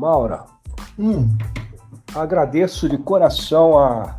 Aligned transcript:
Maura, 0.00 0.46
hum. 0.98 1.36
agradeço 2.14 2.88
de 2.88 2.96
coração 2.96 3.78
a, 3.78 4.16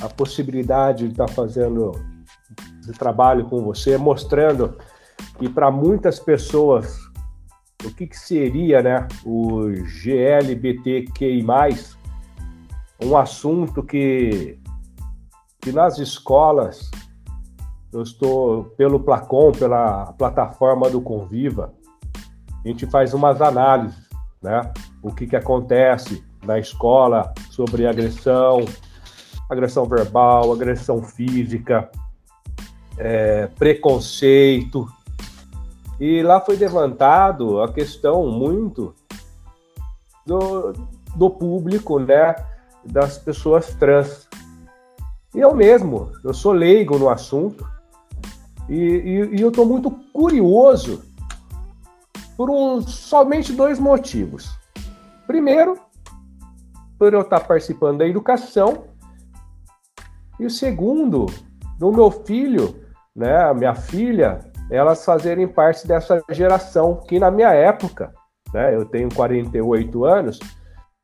a 0.00 0.08
possibilidade 0.08 1.04
de 1.04 1.10
estar 1.10 1.28
fazendo 1.28 1.92
esse 2.80 2.92
trabalho 2.92 3.44
com 3.44 3.62
você, 3.62 3.98
mostrando 3.98 4.78
que 5.38 5.46
para 5.46 5.70
muitas 5.70 6.18
pessoas 6.18 6.98
o 7.84 7.94
que, 7.94 8.06
que 8.06 8.18
seria 8.18 8.82
né, 8.82 9.06
o 9.22 9.66
GLBTQI, 10.02 11.44
um 13.04 13.14
assunto 13.14 13.82
que, 13.82 14.58
que 15.60 15.70
nas 15.72 15.98
escolas, 15.98 16.90
eu 17.92 18.02
estou 18.02 18.64
pelo 18.78 19.00
Placom, 19.00 19.52
pela 19.52 20.06
plataforma 20.14 20.88
do 20.88 21.02
Conviva, 21.02 21.74
a 22.64 22.68
gente 22.68 22.86
faz 22.86 23.12
umas 23.12 23.42
análises, 23.42 24.08
né? 24.42 24.72
O 25.02 25.12
que, 25.12 25.26
que 25.26 25.36
acontece 25.36 26.24
na 26.44 26.58
escola 26.58 27.32
sobre 27.50 27.86
agressão, 27.86 28.64
agressão 29.48 29.84
verbal, 29.84 30.52
agressão 30.52 31.02
física, 31.02 31.90
é, 32.96 33.46
preconceito. 33.46 34.86
E 35.98 36.22
lá 36.22 36.40
foi 36.40 36.56
levantado 36.56 37.60
a 37.60 37.72
questão 37.72 38.26
muito 38.26 38.94
do, 40.26 40.72
do 41.16 41.30
público, 41.30 41.98
né? 41.98 42.34
Das 42.84 43.18
pessoas 43.18 43.74
trans. 43.74 44.28
E 45.34 45.40
eu 45.40 45.54
mesmo, 45.54 46.12
eu 46.24 46.32
sou 46.32 46.52
leigo 46.52 46.98
no 46.98 47.08
assunto, 47.08 47.66
e, 48.68 48.74
e, 48.74 49.36
e 49.36 49.40
eu 49.40 49.48
estou 49.48 49.66
muito 49.66 49.90
curioso 50.12 51.02
por 52.36 52.50
um, 52.50 52.80
somente 52.80 53.52
dois 53.52 53.78
motivos. 53.78 54.57
Primeiro, 55.28 55.78
por 56.98 57.12
eu 57.12 57.20
estar 57.20 57.40
participando 57.40 57.98
da 57.98 58.06
educação, 58.08 58.84
e 60.40 60.46
o 60.46 60.50
segundo, 60.50 61.26
do 61.78 61.92
meu 61.92 62.10
filho, 62.10 62.82
né, 63.14 63.52
minha 63.52 63.74
filha, 63.74 64.40
elas 64.70 65.04
fazerem 65.04 65.46
parte 65.46 65.86
dessa 65.86 66.24
geração 66.30 67.04
que 67.06 67.20
na 67.20 67.30
minha 67.30 67.52
época, 67.52 68.10
né, 68.54 68.74
eu 68.74 68.86
tenho 68.86 69.14
48 69.14 70.04
anos, 70.06 70.38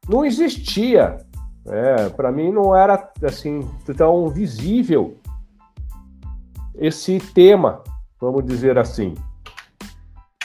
não 0.09 0.25
existia. 0.25 1.19
Né, 1.63 2.09
Para 2.17 2.33
mim 2.33 2.51
não 2.51 2.75
era 2.75 3.13
assim 3.23 3.61
tão 3.95 4.31
visível 4.31 5.19
esse 6.77 7.19
tema, 7.19 7.85
vamos 8.19 8.43
dizer 8.47 8.79
assim. 8.79 9.13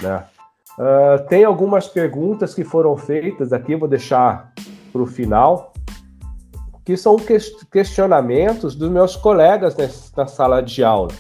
Né? 0.02 0.21
Uh, 0.80 1.27
tem 1.27 1.44
algumas 1.44 1.89
perguntas 1.89 2.55
que 2.55 2.63
foram 2.63 2.95
feitas 2.95 3.52
aqui, 3.52 3.75
vou 3.75 3.89
deixar 3.89 4.53
para 4.94 5.02
o 5.02 5.05
final, 5.05 5.73
que 6.86 6.95
são 6.95 7.17
questionamentos 7.69 8.75
dos 8.75 8.89
meus 8.89 9.17
colegas 9.17 9.75
na 10.16 10.25
sala 10.25 10.61
de 10.61 10.81
aula. 10.81 11.11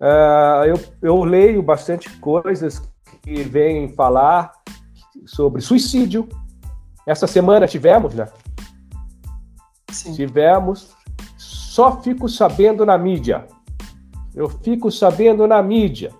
Uh, 0.00 0.64
eu, 0.66 0.80
eu 1.02 1.24
leio 1.24 1.62
bastante 1.62 2.08
coisas 2.20 2.82
que 3.22 3.42
vêm 3.42 3.92
falar 3.92 4.52
sobre 5.26 5.60
suicídio. 5.60 6.26
Essa 7.06 7.26
semana 7.26 7.68
tivemos, 7.68 8.14
né? 8.14 8.28
Sim. 9.90 10.14
Tivemos. 10.14 10.94
Só 11.36 12.00
fico 12.00 12.30
sabendo 12.30 12.86
na 12.86 12.96
mídia. 12.96 13.46
Eu 14.34 14.48
fico 14.48 14.90
sabendo 14.90 15.46
na 15.46 15.62
mídia. 15.62 16.12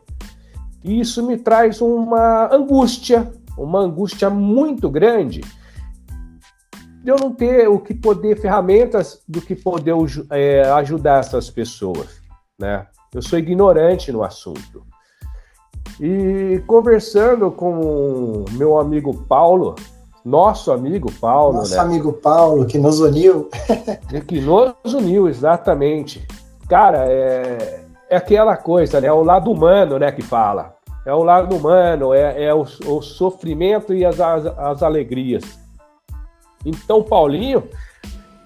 E 0.85 1.01
isso 1.01 1.27
me 1.27 1.39
traz 1.39 1.81
uma 1.81 2.55
angústia, 2.55 3.33
uma 3.57 3.81
angústia 3.81 4.29
muito 4.29 4.91
grande 4.91 5.41
de 7.03 7.11
eu 7.11 7.17
não 7.21 7.33
ter 7.33 7.69
o 7.69 7.79
que 7.79 7.93
poder, 7.93 8.41
ferramentas 8.41 9.21
do 9.29 9.41
que 9.41 9.55
poder 9.55 9.95
é, 10.31 10.63
ajudar 10.73 11.21
essas 11.21 11.51
pessoas, 11.51 12.23
né? 12.59 12.87
Eu 13.15 13.21
sou 13.21 13.39
ignorante 13.39 14.11
no 14.11 14.25
assunto. 14.25 14.83
E 16.01 16.63
conversando 16.67 17.51
com 17.51 18.47
meu 18.53 18.79
amigo 18.79 19.15
Paulo, 19.29 19.75
nosso 20.25 20.73
amigo 20.73 21.13
Paulo, 21.13 21.59
nosso 21.59 21.75
né? 21.75 21.81
amigo 21.81 22.13
Paulo, 22.15 22.65
que 22.65 22.79
nos 22.79 22.99
uniu. 23.01 23.51
que 24.27 24.41
nos 24.41 24.95
uniu, 24.95 25.29
exatamente. 25.29 26.27
Cara, 26.67 27.05
é, 27.07 27.84
é 28.09 28.17
aquela 28.17 28.57
coisa, 28.57 29.01
né? 29.01 29.09
É 29.09 29.13
o 29.13 29.23
lado 29.23 29.51
humano, 29.51 29.99
né, 29.99 30.13
que 30.13 30.23
fala. 30.23 30.75
É 31.07 31.13
o 31.13 31.23
lado 31.23 31.55
humano, 31.55 32.15
é, 32.15 32.45
é 32.45 32.55
o, 32.55 32.63
o 32.63 33.03
sofrimento 33.03 33.93
e 33.93 34.05
as, 34.05 34.19
as, 34.21 34.47
as 34.47 34.83
alegrias. 34.83 35.59
Então, 36.65 37.03
Paulinho, 37.03 37.69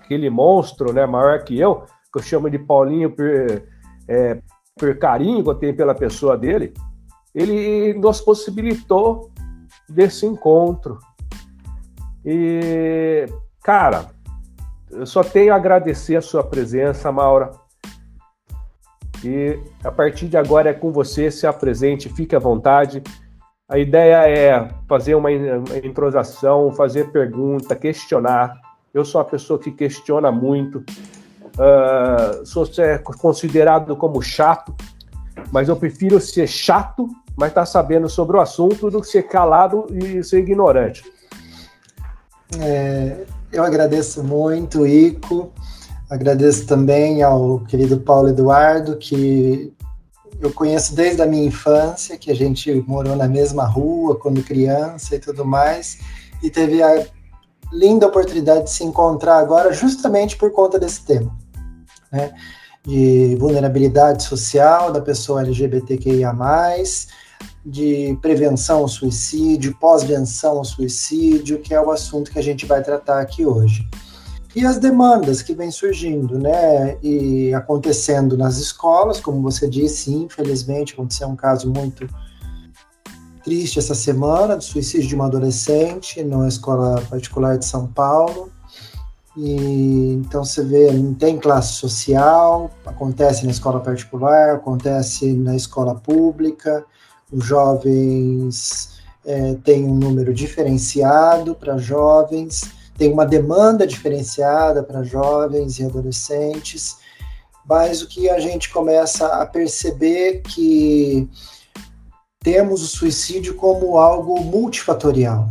aquele 0.02 0.28
monstro, 0.28 0.92
né, 0.92 1.06
maior 1.06 1.44
que 1.44 1.58
eu, 1.58 1.84
que 2.12 2.18
eu 2.18 2.22
chamo 2.22 2.50
de 2.50 2.58
Paulinho 2.58 3.10
por, 3.10 3.26
é, 4.08 4.40
por 4.76 4.98
carinho 4.98 5.44
que 5.44 5.50
eu 5.50 5.54
tenho 5.54 5.76
pela 5.76 5.94
pessoa 5.94 6.36
dele, 6.36 6.74
ele 7.34 7.94
nos 7.94 8.20
possibilitou 8.20 9.30
desse 9.88 10.26
encontro. 10.26 10.98
E, 12.24 13.26
cara, 13.62 14.06
eu 14.90 15.06
só 15.06 15.22
tenho 15.22 15.52
a 15.52 15.56
agradecer 15.56 16.16
a 16.16 16.22
sua 16.22 16.42
presença, 16.42 17.12
Maura. 17.12 17.52
E 19.24 19.58
a 19.82 19.90
partir 19.90 20.28
de 20.28 20.36
agora 20.36 20.70
é 20.70 20.74
com 20.74 20.92
você, 20.92 21.30
se 21.30 21.46
apresente, 21.46 22.08
fique 22.08 22.36
à 22.36 22.38
vontade. 22.38 23.02
A 23.68 23.78
ideia 23.78 24.28
é 24.28 24.68
fazer 24.88 25.14
uma 25.14 25.30
entrosação, 25.30 26.72
fazer 26.72 27.10
pergunta, 27.10 27.76
questionar. 27.76 28.54
Eu 28.94 29.04
sou 29.04 29.20
uma 29.20 29.26
pessoa 29.26 29.58
que 29.58 29.70
questiona 29.70 30.32
muito, 30.32 30.82
Uh, 31.58 32.46
sou 32.46 32.64
considerado 33.18 33.96
como 33.96 34.22
chato, 34.22 34.72
mas 35.50 35.68
eu 35.68 35.74
prefiro 35.74 36.20
ser 36.20 36.46
chato, 36.46 37.08
mas 37.36 37.48
estar 37.48 37.62
tá 37.62 37.66
sabendo 37.66 38.08
sobre 38.08 38.36
o 38.36 38.40
assunto, 38.40 38.88
do 38.88 39.00
que 39.00 39.08
ser 39.08 39.24
calado 39.24 39.86
e 39.90 40.22
ser 40.22 40.38
ignorante. 40.38 41.02
É, 42.60 43.24
eu 43.52 43.64
agradeço 43.64 44.22
muito, 44.22 44.86
Ico. 44.86 45.52
Agradeço 46.10 46.66
também 46.66 47.22
ao 47.22 47.60
querido 47.60 48.00
Paulo 48.00 48.28
Eduardo, 48.28 48.96
que 48.96 49.72
eu 50.40 50.52
conheço 50.52 50.94
desde 50.94 51.20
a 51.20 51.26
minha 51.26 51.44
infância, 51.44 52.16
que 52.16 52.30
a 52.30 52.34
gente 52.34 52.72
morou 52.86 53.16
na 53.16 53.28
mesma 53.28 53.64
rua 53.64 54.18
quando 54.18 54.42
criança 54.42 55.16
e 55.16 55.18
tudo 55.18 55.44
mais, 55.44 55.98
e 56.42 56.48
teve 56.48 56.82
a 56.82 57.06
linda 57.72 58.06
oportunidade 58.06 58.64
de 58.64 58.70
se 58.70 58.84
encontrar 58.84 59.38
agora 59.38 59.72
justamente 59.72 60.36
por 60.36 60.50
conta 60.50 60.78
desse 60.78 61.04
tema 61.04 61.36
né, 62.10 62.32
de 62.86 63.36
vulnerabilidade 63.36 64.22
social 64.22 64.92
da 64.92 65.00
pessoa 65.00 65.42
LGBTQIA+, 65.42 66.34
de 67.64 68.18
prevenção 68.22 68.78
ao 68.78 68.88
suicídio, 68.88 69.76
pós-venção 69.78 70.58
ao 70.58 70.64
suicídio, 70.64 71.60
que 71.60 71.74
é 71.74 71.80
o 71.80 71.90
assunto 71.90 72.30
que 72.30 72.38
a 72.38 72.42
gente 72.42 72.64
vai 72.64 72.82
tratar 72.82 73.20
aqui 73.20 73.44
hoje. 73.44 73.86
E 74.58 74.66
as 74.66 74.76
demandas 74.76 75.40
que 75.40 75.54
vêm 75.54 75.70
surgindo, 75.70 76.36
né, 76.36 76.98
e 77.00 77.54
acontecendo 77.54 78.36
nas 78.36 78.56
escolas, 78.56 79.20
como 79.20 79.40
você 79.40 79.68
disse, 79.68 80.12
infelizmente 80.12 80.94
aconteceu 80.94 81.28
um 81.28 81.36
caso 81.36 81.72
muito 81.72 82.08
triste 83.44 83.78
essa 83.78 83.94
semana, 83.94 84.56
do 84.56 84.64
suicídio 84.64 85.06
de 85.06 85.14
uma 85.14 85.26
adolescente 85.26 86.24
numa 86.24 86.48
escola 86.48 87.00
particular 87.02 87.56
de 87.56 87.66
São 87.66 87.86
Paulo, 87.86 88.50
e, 89.36 90.14
então 90.14 90.44
você 90.44 90.64
vê, 90.64 90.90
não 90.90 91.14
tem 91.14 91.38
classe 91.38 91.74
social, 91.74 92.68
acontece 92.84 93.44
na 93.44 93.52
escola 93.52 93.78
particular, 93.78 94.56
acontece 94.56 95.34
na 95.34 95.54
escola 95.54 95.94
pública, 95.94 96.84
os 97.30 97.44
jovens 97.44 98.98
é, 99.24 99.54
têm 99.62 99.84
um 99.84 99.94
número 99.94 100.34
diferenciado 100.34 101.54
para 101.54 101.78
jovens, 101.78 102.76
tem 102.98 103.12
uma 103.12 103.24
demanda 103.24 103.86
diferenciada 103.86 104.82
para 104.82 105.04
jovens 105.04 105.78
e 105.78 105.84
adolescentes, 105.84 106.96
mas 107.64 108.02
o 108.02 108.08
que 108.08 108.28
a 108.28 108.40
gente 108.40 108.70
começa 108.70 109.26
a 109.26 109.46
perceber 109.46 110.42
que 110.42 111.30
temos 112.40 112.82
o 112.82 112.86
suicídio 112.86 113.54
como 113.54 113.98
algo 113.98 114.42
multifatorial. 114.42 115.48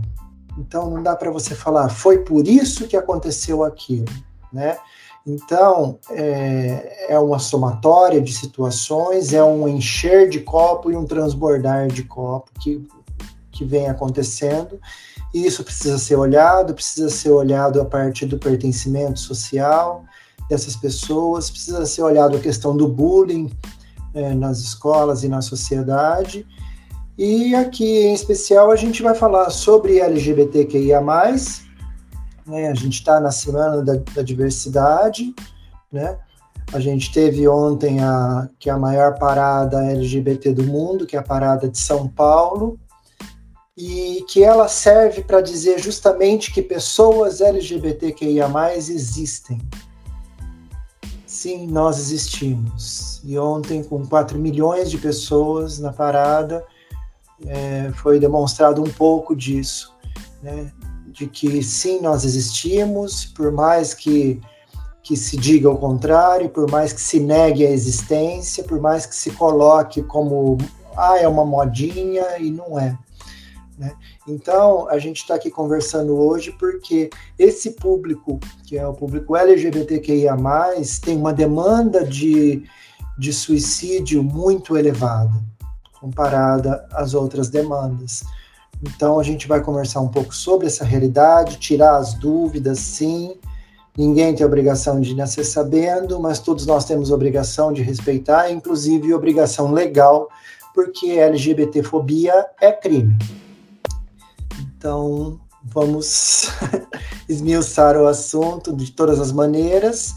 Então 0.57 0.89
não 0.89 1.01
dá 1.01 1.15
para 1.15 1.31
você 1.31 1.55
falar 1.55 1.89
foi 1.89 2.19
por 2.19 2.47
isso 2.47 2.87
que 2.87 2.97
aconteceu 2.97 3.63
aquilo, 3.63 4.07
né? 4.51 4.77
Então 5.25 5.99
é, 6.09 7.13
é 7.13 7.19
uma 7.19 7.39
somatória 7.39 8.21
de 8.21 8.33
situações, 8.33 9.31
é 9.31 9.43
um 9.43 9.67
encher 9.67 10.27
de 10.27 10.41
copo 10.41 10.91
e 10.91 10.97
um 10.97 11.05
transbordar 11.05 11.87
de 11.87 12.03
copo 12.03 12.51
que, 12.59 12.85
que 13.51 13.63
vem 13.63 13.87
acontecendo. 13.87 14.79
Isso 15.45 15.63
precisa 15.63 15.97
ser 15.97 16.15
olhado, 16.15 16.73
precisa 16.73 17.09
ser 17.09 17.31
olhado 17.31 17.81
a 17.81 17.85
partir 17.85 18.25
do 18.25 18.37
pertencimento 18.37 19.19
social 19.19 20.03
dessas 20.49 20.75
pessoas, 20.75 21.49
precisa 21.49 21.85
ser 21.85 22.01
olhado 22.01 22.37
a 22.37 22.39
questão 22.39 22.75
do 22.75 22.87
bullying 22.87 23.51
é, 24.13 24.33
nas 24.33 24.59
escolas 24.59 25.23
e 25.23 25.27
na 25.27 25.41
sociedade 25.41 26.47
E 27.17 27.53
aqui, 27.55 28.05
em 28.05 28.13
especial, 28.13 28.71
a 28.71 28.75
gente 28.75 29.03
vai 29.03 29.13
falar 29.13 29.49
sobre 29.49 29.99
LGBTQIA+, 29.99 31.01
né? 32.45 32.69
A 32.69 32.73
gente 32.73 32.93
está 32.93 33.19
na 33.19 33.31
Semana 33.31 33.83
da, 33.83 33.95
da, 34.13 34.21
Diversidade, 34.21 35.33
né? 35.91 36.17
A 36.71 36.79
gente 36.79 37.11
teve 37.11 37.47
ontem 37.47 37.99
a, 37.99 38.47
que 38.59 38.69
é 38.69 38.73
a 38.73 38.77
maior 38.77 39.17
parada 39.17 39.83
LGBT 39.91 40.53
do 40.53 40.63
mundo, 40.63 41.05
que 41.05 41.15
é 41.15 41.19
a 41.19 41.23
parada 41.23 41.67
de 41.67 41.77
São 41.77 42.07
Paulo, 42.07 42.79
e 43.77 44.25
que 44.27 44.43
ela 44.43 44.67
serve 44.67 45.21
para 45.21 45.39
dizer 45.39 45.77
justamente 45.77 46.51
que 46.51 46.63
pessoas 46.63 47.41
LGBTQIA+, 47.41 48.49
existem. 48.75 49.61
Sim, 51.27 51.67
nós 51.67 51.99
existimos. 51.99 53.21
E 53.23 53.37
ontem, 53.37 53.83
com 53.83 54.03
4 54.03 54.39
milhões 54.39 54.89
de 54.89 54.97
pessoas 54.97 55.77
na 55.77 55.93
parada, 55.93 56.65
é, 57.45 57.91
foi 57.93 58.19
demonstrado 58.19 58.81
um 58.81 58.89
pouco 58.89 59.35
disso, 59.35 59.93
né? 60.41 60.71
de 61.07 61.27
que 61.27 61.61
sim, 61.61 62.01
nós 62.01 62.23
existimos, 62.23 63.25
por 63.25 63.51
mais 63.51 63.93
que, 63.93 64.41
que 65.03 65.15
se 65.15 65.37
diga 65.37 65.69
o 65.69 65.77
contrário, 65.77 66.49
por 66.49 66.69
mais 66.69 66.91
que 66.93 67.01
se 67.01 67.19
negue 67.19 67.65
a 67.65 67.69
existência, 67.71 68.63
por 68.63 68.79
mais 68.79 69.05
que 69.05 69.15
se 69.15 69.31
coloque 69.31 70.01
como, 70.01 70.57
ah, 70.95 71.19
é 71.19 71.27
uma 71.27 71.45
modinha, 71.45 72.39
e 72.39 72.49
não 72.49 72.79
é. 72.79 72.97
Né? 73.77 73.93
Então, 74.27 74.89
a 74.89 74.97
gente 74.97 75.17
está 75.17 75.35
aqui 75.35 75.51
conversando 75.51 76.17
hoje 76.17 76.51
porque 76.53 77.09
esse 77.37 77.71
público, 77.71 78.39
que 78.65 78.77
é 78.77 78.87
o 78.87 78.93
público 78.93 79.35
LGBTQIA, 79.35 80.35
tem 81.03 81.15
uma 81.15 81.33
demanda 81.33 82.03
de, 82.03 82.63
de 83.17 83.31
suicídio 83.31 84.23
muito 84.23 84.75
elevada, 84.75 85.33
comparada 85.99 86.87
às 86.91 87.13
outras 87.13 87.49
demandas. 87.49 88.23
Então, 88.81 89.19
a 89.19 89.23
gente 89.23 89.47
vai 89.47 89.61
conversar 89.61 90.01
um 90.01 90.09
pouco 90.09 90.33
sobre 90.33 90.67
essa 90.67 90.83
realidade, 90.83 91.57
tirar 91.57 91.97
as 91.97 92.15
dúvidas, 92.15 92.79
sim. 92.79 93.35
Ninguém 93.95 94.35
tem 94.35 94.45
obrigação 94.45 95.01
de 95.01 95.15
nascer 95.15 95.43
sabendo, 95.43 96.19
mas 96.19 96.39
todos 96.39 96.65
nós 96.65 96.85
temos 96.85 97.11
obrigação 97.11 97.73
de 97.73 97.81
respeitar, 97.81 98.51
inclusive 98.51 99.13
obrigação 99.13 99.71
legal, 99.71 100.29
porque 100.73 101.11
LGBTfobia 101.13 102.45
é 102.61 102.71
crime. 102.71 103.17
Então, 104.87 105.37
vamos 105.61 106.49
esmiuçar 107.27 107.97
o 107.97 108.07
assunto 108.07 108.73
de 108.73 108.89
todas 108.89 109.19
as 109.19 109.33
maneiras, 109.33 110.15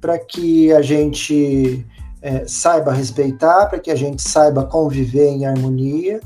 para 0.00 0.18
que 0.18 0.72
a 0.72 0.82
gente 0.82 1.86
é, 2.20 2.44
saiba 2.44 2.92
respeitar, 2.92 3.66
para 3.66 3.78
que 3.78 3.92
a 3.92 3.94
gente 3.94 4.20
saiba 4.20 4.64
conviver 4.64 5.28
em 5.28 5.46
harmonia 5.46 6.18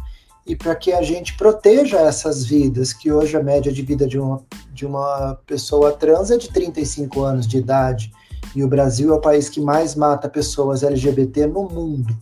e 0.46 0.56
para 0.56 0.74
que 0.74 0.90
a 0.90 1.02
gente 1.02 1.36
proteja 1.36 2.00
essas 2.00 2.46
vidas, 2.46 2.94
que 2.94 3.12
hoje 3.12 3.36
a 3.36 3.42
média 3.42 3.70
de 3.70 3.82
vida 3.82 4.08
de 4.08 4.18
uma, 4.18 4.42
de 4.72 4.86
uma 4.86 5.38
pessoa 5.46 5.92
trans 5.92 6.30
é 6.30 6.38
de 6.38 6.48
35 6.48 7.20
anos 7.20 7.46
de 7.46 7.58
idade, 7.58 8.10
e 8.56 8.64
o 8.64 8.68
Brasil 8.68 9.12
é 9.12 9.16
o 9.18 9.20
país 9.20 9.50
que 9.50 9.60
mais 9.60 9.94
mata 9.94 10.30
pessoas 10.30 10.82
LGBT 10.82 11.46
no 11.46 11.68
mundo. 11.68 12.16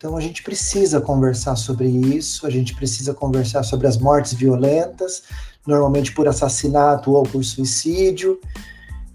Então 0.00 0.16
a 0.16 0.20
gente 0.20 0.42
precisa 0.42 0.98
conversar 0.98 1.56
sobre 1.56 1.86
isso, 1.86 2.46
a 2.46 2.50
gente 2.50 2.74
precisa 2.74 3.12
conversar 3.12 3.62
sobre 3.62 3.86
as 3.86 3.98
mortes 3.98 4.32
violentas, 4.32 5.24
normalmente 5.66 6.14
por 6.14 6.26
assassinato 6.26 7.12
ou 7.12 7.22
por 7.22 7.44
suicídio. 7.44 8.40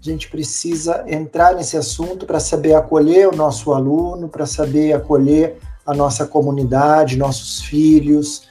gente 0.00 0.30
precisa 0.30 1.04
entrar 1.08 1.56
nesse 1.56 1.76
assunto 1.76 2.24
para 2.24 2.38
saber 2.38 2.74
acolher 2.74 3.28
o 3.28 3.34
nosso 3.34 3.72
aluno, 3.72 4.28
para 4.28 4.46
saber 4.46 4.92
acolher 4.92 5.58
a 5.84 5.92
nossa 5.92 6.24
comunidade, 6.24 7.16
nossos 7.16 7.62
filhos, 7.62 8.42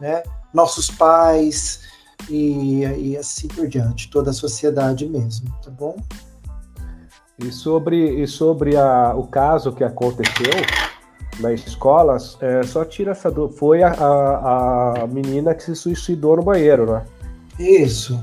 né, 0.00 0.22
nossos 0.54 0.88
pais 0.92 1.80
e, 2.28 2.82
e 2.84 3.16
assim 3.16 3.48
por 3.48 3.66
diante, 3.66 4.08
toda 4.10 4.30
a 4.30 4.32
sociedade 4.32 5.08
mesmo, 5.08 5.52
tá 5.60 5.72
bom? 5.72 5.96
E 7.36 7.50
sobre, 7.50 8.22
e 8.22 8.28
sobre 8.28 8.76
a, 8.76 9.12
o 9.16 9.26
caso 9.26 9.72
que 9.72 9.82
aconteceu, 9.82 10.54
na 11.40 11.52
escola, 11.52 12.16
é, 12.40 12.62
só 12.62 12.84
tira 12.84 13.12
essa 13.12 13.30
dúvida. 13.30 13.58
Foi 13.58 13.82
a, 13.82 13.92
a, 13.92 15.02
a, 15.02 15.06
menina 15.06 15.54
que 15.54 15.62
se 15.62 15.74
suicidou 15.74 16.36
no 16.36 16.42
banheiro, 16.42 16.90
né? 16.90 17.04
Isso. 17.58 18.22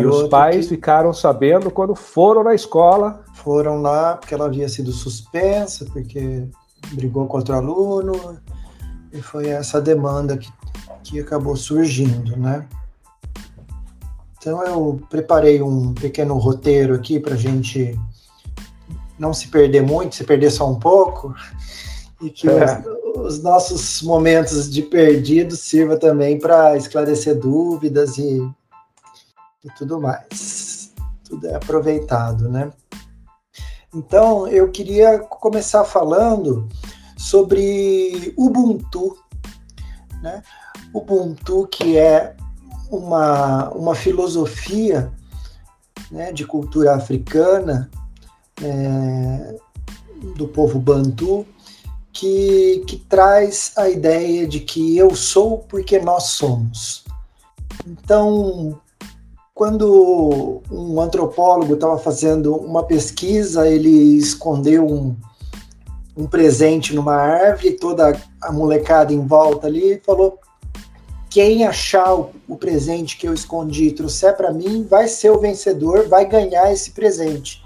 E 0.00 0.06
os 0.06 0.28
pais 0.28 0.66
que... 0.66 0.74
ficaram 0.74 1.12
sabendo 1.12 1.70
quando 1.70 1.94
foram 1.94 2.44
na 2.44 2.54
escola. 2.54 3.24
Foram 3.34 3.80
lá 3.82 4.16
porque 4.16 4.34
ela 4.34 4.46
havia 4.46 4.68
sido 4.68 4.92
suspensa, 4.92 5.84
porque 5.86 6.46
brigou 6.92 7.26
contra 7.26 7.56
o 7.56 7.58
aluno. 7.58 8.38
E 9.12 9.20
foi 9.20 9.48
essa 9.48 9.80
demanda 9.80 10.36
que, 10.36 10.52
que 11.02 11.20
acabou 11.20 11.56
surgindo, 11.56 12.36
né? 12.36 12.66
Então 14.38 14.62
eu 14.62 15.00
preparei 15.10 15.60
um 15.60 15.92
pequeno 15.92 16.36
roteiro 16.38 16.94
aqui 16.94 17.18
para 17.18 17.34
gente 17.34 17.98
não 19.18 19.32
se 19.32 19.48
perder 19.48 19.82
muito, 19.82 20.14
se 20.14 20.24
perder 20.24 20.50
só 20.50 20.70
um 20.70 20.78
pouco, 20.78 21.34
e 22.26 22.30
que 22.30 22.48
é. 22.48 22.82
os, 23.14 23.36
os, 23.36 23.42
nossos 23.42 24.02
momentos 24.02 24.70
de 24.70 24.82
perdido 24.82 25.56
sirva 25.56 25.96
também 25.96 26.38
para 26.38 26.76
esclarecer 26.76 27.38
dúvidas 27.38 28.18
e, 28.18 28.38
e 29.64 29.70
tudo 29.78 30.00
mais. 30.00 30.92
Tudo 31.24 31.46
é 31.46 31.54
aproveitado, 31.54 32.48
né? 32.48 32.72
Então, 33.94 34.46
eu 34.48 34.70
queria 34.70 35.20
começar 35.20 35.84
falando 35.84 36.68
sobre 37.16 38.34
Ubuntu, 38.36 39.16
né? 40.20 40.42
Ubuntu, 40.92 41.66
que 41.68 41.96
é 41.96 42.36
uma, 42.90 43.70
uma 43.70 43.94
filosofia 43.94 45.12
né, 46.10 46.32
de 46.32 46.44
cultura 46.44 46.94
africana 46.94 47.90
é, 48.62 49.56
do 50.36 50.48
povo 50.48 50.78
Bantu, 50.78 51.46
que, 52.18 52.82
que 52.86 52.96
traz 52.96 53.72
a 53.76 53.90
ideia 53.90 54.46
de 54.46 54.60
que 54.60 54.96
eu 54.96 55.14
sou 55.14 55.58
porque 55.68 55.98
nós 55.98 56.24
somos. 56.24 57.04
Então, 57.86 58.80
quando 59.54 60.62
um 60.70 60.98
antropólogo 60.98 61.74
estava 61.74 61.98
fazendo 61.98 62.56
uma 62.56 62.82
pesquisa, 62.84 63.68
ele 63.68 64.16
escondeu 64.16 64.86
um, 64.86 65.14
um 66.16 66.26
presente 66.26 66.94
numa 66.94 67.16
árvore, 67.16 67.72
toda 67.72 68.18
a 68.40 68.50
molecada 68.50 69.12
em 69.12 69.26
volta 69.26 69.66
ali 69.66 70.00
falou: 70.04 70.38
quem 71.28 71.66
achar 71.66 72.14
o, 72.14 72.30
o 72.48 72.56
presente 72.56 73.18
que 73.18 73.28
eu 73.28 73.34
escondi 73.34 73.88
e 73.88 73.92
trouxer 73.92 74.34
para 74.34 74.50
mim 74.50 74.86
vai 74.88 75.06
ser 75.06 75.30
o 75.30 75.38
vencedor, 75.38 76.08
vai 76.08 76.24
ganhar 76.24 76.72
esse 76.72 76.92
presente. 76.92 77.65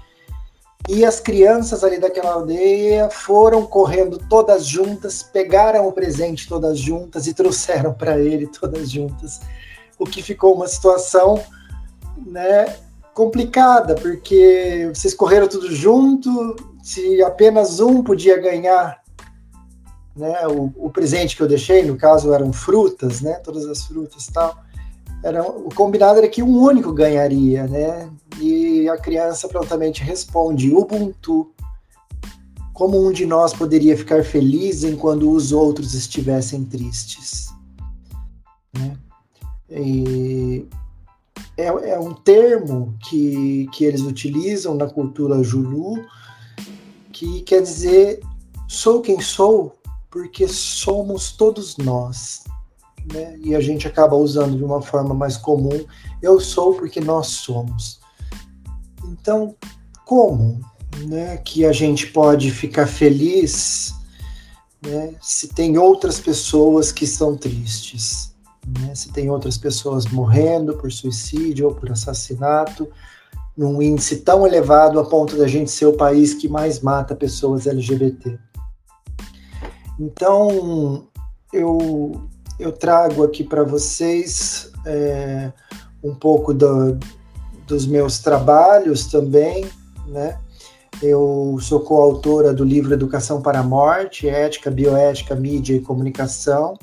E 0.89 1.05
as 1.05 1.19
crianças 1.19 1.83
ali 1.83 1.99
daquela 1.99 2.33
aldeia 2.33 3.09
foram 3.09 3.65
correndo 3.65 4.17
todas 4.29 4.65
juntas, 4.65 5.21
pegaram 5.21 5.87
o 5.87 5.91
presente 5.91 6.47
todas 6.47 6.79
juntas 6.79 7.27
e 7.27 7.33
trouxeram 7.33 7.93
para 7.93 8.19
ele 8.19 8.47
todas 8.47 8.89
juntas. 8.89 9.39
O 9.97 10.05
que 10.05 10.23
ficou 10.23 10.55
uma 10.55 10.67
situação, 10.67 11.39
né, 12.25 12.75
complicada, 13.13 13.95
porque 13.95 14.89
vocês 14.93 15.13
correram 15.13 15.47
tudo 15.47 15.73
junto, 15.73 16.55
se 16.81 17.21
apenas 17.23 17.79
um 17.79 18.03
podia 18.03 18.37
ganhar, 18.39 19.01
né, 20.15 20.47
o, 20.47 20.73
o 20.75 20.89
presente 20.89 21.37
que 21.37 21.43
eu 21.43 21.47
deixei, 21.47 21.83
no 21.83 21.95
caso 21.95 22.33
eram 22.33 22.51
frutas, 22.51 23.21
né, 23.21 23.33
todas 23.43 23.65
as 23.65 23.83
frutas 23.85 24.25
e 24.25 24.33
tal 24.33 24.70
era, 25.23 25.43
o 25.43 25.69
combinado 25.73 26.17
era 26.17 26.27
que 26.27 26.41
um 26.41 26.57
único 26.57 26.91
ganharia, 26.91 27.67
né? 27.67 28.09
E 28.39 28.89
a 28.89 28.97
criança 28.97 29.47
prontamente 29.47 30.03
responde: 30.03 30.73
Ubuntu. 30.73 31.51
Como 32.73 33.05
um 33.05 33.11
de 33.11 33.27
nós 33.27 33.53
poderia 33.53 33.95
ficar 33.95 34.23
feliz 34.23 34.83
enquanto 34.83 35.31
os 35.31 35.51
outros 35.51 35.93
estivessem 35.93 36.63
tristes? 36.63 37.49
Né? 38.73 38.97
E 39.69 40.65
é, 41.55 41.67
é, 41.67 41.99
um 41.99 42.11
termo 42.11 42.95
que, 43.07 43.67
que 43.71 43.85
eles 43.85 44.01
utilizam 44.01 44.73
na 44.73 44.87
cultura 44.87 45.43
Julu, 45.43 46.03
que 47.11 47.41
quer 47.41 47.61
dizer 47.61 48.21
sou 48.67 49.01
quem 49.01 49.21
sou 49.21 49.75
porque 50.09 50.47
somos 50.47 51.33
todos 51.33 51.77
nós 51.77 52.45
né? 53.13 53.37
e 53.39 53.55
a 53.55 53.61
gente 53.61 53.87
acaba 53.87 54.15
usando 54.15 54.57
de 54.57 54.63
uma 54.63 54.81
forma 54.81 55.13
mais 55.13 55.37
comum, 55.37 55.85
eu 56.21 56.39
sou 56.39 56.73
porque 56.73 56.99
nós 56.99 57.27
somos. 57.27 57.99
Então, 59.05 59.55
como 60.05 60.59
né, 61.05 61.37
que 61.37 61.65
a 61.65 61.71
gente 61.71 62.07
pode 62.07 62.51
ficar 62.51 62.87
feliz 62.87 63.93
né, 64.81 65.13
se 65.21 65.47
tem 65.47 65.77
outras 65.77 66.19
pessoas 66.19 66.91
que 66.91 67.05
estão 67.05 67.35
tristes? 67.35 68.33
Né? 68.79 68.93
Se 68.93 69.11
tem 69.11 69.29
outras 69.29 69.57
pessoas 69.57 70.05
morrendo 70.05 70.77
por 70.77 70.91
suicídio 70.91 71.67
ou 71.67 71.75
por 71.75 71.91
assassinato, 71.91 72.87
num 73.57 73.81
índice 73.81 74.17
tão 74.17 74.45
elevado 74.45 74.99
a 74.99 75.05
ponto 75.05 75.35
da 75.35 75.47
gente 75.47 75.69
ser 75.69 75.85
o 75.85 75.97
país 75.97 76.33
que 76.33 76.47
mais 76.47 76.79
mata 76.79 77.15
pessoas 77.15 77.67
LGBT. 77.67 78.37
Então, 79.99 81.07
eu 81.53 82.29
eu 82.61 82.71
trago 82.71 83.23
aqui 83.23 83.43
para 83.43 83.63
vocês 83.63 84.71
é, 84.85 85.51
um 86.03 86.13
pouco 86.13 86.53
do, 86.53 86.97
dos 87.65 87.87
meus 87.87 88.19
trabalhos 88.19 89.07
também, 89.07 89.67
né? 90.07 90.37
Eu 91.01 91.57
sou 91.59 91.79
coautora 91.79 92.53
do 92.53 92.63
livro 92.63 92.93
Educação 92.93 93.41
para 93.41 93.59
a 93.59 93.63
Morte, 93.63 94.29
Ética, 94.29 94.69
Bioética, 94.69 95.33
Mídia 95.33 95.75
e 95.75 95.79
Comunicação, 95.79 96.77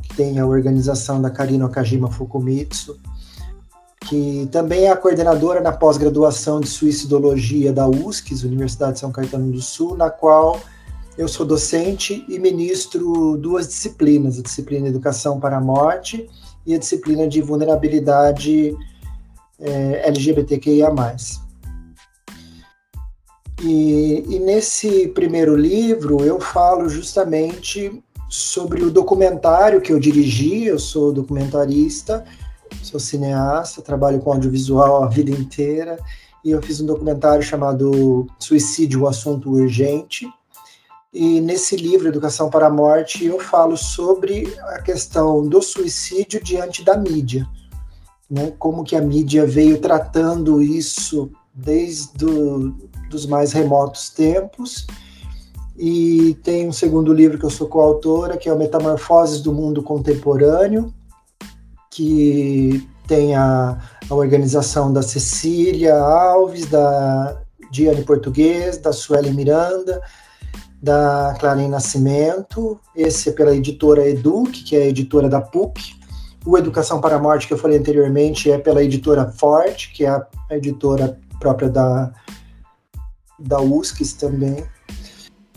que 0.00 0.14
tem 0.14 0.38
a 0.38 0.46
organização 0.46 1.20
da 1.20 1.30
Karina 1.30 1.66
Okajima 1.66 2.08
Fukumitsu, 2.08 2.96
que 4.02 4.48
também 4.52 4.84
é 4.84 4.90
a 4.90 4.96
coordenadora 4.96 5.60
na 5.60 5.72
pós-graduação 5.72 6.60
de 6.60 6.68
Suicidologia 6.68 7.72
da 7.72 7.88
USCS, 7.88 8.44
Universidade 8.44 8.94
de 8.94 9.00
São 9.00 9.10
Caetano 9.10 9.50
do 9.50 9.60
Sul, 9.60 9.96
na 9.96 10.08
qual 10.08 10.60
eu 11.16 11.28
sou 11.28 11.46
docente 11.46 12.24
e 12.28 12.38
ministro 12.38 13.36
duas 13.38 13.66
disciplinas, 13.66 14.38
a 14.38 14.42
disciplina 14.42 14.88
Educação 14.88 15.40
para 15.40 15.56
a 15.56 15.60
Morte 15.60 16.28
e 16.66 16.74
a 16.74 16.78
disciplina 16.78 17.26
de 17.26 17.40
Vulnerabilidade 17.40 18.76
é, 19.58 20.08
LGBTQIA+. 20.08 20.92
E, 23.62 24.24
e 24.28 24.38
nesse 24.38 25.08
primeiro 25.08 25.56
livro 25.56 26.22
eu 26.22 26.38
falo 26.38 26.88
justamente 26.88 28.02
sobre 28.28 28.82
o 28.82 28.90
documentário 28.90 29.80
que 29.80 29.92
eu 29.92 29.98
dirigi, 29.98 30.64
eu 30.64 30.78
sou 30.78 31.12
documentarista, 31.12 32.24
sou 32.82 33.00
cineasta, 33.00 33.80
trabalho 33.80 34.18
com 34.18 34.32
audiovisual 34.32 35.02
a 35.02 35.08
vida 35.08 35.30
inteira, 35.30 35.98
e 36.44 36.50
eu 36.50 36.60
fiz 36.60 36.80
um 36.80 36.86
documentário 36.86 37.42
chamado 37.42 38.26
Suicídio, 38.38 39.02
o 39.02 39.08
Assunto 39.08 39.50
Urgente. 39.50 40.28
E 41.18 41.40
nesse 41.40 41.76
livro, 41.76 42.08
Educação 42.08 42.50
para 42.50 42.66
a 42.66 42.70
Morte, 42.70 43.24
eu 43.24 43.40
falo 43.40 43.74
sobre 43.74 44.54
a 44.64 44.82
questão 44.82 45.48
do 45.48 45.62
suicídio 45.62 46.44
diante 46.44 46.84
da 46.84 46.94
mídia. 46.94 47.48
Né? 48.30 48.52
Como 48.58 48.84
que 48.84 48.94
a 48.94 49.00
mídia 49.00 49.46
veio 49.46 49.80
tratando 49.80 50.60
isso 50.60 51.30
desde 51.54 52.12
do, 52.18 52.72
dos 53.08 53.24
mais 53.24 53.54
remotos 53.54 54.10
tempos. 54.10 54.86
E 55.78 56.36
tem 56.42 56.68
um 56.68 56.72
segundo 56.72 57.14
livro 57.14 57.38
que 57.38 57.46
eu 57.46 57.50
sou 57.50 57.66
coautora, 57.66 58.36
que 58.36 58.50
é 58.50 58.52
o 58.52 58.58
Metamorfoses 58.58 59.40
do 59.40 59.54
Mundo 59.54 59.82
Contemporâneo, 59.82 60.92
que 61.90 62.86
tem 63.08 63.34
a, 63.34 63.78
a 64.10 64.14
organização 64.14 64.92
da 64.92 65.00
Cecília 65.00 65.96
Alves, 65.96 66.66
da 66.66 67.40
Diane 67.70 68.02
Português, 68.02 68.76
da 68.76 68.92
Sueli 68.92 69.30
Miranda, 69.30 70.02
da 70.82 71.34
Clarim 71.38 71.68
Nascimento. 71.68 72.78
Esse 72.94 73.30
é 73.30 73.32
pela 73.32 73.54
editora 73.54 74.08
Educ, 74.08 74.52
que 74.64 74.76
é 74.76 74.82
a 74.82 74.86
editora 74.86 75.28
da 75.28 75.40
PUC. 75.40 75.96
O 76.44 76.56
Educação 76.56 77.00
para 77.00 77.16
a 77.16 77.18
Morte, 77.18 77.46
que 77.46 77.54
eu 77.54 77.58
falei 77.58 77.78
anteriormente, 77.78 78.50
é 78.50 78.58
pela 78.58 78.82
editora 78.82 79.26
Forte, 79.26 79.92
que 79.92 80.04
é 80.04 80.08
a 80.08 80.26
editora 80.50 81.18
própria 81.40 81.68
da, 81.68 82.12
da 83.38 83.60
USCS 83.60 84.12
também. 84.12 84.64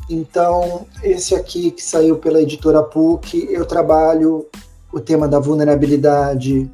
Então, 0.10 0.88
esse 1.04 1.36
aqui 1.36 1.70
que 1.70 1.84
saiu 1.84 2.18
pela 2.18 2.42
editora 2.42 2.82
PUC, 2.82 3.48
eu 3.52 3.66
trabalho 3.66 4.48
o 4.92 5.00
tema 5.00 5.28
da 5.28 5.40
vulnerabilidade 5.40 6.70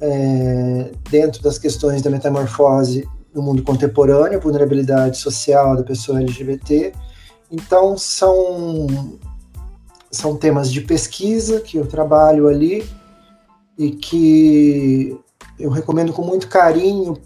é, 0.00 0.92
dentro 1.10 1.42
das 1.42 1.58
questões 1.58 2.00
da 2.00 2.08
metamorfose 2.08 3.06
no 3.34 3.42
mundo 3.42 3.62
contemporâneo, 3.62 4.40
vulnerabilidade 4.40 5.18
social 5.18 5.76
da 5.76 5.82
pessoa 5.82 6.20
LGBT. 6.20 6.92
Então, 7.50 7.98
são, 7.98 8.86
são 10.10 10.36
temas 10.36 10.70
de 10.70 10.80
pesquisa 10.80 11.60
que 11.60 11.76
eu 11.76 11.86
trabalho 11.86 12.48
ali 12.48 12.86
e 13.78 13.90
que 13.90 15.18
eu 15.58 15.70
recomendo 15.70 16.12
com 16.12 16.22
muito 16.22 16.48
carinho 16.48 17.18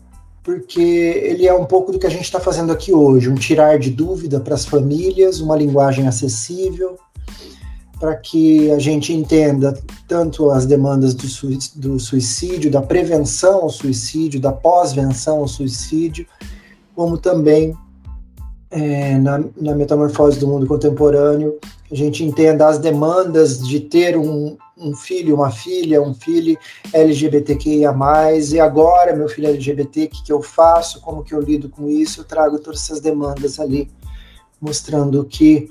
porque 0.45 0.81
ele 0.81 1.49
é 1.49 1.55
um 1.55 1.65
pouco 1.65 1.91
do 1.91 1.99
que 1.99 2.07
a 2.07 2.11
gente 2.11 2.25
está 2.25 2.39
fazendo 2.39 2.71
aqui 2.71 2.93
hoje, 2.93 3.31
um 3.31 3.35
tirar 3.35 3.79
de 3.79 3.91
dúvida 3.91 4.39
para 4.39 4.55
as 4.55 4.67
famílias, 4.67 5.41
uma 5.41 5.57
linguagem 5.57 6.07
acessível, 6.07 6.99
para 7.99 8.15
que 8.15 8.71
a 8.71 8.79
gente 8.79 9.15
entenda 9.15 9.73
tanto 10.07 10.51
as 10.51 10.67
demandas 10.67 11.15
do, 11.15 11.27
do 11.77 11.99
suicídio, 11.99 12.71
da 12.71 12.83
prevenção 12.83 13.63
ao 13.63 13.71
suicídio, 13.71 14.39
da 14.39 14.53
pós-venção 14.53 15.39
ao 15.39 15.49
suicídio, 15.49 16.27
como 16.95 17.17
também 17.17 17.75
é, 18.75 19.17
na, 19.19 19.41
na, 19.57 19.73
metamorfose 19.73 20.41
do 20.41 20.49
mundo 20.49 20.67
contemporâneo, 20.67 21.61
a 21.91 21.95
gente 21.95 22.25
entenda 22.25 22.67
as 22.67 22.77
demandas 22.77 23.65
de 23.65 23.79
ter 23.79 24.17
um, 24.17 24.57
um 24.77 24.97
filho, 24.97 25.37
uma 25.37 25.49
filha, 25.49 26.03
um 26.03 26.13
filho 26.13 26.59
LGBTQIA+, 26.93 27.95
e 28.53 28.59
agora 28.59 29.15
meu 29.15 29.29
filho 29.29 29.47
LGBT, 29.47 30.05
o 30.05 30.09
que, 30.09 30.25
que 30.25 30.33
eu 30.33 30.43
faço, 30.43 31.01
como 31.01 31.23
que 31.23 31.33
eu 31.33 31.41
lido 31.41 31.69
com 31.69 31.89
isso, 31.89 32.23
eu 32.23 32.25
trago 32.25 32.59
todas 32.59 32.81
essas 32.81 33.01
demandas 33.01 33.61
ali, 33.61 33.89
mostrando 34.61 35.25
que 35.25 35.69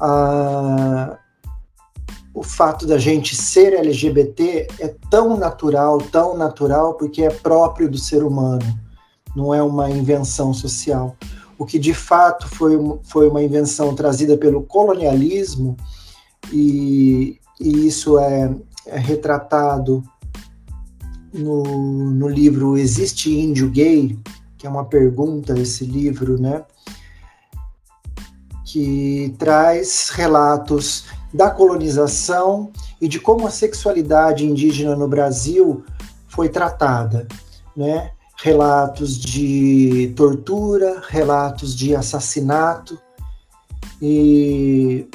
a, 0.00 1.18
o 2.32 2.42
fato 2.42 2.86
da 2.86 2.96
gente 2.96 3.36
ser 3.36 3.74
LGBT 3.74 4.66
é 4.80 4.94
tão 5.10 5.36
natural, 5.36 5.98
tão 5.98 6.38
natural, 6.38 6.94
porque 6.94 7.22
é 7.22 7.28
próprio 7.28 7.90
do 7.90 7.98
ser 7.98 8.24
humano, 8.24 8.64
não 9.36 9.52
é 9.52 9.62
uma 9.62 9.90
invenção 9.90 10.54
social. 10.54 11.14
O 11.64 11.66
que 11.66 11.78
de 11.78 11.94
fato 11.94 12.46
foi, 12.46 12.78
foi 13.04 13.26
uma 13.26 13.42
invenção 13.42 13.94
trazida 13.94 14.36
pelo 14.36 14.64
colonialismo 14.64 15.78
e, 16.52 17.40
e 17.58 17.86
isso 17.86 18.18
é, 18.18 18.54
é 18.84 18.98
retratado 18.98 20.04
no, 21.32 21.62
no 22.10 22.28
livro 22.28 22.76
Existe 22.76 23.34
Índio 23.34 23.70
Gay? 23.70 24.18
Que 24.58 24.66
é 24.66 24.70
uma 24.70 24.84
pergunta 24.84 25.58
esse 25.58 25.86
livro, 25.86 26.38
né? 26.38 26.66
Que 28.66 29.34
traz 29.38 30.10
relatos 30.10 31.06
da 31.32 31.50
colonização 31.50 32.70
e 33.00 33.08
de 33.08 33.18
como 33.18 33.46
a 33.46 33.50
sexualidade 33.50 34.44
indígena 34.44 34.94
no 34.94 35.08
Brasil 35.08 35.82
foi 36.28 36.50
tratada, 36.50 37.26
né? 37.74 38.10
Relatos 38.36 39.16
de 39.18 40.12
tortura, 40.16 41.02
relatos 41.08 41.74
de 41.74 41.94
assassinato 41.94 42.98
e 44.02 45.08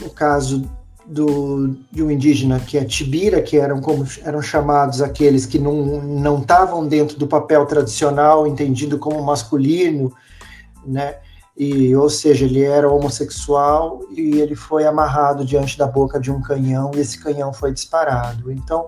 no 0.00 0.10
caso 0.10 0.70
do, 1.06 1.74
de 1.90 2.02
um 2.02 2.10
indígena 2.10 2.60
que 2.60 2.76
é 2.76 2.84
Tibira, 2.84 3.40
que 3.40 3.56
eram 3.56 3.80
como 3.80 4.06
eram 4.22 4.42
chamados 4.42 5.00
aqueles 5.00 5.46
que 5.46 5.58
não 5.58 6.02
não 6.02 6.40
estavam 6.40 6.86
dentro 6.86 7.18
do 7.18 7.26
papel 7.26 7.64
tradicional 7.66 8.46
entendido 8.46 8.98
como 8.98 9.22
masculino, 9.22 10.12
né? 10.86 11.16
E, 11.56 11.96
ou 11.96 12.08
seja, 12.08 12.44
ele 12.44 12.62
era 12.62 12.88
homossexual 12.88 14.02
e 14.12 14.38
ele 14.38 14.54
foi 14.54 14.86
amarrado 14.86 15.44
diante 15.44 15.76
da 15.76 15.88
boca 15.88 16.20
de 16.20 16.30
um 16.30 16.40
canhão 16.40 16.92
e 16.94 17.00
esse 17.00 17.18
canhão 17.18 17.52
foi 17.52 17.72
disparado. 17.72 18.52
Então, 18.52 18.86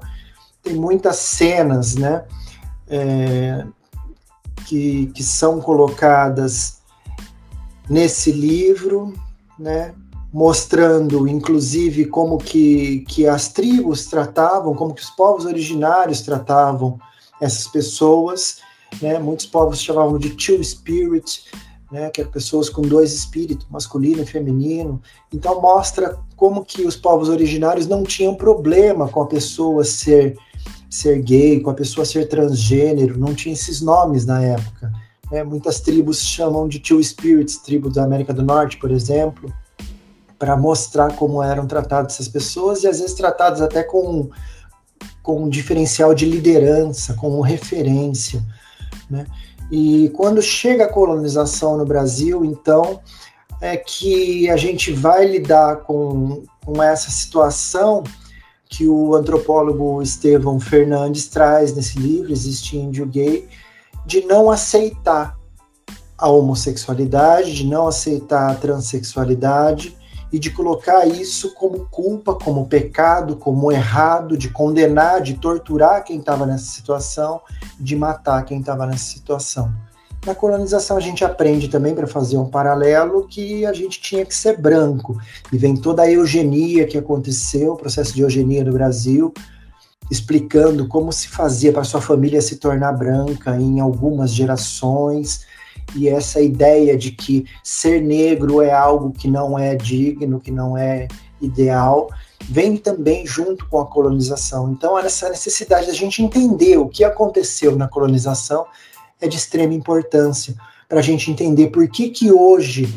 tem 0.63 0.75
muitas 0.75 1.17
cenas, 1.17 1.97
né, 1.97 2.25
é, 2.91 3.65
que, 4.67 5.07
que 5.15 5.23
são 5.23 5.61
colocadas 5.61 6.81
nesse 7.89 8.31
livro, 8.31 9.15
né, 9.59 9.95
mostrando 10.33 11.27
inclusive 11.27 12.05
como 12.07 12.39
que, 12.39 13.01
que 13.09 13.27
as 13.27 13.49
tribos 13.49 14.07
tratavam, 14.07 14.75
como 14.75 14.95
que 14.95 15.03
os 15.03 15.11
povos 15.11 15.45
originários 15.45 16.21
tratavam 16.21 16.99
essas 17.41 17.67
pessoas, 17.67 18.59
né? 19.01 19.19
Muitos 19.19 19.47
povos 19.47 19.81
chamavam 19.81 20.19
de 20.19 20.31
two 20.31 20.63
spirit, 20.63 21.45
né? 21.91 22.11
Que 22.11 22.21
eram 22.21 22.31
pessoas 22.31 22.69
com 22.69 22.83
dois 22.83 23.13
espíritos, 23.13 23.67
masculino 23.71 24.23
e 24.23 24.27
feminino. 24.27 25.01
Então 25.33 25.61
mostra 25.61 26.19
como 26.37 26.65
que 26.65 26.87
os 26.87 26.97
povos 26.97 27.29
originários 27.29 27.87
não 27.87 28.03
tinham 28.03 28.35
problema 28.35 29.09
com 29.09 29.23
a 29.23 29.27
pessoa 29.27 29.85
ser 29.85 30.37
ser 30.91 31.23
gay, 31.23 31.61
com 31.61 31.71
a 31.71 31.75
pessoa 31.75 32.05
ser 32.05 32.29
transgênero, 32.29 33.17
não 33.17 33.35
tinha 33.35 33.55
esses 33.55 33.81
nomes 33.81 34.27
na 34.27 34.43
época. 34.43 34.93
Né? 35.31 35.45
Muitas 35.45 35.81
tribos 35.81 36.21
chamam 36.21 36.69
de 36.69 36.81
two 36.81 37.03
spirits, 37.03 37.59
tribo 37.59 37.89
da 37.89 38.05
América 38.05 38.35
do 38.35 38.43
Norte, 38.43 38.77
por 38.77 38.91
exemplo 38.91 39.51
para 40.41 40.57
mostrar 40.57 41.15
como 41.17 41.43
eram 41.43 41.67
tratadas 41.67 42.15
essas 42.15 42.27
pessoas 42.27 42.83
e 42.83 42.89
às 42.89 42.99
vezes 42.99 43.15
tratadas 43.15 43.61
até 43.61 43.83
com, 43.83 44.31
com 45.23 45.45
um 45.45 45.49
diferencial 45.51 46.15
de 46.15 46.25
liderança, 46.25 47.13
como 47.13 47.43
referência. 47.43 48.43
Né? 49.11 49.27
E 49.71 50.09
quando 50.17 50.41
chega 50.41 50.85
a 50.85 50.93
colonização 50.93 51.77
no 51.77 51.85
Brasil, 51.85 52.43
então, 52.43 53.03
é 53.61 53.77
que 53.77 54.49
a 54.49 54.57
gente 54.57 54.91
vai 54.93 55.27
lidar 55.27 55.83
com, 55.83 56.43
com 56.65 56.83
essa 56.83 57.11
situação 57.11 58.03
que 58.71 58.89
o 58.89 59.15
antropólogo 59.17 60.01
Estevão 60.01 60.61
Fernandes 60.61 61.27
traz 61.27 61.75
nesse 61.75 61.99
livro, 61.99 62.33
Existe 62.33 62.79
Índio 62.79 63.05
Gay, 63.05 63.49
de 64.07 64.25
não 64.25 64.49
aceitar 64.51 65.37
a 66.17 66.29
homossexualidade, 66.29 67.53
de 67.53 67.67
não 67.67 67.89
aceitar 67.89 68.51
a 68.51 68.55
transexualidade, 68.55 69.99
e 70.33 70.39
de 70.39 70.51
colocar 70.51 71.07
isso 71.07 71.53
como 71.55 71.87
culpa, 71.91 72.35
como 72.35 72.69
pecado, 72.69 73.37
como 73.37 73.73
errado, 73.73 74.37
de 74.37 74.49
condenar, 74.49 75.21
de 75.21 75.35
torturar 75.35 76.05
quem 76.05 76.19
estava 76.19 76.47
nessa 76.47 76.67
situação, 76.67 77.41
de 77.79 77.97
matar 77.97 78.45
quem 78.45 78.61
estava 78.61 78.87
nessa 78.87 79.05
situação. 79.05 79.73
Na 80.27 80.35
colonização 80.35 80.99
a 80.99 81.01
gente 81.01 81.25
aprende 81.25 81.69
também 81.69 81.95
para 81.95 82.07
fazer 82.07 82.37
um 82.37 82.45
paralelo 82.45 83.27
que 83.27 83.65
a 83.65 83.73
gente 83.73 84.01
tinha 84.01 84.25
que 84.25 84.35
ser 84.35 84.59
branco 84.59 85.19
e 85.51 85.57
vem 85.57 85.75
toda 85.75 86.03
a 86.03 86.11
eugenia 86.11 86.87
que 86.87 86.99
aconteceu, 86.99 87.73
o 87.73 87.77
processo 87.77 88.15
de 88.15 88.21
eugenia 88.21 88.63
no 88.63 88.73
Brasil, 88.73 89.33
explicando 90.11 90.87
como 90.87 91.11
se 91.11 91.29
fazia 91.29 91.73
para 91.73 91.85
sua 91.85 92.03
família 92.03 92.43
se 92.43 92.57
tornar 92.57 92.93
branca 92.93 93.57
em 93.57 93.81
algumas 93.81 94.31
gerações 94.31 95.47
e 95.97 96.09
essa 96.09 96.41
ideia 96.41 96.97
de 96.97 97.13
que 97.13 97.47
ser 97.65 98.03
negro 98.03 98.61
é 98.61 98.73
algo 98.73 99.13
que 99.13 99.29
não 99.29 99.59
é 99.59 99.75
digno, 99.75 100.41
que 100.41 100.51
não 100.51 100.77
é 100.77 101.09
ideal, 101.41 102.11
vem 102.43 102.77
também 102.77 103.27
junto 103.27 103.67
com 103.67 103.81
a 103.81 103.87
colonização. 103.87 104.71
Então, 104.71 104.99
essa 104.99 105.31
necessidade 105.31 105.87
da 105.87 105.93
gente 105.95 106.23
entender 106.23 106.77
o 106.77 106.89
que 106.89 107.05
aconteceu 107.05 107.75
na 107.75 107.89
colonização 107.89 108.67
é 109.21 109.29
de 109.29 109.37
extrema 109.37 109.75
importância 109.75 110.55
para 110.89 111.01
a 111.01 111.03
gente 111.03 111.31
entender 111.31 111.69
por 111.69 111.87
que, 111.89 112.11
que 112.11 112.33
hoje 112.33 112.93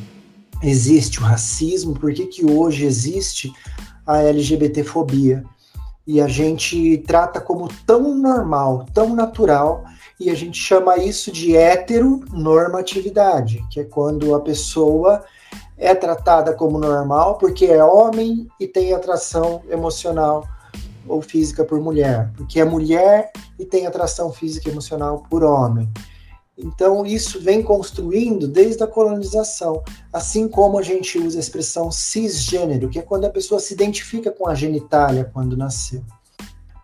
existe 0.61 1.19
o 1.19 1.23
racismo, 1.23 1.93
por 1.93 2.13
que, 2.13 2.25
que 2.25 2.45
hoje 2.45 2.85
existe 2.85 3.51
a 4.05 4.21
LGBTfobia. 4.21 5.43
E 6.05 6.19
a 6.19 6.27
gente 6.27 6.97
trata 7.07 7.39
como 7.39 7.69
tão 7.85 8.13
normal, 8.15 8.85
tão 8.93 9.15
natural, 9.15 9.85
e 10.19 10.29
a 10.29 10.35
gente 10.35 10.59
chama 10.59 10.97
isso 10.97 11.31
de 11.31 11.55
heteronormatividade, 11.55 13.63
que 13.69 13.79
é 13.79 13.83
quando 13.83 14.35
a 14.35 14.41
pessoa 14.41 15.23
é 15.77 15.93
tratada 15.93 16.53
como 16.53 16.79
normal 16.79 17.37
porque 17.37 17.65
é 17.65 17.83
homem 17.83 18.47
e 18.59 18.67
tem 18.67 18.93
atração 18.93 19.61
emocional 19.69 20.47
ou 21.07 21.21
física 21.21 21.65
por 21.65 21.81
mulher, 21.81 22.31
porque 22.37 22.59
é 22.59 22.65
mulher 22.65 23.31
e 23.59 23.65
tem 23.65 23.85
atração 23.85 24.31
física 24.31 24.69
e 24.69 24.71
emocional 24.71 25.25
por 25.29 25.43
homem. 25.43 25.91
Então, 26.57 27.05
isso 27.05 27.39
vem 27.39 27.63
construindo 27.63 28.47
desde 28.47 28.83
a 28.83 28.87
colonização, 28.87 29.83
assim 30.11 30.47
como 30.47 30.77
a 30.77 30.83
gente 30.83 31.17
usa 31.17 31.37
a 31.37 31.39
expressão 31.39 31.91
cisgênero, 31.91 32.89
que 32.89 32.99
é 32.99 33.01
quando 33.01 33.25
a 33.25 33.29
pessoa 33.29 33.59
se 33.59 33.73
identifica 33.73 34.31
com 34.31 34.47
a 34.47 34.53
genitália 34.53 35.29
quando 35.33 35.57
nasceu. 35.57 36.03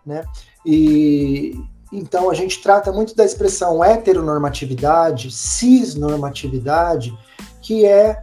Né? 0.04 0.24
E, 0.66 1.54
então, 1.92 2.28
a 2.30 2.34
gente 2.34 2.60
trata 2.60 2.92
muito 2.92 3.14
da 3.14 3.24
expressão 3.24 3.82
heteronormatividade, 3.82 5.30
cisnormatividade, 5.30 7.16
que 7.62 7.86
é 7.86 8.22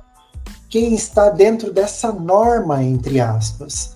quem 0.69 0.93
está 0.93 1.29
dentro 1.29 1.71
dessa 1.71 2.11
norma, 2.11 2.83
entre 2.83 3.21
aspas. 3.21 3.95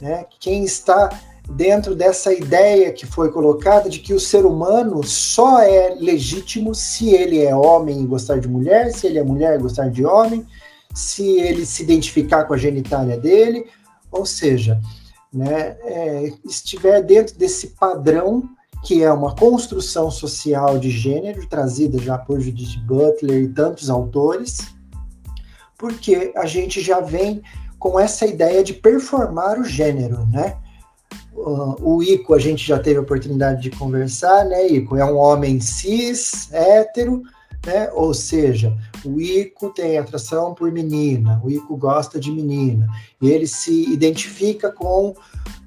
Né? 0.00 0.26
Quem 0.40 0.64
está 0.64 1.08
dentro 1.50 1.94
dessa 1.94 2.32
ideia 2.32 2.92
que 2.92 3.06
foi 3.06 3.30
colocada 3.30 3.88
de 3.88 3.98
que 3.98 4.14
o 4.14 4.20
ser 4.20 4.44
humano 4.44 5.02
só 5.04 5.60
é 5.60 5.94
legítimo 5.98 6.74
se 6.74 7.10
ele 7.10 7.42
é 7.42 7.54
homem 7.54 8.00
e 8.00 8.06
gostar 8.06 8.38
de 8.38 8.48
mulher, 8.48 8.92
se 8.92 9.06
ele 9.06 9.18
é 9.18 9.22
mulher 9.22 9.58
e 9.58 9.62
gostar 9.62 9.90
de 9.90 10.04
homem, 10.04 10.46
se 10.94 11.40
ele 11.40 11.66
se 11.66 11.82
identificar 11.82 12.44
com 12.44 12.54
a 12.54 12.58
genitália 12.58 13.18
dele, 13.18 13.66
ou 14.10 14.24
seja, 14.24 14.80
né, 15.32 15.76
é, 15.82 16.32
estiver 16.44 17.02
dentro 17.02 17.36
desse 17.36 17.68
padrão 17.68 18.48
que 18.82 19.02
é 19.02 19.12
uma 19.12 19.34
construção 19.34 20.10
social 20.10 20.78
de 20.78 20.90
gênero 20.90 21.46
trazida 21.46 21.98
já 21.98 22.16
por 22.16 22.40
Judith 22.40 22.78
Butler 22.86 23.42
e 23.42 23.48
tantos 23.48 23.90
autores, 23.90 24.58
porque 25.76 26.32
a 26.34 26.46
gente 26.46 26.80
já 26.80 27.00
vem 27.00 27.42
com 27.78 27.98
essa 27.98 28.26
ideia 28.26 28.64
de 28.64 28.72
performar 28.72 29.58
o 29.58 29.64
gênero, 29.64 30.26
né? 30.26 30.56
O 31.80 32.02
Ico, 32.02 32.34
a 32.34 32.38
gente 32.38 32.66
já 32.66 32.78
teve 32.78 32.98
a 32.98 33.02
oportunidade 33.02 33.62
de 33.62 33.70
conversar, 33.70 34.44
né, 34.44 34.66
Ico? 34.66 34.96
É 34.96 35.04
um 35.04 35.16
homem 35.16 35.60
cis, 35.60 36.52
hétero, 36.52 37.22
né? 37.66 37.90
Ou 37.92 38.12
seja, 38.14 38.76
o 39.04 39.20
Ico 39.20 39.70
tem 39.70 39.98
atração 39.98 40.54
por 40.54 40.70
menina, 40.70 41.40
o 41.44 41.50
Ico 41.50 41.76
gosta 41.76 42.18
de 42.18 42.30
menina, 42.30 42.86
e 43.20 43.30
ele 43.30 43.46
se 43.46 43.90
identifica 43.92 44.70
com 44.70 45.14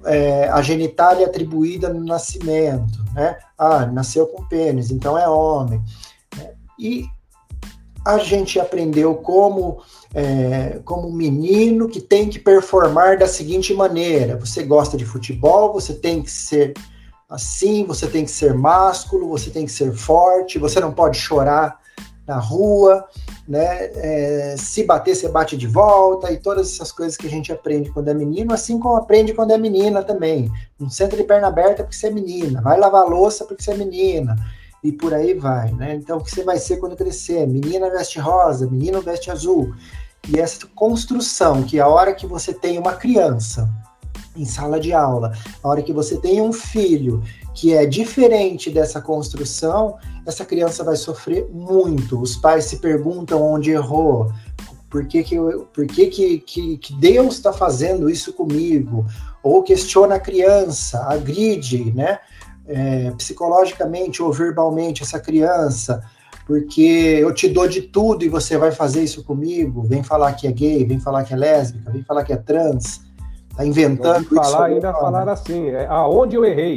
é, 0.04 0.48
a 0.48 0.60
genitália 0.62 1.26
atribuída 1.26 1.92
no 1.92 2.04
nascimento, 2.04 3.04
né? 3.14 3.38
Ah, 3.56 3.86
nasceu 3.86 4.26
com 4.26 4.44
pênis, 4.44 4.90
então 4.90 5.16
é 5.16 5.28
homem. 5.28 5.82
E 6.78 7.06
a 8.04 8.18
gente 8.18 8.60
aprendeu 8.60 9.14
como 9.14 9.80
é, 10.14 10.80
como 10.84 11.10
menino 11.10 11.88
que 11.88 12.00
tem 12.00 12.28
que 12.28 12.38
performar 12.38 13.18
da 13.18 13.26
seguinte 13.26 13.74
maneira: 13.74 14.36
você 14.36 14.62
gosta 14.62 14.96
de 14.96 15.04
futebol, 15.04 15.72
você 15.72 15.92
tem 15.92 16.22
que 16.22 16.30
ser 16.30 16.72
assim, 17.28 17.84
você 17.84 18.06
tem 18.06 18.24
que 18.24 18.30
ser 18.30 18.54
másculo, 18.54 19.28
você 19.28 19.50
tem 19.50 19.66
que 19.66 19.72
ser 19.72 19.92
forte, 19.92 20.58
você 20.58 20.78
não 20.78 20.92
pode 20.92 21.18
chorar 21.18 21.80
na 22.26 22.38
rua, 22.38 23.04
né? 23.46 23.90
É, 23.96 24.54
se 24.56 24.84
bater, 24.84 25.16
você 25.16 25.28
bate 25.28 25.56
de 25.56 25.66
volta 25.66 26.30
e 26.30 26.38
todas 26.38 26.72
essas 26.72 26.92
coisas 26.92 27.16
que 27.16 27.26
a 27.26 27.30
gente 27.30 27.52
aprende 27.52 27.90
quando 27.90 28.08
é 28.08 28.14
menino, 28.14 28.54
assim 28.54 28.78
como 28.78 28.96
aprende 28.96 29.34
quando 29.34 29.50
é 29.50 29.58
menina 29.58 30.02
também. 30.02 30.50
Não 30.78 30.88
senta 30.88 31.16
de 31.16 31.24
perna 31.24 31.48
aberta 31.48 31.82
porque 31.82 31.96
você 31.96 32.06
é 32.06 32.10
menina, 32.10 32.62
vai 32.62 32.78
lavar 32.78 33.06
louça 33.06 33.44
porque 33.44 33.62
você 33.62 33.72
é 33.72 33.76
menina 33.76 34.36
e 34.82 34.92
por 34.92 35.12
aí 35.14 35.34
vai, 35.34 35.72
né? 35.72 35.94
Então, 35.94 36.18
o 36.18 36.22
que 36.22 36.30
você 36.30 36.44
vai 36.44 36.58
ser 36.58 36.76
quando 36.76 36.94
crescer? 36.94 37.46
Menina 37.46 37.90
veste 37.90 38.20
rosa, 38.20 38.66
menino 38.66 39.00
veste 39.00 39.30
azul. 39.30 39.74
E 40.28 40.40
essa 40.40 40.66
construção, 40.74 41.62
que 41.62 41.78
a 41.78 41.88
hora 41.88 42.14
que 42.14 42.26
você 42.26 42.52
tem 42.52 42.78
uma 42.78 42.94
criança 42.94 43.68
em 44.36 44.44
sala 44.44 44.80
de 44.80 44.92
aula, 44.92 45.32
a 45.62 45.68
hora 45.68 45.82
que 45.82 45.92
você 45.92 46.16
tem 46.16 46.40
um 46.40 46.52
filho 46.52 47.22
que 47.54 47.72
é 47.72 47.86
diferente 47.86 48.70
dessa 48.70 49.00
construção, 49.00 49.96
essa 50.26 50.44
criança 50.44 50.82
vai 50.82 50.96
sofrer 50.96 51.48
muito. 51.52 52.20
Os 52.20 52.36
pais 52.36 52.64
se 52.64 52.78
perguntam 52.78 53.40
onde 53.40 53.70
errou, 53.70 54.32
por 54.90 55.06
que, 55.06 55.22
que, 55.24 55.36
por 55.72 55.86
que, 55.86 56.06
que, 56.06 56.38
que, 56.38 56.78
que 56.78 56.94
Deus 56.94 57.34
está 57.34 57.52
fazendo 57.52 58.08
isso 58.08 58.32
comigo? 58.32 59.04
Ou 59.42 59.62
questiona 59.62 60.16
a 60.16 60.20
criança, 60.20 61.04
agride, 61.08 61.92
né? 61.92 62.20
É, 62.66 63.10
psicologicamente 63.10 64.22
ou 64.22 64.32
verbalmente 64.32 65.02
essa 65.02 65.20
criança, 65.20 66.02
porque 66.46 67.18
eu 67.20 67.32
te 67.32 67.48
dou 67.48 67.66
de 67.66 67.82
tudo 67.82 68.24
e 68.24 68.28
você 68.28 68.56
vai 68.58 68.70
fazer 68.72 69.02
isso 69.02 69.24
comigo. 69.24 69.82
Vem 69.82 70.02
falar 70.02 70.32
que 70.34 70.46
é 70.46 70.52
gay, 70.52 70.84
vem 70.84 71.00
falar 71.00 71.24
que 71.24 71.32
é 71.32 71.36
lésbica, 71.36 71.90
vem 71.90 72.02
falar 72.02 72.24
que 72.24 72.32
é 72.32 72.36
trans. 72.36 73.00
Tá 73.56 73.64
inventando 73.64 74.24
falar, 74.28 74.48
isso. 74.48 74.62
ainda 74.62 74.92
falar 74.92 75.28
assim, 75.28 75.68
é, 75.68 75.86
aonde 75.86 76.36
eu 76.36 76.44
errei 76.44 76.76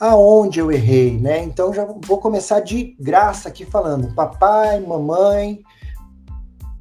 aonde 0.00 0.58
eu 0.58 0.72
errei, 0.72 1.18
né? 1.18 1.42
Então 1.42 1.74
já 1.74 1.84
vou 1.84 2.18
começar 2.18 2.60
de 2.60 2.96
graça 2.98 3.50
aqui 3.50 3.66
falando, 3.66 4.14
papai, 4.14 4.80
mamãe, 4.80 5.62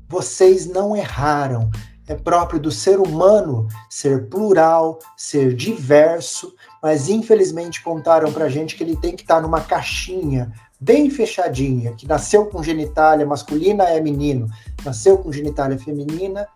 vocês 0.08 0.66
não 0.66 0.96
erraram. 0.96 1.70
É 2.08 2.16
próprio 2.16 2.60
do 2.60 2.72
ser 2.72 3.00
humano 3.00 3.68
ser 3.88 4.30
plural, 4.30 4.98
ser 5.16 5.54
diverso, 5.54 6.56
mas 6.82 7.08
infelizmente 7.08 7.84
contaram 7.84 8.32
pra 8.32 8.50
gente 8.50 8.76
que 8.76 8.84
ele 8.84 8.96
tem 8.96 9.16
que 9.16 9.22
estar 9.22 9.36
tá 9.36 9.42
numa 9.42 9.62
caixinha 9.62 10.52
bem 10.80 11.10
fechadinha, 11.10 11.94
que 11.94 12.08
nasceu 12.08 12.46
com 12.46 12.64
genitália 12.64 13.26
masculina 13.26 13.84
é 13.84 14.00
menino, 14.00 14.48
nasceu 14.84 15.18
com 15.18 15.32
genitália 15.32 15.78
feminina 15.78 16.48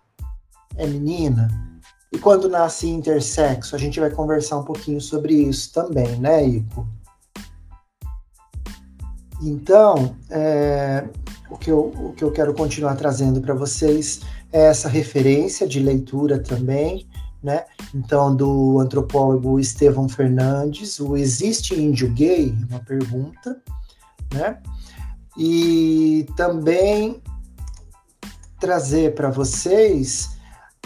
é 0.75 0.87
menina 0.87 1.49
e 2.13 2.19
quando 2.19 2.47
nasce 2.47 2.87
intersexo, 2.87 3.75
a 3.75 3.79
gente 3.79 3.99
vai 3.99 4.11
conversar 4.11 4.59
um 4.59 4.63
pouquinho 4.63 5.01
sobre 5.01 5.33
isso 5.33 5.73
também, 5.73 6.15
né, 6.19 6.45
Ico? 6.45 6.87
Então, 9.41 10.15
é, 10.29 11.09
o, 11.49 11.57
que 11.57 11.71
eu, 11.71 11.87
o 11.87 12.13
que 12.13 12.23
eu 12.23 12.31
quero 12.31 12.53
continuar 12.53 12.95
trazendo 12.95 13.41
para 13.41 13.55
vocês 13.55 14.21
é 14.51 14.65
essa 14.65 14.87
referência 14.87 15.67
de 15.67 15.79
leitura 15.79 16.37
também, 16.37 17.07
né? 17.41 17.65
Então, 17.95 18.33
do 18.33 18.79
antropólogo 18.79 19.59
Estevão 19.59 20.07
Fernandes, 20.07 20.99
o 20.99 21.17
Existe 21.17 21.73
Índio 21.73 22.13
Gay? 22.13 22.55
Uma 22.69 22.79
pergunta, 22.79 23.59
né? 24.33 24.57
E 25.37 26.27
também 26.35 27.21
trazer 28.59 29.13
para 29.13 29.29
vocês 29.29 30.37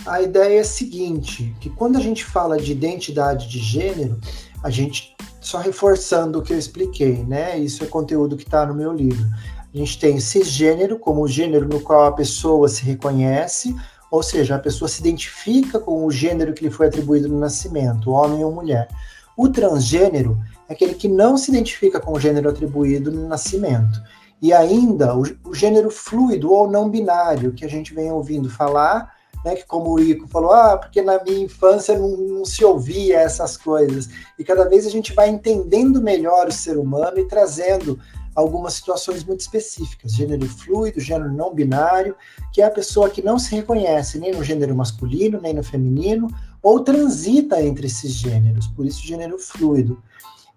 a 0.06 0.22
ideia 0.22 0.64
seguinte, 0.64 1.56
que 1.60 1.70
quando 1.70 1.98
a 1.98 2.02
gente 2.02 2.24
fala 2.24 2.58
de 2.58 2.72
identidade 2.72 3.50
de 3.50 3.60
gênero, 3.60 4.20
a 4.64 4.70
gente, 4.70 5.16
só 5.42 5.58
reforçando 5.60 6.40
o 6.40 6.42
que 6.42 6.54
eu 6.54 6.58
expliquei, 6.58 7.24
né? 7.24 7.58
Isso 7.58 7.84
é 7.84 7.88
conteúdo 7.88 8.38
que 8.38 8.44
está 8.44 8.66
no 8.66 8.74
meu 8.74 8.94
livro. 8.94 9.26
A 9.74 9.78
gente 9.78 10.00
tem 10.00 10.20
cisgênero 10.20 10.98
como 10.98 11.22
o 11.22 11.28
gênero 11.28 11.68
no 11.68 11.80
qual 11.82 12.06
a 12.06 12.12
pessoa 12.12 12.68
se 12.68 12.84
reconhece, 12.84 13.76
ou 14.10 14.24
seja, 14.24 14.56
a 14.56 14.60
pessoa 14.60 14.88
se 14.88 15.02
identifica 15.02 15.80
com 15.80 16.06
o 16.06 16.12
gênero 16.12 16.54
que 16.54 16.64
lhe 16.64 16.72
foi 16.72 16.88
atribuído 16.88 17.28
no 17.28 17.40
nascimento, 17.40 18.12
homem 18.12 18.44
ou 18.44 18.52
mulher. 18.52 18.88
O 19.36 19.50
transgênero 19.50 20.38
é 20.68 20.74
aquele 20.74 20.94
que 20.94 21.08
não 21.08 21.38
se 21.38 21.52
identifica 21.52 22.00
com 22.00 22.14
o 22.14 22.20
gênero 22.20 22.50
atribuído 22.50 23.12
no 23.12 23.28
nascimento. 23.28 24.02
E 24.42 24.54
ainda 24.54 25.16
o, 25.16 25.24
o 25.46 25.56
gênero 25.56 25.90
fluido 25.90 26.52
ou 26.52 26.70
não 26.70 26.90
binário, 26.90 27.54
que 27.54 27.66
a 27.66 27.70
gente 27.70 27.94
vem 27.94 28.12
ouvindo 28.12 28.50
falar, 28.50 29.16
né, 29.44 29.56
que 29.56 29.66
como 29.66 29.94
o 29.94 30.00
Ico 30.00 30.28
falou, 30.28 30.52
ah, 30.52 30.78
porque 30.78 31.02
na 31.02 31.24
minha 31.24 31.46
infância 31.46 31.98
não, 31.98 32.18
não, 32.18 32.46
se 32.46 32.64
ouvia 32.64 33.20
essas 33.20 33.56
coisas. 33.56 34.10
E 34.38 34.44
cada 34.44 34.68
vez 34.68 34.86
a 34.86 34.90
gente 34.90 35.14
vai 35.14 35.30
entendendo 35.30 36.02
melhor 36.02 36.48
o 36.48 36.52
ser 36.52 36.78
humano 36.78 37.18
e 37.18 37.26
trazendo 37.26 38.00
algumas 38.36 38.74
situações 38.74 39.24
muito 39.24 39.40
específicas, 39.40 40.14
gênero 40.14 40.48
fluido, 40.48 41.00
gênero 41.00 41.32
não 41.32 41.56
binário, 41.56 42.16
que 42.54 42.62
é 42.62 42.66
a 42.66 42.72
pessoa 42.72 43.10
que 43.10 43.24
não 43.24 43.40
se 43.40 43.56
reconhece 43.56 44.20
nem 44.20 44.32
no 44.32 44.44
gênero 44.44 44.76
masculino, 44.76 45.42
nem 45.42 45.56
no 45.56 45.64
feminino, 45.64 46.28
ou 46.62 46.82
transita 46.82 47.60
entre 47.64 47.88
esses 47.88 48.12
gêneros, 48.12 48.68
por 48.68 48.86
isso 48.86 49.02
gênero 49.02 49.40
fluido. 49.40 50.02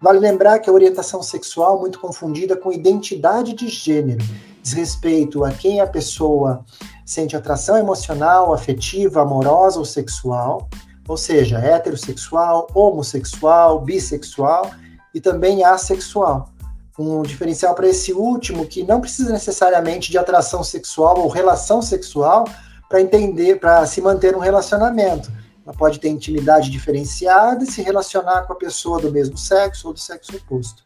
Vale 0.01 0.17
lembrar 0.17 0.57
que 0.57 0.67
a 0.67 0.73
orientação 0.73 1.21
sexual 1.21 1.79
muito 1.79 1.99
confundida 1.99 2.57
com 2.57 2.71
identidade 2.71 3.53
de 3.53 3.67
gênero, 3.67 4.25
diz 4.63 4.73
respeito 4.73 5.45
a 5.45 5.51
quem 5.51 5.79
a 5.79 5.85
pessoa 5.85 6.65
sente 7.05 7.35
atração 7.35 7.77
emocional, 7.77 8.51
afetiva, 8.51 9.21
amorosa 9.21 9.77
ou 9.77 9.85
sexual, 9.85 10.67
ou 11.07 11.15
seja, 11.15 11.59
heterossexual, 11.59 12.67
homossexual, 12.73 13.79
bissexual 13.81 14.71
e 15.13 15.21
também 15.21 15.63
assexual. 15.63 16.49
Um 16.97 17.21
diferencial 17.21 17.75
para 17.75 17.87
esse 17.87 18.11
último 18.11 18.65
que 18.65 18.81
não 18.83 19.01
precisa 19.01 19.31
necessariamente 19.31 20.09
de 20.09 20.17
atração 20.17 20.63
sexual 20.63 21.19
ou 21.19 21.27
relação 21.27 21.79
sexual 21.79 22.45
para 22.89 23.01
entender, 23.01 23.59
para 23.59 23.85
se 23.85 24.01
manter 24.01 24.35
um 24.35 24.39
relacionamento. 24.39 25.31
Ela 25.65 25.75
pode 25.75 25.99
ter 25.99 26.09
intimidade 26.09 26.69
diferenciada 26.69 27.63
e 27.63 27.67
se 27.71 27.81
relacionar 27.81 28.43
com 28.43 28.53
a 28.53 28.55
pessoa 28.55 28.99
do 28.99 29.11
mesmo 29.11 29.37
sexo 29.37 29.87
ou 29.87 29.93
do 29.93 29.99
sexo 29.99 30.35
oposto. 30.35 30.83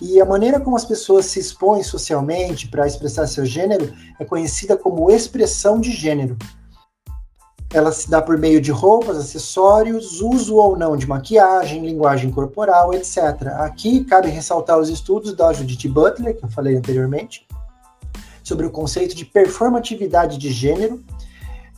E 0.00 0.20
a 0.20 0.24
maneira 0.24 0.60
como 0.60 0.76
as 0.76 0.84
pessoas 0.84 1.26
se 1.26 1.40
expõem 1.40 1.82
socialmente 1.82 2.68
para 2.68 2.86
expressar 2.86 3.26
seu 3.26 3.44
gênero 3.44 3.92
é 4.18 4.24
conhecida 4.24 4.76
como 4.76 5.10
expressão 5.10 5.80
de 5.80 5.90
gênero. 5.90 6.36
Ela 7.72 7.92
se 7.92 8.10
dá 8.10 8.20
por 8.20 8.36
meio 8.36 8.60
de 8.60 8.72
roupas, 8.72 9.16
acessórios, 9.16 10.20
uso 10.20 10.56
ou 10.56 10.76
não 10.76 10.96
de 10.96 11.06
maquiagem, 11.06 11.86
linguagem 11.86 12.30
corporal, 12.30 12.92
etc. 12.94 13.18
Aqui 13.58 14.04
cabe 14.04 14.28
ressaltar 14.28 14.78
os 14.78 14.88
estudos 14.88 15.34
da 15.34 15.52
Judith 15.52 15.88
Butler, 15.88 16.36
que 16.36 16.44
eu 16.44 16.50
falei 16.50 16.76
anteriormente, 16.76 17.46
sobre 18.42 18.66
o 18.66 18.70
conceito 18.70 19.14
de 19.14 19.24
performatividade 19.24 20.36
de 20.36 20.50
gênero, 20.50 21.00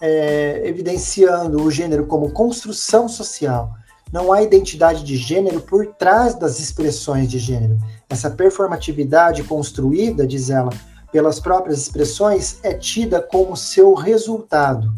é, 0.02 0.60
evidenciando 0.64 1.62
o 1.62 1.70
gênero 1.70 2.06
como 2.06 2.32
construção 2.32 3.08
social. 3.08 3.72
Não 4.12 4.32
há 4.32 4.42
identidade 4.42 5.04
de 5.04 5.16
gênero 5.16 5.60
por 5.60 5.86
trás 5.94 6.34
das 6.34 6.58
expressões 6.58 7.30
de 7.30 7.38
gênero. 7.38 7.78
Essa 8.10 8.28
performatividade 8.28 9.44
construída, 9.44 10.26
diz 10.26 10.50
ela, 10.50 10.70
pelas 11.12 11.38
próprias 11.38 11.78
expressões 11.78 12.58
é 12.64 12.74
tida 12.74 13.22
como 13.22 13.56
seu 13.56 13.94
resultado. 13.94 14.92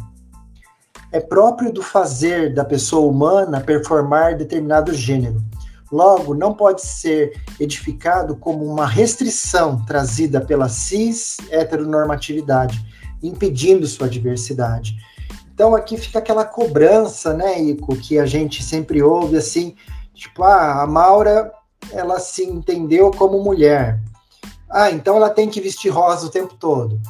É 1.13 1.21
próprio 1.21 1.71
do 1.71 1.83
fazer 1.83 2.55
da 2.55 2.65
pessoa 2.65 3.07
humana 3.07 3.61
performar 3.61 4.37
determinado 4.37 4.93
gênero. 4.95 5.41
Logo, 5.93 6.35
não 6.35 6.55
pode 6.55 6.83
ser 6.83 7.41
edificado 7.61 8.35
como 8.37 8.65
uma 8.65 8.87
restrição 8.87 9.85
trazida 9.85 10.41
pela 10.41 10.69
cis 10.69 11.37
heteronormatividade, 11.51 12.85
impedindo 13.27 13.87
sua 13.87 14.09
diversidade. 14.09 14.97
Então 15.55 15.75
aqui 15.75 15.97
fica 15.97 16.19
aquela 16.19 16.45
cobrança, 16.45 17.33
né, 17.33 17.61
Ico, 17.61 17.97
que 17.97 18.19
a 18.19 18.27
gente 18.27 18.63
sempre 18.63 19.03
ouve 19.03 19.37
assim, 19.37 19.77
tipo, 20.13 20.43
ah, 20.43 20.83
a 20.83 20.87
Maura 20.87 21.53
ela 21.93 22.19
se 22.19 22.45
entendeu 22.45 23.11
como 23.11 23.43
mulher. 23.43 24.01
Ah, 24.69 24.91
então 24.91 25.17
ela 25.17 25.31
tem 25.31 25.49
que 25.49 25.61
vestir 25.61 25.91
rosa 25.91 26.27
o 26.27 26.31
tempo 26.31 26.55
todo. 26.55 27.01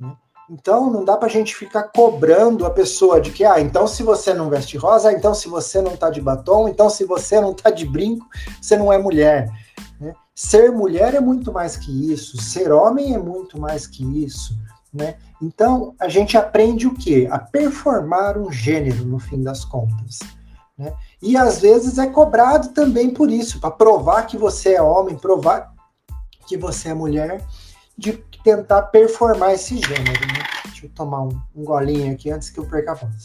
Né? 0.00 0.12
Então 0.48 0.90
não 0.90 1.04
dá 1.04 1.16
para 1.16 1.28
a 1.28 1.30
gente 1.30 1.54
ficar 1.54 1.84
cobrando 1.84 2.64
a 2.64 2.70
pessoa 2.70 3.20
de 3.20 3.30
que, 3.30 3.44
ah, 3.44 3.60
então 3.60 3.86
se 3.86 4.02
você 4.02 4.32
não 4.32 4.48
veste 4.48 4.78
rosa, 4.78 5.12
então 5.12 5.34
se 5.34 5.48
você 5.48 5.82
não 5.82 5.94
tá 5.94 6.08
de 6.08 6.22
batom, 6.22 6.68
então 6.68 6.88
se 6.88 7.04
você 7.04 7.38
não 7.38 7.52
tá 7.52 7.70
de 7.70 7.84
brinco, 7.84 8.26
você 8.60 8.76
não 8.78 8.90
é 8.90 8.96
mulher. 8.96 9.50
Né? 10.00 10.14
Ser 10.34 10.72
mulher 10.72 11.14
é 11.14 11.20
muito 11.20 11.52
mais 11.52 11.76
que 11.76 12.10
isso, 12.10 12.40
ser 12.40 12.72
homem 12.72 13.14
é 13.14 13.18
muito 13.18 13.60
mais 13.60 13.86
que 13.86 14.02
isso. 14.24 14.56
Né? 14.94 15.16
Então 15.42 15.94
a 15.98 16.08
gente 16.08 16.36
aprende 16.36 16.86
o 16.86 16.94
que? 16.94 17.26
A 17.26 17.38
performar 17.38 18.38
um 18.38 18.52
gênero 18.52 19.04
no 19.04 19.18
fim 19.18 19.42
das 19.42 19.64
contas. 19.64 20.20
Né? 20.78 20.94
E 21.20 21.36
às 21.36 21.60
vezes 21.60 21.98
é 21.98 22.06
cobrado 22.06 22.68
também 22.68 23.10
por 23.10 23.28
isso, 23.28 23.58
para 23.58 23.72
provar 23.72 24.22
que 24.22 24.38
você 24.38 24.74
é 24.74 24.82
homem, 24.82 25.16
provar 25.16 25.74
que 26.46 26.56
você 26.56 26.90
é 26.90 26.94
mulher, 26.94 27.44
de 27.98 28.12
tentar 28.44 28.82
performar 28.82 29.54
esse 29.54 29.76
gênero. 29.78 30.26
Né? 30.26 30.44
Deixa 30.66 30.86
eu 30.86 30.90
tomar 30.90 31.22
um, 31.22 31.40
um 31.56 31.64
golinho 31.64 32.12
aqui 32.12 32.30
antes 32.30 32.50
que 32.50 32.60
eu 32.60 32.66
perca 32.66 32.92
a 32.92 32.94
voz. 32.94 33.22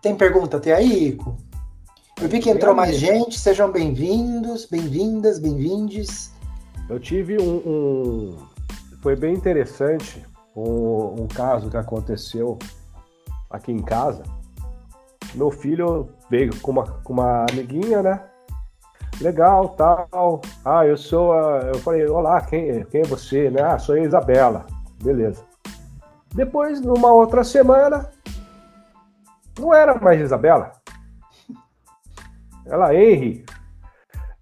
Tem 0.00 0.16
pergunta 0.16 0.56
até 0.56 0.74
aí, 0.74 1.08
Ico? 1.08 1.36
Eu 2.20 2.28
vi 2.28 2.38
que 2.38 2.48
entrou 2.48 2.74
mais 2.74 2.96
gente, 2.96 3.38
sejam 3.38 3.70
bem-vindos, 3.70 4.66
bem-vindas, 4.66 5.38
bem-vindes. 5.38 6.30
Eu 6.88 7.00
tive 7.00 7.40
um, 7.40 7.56
um, 7.56 8.36
Foi 9.04 9.14
bem 9.14 9.34
interessante 9.34 10.26
um, 10.56 11.24
um 11.24 11.28
caso 11.28 11.68
que 11.68 11.76
aconteceu 11.76 12.58
aqui 13.50 13.70
em 13.70 13.82
casa. 13.82 14.22
Meu 15.34 15.50
filho 15.50 16.08
veio 16.30 16.58
com 16.60 16.70
uma, 16.70 16.84
com 17.02 17.12
uma 17.12 17.44
amiguinha, 17.50 18.02
né? 18.02 18.24
Legal, 19.20 19.68
tal. 19.76 20.40
Ah, 20.64 20.86
eu 20.86 20.96
sou. 20.96 21.34
A... 21.34 21.58
Eu 21.64 21.78
falei, 21.80 22.06
olá, 22.06 22.40
quem, 22.40 22.82
quem 22.86 23.02
é 23.02 23.04
você? 23.04 23.50
Né? 23.50 23.60
Ah, 23.60 23.78
sou 23.78 23.94
a 23.94 24.00
Isabela. 24.00 24.64
Beleza. 25.02 25.44
Depois, 26.34 26.80
numa 26.80 27.12
outra 27.12 27.44
semana, 27.44 28.10
não 29.58 29.74
era 29.74 30.00
mais 30.00 30.18
Isabela. 30.18 30.72
Ela, 32.64 32.94
Henry. 32.94 33.44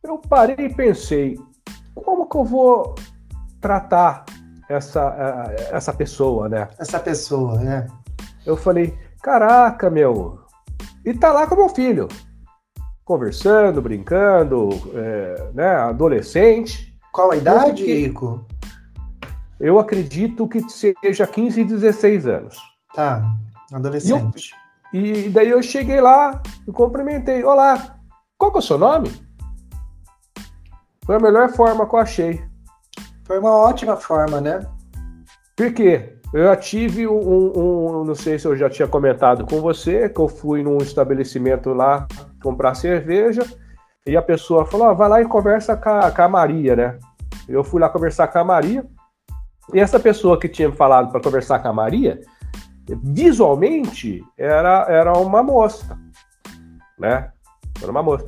Eu 0.04 0.18
parei 0.18 0.66
e 0.66 0.72
pensei, 0.72 1.36
como 1.96 2.28
que 2.28 2.36
eu 2.36 2.44
vou 2.44 2.94
tratar 3.60 4.24
essa, 4.72 5.52
essa 5.70 5.92
pessoa, 5.92 6.48
né? 6.48 6.68
Essa 6.78 6.98
pessoa, 6.98 7.58
né? 7.58 7.86
Eu 8.44 8.56
falei, 8.56 8.98
caraca, 9.22 9.90
meu, 9.90 10.40
e 11.04 11.12
tá 11.14 11.32
lá 11.32 11.46
com 11.46 11.56
meu 11.56 11.68
filho, 11.68 12.08
conversando, 13.04 13.82
brincando, 13.82 14.68
é, 14.94 15.50
né, 15.52 15.76
adolescente. 15.76 16.96
Qual 17.12 17.30
a 17.30 17.36
idade, 17.36 17.84
Ico? 17.84 18.46
Eu 19.60 19.78
acredito 19.78 20.48
que 20.48 20.60
seja 20.68 21.26
15 21.26 21.60
e 21.60 21.64
16 21.64 22.26
anos. 22.26 22.56
Tá, 22.94 23.22
adolescente. 23.72 24.52
E, 24.92 25.10
eu, 25.10 25.16
e 25.26 25.28
daí 25.28 25.50
eu 25.50 25.62
cheguei 25.62 26.00
lá 26.00 26.42
e 26.66 26.72
cumprimentei. 26.72 27.44
Olá, 27.44 27.96
qual 28.36 28.50
que 28.50 28.58
é 28.58 28.60
o 28.60 28.62
seu 28.62 28.78
nome? 28.78 29.12
Foi 31.04 31.16
a 31.16 31.20
melhor 31.20 31.50
forma 31.50 31.88
que 31.88 31.94
eu 31.94 31.98
achei. 31.98 32.51
Foi 33.24 33.38
uma 33.38 33.56
ótima 33.56 33.96
forma, 33.96 34.40
né? 34.40 34.60
Por 35.56 35.72
quê? 35.72 36.16
Eu 36.32 36.44
já 36.44 36.56
tive 36.56 37.06
um, 37.06 37.52
um, 37.54 38.04
não 38.04 38.14
sei 38.14 38.38
se 38.38 38.46
eu 38.46 38.56
já 38.56 38.70
tinha 38.70 38.88
comentado 38.88 39.44
com 39.44 39.60
você, 39.60 40.08
que 40.08 40.18
eu 40.18 40.28
fui 40.28 40.62
num 40.62 40.78
estabelecimento 40.78 41.74
lá 41.74 42.06
comprar 42.42 42.74
cerveja 42.74 43.42
e 44.06 44.16
a 44.16 44.22
pessoa 44.22 44.64
falou: 44.64 44.88
ah, 44.88 44.94
vai 44.94 45.08
lá 45.08 45.20
e 45.20 45.26
conversa 45.26 45.76
com 45.76 45.90
a, 45.90 46.10
com 46.10 46.22
a 46.22 46.28
Maria, 46.28 46.74
né? 46.74 46.98
Eu 47.46 47.62
fui 47.62 47.80
lá 47.80 47.88
conversar 47.88 48.28
com 48.28 48.38
a 48.38 48.44
Maria 48.44 48.84
e 49.74 49.78
essa 49.78 50.00
pessoa 50.00 50.40
que 50.40 50.48
tinha 50.48 50.72
falado 50.72 51.12
para 51.12 51.20
conversar 51.20 51.58
com 51.58 51.68
a 51.68 51.72
Maria, 51.72 52.18
visualmente 53.02 54.24
era, 54.38 54.86
era 54.88 55.12
uma 55.18 55.42
moça, 55.42 55.98
né? 56.98 57.30
Era 57.80 57.90
uma 57.90 58.02
moça. 58.02 58.26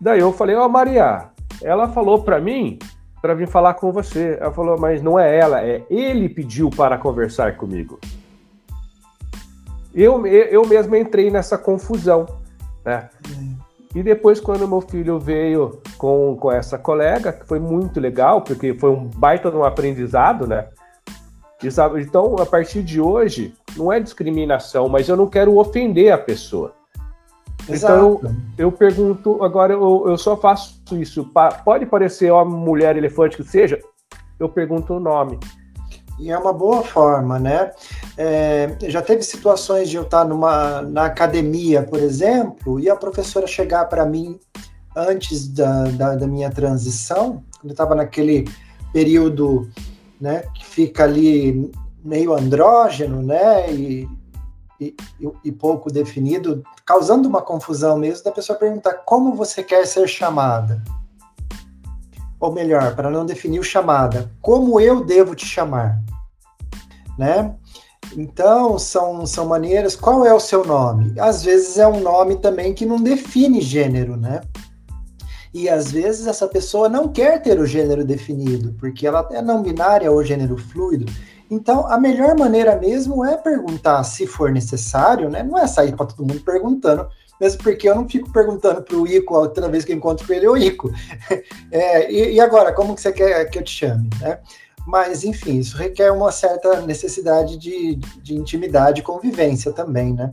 Daí 0.00 0.18
eu 0.18 0.32
falei: 0.32 0.56
Ó, 0.56 0.66
oh, 0.66 0.68
Maria, 0.68 1.30
ela 1.62 1.88
falou 1.88 2.24
para 2.24 2.40
mim 2.40 2.76
para 3.20 3.34
vir 3.34 3.48
falar 3.48 3.74
com 3.74 3.92
você. 3.92 4.38
Ela 4.40 4.52
falou, 4.52 4.78
mas 4.78 5.02
não 5.02 5.18
é 5.18 5.36
ela, 5.36 5.62
é 5.62 5.82
ele 5.90 6.28
pediu 6.28 6.70
para 6.70 6.98
conversar 6.98 7.56
comigo. 7.56 7.98
Eu, 9.94 10.26
eu 10.26 10.66
mesmo 10.66 10.94
entrei 10.94 11.30
nessa 11.30 11.56
confusão, 11.56 12.26
né? 12.84 13.08
E 13.94 14.02
depois, 14.02 14.38
quando 14.38 14.68
meu 14.68 14.82
filho 14.82 15.18
veio 15.18 15.80
com, 15.96 16.36
com 16.38 16.52
essa 16.52 16.76
colega, 16.76 17.32
que 17.32 17.46
foi 17.46 17.58
muito 17.58 17.98
legal, 17.98 18.42
porque 18.42 18.74
foi 18.74 18.90
um 18.90 19.06
baita 19.06 19.50
de 19.50 19.56
um 19.56 19.64
aprendizado, 19.64 20.46
né? 20.46 20.68
E, 21.62 21.70
sabe, 21.70 22.02
então, 22.02 22.36
a 22.38 22.44
partir 22.44 22.82
de 22.82 23.00
hoje, 23.00 23.54
não 23.74 23.90
é 23.90 23.98
discriminação, 23.98 24.86
mas 24.86 25.08
eu 25.08 25.16
não 25.16 25.26
quero 25.26 25.56
ofender 25.56 26.12
a 26.12 26.18
pessoa. 26.18 26.74
Então 27.68 27.96
eu, 27.98 28.20
eu 28.58 28.72
pergunto, 28.72 29.42
agora 29.42 29.72
eu, 29.72 30.04
eu 30.06 30.16
só 30.16 30.36
faço 30.36 30.80
isso. 30.92 31.30
Pode 31.64 31.86
parecer 31.86 32.30
homem, 32.30 32.54
mulher, 32.54 32.96
elefante, 32.96 33.36
que 33.36 33.44
seja, 33.44 33.80
eu 34.38 34.48
pergunto 34.48 34.94
o 34.94 35.00
nome. 35.00 35.38
E 36.18 36.30
é 36.30 36.38
uma 36.38 36.52
boa 36.52 36.82
forma, 36.82 37.38
né? 37.38 37.72
É, 38.16 38.74
já 38.84 39.02
teve 39.02 39.22
situações 39.22 39.90
de 39.90 39.96
eu 39.96 40.02
estar 40.02 40.24
numa, 40.24 40.80
na 40.82 41.04
academia, 41.04 41.82
por 41.82 41.98
exemplo, 41.98 42.80
e 42.80 42.88
a 42.88 42.96
professora 42.96 43.46
chegar 43.46 43.84
para 43.86 44.06
mim 44.06 44.38
antes 44.96 45.46
da, 45.48 45.84
da, 45.84 46.14
da, 46.14 46.26
minha 46.26 46.50
transição, 46.50 47.44
quando 47.60 47.66
eu 47.66 47.72
estava 47.72 47.94
naquele 47.94 48.48
período 48.94 49.68
né, 50.18 50.44
que 50.54 50.64
fica 50.64 51.04
ali 51.04 51.70
meio 52.02 52.32
andrógeno, 52.32 53.22
né? 53.22 53.70
E, 53.70 54.08
e, 54.80 54.94
e, 55.44 55.52
pouco 55.52 55.90
definido, 55.90 56.62
causando 56.84 57.28
uma 57.28 57.40
confusão 57.40 57.98
mesmo 57.98 58.24
da 58.24 58.32
pessoa 58.32 58.58
perguntar 58.58 58.94
como 59.04 59.34
você 59.34 59.62
quer 59.62 59.86
ser 59.86 60.08
chamada. 60.08 60.82
Ou 62.38 62.52
melhor, 62.52 62.94
para 62.94 63.10
não 63.10 63.24
definir 63.24 63.58
o 63.58 63.64
chamada, 63.64 64.30
como 64.42 64.78
eu 64.78 65.04
devo 65.04 65.34
te 65.34 65.46
chamar, 65.46 65.98
né? 67.18 67.54
Então, 68.16 68.78
são, 68.78 69.26
são 69.26 69.46
maneiras. 69.46 69.96
Qual 69.96 70.24
é 70.24 70.32
o 70.32 70.40
seu 70.40 70.64
nome? 70.64 71.18
Às 71.18 71.42
vezes 71.42 71.78
é 71.78 71.86
um 71.86 72.00
nome 72.00 72.36
também 72.36 72.74
que 72.74 72.86
não 72.86 73.02
define 73.02 73.60
gênero, 73.60 74.16
né? 74.16 74.42
E 75.52 75.70
às 75.70 75.90
vezes 75.90 76.26
essa 76.26 76.46
pessoa 76.46 76.88
não 76.88 77.08
quer 77.08 77.40
ter 77.40 77.58
o 77.58 77.66
gênero 77.66 78.04
definido, 78.04 78.74
porque 78.78 79.06
ela 79.06 79.26
é 79.32 79.40
não 79.40 79.62
binária 79.62 80.12
ou 80.12 80.22
gênero 80.22 80.58
fluido. 80.58 81.06
Então, 81.50 81.86
a 81.86 81.98
melhor 81.98 82.36
maneira 82.36 82.76
mesmo 82.76 83.24
é 83.24 83.36
perguntar 83.36 84.02
se 84.04 84.26
for 84.26 84.50
necessário, 84.50 85.30
né? 85.30 85.42
Não 85.42 85.58
é 85.58 85.66
sair 85.66 85.94
para 85.94 86.06
todo 86.06 86.26
mundo 86.26 86.40
perguntando, 86.40 87.08
mesmo 87.40 87.62
porque 87.62 87.88
eu 87.88 87.94
não 87.94 88.08
fico 88.08 88.30
perguntando 88.32 88.82
para 88.82 88.96
o 88.96 89.06
Ico 89.06 89.34
outra 89.34 89.68
vez 89.68 89.84
que 89.84 89.92
eu 89.92 89.96
encontro 89.96 90.26
com 90.26 90.32
ele, 90.32 90.48
ô 90.48 90.56
Ico, 90.56 90.90
é, 91.70 92.10
e, 92.10 92.34
e, 92.34 92.40
agora, 92.40 92.72
como 92.72 92.94
que 92.94 93.00
você 93.00 93.12
quer 93.12 93.44
que 93.48 93.58
eu 93.58 93.62
te 93.62 93.70
chame, 93.70 94.10
né? 94.20 94.40
Mas, 94.86 95.24
enfim, 95.24 95.58
isso 95.58 95.76
requer 95.76 96.12
uma 96.12 96.30
certa 96.30 96.80
necessidade 96.80 97.56
de, 97.56 97.96
de 98.22 98.34
intimidade 98.34 99.00
e 99.00 99.04
convivência 99.04 99.72
também, 99.72 100.12
né? 100.12 100.32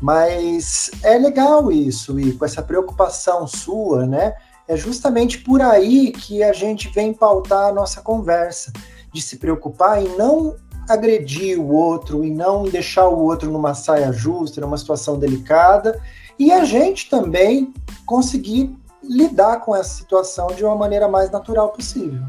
Mas 0.00 0.90
é 1.02 1.18
legal 1.18 1.70
isso, 1.70 2.16
com 2.38 2.44
essa 2.44 2.62
preocupação 2.62 3.46
sua, 3.46 4.06
né? 4.06 4.34
É 4.66 4.76
justamente 4.76 5.38
por 5.38 5.60
aí 5.60 6.10
que 6.12 6.42
a 6.42 6.52
gente 6.52 6.88
vem 6.88 7.12
pautar 7.12 7.68
a 7.68 7.72
nossa 7.72 8.00
conversa, 8.00 8.72
de 9.14 9.22
se 9.22 9.38
preocupar 9.38 10.02
em 10.02 10.16
não 10.18 10.56
agredir 10.86 11.58
o 11.58 11.72
outro, 11.72 12.22
e 12.22 12.30
não 12.30 12.64
deixar 12.64 13.08
o 13.08 13.18
outro 13.18 13.50
numa 13.50 13.72
saia 13.72 14.12
justa, 14.12 14.60
numa 14.60 14.76
situação 14.76 15.18
delicada, 15.18 15.98
e 16.38 16.52
a 16.52 16.64
gente 16.64 17.08
também 17.08 17.72
conseguir 18.04 18.76
lidar 19.02 19.60
com 19.60 19.74
essa 19.74 19.96
situação 19.96 20.48
de 20.48 20.62
uma 20.62 20.76
maneira 20.76 21.08
mais 21.08 21.30
natural 21.30 21.70
possível 21.70 22.20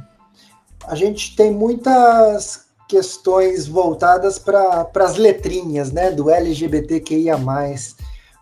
a 0.88 0.96
gente 0.96 1.36
tem 1.36 1.52
muitas 1.52 2.66
questões 2.88 3.68
voltadas 3.68 4.38
para 4.38 4.88
as 4.96 5.16
letrinhas, 5.16 5.92
né, 5.92 6.12
do 6.12 6.30
LGBTQIA+. 6.30 7.38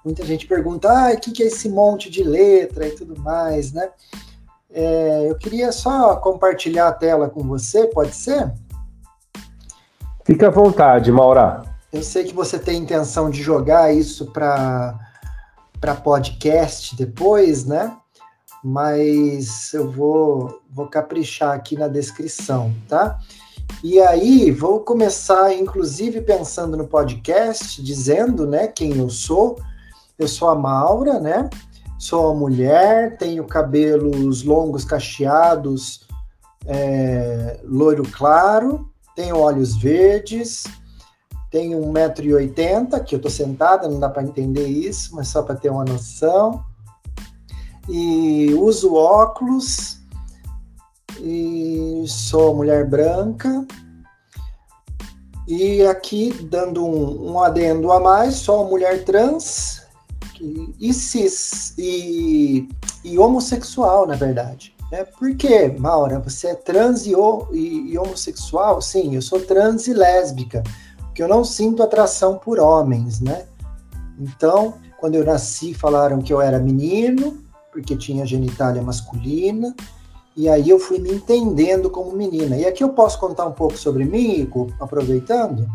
Muita 0.03 0.25
gente 0.25 0.45
pergunta, 0.45 0.89
ah, 0.89 1.13
o 1.13 1.19
que, 1.19 1.31
que 1.31 1.43
é 1.43 1.47
esse 1.47 1.69
monte 1.69 2.09
de 2.09 2.23
letra 2.23 2.87
e 2.87 2.91
tudo 2.91 3.17
mais, 3.17 3.71
né? 3.71 3.89
É, 4.73 5.29
eu 5.29 5.35
queria 5.37 5.71
só 5.71 6.15
compartilhar 6.15 6.87
a 6.87 6.93
tela 6.93 7.29
com 7.29 7.43
você, 7.43 7.87
pode 7.87 8.15
ser? 8.15 8.51
Fique 10.25 10.43
à 10.43 10.49
vontade, 10.49 11.11
Maura. 11.11 11.63
Eu 11.91 12.01
sei 12.01 12.23
que 12.23 12.33
você 12.33 12.57
tem 12.57 12.81
intenção 12.81 13.29
de 13.29 13.41
jogar 13.41 13.93
isso 13.93 14.31
para 14.31 14.97
podcast 16.03 16.95
depois, 16.95 17.65
né? 17.65 17.95
mas 18.63 19.73
eu 19.73 19.91
vou, 19.91 20.61
vou 20.71 20.87
caprichar 20.87 21.53
aqui 21.53 21.75
na 21.75 21.89
descrição, 21.89 22.73
tá? 22.87 23.19
E 23.83 23.99
aí, 23.99 24.51
vou 24.51 24.79
começar, 24.79 25.53
inclusive, 25.53 26.21
pensando 26.21 26.77
no 26.77 26.87
podcast, 26.87 27.83
dizendo, 27.83 28.47
né, 28.47 28.67
quem 28.67 28.97
eu 28.97 29.09
sou. 29.09 29.59
Eu 30.17 30.27
sou 30.27 30.47
a 30.47 30.55
Maura, 30.55 31.19
né? 31.19 31.49
Sou 32.03 32.35
mulher, 32.35 33.15
tenho 33.15 33.45
cabelos 33.45 34.43
longos, 34.43 34.83
cacheados, 34.83 36.05
é, 36.65 37.61
loiro 37.63 38.03
claro, 38.03 38.91
tenho 39.15 39.37
olhos 39.37 39.77
verdes, 39.77 40.65
tenho 41.49 41.79
1,80m, 41.79 43.01
que 43.05 43.15
eu 43.15 43.21
tô 43.21 43.29
sentada, 43.29 43.87
não 43.87 44.01
dá 44.01 44.09
para 44.09 44.21
entender 44.21 44.67
isso, 44.67 45.15
mas 45.15 45.29
só 45.29 45.41
para 45.43 45.55
ter 45.55 45.69
uma 45.69 45.85
noção 45.85 46.61
e 47.87 48.53
uso 48.53 48.95
óculos 48.95 50.01
e 51.21 52.03
sou 52.05 52.53
mulher 52.53 52.85
branca. 52.85 53.65
E 55.47 55.83
aqui, 55.83 56.33
dando 56.51 56.85
um, 56.85 57.31
um 57.31 57.41
adendo 57.41 57.93
a 57.93 57.99
mais, 58.01 58.35
sou 58.35 58.69
mulher 58.69 59.05
trans 59.05 59.82
e 60.79 60.93
cis 60.93 61.73
e, 61.77 62.67
e 63.03 63.17
homossexual, 63.17 64.05
na 64.05 64.15
verdade. 64.15 64.75
É, 64.91 65.03
por 65.03 65.35
quê, 65.35 65.73
Maura? 65.77 66.19
Você 66.19 66.47
é 66.47 66.55
trans 66.55 67.05
e, 67.05 67.13
e, 67.51 67.91
e, 67.91 67.97
homossexual? 67.97 68.81
Sim, 68.81 69.15
eu 69.15 69.21
sou 69.21 69.39
trans 69.39 69.87
e 69.87 69.93
lésbica, 69.93 70.61
porque 70.99 71.23
eu 71.23 71.27
não 71.27 71.43
sinto 71.43 71.81
atração 71.81 72.37
por 72.37 72.59
homens, 72.59 73.19
né? 73.19 73.45
Então, 74.19 74.75
quando 74.99 75.15
eu 75.15 75.25
nasci, 75.25 75.73
falaram 75.73 76.21
que 76.21 76.31
eu 76.31 76.39
era 76.39 76.59
menino, 76.59 77.43
porque 77.71 77.95
tinha 77.95 78.25
genitália 78.25 78.81
masculina, 78.81 79.75
e 80.35 80.47
aí 80.47 80.69
eu 80.69 80.79
fui 80.79 80.99
me 80.99 81.11
entendendo 81.11 81.89
como 81.89 82.11
menina. 82.11 82.55
E 82.55 82.65
aqui 82.65 82.83
eu 82.83 82.89
posso 82.89 83.19
contar 83.19 83.45
um 83.45 83.51
pouco 83.51 83.77
sobre 83.77 84.05
mim, 84.05 84.41
Ico, 84.41 84.71
aproveitando? 84.79 85.67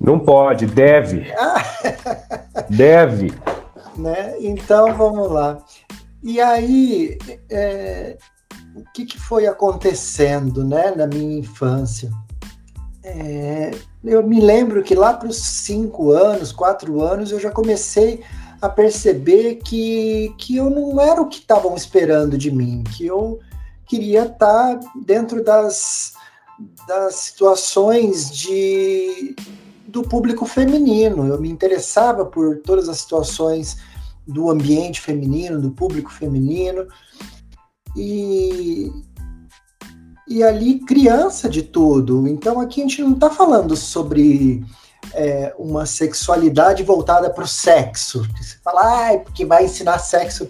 Não 0.00 0.18
pode, 0.18 0.66
deve. 0.66 1.26
deve. 2.70 3.32
Né? 3.96 4.34
Então 4.40 4.96
vamos 4.96 5.30
lá. 5.30 5.62
E 6.22 6.40
aí, 6.40 7.18
é, 7.50 8.16
o 8.74 8.82
que, 8.92 9.04
que, 9.04 9.18
foi 9.18 9.46
acontecendo 9.46 10.64
né, 10.64 10.92
na 10.96 11.06
minha 11.06 11.38
infância? 11.38 12.10
É, 13.02 13.70
eu 14.04 14.26
me 14.26 14.40
lembro 14.40 14.82
que 14.82 14.94
lá 14.94 15.14
para 15.14 15.28
os 15.28 15.36
cinco 15.36 16.10
anos, 16.12 16.52
quatro 16.52 17.00
anos, 17.02 17.30
eu 17.30 17.40
já 17.40 17.50
comecei 17.50 18.22
a 18.60 18.68
perceber 18.68 19.56
que, 19.56 20.34
que 20.38 20.56
eu 20.56 20.68
não 20.68 21.00
era 21.00 21.20
o 21.20 21.28
que 21.28 21.38
estavam 21.38 21.74
esperando 21.74 22.36
de 22.36 22.50
mim, 22.50 22.84
que 22.96 23.06
eu 23.06 23.38
queria 23.86 24.24
estar 24.24 24.78
dentro 25.04 25.42
das, 25.42 26.12
das 26.86 27.14
situações 27.14 28.30
de, 28.30 29.34
do 29.90 30.02
público 30.02 30.46
feminino. 30.46 31.26
Eu 31.26 31.40
me 31.40 31.50
interessava 31.50 32.24
por 32.24 32.58
todas 32.58 32.88
as 32.88 32.98
situações 32.98 33.78
do 34.26 34.50
ambiente 34.50 35.00
feminino, 35.00 35.60
do 35.60 35.70
público 35.70 36.12
feminino. 36.12 36.86
E, 37.96 38.90
e 40.28 40.42
ali 40.42 40.78
criança 40.80 41.48
de 41.48 41.62
tudo. 41.62 42.28
Então 42.28 42.60
aqui 42.60 42.80
a 42.80 42.84
gente 42.84 43.02
não 43.02 43.14
está 43.14 43.30
falando 43.30 43.76
sobre 43.76 44.64
é, 45.12 45.52
uma 45.58 45.84
sexualidade 45.86 46.82
voltada 46.84 47.28
para 47.30 47.44
o 47.44 47.48
sexo. 47.48 48.22
Você 48.40 48.56
fala, 48.62 48.80
ah, 49.10 49.18
porque 49.18 49.44
vai 49.44 49.64
ensinar 49.64 49.98
sexo 49.98 50.48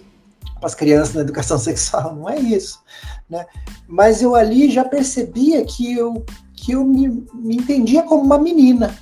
para 0.59 0.67
as 0.67 0.75
crianças 0.75 1.15
na 1.15 1.21
educação 1.21 1.57
sexual. 1.59 2.15
Não 2.15 2.29
é 2.29 2.39
isso. 2.39 2.79
Né? 3.27 3.45
Mas 3.87 4.21
eu 4.21 4.35
ali 4.35 4.69
já 4.69 4.83
percebia 4.83 5.65
que 5.65 5.93
eu, 5.93 6.23
que 6.53 6.73
eu 6.73 6.83
me, 6.83 7.25
me 7.33 7.55
entendia 7.55 8.03
como 8.03 8.21
uma 8.21 8.37
menina. 8.37 8.95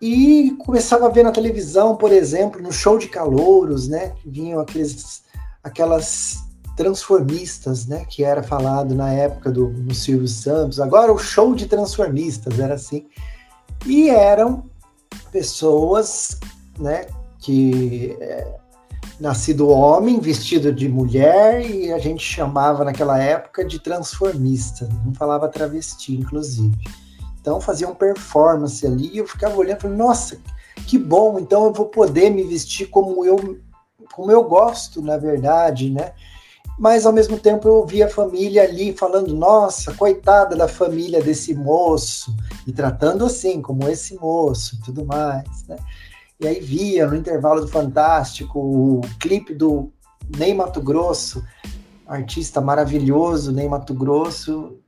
E 0.00 0.52
começava 0.58 1.06
a 1.06 1.10
ver 1.10 1.24
na 1.24 1.32
televisão, 1.32 1.96
por 1.96 2.12
exemplo, 2.12 2.62
no 2.62 2.72
show 2.72 2.98
de 2.98 3.08
calouros, 3.08 3.88
né? 3.88 4.12
Vinham 4.24 4.60
aqueles, 4.60 5.22
aquelas 5.62 6.38
transformistas, 6.76 7.86
né? 7.86 8.04
Que 8.08 8.22
era 8.22 8.42
falado 8.42 8.94
na 8.94 9.12
época 9.12 9.50
do, 9.50 9.68
do 9.68 9.94
Silvio 9.94 10.28
Santos. 10.28 10.78
Agora 10.78 11.12
o 11.12 11.18
show 11.18 11.54
de 11.54 11.66
transformistas 11.66 12.60
era 12.60 12.74
assim. 12.74 13.06
E 13.84 14.08
eram 14.08 14.64
pessoas, 15.32 16.38
né, 16.78 17.06
que 17.40 18.16
é, 18.20 18.56
nascido 19.20 19.68
homem, 19.68 20.20
vestido 20.20 20.72
de 20.72 20.88
mulher, 20.88 21.68
e 21.68 21.92
a 21.92 21.98
gente 21.98 22.22
chamava 22.22 22.84
naquela 22.84 23.18
época 23.18 23.64
de 23.64 23.78
transformista, 23.78 24.88
não 25.04 25.14
falava 25.14 25.48
travesti, 25.48 26.14
inclusive. 26.14 26.76
Então 27.48 27.62
faziam 27.62 27.94
performance 27.94 28.86
ali, 28.86 29.08
e 29.08 29.18
eu 29.18 29.26
ficava 29.26 29.56
olhando 29.56 29.86
e 29.86 29.88
nossa, 29.88 30.38
que 30.86 30.98
bom, 30.98 31.38
então 31.38 31.64
eu 31.64 31.72
vou 31.72 31.86
poder 31.86 32.28
me 32.28 32.42
vestir 32.42 32.90
como 32.90 33.24
eu, 33.24 33.58
como 34.12 34.30
eu 34.30 34.44
gosto, 34.44 35.00
na 35.00 35.16
verdade, 35.16 35.88
né? 35.88 36.12
mas 36.78 37.06
ao 37.06 37.12
mesmo 37.12 37.38
tempo 37.38 37.66
eu 37.66 37.76
ouvia 37.76 38.04
a 38.04 38.10
família 38.10 38.62
ali 38.62 38.92
falando: 38.92 39.34
nossa, 39.34 39.94
coitada 39.94 40.54
da 40.54 40.68
família 40.68 41.22
desse 41.22 41.54
moço, 41.54 42.36
e 42.66 42.72
tratando 42.72 43.24
assim, 43.24 43.62
como 43.62 43.88
esse 43.88 44.14
moço 44.16 44.76
e 44.76 44.84
tudo 44.84 45.06
mais, 45.06 45.64
né? 45.66 45.76
E 46.38 46.46
aí 46.46 46.60
via 46.60 47.06
no 47.06 47.16
intervalo 47.16 47.62
do 47.62 47.68
Fantástico 47.68 48.60
o 48.60 49.00
clipe 49.18 49.54
do 49.54 49.90
Ney 50.36 50.52
Mato 50.52 50.82
Grosso, 50.82 51.42
artista 52.06 52.60
maravilhoso, 52.60 53.50
Ney 53.50 53.68
Mato 53.68 53.94
Grosso, 53.94 54.78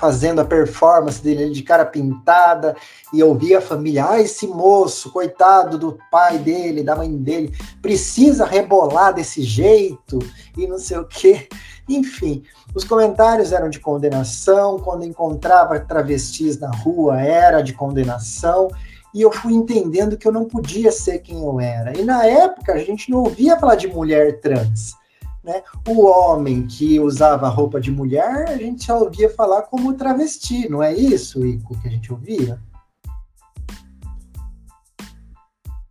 fazendo 0.00 0.40
a 0.40 0.44
performance 0.46 1.22
dele 1.22 1.50
de 1.50 1.62
cara 1.62 1.84
pintada, 1.84 2.74
e 3.12 3.20
eu 3.20 3.34
via 3.34 3.58
a 3.58 3.60
família, 3.60 4.08
ah, 4.08 4.20
esse 4.20 4.46
moço, 4.46 5.12
coitado 5.12 5.76
do 5.76 5.98
pai 6.10 6.38
dele, 6.38 6.82
da 6.82 6.96
mãe 6.96 7.14
dele, 7.14 7.54
precisa 7.82 8.46
rebolar 8.46 9.12
desse 9.12 9.42
jeito, 9.42 10.18
e 10.56 10.66
não 10.66 10.78
sei 10.78 10.96
o 10.96 11.04
quê. 11.04 11.46
Enfim, 11.86 12.42
os 12.74 12.82
comentários 12.82 13.52
eram 13.52 13.68
de 13.68 13.78
condenação, 13.78 14.78
quando 14.78 15.04
encontrava 15.04 15.78
travestis 15.78 16.58
na 16.58 16.70
rua 16.70 17.20
era 17.20 17.60
de 17.60 17.74
condenação, 17.74 18.68
e 19.12 19.20
eu 19.20 19.30
fui 19.30 19.52
entendendo 19.52 20.16
que 20.16 20.26
eu 20.26 20.32
não 20.32 20.46
podia 20.46 20.90
ser 20.90 21.18
quem 21.18 21.42
eu 21.42 21.60
era. 21.60 21.98
E 21.98 22.02
na 22.02 22.24
época 22.24 22.72
a 22.72 22.78
gente 22.78 23.10
não 23.10 23.18
ouvia 23.18 23.58
falar 23.58 23.74
de 23.74 23.88
mulher 23.88 24.40
trans. 24.40 24.94
Né? 25.42 25.62
O 25.88 26.04
homem 26.06 26.66
que 26.66 27.00
usava 27.00 27.48
roupa 27.48 27.80
de 27.80 27.90
mulher, 27.90 28.48
a 28.48 28.56
gente 28.56 28.84
só 28.84 28.98
ouvia 28.98 29.30
falar 29.30 29.62
como 29.62 29.94
travesti, 29.94 30.68
não 30.68 30.82
é 30.82 30.92
isso, 30.92 31.44
Ico, 31.46 31.80
que 31.80 31.88
a 31.88 31.90
gente 31.90 32.12
ouvia? 32.12 32.60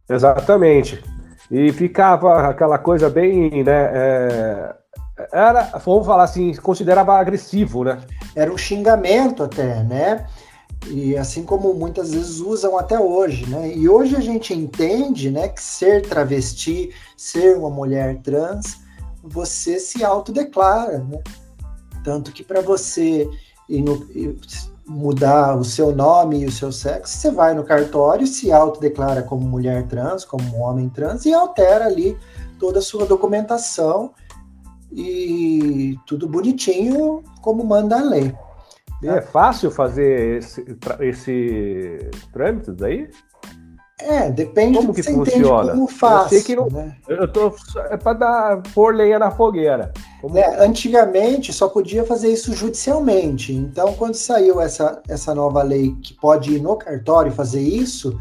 Exatamente. 0.08 1.04
E 1.50 1.72
ficava 1.72 2.48
aquela 2.48 2.78
coisa 2.78 3.10
bem, 3.10 3.64
né? 3.64 3.90
É, 3.92 4.76
era, 5.32 5.64
vamos 5.84 6.06
falar 6.06 6.24
assim, 6.24 6.54
considerava 6.56 7.18
agressivo, 7.18 7.84
né? 7.84 8.00
Era 8.36 8.54
um 8.54 8.58
xingamento 8.58 9.44
até, 9.44 9.84
né? 9.84 10.28
E 10.88 11.18
assim 11.18 11.44
como 11.44 11.74
muitas 11.74 12.12
vezes 12.12 12.40
usam 12.40 12.78
até 12.78 13.00
hoje, 13.00 13.50
né? 13.50 13.72
E 13.76 13.90
hoje 13.90 14.16
a 14.16 14.22
gente 14.22 14.54
entende, 14.54 15.30
né, 15.30 15.50
que 15.50 15.62
ser 15.62 16.04
travesti, 16.08 16.92
ser 17.18 17.58
uma 17.58 17.70
mulher 17.70 18.18
trans, 18.22 18.78
você 19.30 19.80
se 19.80 20.04
autodeclara, 20.04 21.00
né? 21.00 21.22
Tanto 22.04 22.32
que 22.32 22.44
para 22.44 22.62
você 22.62 23.30
mudar 24.88 25.56
o 25.56 25.64
seu 25.64 25.96
nome 25.96 26.42
e 26.42 26.46
o 26.46 26.52
seu 26.52 26.72
sexo, 26.72 27.16
você 27.16 27.32
vai 27.32 27.54
no 27.54 27.64
cartório, 27.64 28.26
se 28.26 28.52
autodeclara 28.52 29.22
como 29.22 29.48
mulher 29.48 29.88
trans, 29.88 30.26
como 30.26 30.58
homem 30.58 30.90
trans 30.90 31.26
e 31.26 31.34
altera 31.34 31.86
ali 31.86 32.18
toda 32.58 32.80
a 32.80 32.82
sua 32.82 33.06
documentação 33.06 34.12
e 34.92 35.98
tudo 36.08 36.28
bonitinho 36.28 37.24
como 37.42 37.64
manda 37.64 38.00
a 38.00 38.02
lei. 38.02 38.34
É 39.04 39.22
fácil 39.22 39.72
fazer 39.72 40.40
esse, 40.40 40.78
esse 41.00 42.10
trâmite 42.34 42.72
daí? 42.72 43.10
É, 44.02 44.30
depende 44.30 44.78
como 44.78 44.88
do 44.88 44.94
que, 44.94 45.04
que 45.04 45.12
funciona. 45.12 45.74
como 45.74 45.88
faz. 45.88 46.24
Eu 46.24 46.30
sei 46.30 46.42
que 46.42 46.56
não, 46.56 46.68
né? 46.70 46.96
eu 47.08 47.28
tô 47.28 47.54
é 47.90 47.98
para 47.98 48.14
dar 48.14 48.64
pôr 48.74 48.96
lenha 48.96 49.20
na 49.20 49.30
fogueira. 49.30 49.92
Como... 50.22 50.38
É, 50.38 50.64
antigamente 50.64 51.52
só 51.52 51.68
podia 51.68 52.06
fazer 52.06 52.32
isso 52.32 52.54
judicialmente. 52.54 53.54
Então, 53.54 53.94
quando 53.94 54.16
saiu 54.16 54.62
essa, 54.62 55.02
essa 55.08 55.36
nova 55.36 55.62
lei 55.64 55.96
que 56.02 56.14
pode 56.14 56.56
ir 56.56 56.62
no 56.62 56.78
cartório 56.78 57.32
fazer 57.32 57.62
isso, 57.62 58.18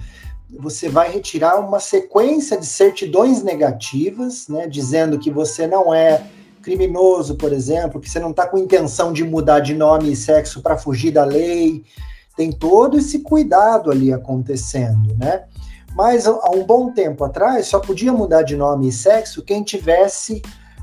você 0.51 0.89
vai 0.89 1.13
retirar 1.13 1.57
uma 1.61 1.79
sequência 1.79 2.57
de 2.57 2.67
certidões 2.67 3.43
negativas, 3.43 4.49
né, 4.49 4.67
dizendo 4.67 5.19
que 5.19 5.31
você 5.31 5.67
não 5.67 5.95
é 5.95 6.25
criminoso, 6.63 7.37
por 7.37 7.53
exemplo, 7.53 8.01
que 8.01 8.11
você 8.11 8.19
não 8.19 8.31
está 8.31 8.47
com 8.47 8.59
intenção 8.59 9.13
de 9.13 9.23
mudar 9.23 9.61
de 9.61 9.75
nome 9.75 10.11
e 10.11 10.17
sexo 10.17 10.61
para 10.61 10.77
fugir 10.77 11.13
da 11.13 11.25
lei. 11.25 11.85
Tem 12.37 12.51
todo 12.51 12.99
esse 12.99 13.21
cuidado 13.21 13.91
ali 13.91 14.13
acontecendo, 14.13 15.17
né? 15.17 15.45
Mas 15.99 16.29
há 16.29 16.51
um 16.55 16.63
bom 16.63 16.93
tempo 16.93 17.25
atrás 17.25 17.67
só 17.67 17.81
podia 17.81 18.13
mudar 18.13 18.43
de 18.43 18.57
nome 18.57 18.87
e 18.87 18.93
sexo 18.93 19.43
quem 19.43 19.65
tivesse 19.65 20.41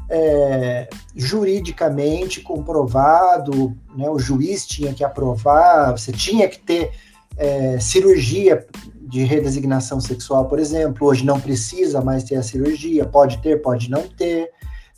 é, 0.10 0.90
juridicamente 1.16 2.42
comprovado, 2.42 3.74
né, 3.96 4.10
o 4.10 4.20
juiz 4.20 4.68
tinha 4.68 4.94
que 4.94 5.06
aprovar, 5.06 5.94
você 5.94 6.12
tinha 6.12 6.50
que 6.50 6.60
ter 6.60 6.92
é, 7.38 7.80
cirurgia 7.80 8.68
de 9.04 9.24
redesignação 9.24 10.02
sexual, 10.02 10.50
por 10.50 10.60
exemplo. 10.60 11.08
Hoje 11.08 11.26
não 11.26 11.40
precisa 11.40 12.02
mais 12.02 12.26
ter 12.26 12.36
a 12.36 12.44
cirurgia, 12.44 13.06
pode 13.06 13.38
ter, 13.38 13.62
pode 13.62 13.90
não 13.90 14.02
ter. 14.10 14.52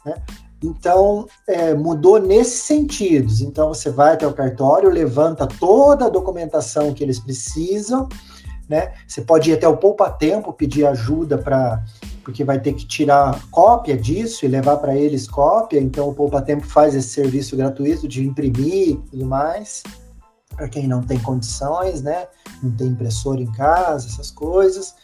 Né? 0.04 0.16
Então, 0.64 1.28
é, 1.48 1.76
mudou 1.76 2.20
nesses 2.20 2.64
sentidos. 2.64 3.42
Então, 3.42 3.68
você 3.68 3.92
vai 3.92 4.14
até 4.14 4.26
o 4.26 4.34
cartório, 4.34 4.90
levanta 4.90 5.46
toda 5.46 6.06
a 6.06 6.10
documentação 6.10 6.92
que 6.92 7.04
eles 7.04 7.20
precisam, 7.20 8.10
né? 8.68 8.94
Você 9.08 9.22
pode 9.22 9.50
ir 9.50 9.54
até 9.54 9.68
o 9.68 9.78
Poupa 9.78 10.10
Tempo 10.10 10.52
pedir 10.54 10.86
ajuda 10.86 11.38
para. 11.38 11.84
Porque 12.24 12.44
vai 12.44 12.60
ter 12.60 12.74
que 12.74 12.86
tirar 12.86 13.40
cópia 13.50 13.96
disso 13.96 14.44
e 14.44 14.50
levar 14.50 14.78
para 14.78 14.96
eles 14.96 15.28
cópia. 15.28 15.80
Então, 15.80 16.10
o 16.10 16.14
Poupa 16.14 16.42
Tempo 16.42 16.66
faz 16.66 16.94
esse 16.94 17.10
serviço 17.10 17.56
gratuito 17.56 18.08
de 18.08 18.26
imprimir 18.26 18.90
e 18.90 18.96
tudo 19.12 19.26
mais. 19.26 19.84
Para 20.56 20.68
quem 20.68 20.88
não 20.88 21.02
tem 21.02 21.20
condições, 21.20 22.02
né? 22.02 22.28
Não 22.62 22.72
tem 22.72 22.88
impressora 22.88 23.40
em 23.40 23.52
casa, 23.54 24.08
essas 24.08 24.32
coisas. 24.32 24.96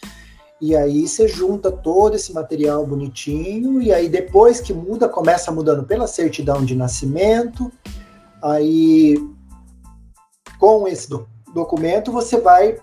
E 0.60 0.76
aí 0.76 1.08
você 1.08 1.28
junta 1.28 1.72
todo 1.72 2.16
esse 2.16 2.34
material 2.34 2.86
bonitinho, 2.86 3.82
e 3.82 3.92
aí 3.92 4.08
depois 4.08 4.62
que 4.62 4.74
muda, 4.74 5.10
começa 5.10 5.52
mudando 5.52 5.84
pela 5.84 6.08
certidão 6.08 6.64
de 6.64 6.74
nascimento. 6.74 7.72
Aí, 8.42 9.18
com 10.58 10.88
esse 10.88 11.10
do 11.10 11.28
documento, 11.54 12.12
você 12.12 12.40
vai 12.40 12.78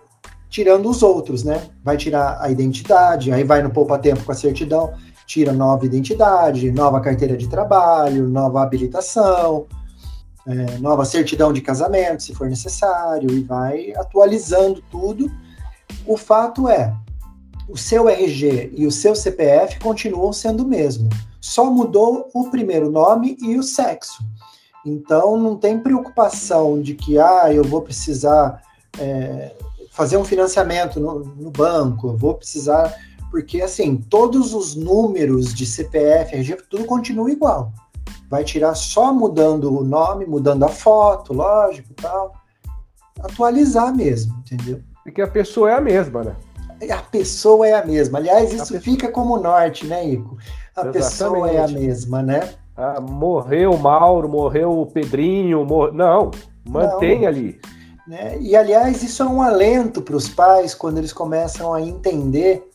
tirando 0.51 0.91
os 0.91 1.03
outros, 1.03 1.45
né? 1.45 1.63
Vai 1.83 1.97
tirar 1.97 2.39
a 2.41 2.51
identidade, 2.51 3.33
aí 3.33 3.45
vai 3.45 3.63
no 3.63 3.71
poupa 3.71 3.99
tempo 3.99 4.25
com 4.25 4.33
a 4.33 4.35
certidão, 4.35 4.93
tira 5.25 5.53
nova 5.53 5.87
identidade, 5.87 6.73
nova 6.73 7.01
carteira 7.01 7.37
de 7.37 7.49
trabalho, 7.49 8.29
nova 8.29 8.61
habilitação, 8.61 9.67
é, 10.47 10.79
nova 10.79 11.05
certidão 11.05 11.53
de 11.53 11.61
casamento, 11.61 12.25
se 12.25 12.35
for 12.35 12.49
necessário, 12.49 13.31
e 13.31 13.41
vai 13.45 13.93
atualizando 13.95 14.83
tudo. 14.91 15.31
O 16.05 16.17
fato 16.17 16.69
é, 16.69 16.93
o 17.69 17.77
seu 17.77 18.09
RG 18.09 18.73
e 18.77 18.87
o 18.87 18.91
seu 18.91 19.15
CPF 19.15 19.79
continuam 19.79 20.33
sendo 20.33 20.65
o 20.65 20.69
mesmo. 20.69 21.09
Só 21.41 21.71
mudou 21.71 22.29
o 22.35 22.51
primeiro 22.51 22.91
nome 22.91 23.37
e 23.41 23.57
o 23.57 23.63
sexo. 23.63 24.23
Então 24.85 25.37
não 25.37 25.57
tem 25.57 25.79
preocupação 25.79 26.81
de 26.81 26.95
que 26.95 27.19
ah, 27.19 27.53
eu 27.53 27.63
vou 27.63 27.83
precisar 27.83 28.63
é, 28.99 29.53
fazer 30.01 30.17
um 30.17 30.25
financiamento 30.25 30.99
no, 30.99 31.19
no 31.19 31.51
banco, 31.51 32.09
eu 32.09 32.17
vou 32.17 32.33
precisar. 32.33 32.97
Porque 33.31 33.61
assim, 33.61 33.99
todos 33.99 34.55
os 34.55 34.75
números 34.75 35.53
de 35.53 35.67
CPF, 35.67 36.37
RG, 36.37 36.57
tudo 36.71 36.87
continua 36.87 37.31
igual. 37.31 37.71
Vai 38.31 38.43
tirar 38.43 38.75
só 38.75 39.13
mudando 39.13 39.79
o 39.79 39.85
nome, 39.85 40.25
mudando 40.25 40.65
a 40.65 40.69
foto, 40.69 41.35
lógico, 41.35 41.93
tal. 41.93 42.33
Atualizar 43.21 43.95
mesmo, 43.95 44.35
entendeu? 44.39 44.81
Porque 45.05 45.21
a 45.21 45.29
pessoa 45.29 45.71
é 45.71 45.75
a 45.75 45.81
mesma, 45.83 46.25
né? 46.25 46.37
a 46.91 47.03
pessoa 47.03 47.69
é 47.69 47.75
a 47.75 47.85
mesma. 47.85 48.19
Aliás, 48.19 48.55
isso 48.55 48.81
fica 48.81 49.13
como 49.13 49.39
norte, 49.39 49.87
né, 49.87 50.09
Ico? 50.09 50.39
A 50.75 50.81
Exatamente. 50.81 50.93
pessoa 50.95 51.51
é 51.51 51.63
a 51.63 51.69
mesma, 51.69 52.23
né? 52.23 52.55
Ah, 52.75 53.03
morreu 53.03 53.73
o 53.73 53.79
Mauro, 53.79 54.31
morreu 54.31 54.81
o 54.81 54.87
Pedrinho, 54.87 55.63
mor... 55.67 55.93
não, 55.93 56.31
mantém 56.67 57.21
Não. 57.21 57.29
ali. 57.29 57.61
Né? 58.11 58.39
E, 58.41 58.57
aliás, 58.57 59.05
isso 59.05 59.23
é 59.23 59.27
um 59.27 59.41
alento 59.41 60.03
para 60.03 60.17
os 60.17 60.29
pais 60.29 60.75
quando 60.75 60.99
eles 60.99 61.13
começam 61.13 61.73
a 61.73 61.81
entender 61.81 62.69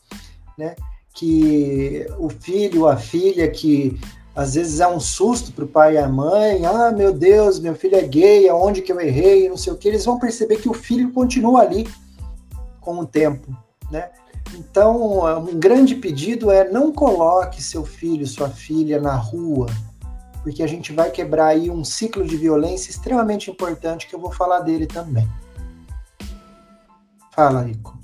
né, 0.56 0.74
que 1.14 2.06
o 2.18 2.30
filho, 2.30 2.88
a 2.88 2.96
filha, 2.96 3.46
que 3.50 4.00
às 4.34 4.54
vezes 4.54 4.80
é 4.80 4.88
um 4.88 4.98
susto 4.98 5.52
para 5.52 5.66
o 5.66 5.68
pai 5.68 5.96
e 5.96 5.98
a 5.98 6.08
mãe, 6.08 6.64
ah, 6.64 6.90
meu 6.90 7.12
Deus, 7.12 7.60
meu 7.60 7.74
filho 7.74 7.96
é 7.96 8.02
gay, 8.02 8.48
aonde 8.48 8.80
que 8.80 8.90
eu 8.90 8.98
errei, 8.98 9.46
não 9.46 9.58
sei 9.58 9.74
o 9.74 9.76
que, 9.76 9.88
eles 9.88 10.06
vão 10.06 10.18
perceber 10.18 10.56
que 10.56 10.70
o 10.70 10.74
filho 10.74 11.12
continua 11.12 11.60
ali 11.60 11.86
com 12.80 12.98
o 12.98 13.06
tempo. 13.06 13.54
Né? 13.90 14.08
Então, 14.54 15.20
um 15.38 15.58
grande 15.58 15.96
pedido 15.96 16.50
é 16.50 16.66
não 16.66 16.90
coloque 16.90 17.62
seu 17.62 17.84
filho, 17.84 18.26
sua 18.26 18.48
filha 18.48 18.98
na 18.98 19.16
rua, 19.16 19.66
porque 20.46 20.62
a 20.62 20.66
gente 20.68 20.92
vai 20.92 21.10
quebrar 21.10 21.46
aí 21.46 21.68
um 21.68 21.82
ciclo 21.82 22.24
de 22.24 22.36
violência 22.36 22.88
extremamente 22.88 23.50
importante 23.50 24.06
que 24.06 24.14
eu 24.14 24.20
vou 24.20 24.30
falar 24.30 24.60
dele 24.60 24.86
também. 24.86 25.28
Fala, 27.32 27.62
Rico. 27.62 27.98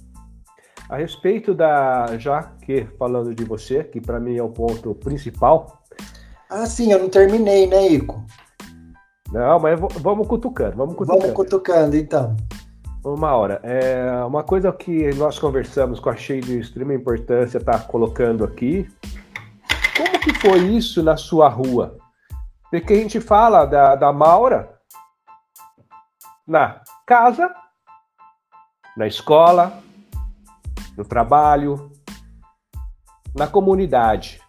A 0.89 0.97
respeito 0.97 1.55
da, 1.55 2.19
já 2.19 2.43
que 2.61 2.85
falando 2.99 3.33
de 3.33 3.45
você, 3.45 3.85
que 3.85 4.01
para 4.01 4.19
mim 4.19 4.37
é 4.37 4.43
o 4.43 4.49
ponto 4.49 4.93
principal. 4.93 5.85
Ah, 6.51 6.67
sim, 6.67 6.91
eu 6.91 6.99
não 6.99 7.09
terminei, 7.09 7.69
né, 7.69 7.87
Ico? 7.87 8.27
Não, 9.31 9.61
mas 9.61 9.79
vamos 10.01 10.27
cutucando, 10.27 10.77
vamos 10.77 10.97
cutucando. 10.97 11.21
Vamos 11.21 11.37
cutucando, 11.37 11.97
então. 11.97 12.37
Uma 13.05 13.37
hora. 13.37 13.61
É 13.63 14.25
uma 14.25 14.43
coisa 14.43 14.73
que 14.73 15.15
nós 15.15 15.39
conversamos 15.39 16.01
com 16.01 16.11
achei 16.11 16.41
de 16.41 16.59
extrema 16.59 16.93
importância 16.93 17.59
estar 17.59 17.79
tá 17.79 17.87
colocando 17.87 18.43
aqui. 18.43 18.89
Como 19.97 20.19
que 20.19 20.35
foi 20.41 20.59
isso 20.75 21.05
na 21.05 21.17
sua 21.17 21.49
rua? 21.49 22.02
Porque 22.73 22.95
a 22.95 22.97
gente 22.97 23.21
fala 23.21 23.67
da, 23.67 23.95
da 23.95 24.11
Maura 24.15 24.79
na 26.49 26.81
casa, 27.07 27.55
na 28.97 29.07
escola, 29.07 29.79
no 30.97 31.05
trabalho, 31.05 31.93
na 33.35 33.47
comunidade. 33.47 34.41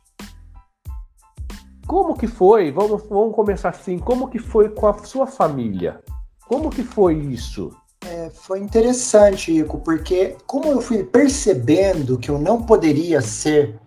Como 1.86 2.18
que 2.18 2.26
foi? 2.26 2.72
Vamos, 2.72 3.06
vamos 3.10 3.36
começar 3.36 3.70
assim. 3.70 4.00
Como 4.00 4.30
que 4.30 4.40
foi 4.40 4.70
com 4.70 4.88
a 4.88 4.98
sua 5.00 5.28
família? 5.28 6.02
Como 6.48 6.70
que 6.70 6.82
foi 6.82 7.16
isso? 7.16 7.76
É, 8.08 8.30
foi 8.30 8.60
interessante, 8.60 9.52
Ico, 9.52 9.82
porque 9.82 10.38
como 10.48 10.68
eu 10.68 10.80
fui 10.80 11.04
percebendo 11.04 12.18
que 12.18 12.32
eu 12.32 12.40
não 12.40 12.64
poderia 12.64 13.20
ser 13.20 13.78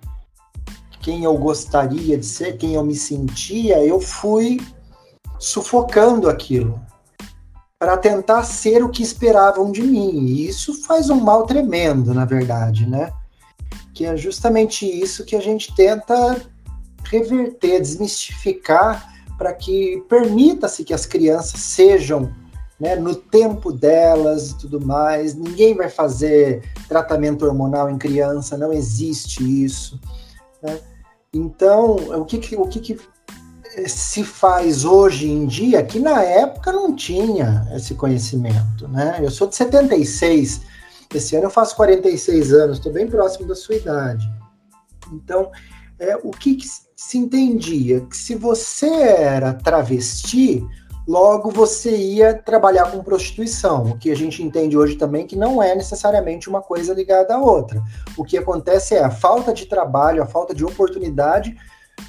quem 1.07 1.22
eu 1.22 1.38
gostaria 1.38 2.18
de 2.18 2.26
ser, 2.26 2.57
quem 2.57 2.74
eu 2.74 2.84
me 2.84 2.96
sentia, 2.96 3.78
eu 3.78 4.00
fui 4.00 4.61
sufocando 5.38 6.28
aquilo 6.28 6.80
para 7.78 7.96
tentar 7.96 8.42
ser 8.42 8.82
o 8.82 8.88
que 8.88 9.04
esperavam 9.04 9.70
de 9.70 9.82
mim. 9.82 10.26
E 10.26 10.48
isso 10.48 10.82
faz 10.82 11.09
um 11.09 11.20
mal 11.20 11.46
tremendo, 11.46 12.12
na 12.12 12.24
verdade, 12.24 12.88
né? 12.88 13.12
Que 13.94 14.04
é 14.04 14.16
justamente 14.16 14.84
isso 14.84 15.24
que 15.24 15.36
a 15.36 15.40
gente 15.40 15.72
tenta 15.76 16.42
reverter, 17.04 17.80
desmistificar 17.80 19.09
para 19.38 19.52
que 19.52 20.04
permita-se 20.09 20.82
que 20.82 20.92
as 20.92 21.07
crianças 21.07 21.61
sejam 21.61 22.34
né, 22.80 22.96
no 22.96 23.14
tempo 23.14 23.70
delas 23.70 24.50
e 24.50 24.59
tudo 24.59 24.84
mais. 24.84 25.36
Ninguém 25.36 25.72
vai 25.72 25.88
fazer 25.88 26.68
tratamento 26.88 27.46
hormonal 27.46 27.88
em 27.88 27.96
criança, 27.96 28.59
não 28.59 28.72
existe 28.72 29.64
isso. 29.64 30.00
Né? 30.61 30.80
Então, 31.37 31.97
o 31.97 32.24
que, 32.24 32.57
o 32.57 32.66
que, 32.66 32.80
que 32.80 32.99
se 33.87 34.24
faz 34.24 34.84
hoje 34.84 35.28
em 35.30 35.47
dia 35.47 35.84
que 35.84 35.99
na 35.99 36.22
época 36.22 36.72
não 36.72 36.95
tinha 36.95 37.68
esse 37.74 37.95
conhecimento, 37.95 38.89
né? 38.89 39.18
Eu 39.20 39.30
sou 39.30 39.47
de 39.47 39.55
76, 39.55 40.62
esse 41.14 41.37
ano 41.37 41.47
eu 41.47 41.51
faço 41.51 41.76
46 41.76 42.53
anos, 42.53 42.78
estou 42.78 42.93
bem 42.93 43.07
próximo 43.07 43.47
da 43.47 43.55
sua 43.55 43.74
idade. 43.74 44.26
Então, 45.12 45.51
é, 45.99 46.16
o 46.16 46.30
que, 46.30 46.55
que 46.55 46.66
se 46.97 47.18
entendia? 47.18 48.01
Que 48.01 48.16
se 48.16 48.34
você 48.34 48.89
era 48.89 49.53
travesti, 49.53 50.66
logo 51.07 51.50
você 51.50 51.96
ia 51.96 52.34
trabalhar 52.34 52.90
com 52.90 53.02
prostituição, 53.02 53.84
o 53.84 53.98
que 53.98 54.11
a 54.11 54.16
gente 54.16 54.42
entende 54.42 54.76
hoje 54.76 54.96
também 54.96 55.26
que 55.26 55.36
não 55.36 55.62
é 55.62 55.74
necessariamente 55.74 56.48
uma 56.48 56.61
coisa 56.61 56.92
ligada 56.92 57.34
à 57.34 57.38
outra. 57.38 57.82
O 58.16 58.24
que 58.24 58.36
acontece 58.36 58.94
é 58.94 59.04
a 59.04 59.11
falta 59.11 59.52
de 59.52 59.66
trabalho, 59.66 60.22
a 60.22 60.26
falta 60.26 60.54
de 60.54 60.64
oportunidade 60.64 61.57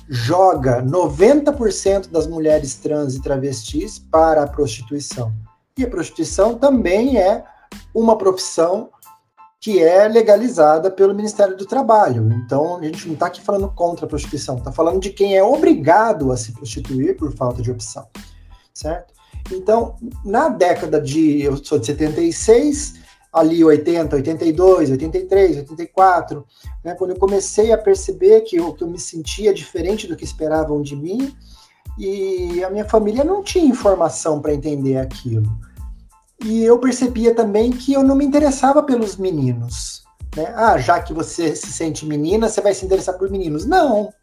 joga 0.10 0.82
90% 0.82 2.10
das 2.10 2.28
mulheres 2.28 2.76
trans 2.76 3.16
e 3.16 3.22
travestis 3.22 4.00
para 4.00 4.44
a 4.44 4.48
prostituição. 4.48 5.32
E 5.78 5.84
a 5.84 5.90
prostituição 5.90 6.56
também 6.56 7.18
é 7.18 7.44
uma 7.94 8.18
profissão 8.18 8.90
que 9.60 9.84
é 9.84 10.08
legalizada 10.08 10.90
pelo 10.90 11.16
Ministério 11.16 11.58
do 11.58 11.66
Trabalho. 11.66 12.32
Então, 12.32 12.78
a 12.78 12.84
gente 12.84 13.08
não 13.08 13.14
está 13.14 13.26
aqui 13.28 13.42
falando 13.42 13.70
contra 13.70 14.06
a 14.06 14.10
prostituição, 14.10 14.58
está 14.58 14.72
falando 14.72 15.00
de 15.00 15.10
quem 15.10 15.36
é 15.36 15.44
obrigado 15.44 16.32
a 16.32 16.38
se 16.38 16.52
prostituir 16.52 17.18
por 17.18 17.36
falta 17.36 17.62
de 17.62 17.72
opção, 17.72 18.08
certo? 18.78 19.14
Então, 19.52 19.96
na 20.24 20.50
década 20.50 21.02
de, 21.02 21.42
eu 21.42 21.58
sou 21.58 21.80
de 21.80 21.88
76, 21.88 22.96
ali 23.34 23.64
80, 23.64 24.16
82, 24.16 24.92
83, 24.92 25.58
84, 25.58 26.46
né, 26.84 26.94
quando 26.94 27.12
eu 27.12 27.20
comecei 27.20 27.72
a 27.72 27.78
perceber 27.78 28.42
que 28.42 28.58
eu, 28.58 28.74
que 28.74 28.84
eu 28.84 28.88
me 28.88 29.00
sentia 29.00 29.54
diferente 29.54 30.08
do 30.08 30.16
que 30.16 30.24
esperavam 30.24 30.82
de 30.82 30.96
mim, 30.96 31.36
e 31.98 32.64
a 32.64 32.70
minha 32.70 32.86
família 32.86 33.24
não 33.24 33.42
tinha 33.42 33.66
informação 33.66 34.40
para 34.40 34.54
entender 34.54 34.98
aquilo. 34.98 35.50
E 36.44 36.64
eu 36.64 36.78
percebia 36.78 37.34
também 37.34 37.72
que 37.72 37.94
eu 37.94 38.04
não 38.04 38.16
me 38.16 38.24
interessava 38.24 38.84
pelos 38.84 39.16
meninos. 39.16 40.04
Né? 40.36 40.54
Ah, 40.56 40.78
já 40.78 41.00
que 41.02 41.12
você 41.12 41.56
se 41.56 41.72
sente 41.72 42.06
menina, 42.06 42.48
você 42.48 42.62
vai 42.62 42.76
se 42.76 42.86
interessar 42.86 43.18
por 43.18 43.32
meninos. 43.32 43.66
Não. 43.66 44.14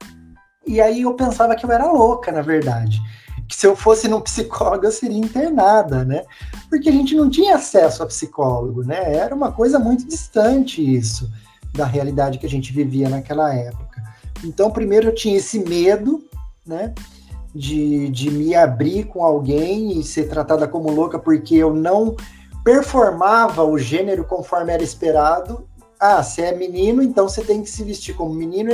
E 0.65 0.81
aí 0.81 1.03
eu 1.03 1.15
pensava 1.15 1.57
que 1.57 1.67
eu 1.67 1.73
era 1.73 1.91
louca, 1.91 2.31
na 2.31 2.43
verdade 2.43 3.01
que 3.49 3.55
se 3.55 3.67
eu 3.67 3.77
fosse 3.77 4.09
num 4.09 4.21
psicólogo 4.21 4.87
eu 4.87 4.93
seria 4.93 5.19
internada, 5.19 6.05
né? 6.05 6.25
Porque 6.69 6.89
a 6.89 6.93
gente 6.93 7.15
não 7.15 7.29
tinha 7.29 7.57
acesso 7.57 8.03
a 8.03 8.07
psicólogo, 8.07 8.83
né? 8.85 9.15
Era 9.15 9.35
uma 9.35 9.53
coisa 9.53 9.79
muito 9.79 10.07
distante 10.07 10.83
isso 10.83 11.31
da 11.73 11.85
realidade 11.85 12.39
que 12.39 12.47
a 12.47 12.49
gente 12.49 12.73
vivia 12.73 13.09
naquela 13.09 13.53
época. 13.55 14.03
Então, 14.45 14.71
primeiro 14.71 15.09
eu 15.09 15.15
tinha 15.15 15.37
esse 15.37 15.59
medo, 15.59 16.25
né? 16.67 16.95
De, 17.55 18.09
de 18.11 18.31
me 18.31 18.55
abrir 18.55 19.05
com 19.05 19.25
alguém 19.25 19.99
e 19.99 20.03
ser 20.03 20.29
tratada 20.29 20.67
como 20.67 20.91
louca 20.91 21.19
porque 21.19 21.55
eu 21.55 21.73
não 21.73 22.17
performava 22.65 23.63
o 23.63 23.79
gênero 23.79 24.25
conforme 24.25 24.73
era 24.73 24.83
esperado. 24.83 25.69
Ah, 26.07 26.23
você 26.23 26.43
é 26.43 26.55
menino, 26.55 27.03
então 27.03 27.27
você 27.27 27.43
tem 27.43 27.63
que 27.63 27.71
se 27.71 27.83
vestir 27.83 28.15
como 28.15 28.35
menino 28.35 28.71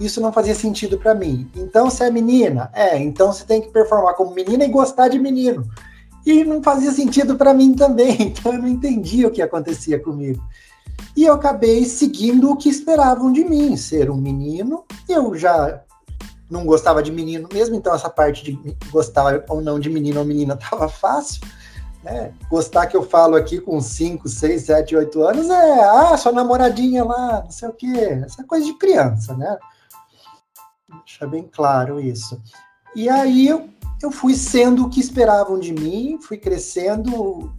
isso 0.00 0.20
não 0.20 0.32
fazia 0.32 0.56
sentido 0.56 0.98
para 0.98 1.14
mim. 1.14 1.48
Então, 1.54 1.88
você 1.88 2.04
é 2.04 2.10
menina? 2.10 2.68
É, 2.74 2.98
então 2.98 3.32
você 3.32 3.44
tem 3.44 3.60
que 3.60 3.68
performar 3.68 4.14
como 4.14 4.34
menina 4.34 4.64
e 4.64 4.68
gostar 4.68 5.06
de 5.06 5.20
menino. 5.20 5.64
E 6.26 6.42
não 6.42 6.60
fazia 6.60 6.90
sentido 6.90 7.36
para 7.36 7.54
mim 7.54 7.74
também, 7.74 8.16
então 8.34 8.52
eu 8.52 8.58
não 8.58 8.66
entendia 8.66 9.28
o 9.28 9.30
que 9.30 9.40
acontecia 9.40 10.00
comigo. 10.00 10.42
E 11.16 11.24
eu 11.24 11.34
acabei 11.34 11.84
seguindo 11.84 12.50
o 12.50 12.56
que 12.56 12.68
esperavam 12.68 13.32
de 13.32 13.44
mim, 13.44 13.76
ser 13.76 14.10
um 14.10 14.16
menino. 14.16 14.84
Eu 15.08 15.36
já 15.36 15.80
não 16.50 16.66
gostava 16.66 17.04
de 17.04 17.12
menino 17.12 17.48
mesmo, 17.52 17.76
então 17.76 17.94
essa 17.94 18.10
parte 18.10 18.42
de 18.42 18.76
gostar 18.90 19.44
ou 19.48 19.60
não 19.60 19.78
de 19.78 19.88
menino 19.88 20.18
ou 20.18 20.26
menina 20.26 20.54
estava 20.54 20.88
fácil. 20.88 21.40
Né? 22.08 22.32
Gostar 22.48 22.86
que 22.86 22.96
eu 22.96 23.02
falo 23.02 23.36
aqui 23.36 23.60
com 23.60 23.80
5, 23.80 24.28
6, 24.28 24.62
7, 24.62 24.96
8 24.96 25.22
anos 25.22 25.50
é, 25.50 25.80
ah, 25.84 26.16
sua 26.16 26.32
namoradinha 26.32 27.04
lá, 27.04 27.42
não 27.42 27.50
sei 27.50 27.68
o 27.68 27.72
quê. 27.72 28.20
Essa 28.24 28.42
é 28.42 28.44
coisa 28.44 28.64
de 28.64 28.74
criança, 28.74 29.36
né? 29.36 29.58
Deixar 31.04 31.26
bem 31.26 31.42
claro 31.52 32.00
isso. 32.00 32.40
E 32.96 33.08
aí 33.08 33.46
eu, 33.46 33.68
eu 34.02 34.10
fui 34.10 34.34
sendo 34.34 34.86
o 34.86 34.90
que 34.90 35.00
esperavam 35.00 35.58
de 35.58 35.72
mim, 35.72 36.18
fui 36.20 36.38
crescendo. 36.38 37.52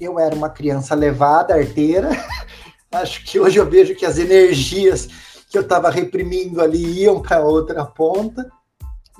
Eu 0.00 0.18
era 0.18 0.34
uma 0.34 0.50
criança 0.50 0.96
levada, 0.96 1.54
arteira. 1.54 2.10
Acho 2.90 3.24
que 3.24 3.38
hoje 3.38 3.58
eu 3.58 3.70
vejo 3.70 3.94
que 3.94 4.04
as 4.04 4.18
energias 4.18 5.08
que 5.48 5.56
eu 5.56 5.62
estava 5.62 5.90
reprimindo 5.90 6.60
ali 6.60 7.02
iam 7.02 7.22
para 7.22 7.44
outra 7.44 7.84
ponta. 7.84 8.50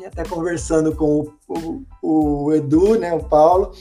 E 0.00 0.04
até 0.04 0.24
conversando 0.24 0.96
com 0.96 1.30
o, 1.46 1.84
o, 2.02 2.44
o 2.46 2.52
Edu, 2.52 2.98
né, 2.98 3.12
o 3.12 3.22
Paulo, 3.22 3.72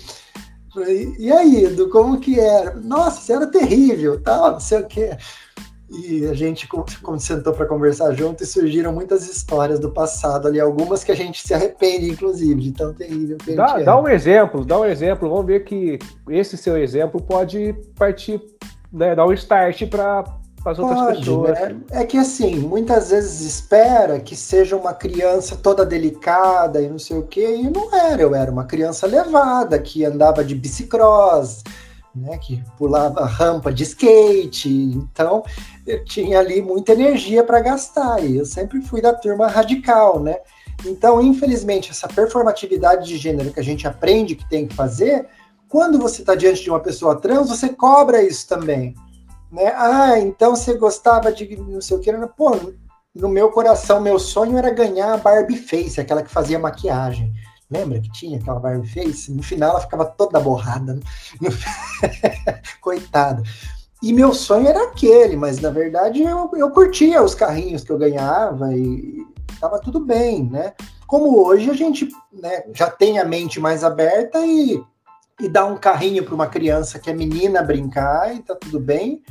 e 1.20 1.32
aí, 1.32 1.66
Edu, 1.66 1.90
como 1.90 2.20
que 2.20 2.40
era? 2.40 2.76
Nossa, 2.76 3.22
você 3.22 3.34
era 3.34 3.48
terrível, 3.48 4.22
tal, 4.22 4.52
não 4.52 4.60
sei 4.60 4.80
o 4.80 4.88
quê 4.88 5.18
e 5.92 6.26
a 6.26 6.34
gente 6.34 6.68
sentou 7.20 7.54
para 7.54 7.66
conversar 7.66 8.14
junto 8.14 8.42
e 8.42 8.46
surgiram 8.46 8.94
muitas 8.94 9.30
histórias 9.30 9.78
do 9.78 9.92
passado 9.92 10.48
ali, 10.48 10.60
algumas 10.60 11.04
que 11.04 11.12
a 11.12 11.16
gente 11.16 11.46
se 11.46 11.54
arrepende, 11.54 12.10
inclusive, 12.10 12.62
de 12.62 12.72
tão 12.72 12.94
terrível 12.94 13.38
que 13.38 13.54
dá, 13.54 13.78
dá 13.80 14.00
um 14.00 14.08
exemplo, 14.08 14.64
dá 14.64 14.80
um 14.80 14.86
exemplo, 14.86 15.30
vamos 15.30 15.46
ver 15.46 15.66
que 15.66 16.00
esse 16.30 16.56
seu 16.56 16.78
exemplo 16.78 17.22
pode 17.22 17.76
partir, 17.98 18.42
né, 18.92 19.14
dar 19.14 19.26
um 19.26 19.34
start 19.34 19.86
para 19.90 20.24
as 20.70 20.80
outras 20.80 21.00
pode, 21.00 21.20
pessoas. 21.20 21.60
Né? 21.60 21.82
É 21.92 22.06
que 22.06 22.18
assim, 22.18 22.56
muitas 22.60 23.10
vezes 23.10 23.42
espera 23.42 24.20
que 24.20 24.36
seja 24.36 24.76
uma 24.76 24.94
criança 24.94 25.56
toda 25.56 25.86
delicada 25.86 26.82
e 26.82 26.88
não 26.88 27.00
sei 27.00 27.18
o 27.18 27.24
quê, 27.24 27.56
e 27.56 27.70
não 27.70 27.96
era, 27.96 28.22
eu 28.22 28.36
era 28.36 28.52
uma 28.52 28.66
criança 28.66 29.08
levada, 29.08 29.80
que 29.80 30.06
andava 30.06 30.44
de 30.44 30.54
bicicross, 30.54 31.64
né, 32.16 32.38
que 32.38 32.62
pulava 32.78 33.26
rampa 33.26 33.72
de 33.72 33.84
skate, 33.84 34.70
então 34.70 35.44
eu 35.88 36.04
tinha 36.04 36.40
ali 36.40 36.62
muita 36.62 36.92
energia 36.92 37.44
para 37.44 37.60
gastar, 37.62 38.24
e 38.24 38.38
eu 38.38 38.46
sempre 38.46 38.82
fui 38.82 39.02
da 39.02 39.14
turma 39.14 39.48
radical, 39.48 40.20
né? 40.20 40.38
Então, 40.86 41.22
infelizmente, 41.22 41.92
essa 41.92 42.08
performatividade 42.08 43.08
de 43.08 43.18
gênero 43.18 43.54
que 43.54 43.60
a 43.60 43.64
gente 43.64 43.88
aprende 43.88 44.36
que 44.36 44.50
tem 44.50 44.68
que 44.68 44.76
fazer, 44.76 45.28
quando 45.70 46.00
você 46.00 46.22
está 46.22 46.36
diante 46.36 46.64
de 46.64 46.70
uma 46.70 46.80
pessoa 46.80 47.20
trans, 47.20 47.50
você 47.50 47.70
cobra 47.70 48.22
isso 48.22 48.48
também. 48.48 48.96
Né? 49.52 49.68
Ah, 49.76 50.18
então 50.18 50.56
você 50.56 50.76
gostava 50.76 51.32
de 51.32 51.58
não 51.58 51.82
sei 51.82 51.98
o 51.98 52.00
que. 52.00 52.12
Pô, 52.38 52.58
no 53.14 53.28
meu 53.28 53.52
coração, 53.52 54.00
meu 54.00 54.18
sonho 54.18 54.58
era 54.58 54.70
ganhar 54.72 55.14
a 55.14 55.18
Barbie 55.18 55.58
Face, 55.58 56.00
aquela 56.00 56.24
que 56.24 56.32
fazia 56.32 56.58
maquiagem. 56.58 57.34
Lembra 57.70 58.00
que 58.00 58.12
tinha 58.12 58.38
aquela 58.38 58.60
Barbie 58.60 58.88
Face? 58.88 59.32
No 59.32 59.44
final 59.44 59.72
ela 59.72 59.82
ficava 59.82 60.06
toda 60.06 60.40
borrada. 60.40 60.94
Né? 60.94 61.02
Coitada. 62.82 63.44
E 64.02 64.14
meu 64.14 64.34
sonho 64.34 64.68
era 64.68 64.86
aquele, 64.86 65.36
mas 65.36 65.60
na 65.60 65.70
verdade 65.70 66.24
eu, 66.24 66.50
eu 66.56 66.72
curtia 66.72 67.22
os 67.22 67.36
carrinhos 67.36 67.84
que 67.84 67.92
eu 67.92 68.00
ganhava 68.00 68.74
e 68.74 69.26
estava 69.52 69.80
tudo 69.80 70.00
bem, 70.00 70.50
né? 70.50 70.74
Como 71.06 71.46
hoje 71.46 71.70
a 71.70 71.74
gente 71.74 72.10
né, 72.32 72.64
já 72.74 72.90
tem 72.90 73.20
a 73.20 73.26
mente 73.26 73.60
mais 73.60 73.84
aberta 73.84 74.40
e, 74.44 74.82
e 75.40 75.48
dá 75.48 75.66
um 75.66 75.78
carrinho 75.78 76.24
para 76.24 76.34
uma 76.34 76.48
criança 76.48 76.98
que 76.98 77.12
é 77.12 77.14
menina 77.14 77.62
brincar 77.62 78.36
e 78.36 78.40
tá 78.40 78.56
tudo 78.56 78.80
bem, 78.80 79.22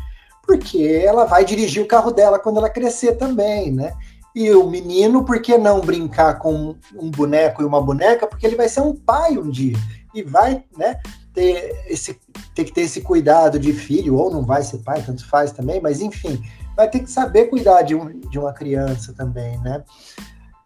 porque 0.50 1.04
ela 1.06 1.26
vai 1.26 1.44
dirigir 1.44 1.80
o 1.80 1.86
carro 1.86 2.10
dela 2.10 2.36
quando 2.36 2.56
ela 2.56 2.68
crescer 2.68 3.12
também, 3.12 3.70
né? 3.70 3.92
E 4.34 4.50
o 4.50 4.68
menino, 4.68 5.24
por 5.24 5.40
que 5.40 5.56
não 5.56 5.80
brincar 5.80 6.40
com 6.40 6.74
um 6.92 7.08
boneco 7.08 7.62
e 7.62 7.64
uma 7.64 7.80
boneca? 7.80 8.26
Porque 8.26 8.44
ele 8.44 8.56
vai 8.56 8.68
ser 8.68 8.80
um 8.80 8.96
pai 8.96 9.38
um 9.38 9.48
dia 9.48 9.76
e 10.12 10.24
vai, 10.24 10.64
né, 10.76 11.00
ter 11.32 11.84
esse 11.86 12.18
ter 12.52 12.64
que 12.64 12.72
ter 12.72 12.80
esse 12.80 13.00
cuidado 13.00 13.60
de 13.60 13.72
filho, 13.72 14.16
ou 14.16 14.28
não 14.28 14.44
vai 14.44 14.64
ser 14.64 14.78
pai, 14.78 15.00
tanto 15.06 15.24
faz 15.28 15.52
também, 15.52 15.80
mas 15.80 16.00
enfim, 16.00 16.42
vai 16.76 16.90
ter 16.90 16.98
que 16.98 17.10
saber 17.10 17.44
cuidar 17.44 17.82
de, 17.82 17.94
um, 17.94 18.18
de 18.18 18.36
uma 18.36 18.52
criança 18.52 19.12
também, 19.12 19.56
né? 19.58 19.84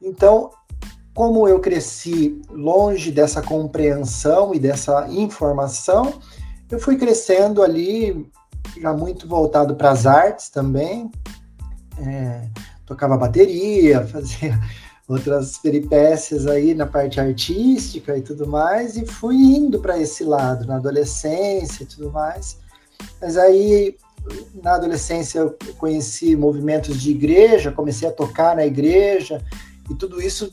Então, 0.01 0.49
como 1.13 1.47
eu 1.47 1.61
cresci 1.61 2.41
longe 2.49 3.13
dessa 3.13 3.43
compreensão 3.43 4.55
e 4.55 4.59
dessa 4.59 5.07
informação, 5.11 6.21
eu 6.71 6.79
fui 6.79 6.97
crescendo 6.97 7.63
ali, 7.63 8.27
já 8.81 8.93
muito 8.93 9.27
voltado 9.29 9.75
para 9.75 9.91
as 9.91 10.07
artes 10.07 10.49
também, 10.49 11.11
é, 11.99 12.49
tocava 12.87 13.17
bateria, 13.17 14.05
fazia 14.09 14.59
outras 15.07 15.59
peripécias 15.59 16.47
aí 16.47 16.75
na 16.75 16.87
parte 16.87 17.21
artística 17.21 18.17
e 18.17 18.23
tudo 18.23 18.47
mais, 18.47 18.97
e 18.97 19.05
fui 19.05 19.37
indo 19.37 19.79
para 19.79 19.99
esse 19.99 20.25
lado, 20.25 20.67
na 20.67 20.77
adolescência 20.77 21.83
e 21.83 21.87
tudo 21.87 22.11
mais. 22.11 22.59
Mas 23.21 23.37
aí, 23.37 23.97
na 24.63 24.77
adolescência, 24.77 25.41
eu 25.41 25.57
conheci 25.77 26.35
movimentos 26.35 27.01
de 27.01 27.11
igreja, 27.11 27.71
comecei 27.71 28.09
a 28.09 28.13
tocar 28.13 28.57
na 28.57 28.65
igreja, 28.65 29.43
e 29.91 29.95
tudo 29.95 30.23
isso 30.23 30.51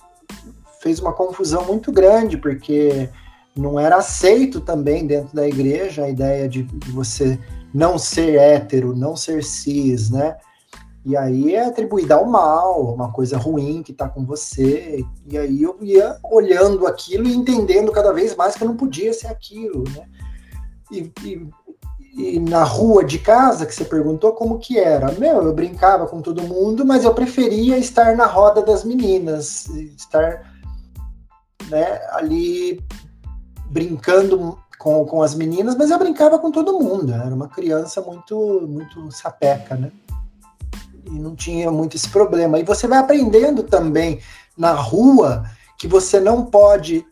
fez 0.82 1.00
uma 1.00 1.14
confusão 1.14 1.66
muito 1.66 1.92
grande, 1.92 2.38
porque 2.38 3.10
não 3.56 3.80
era 3.80 3.98
aceito 3.98 4.60
também 4.60 5.06
dentro 5.06 5.36
da 5.36 5.48
igreja 5.48 6.04
a 6.04 6.10
ideia 6.10 6.50
de, 6.50 6.64
de 6.64 6.92
você 6.92 7.40
não 7.74 7.98
ser 7.98 8.36
hétero, 8.36 8.96
não 8.96 9.16
ser 9.16 9.44
cis, 9.44 10.10
né? 10.10 10.38
E 11.04 11.18
aí 11.18 11.56
é 11.56 11.66
atribuída 11.66 12.16
ao 12.16 12.26
mal, 12.26 12.94
uma 12.94 13.12
coisa 13.12 13.38
ruim 13.38 13.82
que 13.82 13.92
está 13.92 14.08
com 14.08 14.24
você. 14.24 15.04
E 15.26 15.38
aí 15.38 15.64
eu 15.64 15.78
ia 15.82 16.18
olhando 16.24 16.86
aquilo 16.86 17.28
e 17.28 17.34
entendendo 17.34 17.92
cada 17.92 18.14
vez 18.14 18.36
mais 18.36 18.56
que 18.56 18.64
eu 18.64 18.68
não 18.68 18.78
podia 18.78 19.12
ser 19.14 19.28
aquilo, 19.28 19.84
né? 19.90 20.08
E, 20.92 21.12
e, 21.24 21.50
e, 22.16 22.40
na 22.40 22.64
rua 22.64 23.04
de 23.04 23.18
casa, 23.18 23.66
que 23.66 23.74
você 23.74 23.86
perguntou 23.86 24.34
como 24.34 24.60
que 24.60 24.78
era. 24.78 25.12
Meu, 25.14 25.42
eu 25.42 25.54
brincava 25.54 26.06
com 26.06 26.22
todo 26.22 26.44
mundo, 26.44 26.86
mas 26.86 27.04
eu 27.04 27.14
preferia 27.14 27.78
estar 27.78 28.16
na 28.16 28.28
roda 28.28 28.62
das 28.62 28.84
meninas, 28.84 29.68
estar 29.70 30.54
né, 31.70 32.00
ali 32.12 32.84
brincando 33.70 34.60
com, 34.82 35.06
com 35.06 35.22
as 35.22 35.36
meninas, 35.36 35.76
mas 35.76 35.92
eu 35.92 36.00
brincava 36.00 36.40
com 36.40 36.50
todo 36.50 36.80
mundo. 36.80 37.14
Era 37.14 37.36
uma 37.36 37.48
criança 37.48 38.02
muito, 38.02 38.68
muito 38.68 39.12
sapeca, 39.12 39.76
né? 39.76 39.92
e 41.06 41.20
não 41.20 41.36
tinha 41.36 41.70
muito 41.70 41.96
esse 41.96 42.10
problema. 42.10 42.60
E 42.60 42.64
você 42.64 42.88
vai 42.88 42.98
aprendendo 42.98 43.64
também 43.64 44.20
na 44.58 44.72
rua 44.72 45.44
que 45.78 45.88
você 45.88 46.20
não 46.20 46.46
pode 46.46 47.06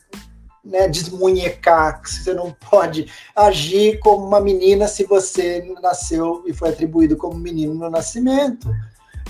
né, 0.63 0.87
desmunhecar, 0.87 2.01
que 2.01 2.11
você 2.11 2.33
não 2.33 2.55
pode 2.69 3.07
agir 3.35 3.99
como 3.99 4.25
uma 4.25 4.39
menina 4.39 4.87
se 4.87 5.03
você 5.03 5.73
nasceu 5.81 6.43
e 6.45 6.53
foi 6.53 6.69
atribuído 6.69 7.17
como 7.17 7.37
menino 7.37 7.73
no 7.73 7.89
nascimento. 7.89 8.69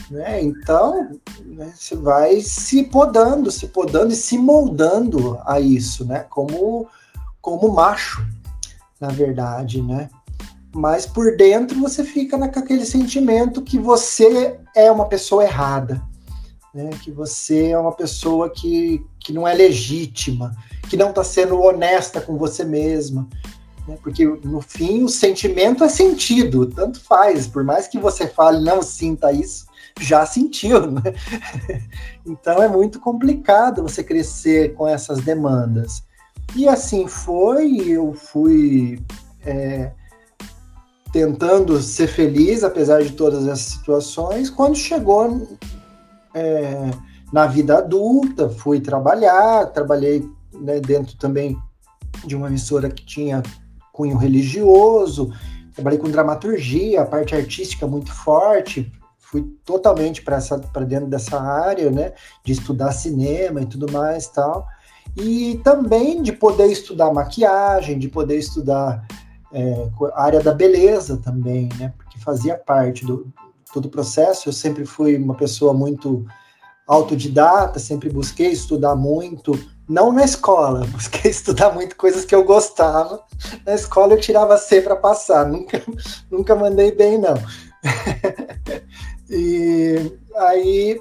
Né? 0.09 0.41
Então, 0.41 1.09
né, 1.45 1.71
você 1.75 1.95
vai 1.95 2.41
se 2.41 2.83
podando, 2.83 3.51
se 3.51 3.67
podando 3.67 4.13
e 4.13 4.15
se 4.15 4.37
moldando 4.37 5.39
a 5.45 5.59
isso, 5.59 6.05
né? 6.05 6.25
como, 6.29 6.87
como 7.41 7.73
macho, 7.73 8.25
na 8.99 9.09
verdade, 9.09 9.81
né? 9.81 10.09
mas 10.73 11.05
por 11.05 11.35
dentro 11.35 11.79
você 11.79 12.03
fica 12.03 12.37
naquele 12.37 12.85
sentimento 12.85 13.61
que 13.61 13.79
você 13.79 14.59
é 14.75 14.91
uma 14.91 15.05
pessoa 15.05 15.43
errada, 15.43 16.01
né? 16.73 16.89
que 17.03 17.11
você 17.11 17.69
é 17.69 17.77
uma 17.77 17.91
pessoa 17.91 18.49
que, 18.49 19.03
que 19.19 19.33
não 19.33 19.47
é 19.47 19.53
legítima, 19.53 20.55
que 20.89 20.95
não 20.95 21.09
está 21.09 21.23
sendo 21.23 21.59
honesta 21.59 22.21
com 22.21 22.37
você 22.37 22.63
mesma. 22.63 23.27
Né? 23.87 23.97
Porque 24.03 24.25
no 24.25 24.61
fim 24.61 25.03
o 25.03 25.09
sentimento 25.09 25.83
é 25.83 25.89
sentido, 25.89 26.67
tanto 26.67 27.01
faz, 27.01 27.47
por 27.47 27.63
mais 27.63 27.87
que 27.87 27.97
você 27.97 28.27
fale 28.27 28.63
não 28.63 28.83
sinta 28.83 29.31
isso, 29.31 29.65
já 29.99 30.25
sentiu, 30.25 30.89
né? 30.91 31.01
então 32.25 32.61
é 32.61 32.67
muito 32.67 32.99
complicado 32.99 33.81
você 33.81 34.03
crescer 34.03 34.73
com 34.75 34.87
essas 34.87 35.19
demandas. 35.19 36.03
E 36.55 36.67
assim 36.67 37.07
foi, 37.07 37.77
eu 37.89 38.13
fui. 38.13 39.01
É, 39.45 39.91
tentando 41.11 41.81
ser 41.81 42.07
feliz, 42.07 42.63
apesar 42.63 43.01
de 43.01 43.13
todas 43.13 43.47
essas 43.47 43.61
situações. 43.61 44.49
Quando 44.49 44.75
chegou 44.75 45.47
é, 46.33 46.91
na 47.31 47.47
vida 47.47 47.77
adulta, 47.77 48.49
fui 48.49 48.79
trabalhar, 48.79 49.65
trabalhei 49.67 50.27
né, 50.53 50.79
dentro 50.79 51.15
também 51.17 51.57
de 52.25 52.35
uma 52.35 52.47
emissora 52.47 52.89
que 52.89 53.05
tinha 53.05 53.41
cunho 53.91 54.17
religioso, 54.17 55.33
trabalhei 55.73 55.99
com 55.99 56.09
dramaturgia, 56.09 57.01
a 57.01 57.05
parte 57.05 57.35
artística 57.35 57.87
muito 57.87 58.13
forte, 58.13 58.91
fui 59.17 59.43
totalmente 59.63 60.21
para 60.21 60.85
dentro 60.85 61.07
dessa 61.07 61.39
área, 61.39 61.91
né, 61.91 62.13
de 62.43 62.51
estudar 62.51 62.91
cinema 62.91 63.61
e 63.61 63.65
tudo 63.65 63.91
mais 63.91 64.27
tal, 64.27 64.65
e 65.17 65.59
também 65.63 66.21
de 66.21 66.31
poder 66.31 66.67
estudar 66.67 67.13
maquiagem, 67.13 67.99
de 67.99 68.07
poder 68.07 68.37
estudar 68.37 69.05
é, 69.51 69.89
a 70.13 70.23
área 70.23 70.41
da 70.41 70.53
beleza 70.53 71.17
também, 71.17 71.69
né? 71.77 71.93
Porque 71.97 72.19
fazia 72.19 72.55
parte 72.55 73.05
do 73.05 73.31
todo 73.73 73.85
o 73.85 73.89
processo. 73.89 74.49
Eu 74.49 74.53
sempre 74.53 74.85
fui 74.85 75.15
uma 75.17 75.35
pessoa 75.35 75.73
muito 75.73 76.25
autodidata, 76.87 77.79
sempre 77.79 78.09
busquei 78.09 78.47
estudar 78.47 78.95
muito, 78.95 79.53
não 79.87 80.11
na 80.11 80.23
escola, 80.23 80.85
busquei 80.91 81.29
estudar 81.29 81.71
muito 81.73 81.95
coisas 81.95 82.25
que 82.25 82.33
eu 82.33 82.43
gostava. 82.43 83.23
Na 83.65 83.75
escola 83.75 84.13
eu 84.13 84.19
tirava 84.19 84.57
C 84.57 84.81
para 84.81 84.95
passar, 84.95 85.47
nunca, 85.47 85.81
nunca 86.31 86.55
mandei 86.55 86.91
bem, 86.91 87.17
não. 87.17 87.35
e 89.29 90.11
aí 90.35 90.99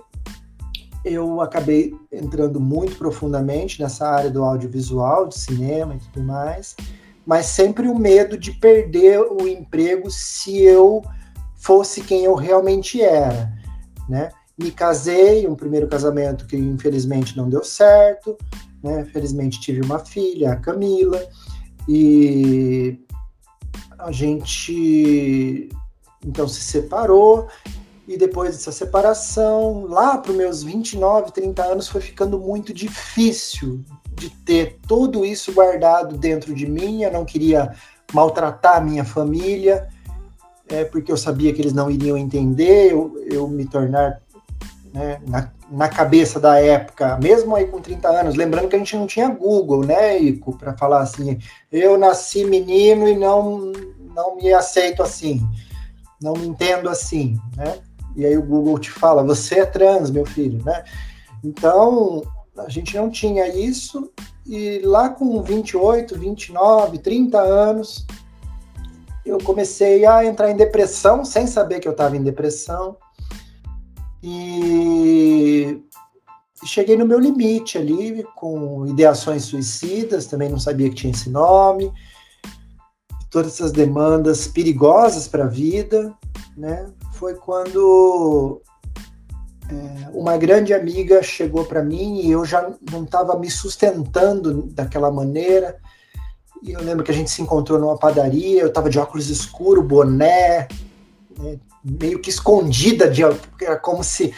eu 1.12 1.40
acabei 1.40 1.94
entrando 2.12 2.60
muito 2.60 2.96
profundamente 2.96 3.80
nessa 3.80 4.08
área 4.08 4.30
do 4.30 4.44
audiovisual, 4.44 5.26
de 5.28 5.38
cinema 5.38 5.94
e 5.94 5.98
tudo 5.98 6.24
mais 6.24 6.76
mas 7.28 7.44
sempre 7.44 7.86
o 7.88 7.94
medo 7.94 8.38
de 8.38 8.52
perder 8.52 9.20
o 9.20 9.46
emprego 9.46 10.10
se 10.10 10.62
eu 10.62 11.04
fosse 11.56 12.00
quem 12.00 12.24
eu 12.24 12.34
realmente 12.34 13.02
era, 13.02 13.52
né? 14.08 14.30
Me 14.58 14.70
casei, 14.70 15.46
um 15.46 15.54
primeiro 15.54 15.86
casamento 15.86 16.46
que 16.46 16.56
infelizmente 16.56 17.36
não 17.36 17.50
deu 17.50 17.62
certo, 17.62 18.34
né? 18.82 19.04
Felizmente 19.12 19.60
tive 19.60 19.82
uma 19.82 19.98
filha, 19.98 20.52
a 20.52 20.56
Camila, 20.56 21.22
e 21.86 22.98
a 23.98 24.10
gente 24.10 25.68
então 26.24 26.48
se 26.48 26.62
separou 26.62 27.46
e 28.08 28.16
depois 28.16 28.56
dessa 28.56 28.72
separação, 28.72 29.84
lá 29.84 30.16
para 30.16 30.30
os 30.30 30.36
meus 30.36 30.62
29, 30.62 31.30
30 31.30 31.62
anos, 31.62 31.88
foi 31.88 32.00
ficando 32.00 32.38
muito 32.38 32.72
difícil 32.72 33.84
de 34.14 34.30
ter 34.30 34.78
tudo 34.88 35.26
isso 35.26 35.52
guardado 35.52 36.16
dentro 36.16 36.54
de 36.54 36.66
mim. 36.66 37.02
Eu 37.02 37.12
não 37.12 37.26
queria 37.26 37.74
maltratar 38.14 38.78
a 38.78 38.80
minha 38.80 39.04
família, 39.04 39.88
é, 40.70 40.86
porque 40.86 41.12
eu 41.12 41.18
sabia 41.18 41.52
que 41.52 41.60
eles 41.60 41.74
não 41.74 41.90
iriam 41.90 42.16
entender, 42.16 42.92
eu, 42.92 43.14
eu 43.30 43.46
me 43.46 43.66
tornar 43.66 44.22
né, 44.94 45.20
na, 45.26 45.50
na, 45.70 45.88
cabeça 45.90 46.40
da 46.40 46.58
época, 46.58 47.18
mesmo 47.18 47.54
aí 47.54 47.66
com 47.66 47.78
30 47.78 48.08
anos, 48.08 48.36
lembrando 48.36 48.68
que 48.68 48.76
a 48.76 48.78
gente 48.78 48.96
não 48.96 49.06
tinha 49.06 49.28
Google, 49.28 49.84
né, 49.84 50.18
Ico, 50.18 50.56
para 50.56 50.74
falar 50.74 51.02
assim, 51.02 51.38
eu 51.70 51.98
nasci 51.98 52.42
menino 52.46 53.06
e 53.06 53.14
não, 53.14 53.70
não 54.14 54.36
me 54.36 54.50
aceito 54.54 55.02
assim, 55.02 55.46
não 56.22 56.32
me 56.32 56.48
entendo 56.48 56.88
assim, 56.88 57.38
né? 57.54 57.82
E 58.16 58.24
aí 58.24 58.36
o 58.36 58.42
Google 58.42 58.78
te 58.78 58.90
fala, 58.90 59.22
você 59.22 59.60
é 59.60 59.66
trans, 59.66 60.10
meu 60.10 60.26
filho, 60.26 60.62
né? 60.64 60.84
Então, 61.42 62.22
a 62.56 62.68
gente 62.68 62.96
não 62.96 63.10
tinha 63.10 63.46
isso, 63.48 64.10
e 64.46 64.80
lá 64.80 65.08
com 65.08 65.42
28, 65.42 66.18
29, 66.18 66.98
30 66.98 67.38
anos, 67.38 68.06
eu 69.24 69.38
comecei 69.38 70.06
a 70.06 70.24
entrar 70.24 70.50
em 70.50 70.56
depressão, 70.56 71.24
sem 71.24 71.46
saber 71.46 71.80
que 71.80 71.86
eu 71.86 71.92
estava 71.92 72.16
em 72.16 72.22
depressão, 72.22 72.96
e 74.22 75.80
cheguei 76.64 76.96
no 76.96 77.06
meu 77.06 77.20
limite 77.20 77.78
ali, 77.78 78.26
com 78.34 78.86
ideações 78.86 79.44
suicidas, 79.44 80.26
também 80.26 80.48
não 80.48 80.58
sabia 80.58 80.88
que 80.88 80.96
tinha 80.96 81.12
esse 81.12 81.30
nome, 81.30 81.92
todas 83.30 83.54
essas 83.54 83.72
demandas 83.72 84.48
perigosas 84.48 85.28
para 85.28 85.44
a 85.44 85.48
vida, 85.48 86.12
né? 86.56 86.90
Foi 87.18 87.34
quando 87.34 88.62
é, 89.68 90.08
uma 90.12 90.36
grande 90.36 90.72
amiga 90.72 91.20
chegou 91.22 91.64
para 91.64 91.82
mim 91.82 92.20
e 92.20 92.30
eu 92.30 92.44
já 92.44 92.72
não 92.90 93.02
estava 93.02 93.36
me 93.36 93.50
sustentando 93.50 94.62
daquela 94.68 95.10
maneira. 95.10 95.76
E 96.62 96.72
eu 96.72 96.80
lembro 96.80 97.04
que 97.04 97.10
a 97.10 97.14
gente 97.14 97.30
se 97.30 97.42
encontrou 97.42 97.78
numa 97.78 97.98
padaria, 97.98 98.62
eu 98.62 98.68
estava 98.68 98.88
de 98.88 98.98
óculos 98.98 99.28
escuro, 99.28 99.82
boné, 99.82 100.68
né, 101.38 101.58
meio 101.84 102.20
que 102.20 102.30
escondida, 102.30 103.08
de, 103.08 103.22
era 103.60 103.76
como 103.76 104.02
se 104.02 104.32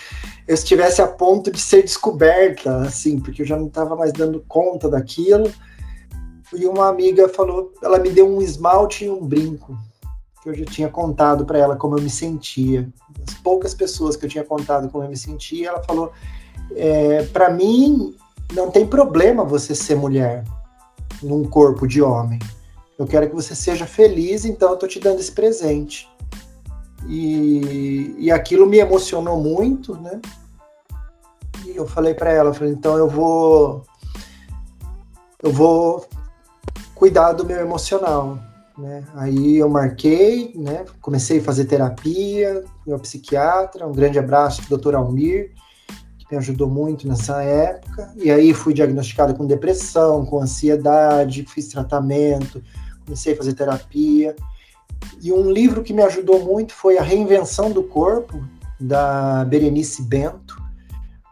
eu 0.46 0.54
estivesse 0.54 1.00
a 1.00 1.06
ponto 1.06 1.50
de 1.50 1.60
ser 1.60 1.82
descoberta, 1.82 2.78
assim, 2.78 3.18
porque 3.18 3.42
eu 3.42 3.46
já 3.46 3.56
não 3.56 3.66
estava 3.66 3.94
mais 3.94 4.12
dando 4.12 4.44
conta 4.48 4.88
daquilo. 4.88 5.52
E 6.52 6.66
uma 6.66 6.88
amiga 6.88 7.28
falou, 7.28 7.72
ela 7.82 7.98
me 7.98 8.10
deu 8.10 8.26
um 8.26 8.42
esmalte 8.42 9.04
e 9.04 9.10
um 9.10 9.24
brinco 9.24 9.78
que 10.42 10.48
eu 10.48 10.54
já 10.54 10.64
tinha 10.64 10.88
contado 10.88 11.44
para 11.44 11.58
ela 11.58 11.76
como 11.76 11.96
eu 11.96 12.02
me 12.02 12.10
sentia. 12.10 12.88
As 13.26 13.34
poucas 13.34 13.74
pessoas 13.74 14.16
que 14.16 14.24
eu 14.24 14.30
tinha 14.30 14.44
contado 14.44 14.88
como 14.88 15.04
eu 15.04 15.08
me 15.08 15.16
sentia, 15.16 15.68
ela 15.68 15.82
falou: 15.82 16.12
é, 16.72 17.24
para 17.24 17.50
mim 17.50 18.14
não 18.52 18.70
tem 18.70 18.86
problema 18.86 19.44
você 19.44 19.74
ser 19.74 19.96
mulher 19.96 20.44
num 21.22 21.44
corpo 21.44 21.86
de 21.86 22.00
homem. 22.00 22.38
Eu 22.98 23.06
quero 23.06 23.28
que 23.28 23.34
você 23.34 23.54
seja 23.54 23.86
feliz, 23.86 24.44
então 24.44 24.70
eu 24.70 24.76
tô 24.76 24.86
te 24.86 25.00
dando 25.00 25.20
esse 25.20 25.32
presente. 25.32 26.08
E, 27.08 28.14
e 28.18 28.30
aquilo 28.30 28.66
me 28.66 28.78
emocionou 28.78 29.40
muito, 29.40 29.96
né? 29.96 30.20
e 31.70 31.76
eu 31.76 31.86
falei 31.86 32.14
para 32.14 32.30
ela, 32.30 32.52
falei, 32.52 32.72
então 32.72 32.96
eu 32.96 33.08
vou 33.08 33.84
eu 35.42 35.52
vou 35.52 36.06
cuidar 36.94 37.32
do 37.32 37.46
meu 37.46 37.58
emocional, 37.60 38.38
né? 38.80 39.04
Aí 39.14 39.58
eu 39.58 39.68
marquei, 39.68 40.52
né? 40.56 40.84
Comecei 41.00 41.38
a 41.38 41.42
fazer 41.42 41.66
terapia, 41.66 42.64
meu 42.86 42.98
psiquiatra, 42.98 43.86
um 43.86 43.92
grande 43.92 44.18
abraço 44.18 44.62
para 44.62 44.74
o 44.74 44.78
Dr. 44.78 44.94
Almir, 44.94 45.52
que 46.18 46.26
me 46.30 46.38
ajudou 46.38 46.68
muito 46.68 47.06
nessa 47.06 47.42
época. 47.42 48.12
E 48.16 48.30
aí 48.30 48.54
fui 48.54 48.72
diagnosticado 48.72 49.34
com 49.34 49.46
depressão, 49.46 50.24
com 50.24 50.40
ansiedade, 50.40 51.46
fiz 51.46 51.68
tratamento, 51.68 52.62
comecei 53.04 53.34
a 53.34 53.36
fazer 53.36 53.52
terapia. 53.52 54.34
E 55.22 55.32
um 55.32 55.50
livro 55.50 55.82
que 55.82 55.92
me 55.92 56.02
ajudou 56.02 56.44
muito 56.44 56.72
foi 56.72 56.98
A 56.98 57.02
Reinvenção 57.02 57.70
do 57.70 57.82
Corpo, 57.82 58.42
da 58.78 59.44
Berenice 59.44 60.02
Bento, 60.02 60.60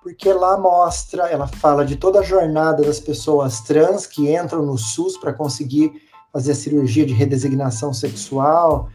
porque 0.03 0.33
lá 0.33 0.59
mostra, 0.59 1.27
ela 1.29 1.47
fala 1.47 1.85
de 1.85 1.97
toda 1.97 2.21
a 2.21 2.23
jornada 2.23 2.83
das 2.83 3.01
pessoas 3.01 3.61
trans 3.61 4.07
que 4.07 4.35
entram 4.35 4.65
no 4.65 4.77
SUS 4.77 5.17
para 5.17 5.33
conseguir 5.33 6.08
fazer 6.33 6.53
a 6.53 6.55
cirurgia 6.55 7.07
de 7.07 7.13
redesignação 7.13 7.93
sexual, 7.93 8.89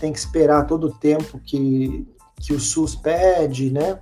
tem 0.00 0.12
que 0.12 0.18
esperar 0.18 0.66
todo 0.66 0.88
o 0.88 0.92
tempo 0.92 1.38
que, 1.38 2.06
que 2.40 2.52
o 2.52 2.60
SUS 2.60 2.94
pede, 2.94 3.70
né? 3.70 3.98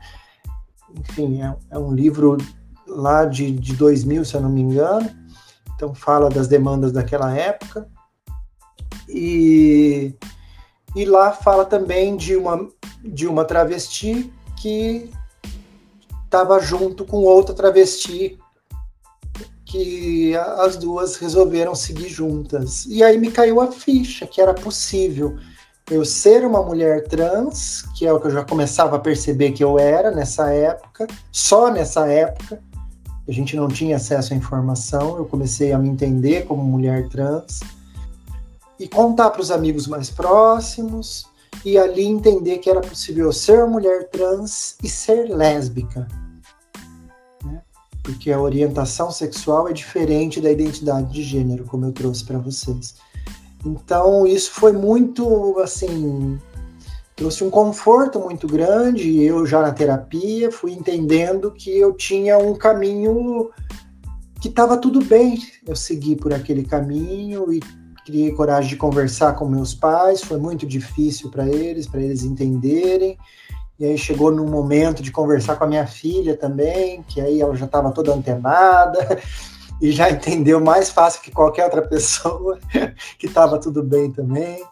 Enfim, 0.99 1.43
é, 1.43 1.57
é 1.71 1.79
um 1.79 1.93
livro 1.93 2.37
lá 2.87 3.25
de, 3.25 3.51
de 3.53 3.75
2000, 3.75 4.25
se 4.25 4.35
eu 4.35 4.41
não 4.41 4.51
me 4.51 4.61
engano, 4.61 5.09
então 5.75 5.95
fala 5.95 6.29
das 6.29 6.49
demandas 6.49 6.93
daquela 6.93 7.35
época. 7.37 7.89
E, 9.09 10.15
e 10.97 11.05
lá 11.05 11.33
fala 11.33 11.65
também 11.65 12.17
de 12.17 12.37
uma, 12.37 12.69
de 13.05 13.27
uma 13.27 13.45
travesti 13.45 14.33
que 14.61 15.11
estava 16.25 16.61
junto 16.61 17.05
com 17.05 17.19
outra 17.19 17.55
travesti 17.55 18.39
que 19.71 20.35
as 20.37 20.77
duas 20.77 21.17
resolveram 21.17 21.77
seguir 21.77 22.09
juntas. 22.09 22.87
E 22.87 23.05
aí 23.05 23.17
me 23.19 23.31
caiu 23.31 23.61
a 23.61 23.71
ficha 23.71 24.27
que 24.27 24.41
era 24.41 24.53
possível 24.53 25.39
eu 25.89 26.05
ser 26.05 26.45
uma 26.45 26.63
mulher 26.63 27.07
trans, 27.07 27.85
que 27.97 28.07
é 28.07 28.13
o 28.13 28.21
que 28.21 28.27
eu 28.27 28.33
já 28.33 28.45
começava 28.45 28.97
a 28.97 28.99
perceber 28.99 29.53
que 29.53 29.63
eu 29.63 29.79
era 29.79 30.11
nessa 30.11 30.53
época, 30.53 31.07
só 31.33 31.71
nessa 31.71 32.07
época, 32.09 32.61
a 33.29 33.33
gente 33.33 33.57
não 33.57 33.69
tinha 33.69 33.97
acesso 33.97 34.33
à 34.33 34.37
informação, 34.37 35.17
eu 35.17 35.25
comecei 35.25 35.73
a 35.73 35.79
me 35.79 35.89
entender 35.89 36.47
como 36.47 36.63
mulher 36.63 37.09
trans 37.09 37.61
e 38.79 38.89
contar 38.89 39.31
para 39.31 39.41
os 39.41 39.51
amigos 39.51 39.87
mais 39.87 40.11
próximos 40.11 41.27
e 41.65 41.79
ali 41.79 42.05
entender 42.05 42.59
que 42.59 42.71
era 42.71 42.81
possível 42.81 43.33
ser 43.33 43.67
mulher 43.67 44.09
trans 44.09 44.77
e 44.83 44.89
ser 44.89 45.29
lésbica 45.29 46.09
porque 48.11 48.33
a 48.33 48.41
orientação 48.41 49.09
sexual 49.13 49.69
é 49.69 49.73
diferente 49.73 50.41
da 50.41 50.51
identidade 50.51 51.13
de 51.13 51.23
gênero, 51.23 51.65
como 51.65 51.87
eu 51.87 51.93
trouxe 51.93 52.25
para 52.25 52.39
vocês. 52.39 52.97
Então, 53.65 54.27
isso 54.27 54.51
foi 54.51 54.73
muito, 54.73 55.57
assim, 55.61 56.37
trouxe 57.15 57.45
um 57.45 57.51
conforto 57.51 58.19
muito 58.19 58.49
grande. 58.49 59.23
Eu 59.23 59.47
já 59.47 59.63
na 59.63 59.71
terapia 59.71 60.51
fui 60.51 60.73
entendendo 60.73 61.53
que 61.53 61.71
eu 61.71 61.93
tinha 61.93 62.37
um 62.37 62.55
caminho 62.55 63.51
que 64.41 64.49
estava 64.49 64.77
tudo 64.77 65.05
bem. 65.05 65.39
Eu 65.65 65.77
segui 65.77 66.17
por 66.17 66.35
aquele 66.35 66.65
caminho 66.65 67.53
e 67.53 67.61
criei 68.05 68.33
coragem 68.33 68.71
de 68.71 68.77
conversar 68.77 69.35
com 69.35 69.49
meus 69.49 69.73
pais. 69.73 70.21
Foi 70.21 70.39
muito 70.39 70.67
difícil 70.67 71.31
para 71.31 71.47
eles, 71.49 71.87
para 71.87 72.03
eles 72.03 72.25
entenderem. 72.25 73.17
E 73.81 73.87
aí 73.87 73.97
chegou 73.97 74.31
no 74.31 74.45
momento 74.45 75.03
de 75.03 75.11
conversar 75.11 75.57
com 75.57 75.65
a 75.65 75.67
minha 75.67 75.87
filha 75.87 76.37
também, 76.37 77.03
que 77.05 77.19
aí 77.19 77.41
ela 77.41 77.57
já 77.57 77.65
estava 77.65 77.91
toda 77.91 78.13
antenada 78.13 79.19
e 79.81 79.91
já 79.91 80.11
entendeu 80.11 80.61
mais 80.61 80.91
fácil 80.91 81.23
que 81.23 81.31
qualquer 81.31 81.65
outra 81.65 81.81
pessoa 81.81 82.59
que 83.19 83.27
estava 83.27 83.59
tudo 83.59 83.83
bem 83.83 84.13
também. 84.13 84.63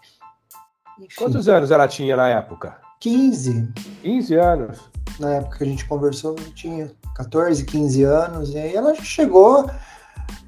Enfim. 0.98 1.08
Quantos 1.16 1.48
anos 1.48 1.70
ela 1.70 1.88
tinha 1.88 2.14
na 2.18 2.28
época? 2.28 2.76
15. 3.00 3.72
15 4.02 4.34
anos. 4.34 4.78
Na 5.18 5.36
época 5.36 5.56
que 5.56 5.64
a 5.64 5.66
gente 5.66 5.86
conversou, 5.86 6.36
eu 6.38 6.52
tinha 6.52 6.92
14, 7.16 7.64
15 7.64 8.02
anos. 8.02 8.50
E 8.50 8.58
aí 8.58 8.76
ela 8.76 8.94
chegou. 8.94 9.70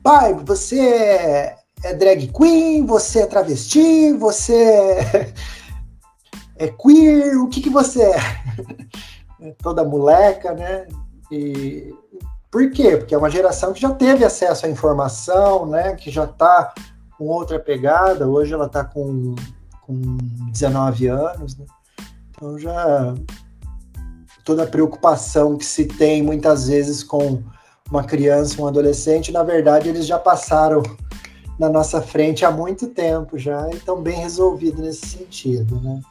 Pai, 0.03 0.35
você 0.35 1.57
é 1.83 1.95
drag 1.95 2.31
queen, 2.31 2.85
você 2.85 3.21
é 3.21 3.27
travesti, 3.27 4.13
você 4.13 5.33
é 6.61 6.69
queer, 6.69 7.43
o 7.43 7.49
que, 7.49 7.63
que 7.63 7.71
você 7.71 8.03
é? 8.03 8.21
Toda 9.63 9.83
moleca, 9.83 10.53
né? 10.53 10.87
E 11.33 11.95
por 12.51 12.71
quê? 12.71 12.99
Porque 12.99 13.15
é 13.15 13.19
uma 13.19 13.31
geração 13.31 13.73
que 13.73 13.81
já 13.81 13.91
teve 13.95 14.27
acesso 14.27 14.67
à 14.67 14.69
informação, 14.69 15.65
né? 15.65 15.95
Que 15.95 16.11
já 16.11 16.25
está 16.25 16.75
com 17.17 17.25
outra 17.29 17.59
pegada. 17.59 18.29
Hoje 18.29 18.53
ela 18.53 18.67
está 18.67 18.85
com, 18.85 19.35
com 19.81 20.19
19 20.53 21.07
anos, 21.07 21.57
né? 21.57 21.65
Então 22.31 22.59
já 22.59 23.15
toda 24.45 24.65
a 24.65 24.67
preocupação 24.67 25.57
que 25.57 25.65
se 25.65 25.87
tem 25.87 26.23
muitas 26.23 26.69
vezes 26.69 27.03
com 27.03 27.43
uma 27.91 28.05
criança, 28.05 28.61
um 28.61 28.67
adolescente, 28.67 29.33
na 29.33 29.43
verdade 29.43 29.89
eles 29.89 30.07
já 30.07 30.19
passaram 30.19 30.83
na 31.59 31.71
nossa 31.71 32.03
frente 32.03 32.45
há 32.45 32.51
muito 32.51 32.89
tempo 32.89 33.39
já 33.39 33.67
e 33.71 33.77
estão 33.77 34.03
bem 34.03 34.19
resolvidos 34.19 34.81
nesse 34.81 35.07
sentido, 35.07 35.81
né? 35.81 36.03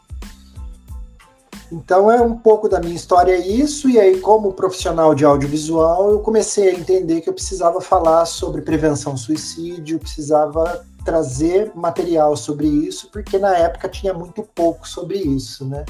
Então 1.72 2.12
é 2.12 2.20
um 2.20 2.36
pouco 2.36 2.68
da 2.68 2.80
minha 2.80 2.96
história 2.96 3.38
isso, 3.38 3.90
e 3.90 4.00
aí, 4.00 4.20
como 4.20 4.54
profissional 4.54 5.14
de 5.14 5.24
audiovisual, 5.24 6.12
eu 6.12 6.20
comecei 6.20 6.70
a 6.70 6.74
entender 6.74 7.22
que 7.22 7.30
eu 7.30 7.34
precisava 7.34 7.80
falar 7.80 8.26
sobre 8.26 8.62
prevenção 8.62 9.16
suicídio, 9.16 10.00
precisava 10.00 10.84
trazer 11.06 11.72
material 11.76 12.36
sobre 12.36 12.68
isso, 12.68 13.10
porque 13.12 13.38
na 13.38 13.56
época 13.56 13.88
tinha 13.88 14.14
muito 14.14 14.42
pouco 14.44 14.88
sobre 14.88 15.20
isso, 15.20 15.64
né? 15.66 15.86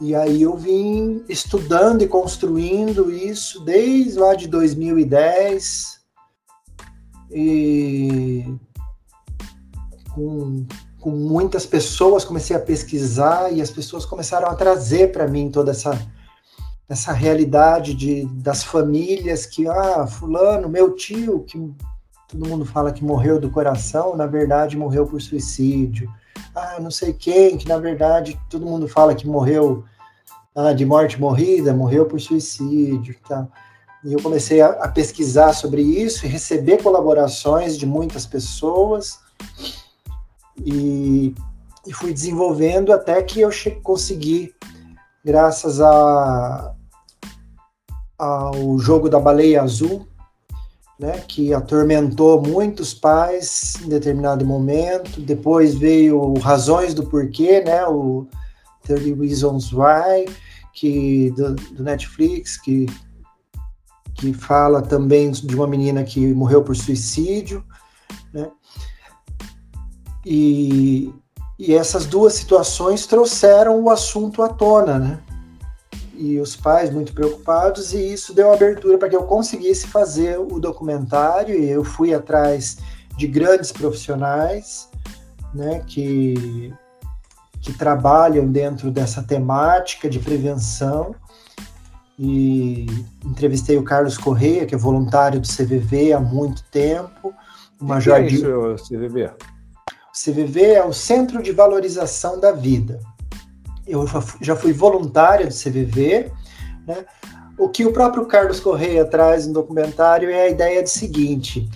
E 0.00 0.14
aí 0.14 0.42
eu 0.42 0.56
vim 0.56 1.24
estudando 1.28 2.02
e 2.02 2.08
construindo 2.08 3.10
isso 3.10 3.60
desde 3.64 4.18
lá 4.18 4.34
de 4.34 4.46
2010. 4.46 5.98
E 7.30 8.44
com 10.14 10.64
com 11.00 11.10
muitas 11.10 11.64
pessoas, 11.64 12.24
comecei 12.24 12.56
a 12.56 12.60
pesquisar 12.60 13.52
e 13.52 13.60
as 13.62 13.70
pessoas 13.70 14.04
começaram 14.04 14.48
a 14.48 14.54
trazer 14.54 15.12
para 15.12 15.26
mim 15.28 15.50
toda 15.50 15.70
essa 15.70 15.98
essa 16.88 17.12
realidade 17.12 17.92
de, 17.92 18.24
das 18.24 18.64
famílias 18.64 19.44
que, 19.44 19.68
ah, 19.68 20.06
fulano, 20.06 20.70
meu 20.70 20.94
tio, 20.94 21.40
que 21.40 21.70
todo 22.26 22.48
mundo 22.48 22.64
fala 22.64 22.92
que 22.92 23.04
morreu 23.04 23.38
do 23.38 23.50
coração, 23.50 24.16
na 24.16 24.26
verdade 24.26 24.74
morreu 24.74 25.06
por 25.06 25.20
suicídio. 25.20 26.10
Ah, 26.54 26.78
não 26.80 26.90
sei 26.90 27.12
quem, 27.12 27.58
que 27.58 27.68
na 27.68 27.76
verdade 27.78 28.40
todo 28.48 28.64
mundo 28.64 28.88
fala 28.88 29.14
que 29.14 29.26
morreu 29.26 29.84
ah, 30.54 30.72
de 30.72 30.86
morte 30.86 31.20
morrida, 31.20 31.74
morreu 31.74 32.06
por 32.06 32.20
suicídio 32.20 33.14
tal. 33.28 33.50
E 34.02 34.12
eu 34.12 34.22
comecei 34.22 34.62
a, 34.62 34.68
a 34.68 34.88
pesquisar 34.88 35.52
sobre 35.52 35.82
isso 35.82 36.24
e 36.24 36.28
receber 36.28 36.82
colaborações 36.82 37.76
de 37.76 37.84
muitas 37.84 38.24
pessoas 38.24 39.18
e, 40.64 41.34
e 41.86 41.92
fui 41.92 42.12
desenvolvendo 42.12 42.92
até 42.92 43.22
que 43.22 43.40
eu 43.40 43.50
consegui, 43.82 44.54
graças 45.24 45.80
a, 45.80 46.74
ao 48.18 48.78
jogo 48.78 49.08
da 49.08 49.20
baleia 49.20 49.62
azul, 49.62 50.06
né, 50.98 51.22
que 51.28 51.54
atormentou 51.54 52.42
muitos 52.42 52.92
pais 52.92 53.76
em 53.82 53.88
determinado 53.88 54.44
momento. 54.44 55.20
Depois 55.20 55.74
veio 55.74 56.34
Razões 56.38 56.92
do 56.92 57.06
Porquê, 57.06 57.62
né, 57.62 57.86
o 57.86 58.26
30 58.82 59.14
Reasons 59.14 59.72
Why, 59.72 60.26
que, 60.74 61.30
do, 61.32 61.54
do 61.54 61.82
Netflix, 61.84 62.56
que, 62.56 62.86
que 64.14 64.32
fala 64.32 64.82
também 64.82 65.30
de 65.30 65.54
uma 65.54 65.66
menina 65.66 66.02
que 66.02 66.34
morreu 66.34 66.62
por 66.62 66.74
suicídio. 66.74 67.64
E, 70.30 71.10
e 71.58 71.74
essas 71.74 72.04
duas 72.04 72.34
situações 72.34 73.06
trouxeram 73.06 73.82
o 73.82 73.88
assunto 73.88 74.42
à 74.42 74.50
tona, 74.50 74.98
né? 74.98 75.18
E 76.14 76.38
os 76.38 76.54
pais 76.54 76.90
muito 76.90 77.14
preocupados, 77.14 77.94
e 77.94 78.12
isso 78.12 78.34
deu 78.34 78.52
abertura 78.52 78.98
para 78.98 79.08
que 79.08 79.16
eu 79.16 79.22
conseguisse 79.22 79.86
fazer 79.86 80.38
o 80.38 80.60
documentário. 80.60 81.58
E 81.58 81.70
eu 81.70 81.82
fui 81.82 82.12
atrás 82.12 82.76
de 83.16 83.26
grandes 83.26 83.72
profissionais, 83.72 84.90
né, 85.54 85.82
que, 85.86 86.74
que 87.62 87.72
trabalham 87.72 88.46
dentro 88.46 88.90
dessa 88.90 89.22
temática 89.22 90.10
de 90.10 90.18
prevenção. 90.18 91.14
E 92.18 92.84
entrevistei 93.24 93.78
o 93.78 93.82
Carlos 93.82 94.18
Correia, 94.18 94.66
que 94.66 94.74
é 94.74 94.78
voluntário 94.78 95.40
do 95.40 95.48
CVV 95.48 96.12
há 96.12 96.20
muito 96.20 96.64
tempo. 96.64 97.32
O 97.80 97.84
Major 97.84 98.16
que 98.16 98.20
é 98.20 98.26
isso, 98.26 98.44
CVV? 98.88 99.30
CVV 100.24 100.72
é 100.72 100.84
o 100.84 100.92
Centro 100.92 101.40
de 101.40 101.52
Valorização 101.52 102.40
da 102.40 102.50
Vida. 102.50 102.98
Eu 103.86 104.04
já 104.40 104.56
fui 104.56 104.72
voluntária 104.72 105.46
do 105.46 105.54
CVV, 105.54 106.32
né? 106.86 107.04
o 107.56 107.68
que 107.68 107.86
o 107.86 107.92
próprio 107.92 108.26
Carlos 108.26 108.58
Correia 108.58 109.04
traz 109.04 109.46
no 109.46 109.52
documentário 109.52 110.28
é 110.30 110.42
a 110.42 110.48
ideia 110.48 110.82
do 110.82 110.88
seguinte: 110.88 111.68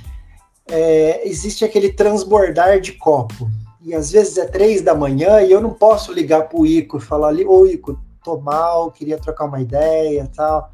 é, 0.69 1.27
existe 1.29 1.65
aquele 1.65 1.93
transbordar 1.93 2.81
de 2.81 2.93
copo. 2.93 3.49
E 3.81 3.95
às 3.95 4.13
vezes 4.13 4.37
é 4.39 4.47
três 4.47 4.81
da 4.81 4.95
manhã 4.95 5.41
e 5.41 5.51
eu 5.51 5.61
não 5.61 5.71
posso 5.71 6.13
ligar 6.13 6.49
para 6.49 6.59
o 6.59 6.67
Ico 6.67 6.99
e 6.99 7.01
falar 7.01 7.29
ali, 7.29 7.45
ô 7.45 7.67
Ico, 7.67 7.99
tô 8.25 8.39
mal, 8.39 8.93
queria 8.93 9.19
trocar 9.19 9.45
uma 9.45 9.61
ideia 9.61 10.31
tal. 10.35 10.71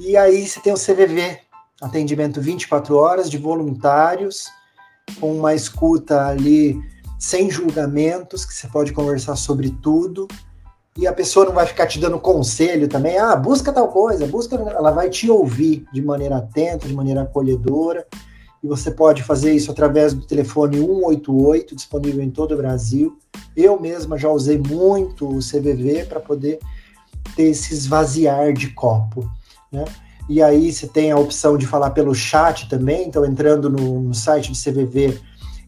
E 0.00 0.16
aí 0.16 0.46
você 0.46 0.60
tem 0.60 0.72
o 0.72 0.76
CVV, 0.76 1.38
atendimento 1.82 2.40
24 2.40 2.96
horas 2.96 3.30
de 3.30 3.36
voluntários, 3.36 4.46
com 5.20 5.34
uma 5.36 5.54
escuta 5.54 6.26
ali 6.26 6.80
sem 7.18 7.50
julgamentos, 7.50 8.44
que 8.44 8.54
você 8.54 8.66
pode 8.66 8.92
conversar 8.92 9.36
sobre 9.36 9.70
tudo 9.70 10.28
e 10.96 11.06
a 11.06 11.12
pessoa 11.12 11.44
não 11.44 11.52
vai 11.52 11.66
ficar 11.66 11.86
te 11.86 12.00
dando 12.00 12.18
conselho 12.18 12.88
também, 12.88 13.18
ah, 13.18 13.36
busca 13.36 13.70
tal 13.70 13.88
coisa, 13.88 14.26
busca, 14.26 14.56
ela 14.56 14.90
vai 14.90 15.10
te 15.10 15.30
ouvir 15.30 15.84
de 15.92 16.00
maneira 16.00 16.38
atenta, 16.38 16.88
de 16.88 16.94
maneira 16.94 17.22
acolhedora, 17.22 18.06
e 18.62 18.66
você 18.66 18.90
pode 18.90 19.22
fazer 19.22 19.52
isso 19.52 19.70
através 19.70 20.14
do 20.14 20.26
telefone 20.26 20.78
188, 20.78 21.76
disponível 21.76 22.22
em 22.22 22.30
todo 22.30 22.54
o 22.54 22.56
Brasil. 22.56 23.18
Eu 23.54 23.78
mesma 23.78 24.16
já 24.16 24.30
usei 24.30 24.58
muito 24.58 25.28
o 25.28 25.38
CVV 25.38 26.06
para 26.08 26.18
poder 26.18 26.58
ter 27.36 27.44
esse 27.44 27.74
esvaziar 27.74 28.54
de 28.54 28.70
copo, 28.70 29.30
né? 29.70 29.84
E 30.28 30.42
aí 30.42 30.72
você 30.72 30.88
tem 30.88 31.12
a 31.12 31.18
opção 31.18 31.56
de 31.56 31.66
falar 31.66 31.90
pelo 31.90 32.14
chat 32.14 32.68
também, 32.68 33.06
então 33.06 33.24
entrando 33.24 33.68
no, 33.70 34.00
no 34.00 34.14
site 34.14 34.50
do 34.50 34.56
CVV, 34.56 35.20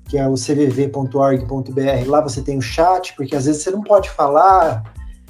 que 0.09 0.16
é 0.16 0.26
o 0.26 0.34
cvv.org.br, 0.34 2.06
lá 2.06 2.20
você 2.20 2.40
tem 2.40 2.59
o 2.59 2.62
chat, 2.62 3.14
porque 3.14 3.36
às 3.36 3.44
vezes 3.44 3.62
você 3.62 3.70
não 3.70 3.82
pode 3.82 4.09
falar 4.11 4.82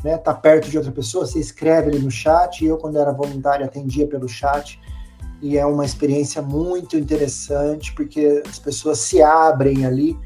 né, 0.02 0.16
tá 0.16 0.32
perto 0.32 0.70
de 0.70 0.76
outra 0.76 0.92
pessoa, 0.92 1.26
você 1.26 1.38
escreve 1.38 1.90
ali 1.90 1.98
no 1.98 2.10
chat, 2.10 2.64
eu 2.64 2.76
quando 2.76 2.98
era 2.98 3.12
voluntário 3.12 3.64
atendia 3.64 4.06
pelo 4.06 4.28
chat, 4.28 4.80
e 5.40 5.56
é 5.56 5.64
uma 5.64 5.84
experiência 5.84 6.42
muito 6.42 6.96
interessante, 6.96 7.92
porque 7.94 8.42
as 8.48 8.58
pessoas 8.58 8.98
se 8.98 9.22
abrem 9.22 9.84
ali, 9.86 10.16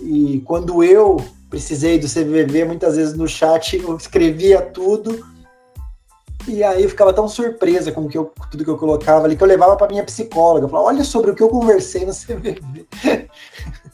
e 0.00 0.40
quando 0.46 0.82
eu 0.82 1.22
precisei 1.48 1.98
do 1.98 2.06
CVV, 2.06 2.64
muitas 2.64 2.96
vezes 2.96 3.14
no 3.14 3.28
chat 3.28 3.76
eu 3.82 3.96
escrevia 3.96 4.60
tudo, 4.62 5.26
e 6.48 6.64
aí 6.64 6.82
eu 6.82 6.88
ficava 6.88 7.12
tão 7.12 7.28
surpresa 7.28 7.92
com 7.92 8.08
que 8.08 8.16
eu, 8.16 8.32
tudo 8.50 8.64
que 8.64 8.70
eu 8.70 8.78
colocava 8.78 9.26
ali, 9.26 9.36
que 9.36 9.42
eu 9.42 9.48
levava 9.48 9.76
para 9.76 9.88
minha 9.88 10.04
psicóloga, 10.04 10.64
eu 10.64 10.70
falava, 10.70 10.88
olha 10.88 11.04
sobre 11.04 11.30
o 11.30 11.34
que 11.34 11.42
eu 11.42 11.50
conversei 11.50 12.06
no 12.06 12.12
CVV. 12.14 13.28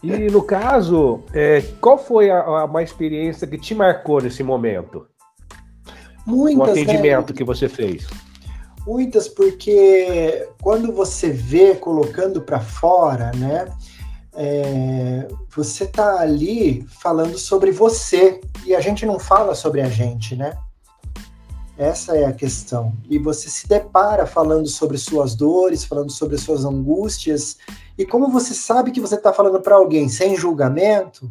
E 0.03 0.31
no 0.31 0.43
caso, 0.43 1.23
é, 1.33 1.63
qual 1.81 1.99
foi 1.99 2.31
a, 2.31 2.41
a, 2.41 2.65
uma 2.65 2.83
experiência 2.83 3.47
que 3.47 3.59
te 3.59 3.75
marcou 3.75 4.21
nesse 4.21 4.43
momento? 4.43 5.07
Muitas. 6.27 6.69
O 6.69 6.71
atendimento 6.71 7.31
né? 7.31 7.37
que 7.37 7.45
você 7.45 7.69
fez? 7.69 8.07
Muitas, 8.87 9.27
porque 9.27 10.49
quando 10.63 10.93
você 10.93 11.31
vê 11.31 11.75
colocando 11.75 12.41
para 12.41 12.61
fora, 12.61 13.33
né? 13.37 13.67
É, 14.39 15.27
você 15.55 15.85
está 15.85 16.21
ali 16.21 16.87
falando 17.01 17.39
sobre 17.39 17.71
você 17.71 18.41
e 18.67 18.75
a 18.75 18.81
gente 18.81 19.07
não 19.07 19.19
fala 19.19 19.55
sobre 19.55 19.81
a 19.81 19.89
gente, 19.89 20.37
né? 20.37 20.57
Essa 21.79 22.17
é 22.17 22.25
a 22.25 22.33
questão. 22.33 22.95
E 23.09 23.19
você 23.19 23.51
se 23.51 23.69
depara 23.69 24.27
falando 24.27 24.67
sobre 24.67 24.97
suas 24.97 25.35
dores, 25.35 25.85
falando 25.85 26.11
sobre 26.11 26.39
suas 26.39 26.65
angústias, 26.65 27.59
e 27.99 28.07
como 28.07 28.31
você 28.31 28.55
sabe 28.55 28.91
que 28.91 29.01
você 29.01 29.17
está 29.17 29.33
falando 29.33 29.61
para 29.61 29.77
alguém 29.77 30.09
sem 30.09 30.37
julgamento, 30.37 31.29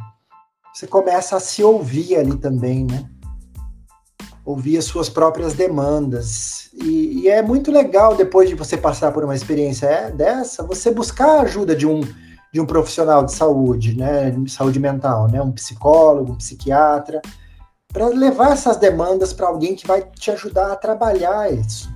você 0.73 0.85
começa 0.85 1.35
a 1.35 1.39
se 1.39 1.63
ouvir 1.63 2.15
ali 2.15 2.37
também, 2.37 2.85
né? 2.85 3.09
Ouvir 4.43 4.77
as 4.77 4.85
suas 4.85 5.09
próprias 5.09 5.53
demandas. 5.53 6.69
E, 6.73 7.21
e 7.21 7.29
é 7.29 7.41
muito 7.41 7.71
legal, 7.71 8.15
depois 8.15 8.47
de 8.47 8.53
você 8.53 8.77
passar 8.77 9.11
por 9.11 9.23
uma 9.23 9.35
experiência 9.35 10.11
dessa, 10.11 10.61
você 10.63 10.91
buscar 10.91 11.39
a 11.39 11.41
ajuda 11.41 11.75
de 11.75 11.87
um, 11.87 12.01
de 12.53 12.61
um 12.61 12.65
profissional 12.67 13.25
de 13.25 13.33
saúde, 13.33 13.97
né? 13.97 14.29
De 14.29 14.51
saúde 14.51 14.79
mental, 14.79 15.27
né? 15.27 15.41
Um 15.41 15.51
psicólogo, 15.51 16.33
um 16.33 16.37
psiquiatra 16.37 17.19
para 17.95 18.09
levar 18.09 18.51
essas 18.51 18.75
demandas 18.75 19.31
para 19.31 19.47
alguém 19.47 19.73
que 19.73 19.87
vai 19.87 20.01
te 20.01 20.29
ajudar 20.29 20.73
a 20.73 20.75
trabalhar 20.75 21.49
isso, 21.49 21.89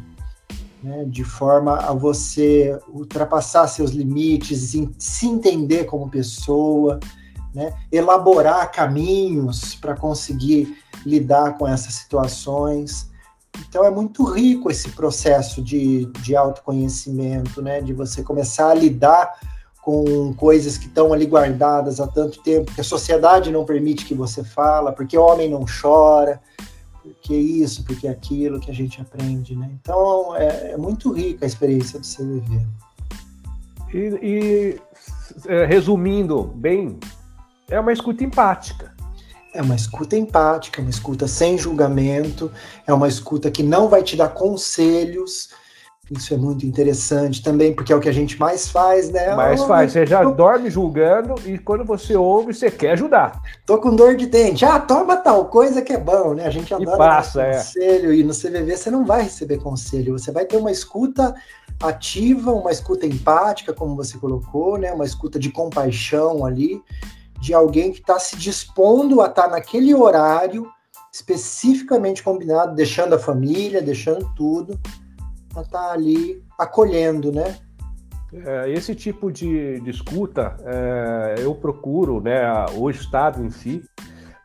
né, 0.82 1.04
de 1.06 1.26
forma 1.26 1.76
a 1.76 1.92
você 1.92 2.80
ultrapassar 2.88 3.68
seus 3.68 3.92
limites, 3.92 4.78
se 4.98 5.28
entender 5.28 5.84
como 5.84 6.10
pessoa, 6.10 7.02
né, 7.54 7.74
elaborar 7.92 8.72
caminhos 8.72 9.76
para 9.76 9.94
conseguir 9.94 10.74
lidar 11.06 11.58
com 11.58 11.68
essas 11.68 11.96
situações. 11.96 13.10
Então 13.68 13.84
é 13.84 13.92
muito 13.92 14.24
rico 14.24 14.72
esse 14.72 14.88
processo 14.92 15.62
de, 15.62 16.06
de 16.22 16.34
autoconhecimento, 16.34 17.62
né, 17.62 17.82
de 17.82 17.92
você 17.92 18.24
começar 18.24 18.70
a 18.70 18.74
lidar 18.74 19.38
com 19.90 20.36
coisas 20.36 20.78
que 20.78 20.86
estão 20.86 21.12
ali 21.12 21.26
guardadas 21.26 22.00
há 22.00 22.06
tanto 22.06 22.44
tempo, 22.44 22.72
que 22.72 22.80
a 22.80 22.84
sociedade 22.84 23.50
não 23.50 23.66
permite 23.66 24.06
que 24.06 24.14
você 24.14 24.44
fala, 24.44 24.92
porque 24.92 25.18
o 25.18 25.26
homem 25.26 25.50
não 25.50 25.66
chora, 25.66 26.40
porque 27.02 27.34
isso, 27.34 27.84
porque 27.84 28.08
aquilo 28.08 28.60
que 28.60 28.70
a 28.70 28.74
gente 28.74 29.02
aprende, 29.02 29.56
né? 29.56 29.68
Então 29.82 30.36
é, 30.36 30.74
é 30.74 30.78
muito 30.78 31.12
rica 31.12 31.44
a 31.44 31.48
experiência 31.48 32.00
do 32.00 32.06
CVV. 32.06 32.62
E, 33.92 34.20
e 34.22 34.82
é, 35.48 35.66
resumindo 35.66 36.44
bem, 36.44 37.00
é 37.68 37.80
uma 37.80 37.92
escuta 37.92 38.24
empática. 38.24 38.94
É 39.56 39.64
uma 39.64 39.76
escuta 39.76 40.16
empática, 40.16 40.82
uma 40.82 40.92
escuta 40.92 41.28
sem 41.28 41.58
julgamento, 41.58 42.52
é 42.86 42.94
uma 42.94 43.08
escuta 43.08 43.50
que 43.50 43.64
não 43.64 43.90
vai 43.90 44.04
te 44.04 44.16
dar 44.16 44.30
conselhos, 44.30 45.50
isso 46.12 46.34
é 46.34 46.38
muito 46.38 46.66
interessante 46.66 47.44
também, 47.44 47.74
porque 47.74 47.94
é 47.94 47.96
o 47.96 48.00
que 48.00 48.10
a 48.10 48.14
gente 48.14 48.40
mais 48.40 48.68
faz, 48.68 49.12
né? 49.12 49.36
Mais 49.36 49.64
faz. 49.64 49.92
Você 49.92 50.06
já 50.08 50.24
tô... 50.24 50.32
dorme 50.32 50.70
julgando 50.70 51.36
e 51.46 51.58
quando 51.60 51.86
você 51.86 52.16
ouve, 52.16 52.54
você 52.54 52.72
quer 52.72 52.94
ajudar. 52.94 53.40
Tô 53.66 53.78
com 53.78 53.96
dor 53.96 54.16
de 54.16 54.26
dente. 54.26 54.66
Ah, 54.66 54.80
toma 54.80 55.18
tal 55.18 55.46
coisa 55.46 55.84
que 55.84 55.94
é 55.94 55.98
bom, 56.00 56.34
né? 56.34 56.48
A 56.48 56.50
gente 56.50 56.74
adora 56.74 56.96
e 56.96 56.98
passa, 56.98 57.44
é. 57.44 57.58
conselho. 57.58 58.14
E 58.14 58.24
no 58.24 58.34
CVV 58.34 58.76
você 58.76 58.90
não 58.90 59.06
vai 59.06 59.24
receber 59.24 59.60
conselho. 59.60 60.18
Você 60.18 60.32
vai 60.32 60.46
ter 60.46 60.58
uma 60.58 60.72
escuta 60.72 61.36
ativa, 61.82 62.52
uma 62.52 62.72
escuta 62.72 63.06
empática, 63.06 63.72
como 63.72 63.96
você 63.96 64.18
colocou, 64.18 64.78
né? 64.78 64.92
Uma 64.92 65.06
escuta 65.06 65.38
de 65.38 65.52
compaixão 65.52 66.44
ali, 66.44 66.82
de 67.40 67.54
alguém 67.54 67.92
que 67.92 68.00
está 68.00 68.18
se 68.18 68.36
dispondo 68.36 69.22
a 69.22 69.28
estar 69.28 69.44
tá 69.44 69.50
naquele 69.50 69.94
horário 69.94 70.68
especificamente 71.14 72.24
combinado, 72.24 72.76
deixando 72.76 73.14
a 73.14 73.20
família, 73.20 73.82
deixando 73.82 74.28
tudo 74.36 74.80
para 75.54 75.62
estar 75.64 75.88
tá 75.88 75.92
ali 75.92 76.44
acolhendo, 76.58 77.32
né? 77.32 77.58
É, 78.32 78.70
esse 78.72 78.94
tipo 78.94 79.32
de, 79.32 79.80
de 79.80 79.90
escuta, 79.90 80.56
é, 80.64 81.36
eu 81.40 81.56
procuro, 81.56 82.22
né, 82.22 82.44
o 82.76 82.90
Estado 82.90 83.44
em 83.44 83.50
si, 83.50 83.84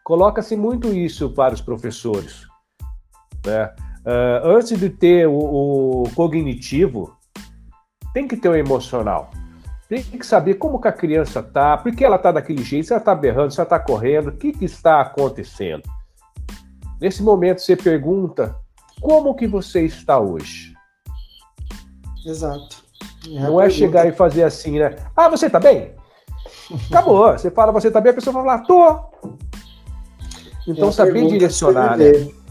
coloca-se 0.03 0.57
muito 0.57 0.93
isso 0.93 1.31
para 1.31 1.53
os 1.53 1.61
professores. 1.61 2.47
Né? 3.45 3.75
É, 4.07 4.43
antes 4.43 4.79
de 4.79 4.89
ter 4.89 5.27
o, 5.29 6.03
o, 6.03 6.11
cognitivo, 6.15 7.15
tem 8.15 8.27
que 8.27 8.37
ter 8.37 8.49
o 8.49 8.55
emocional. 8.55 9.31
Tem 9.87 10.03
que 10.03 10.25
saber 10.25 10.55
como 10.55 10.81
que 10.81 10.89
a 10.89 10.93
criança 10.93 11.41
está, 11.41 11.77
por 11.77 11.95
que 11.95 12.05
ela 12.05 12.17
está 12.17 12.33
daquele 12.33 12.63
jeito, 12.63 12.87
se 12.87 12.93
ela 12.93 13.01
está 13.01 13.15
berrando, 13.15 13.53
se 13.53 13.61
ela 13.61 13.67
está 13.67 13.79
correndo, 13.79 14.29
o 14.29 14.37
que, 14.37 14.53
que 14.53 14.65
está 14.65 15.03
acontecendo. 15.03 15.83
Nesse 16.99 17.23
momento 17.23 17.61
você 17.61 17.77
pergunta, 17.77 18.57
como 19.01 19.35
que 19.35 19.47
você 19.47 19.85
está 19.85 20.19
hoje? 20.19 20.74
Exato. 22.25 22.85
É 23.27 23.41
não 23.41 23.61
é 23.61 23.71
chegar 23.71 24.07
e 24.07 24.13
fazer 24.13 24.45
assim, 24.45 24.79
né? 24.79 24.97
Ah, 25.17 25.29
você 25.29 25.49
tá 25.49 25.59
bem? 25.59 25.93
Acabou. 26.91 27.33
Você 27.37 27.51
fala, 27.51 27.73
você 27.73 27.91
tá 27.91 28.01
bem, 28.01 28.11
a 28.11 28.15
pessoa 28.15 28.33
fala, 28.33 28.59
tô. 28.59 28.99
Então, 30.67 30.89
é 30.89 30.93
saber 30.93 31.27
direcionar, 31.27 31.97
né? 31.97 32.07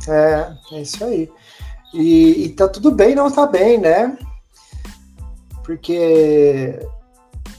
É, 0.08 0.52
é 0.72 0.82
isso 0.82 1.04
aí. 1.04 1.30
E, 1.94 2.46
e 2.46 2.50
tá 2.50 2.68
tudo 2.68 2.92
bem 2.92 3.16
não 3.16 3.32
tá 3.32 3.46
bem, 3.46 3.78
né? 3.78 4.18
Porque 5.64 6.80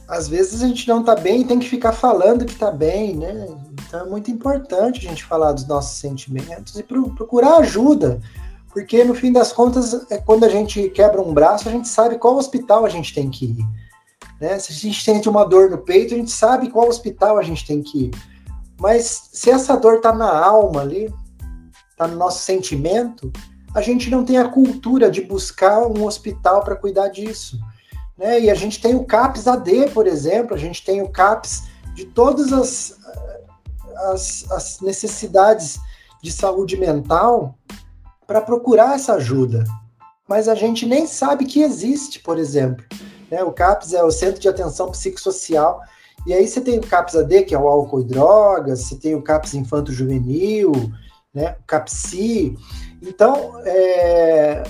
às 0.08 0.28
vezes 0.28 0.62
a 0.62 0.66
gente 0.66 0.86
não 0.88 1.02
tá 1.02 1.14
bem 1.14 1.40
e 1.40 1.44
tem 1.44 1.58
que 1.58 1.68
ficar 1.68 1.92
falando 1.92 2.44
que 2.44 2.54
tá 2.54 2.70
bem, 2.70 3.16
né? 3.16 3.48
Então 3.72 4.00
é 4.00 4.04
muito 4.04 4.30
importante 4.30 5.06
a 5.06 5.08
gente 5.08 5.24
falar 5.24 5.52
dos 5.52 5.66
nossos 5.66 5.98
sentimentos 5.98 6.78
e 6.78 6.82
procurar 6.82 7.58
ajuda. 7.58 8.20
Porque 8.74 9.04
no 9.04 9.14
fim 9.14 9.30
das 9.30 9.52
contas, 9.52 10.10
é 10.10 10.18
quando 10.18 10.42
a 10.42 10.48
gente 10.48 10.90
quebra 10.90 11.22
um 11.22 11.32
braço, 11.32 11.68
a 11.68 11.72
gente 11.72 11.86
sabe 11.86 12.18
qual 12.18 12.36
hospital 12.36 12.84
a 12.84 12.88
gente 12.88 13.14
tem 13.14 13.30
que 13.30 13.46
ir. 13.46 13.64
Né? 14.40 14.58
Se 14.58 14.72
a 14.72 14.74
gente 14.74 15.04
sente 15.04 15.28
uma 15.28 15.44
dor 15.44 15.70
no 15.70 15.78
peito, 15.78 16.12
a 16.12 16.16
gente 16.16 16.32
sabe 16.32 16.68
qual 16.68 16.88
hospital 16.88 17.38
a 17.38 17.42
gente 17.42 17.64
tem 17.64 17.80
que 17.80 18.06
ir. 18.06 18.10
Mas 18.80 19.30
se 19.32 19.48
essa 19.48 19.76
dor 19.76 19.98
está 19.98 20.12
na 20.12 20.28
alma 20.28 20.80
ali, 20.80 21.14
está 21.92 22.08
no 22.08 22.16
nosso 22.16 22.42
sentimento, 22.42 23.32
a 23.72 23.80
gente 23.80 24.10
não 24.10 24.24
tem 24.24 24.38
a 24.38 24.48
cultura 24.48 25.08
de 25.08 25.20
buscar 25.20 25.86
um 25.86 26.04
hospital 26.04 26.64
para 26.64 26.74
cuidar 26.74 27.06
disso. 27.06 27.56
Né? 28.18 28.40
E 28.40 28.50
a 28.50 28.54
gente 28.56 28.80
tem 28.80 28.96
o 28.96 29.04
CAPS 29.04 29.46
AD, 29.46 29.90
por 29.90 30.08
exemplo, 30.08 30.52
a 30.52 30.58
gente 30.58 30.84
tem 30.84 31.00
o 31.00 31.08
CAPS 31.08 31.68
de 31.94 32.06
todas 32.06 32.52
as, 32.52 32.98
as, 34.10 34.50
as 34.50 34.80
necessidades 34.80 35.78
de 36.20 36.32
saúde 36.32 36.76
mental 36.76 37.56
para 38.26 38.40
procurar 38.40 38.94
essa 38.94 39.14
ajuda. 39.14 39.64
mas 40.26 40.48
a 40.48 40.54
gente 40.54 40.86
nem 40.86 41.06
sabe 41.06 41.44
que 41.44 41.60
existe, 41.60 42.18
por 42.20 42.38
exemplo. 42.38 42.84
Né? 43.30 43.42
O 43.44 43.52
CAPS 43.52 43.92
é 43.92 44.02
o 44.02 44.10
Centro 44.10 44.40
de 44.40 44.48
Atenção 44.48 44.90
Psicossocial, 44.90 45.82
e 46.26 46.32
aí 46.32 46.48
você 46.48 46.62
tem 46.62 46.78
o 46.78 46.86
CAPS 46.86 47.16
AD, 47.16 47.42
que 47.42 47.54
é 47.54 47.58
o 47.58 47.68
álcool 47.68 48.00
e 48.00 48.04
drogas, 48.04 48.80
você 48.80 48.96
tem 48.96 49.14
o 49.14 49.20
CAPS 49.20 49.54
Infanto 49.54 49.92
Juvenil, 49.92 50.72
né? 51.34 51.56
o 51.60 51.66
CAPSI. 51.66 52.56
Então, 53.02 53.60
é, 53.66 54.62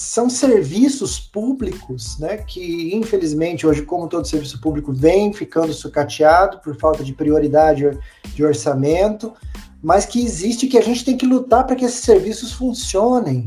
são 0.00 0.30
serviços 0.30 1.20
públicos, 1.20 2.18
né, 2.18 2.38
que 2.38 2.94
infelizmente 2.96 3.66
hoje, 3.66 3.82
como 3.82 4.08
todo 4.08 4.26
serviço 4.26 4.58
público, 4.58 4.94
vem 4.94 5.30
ficando 5.30 5.74
sucateado 5.74 6.58
por 6.60 6.74
falta 6.76 7.04
de 7.04 7.12
prioridade 7.12 7.98
de 8.34 8.42
orçamento, 8.42 9.34
mas 9.82 10.04
que 10.04 10.22
existe 10.22 10.66
que 10.66 10.78
a 10.78 10.82
gente 10.82 11.04
tem 11.04 11.16
que 11.16 11.26
lutar 11.26 11.66
para 11.66 11.76
que 11.76 11.84
esses 11.84 12.00
serviços 12.00 12.52
funcionem, 12.52 13.44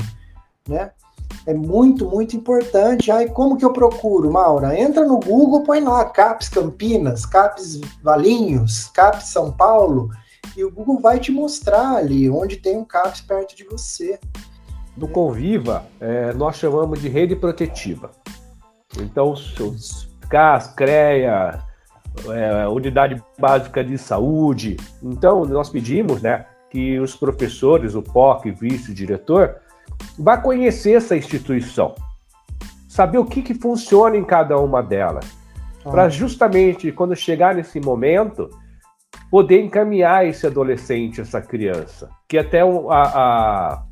né? 0.68 0.90
É 1.46 1.52
muito, 1.52 2.08
muito 2.08 2.36
importante. 2.36 3.10
Aí, 3.10 3.28
como 3.28 3.56
que 3.56 3.64
eu 3.64 3.72
procuro, 3.72 4.32
Maura? 4.32 4.78
Entra 4.78 5.04
no 5.04 5.18
Google, 5.18 5.62
põe 5.62 5.80
lá 5.80 6.04
CAPS 6.06 6.48
Campinas, 6.48 7.26
CAPS 7.26 7.80
Valinhos, 8.02 8.86
CAPS 8.86 9.28
São 9.28 9.52
Paulo, 9.52 10.10
e 10.56 10.64
o 10.64 10.70
Google 10.70 11.00
vai 11.00 11.18
te 11.18 11.30
mostrar 11.30 11.96
ali 11.96 12.30
onde 12.30 12.56
tem 12.56 12.78
um 12.78 12.84
CAPS 12.84 13.20
perto 13.20 13.56
de 13.56 13.64
você. 13.64 14.18
Do 14.96 15.08
Conviva, 15.08 15.84
é, 16.00 16.32
nós 16.32 16.56
chamamos 16.56 17.00
de 17.00 17.08
rede 17.08 17.34
protetiva. 17.34 18.10
Então, 18.98 19.32
os 19.32 20.08
CAS, 20.30 20.68
CREA, 20.68 21.62
é, 22.30 22.68
Unidade 22.68 23.22
Básica 23.38 23.82
de 23.82 23.98
Saúde. 23.98 24.76
Então, 25.02 25.44
nós 25.44 25.68
pedimos 25.68 26.22
né, 26.22 26.46
que 26.70 26.98
os 26.98 27.14
professores, 27.14 27.94
o 27.94 28.02
POC, 28.02 28.50
vice-diretor, 28.50 29.56
Vá 30.18 30.36
conhecer 30.36 30.94
essa 30.94 31.16
instituição, 31.16 31.94
saber 32.88 33.18
o 33.18 33.24
que, 33.24 33.42
que 33.42 33.54
funciona 33.54 34.16
em 34.16 34.24
cada 34.24 34.58
uma 34.58 34.82
delas, 34.82 35.26
ah. 35.84 35.90
para 35.90 36.08
justamente 36.08 36.92
quando 36.92 37.16
chegar 37.16 37.54
nesse 37.54 37.80
momento 37.80 38.48
poder 39.30 39.60
encaminhar 39.60 40.26
esse 40.26 40.46
adolescente, 40.46 41.20
essa 41.20 41.40
criança. 41.40 42.08
Que 42.28 42.38
até 42.38 42.60
a, 42.60 42.64
a, 42.90 43.82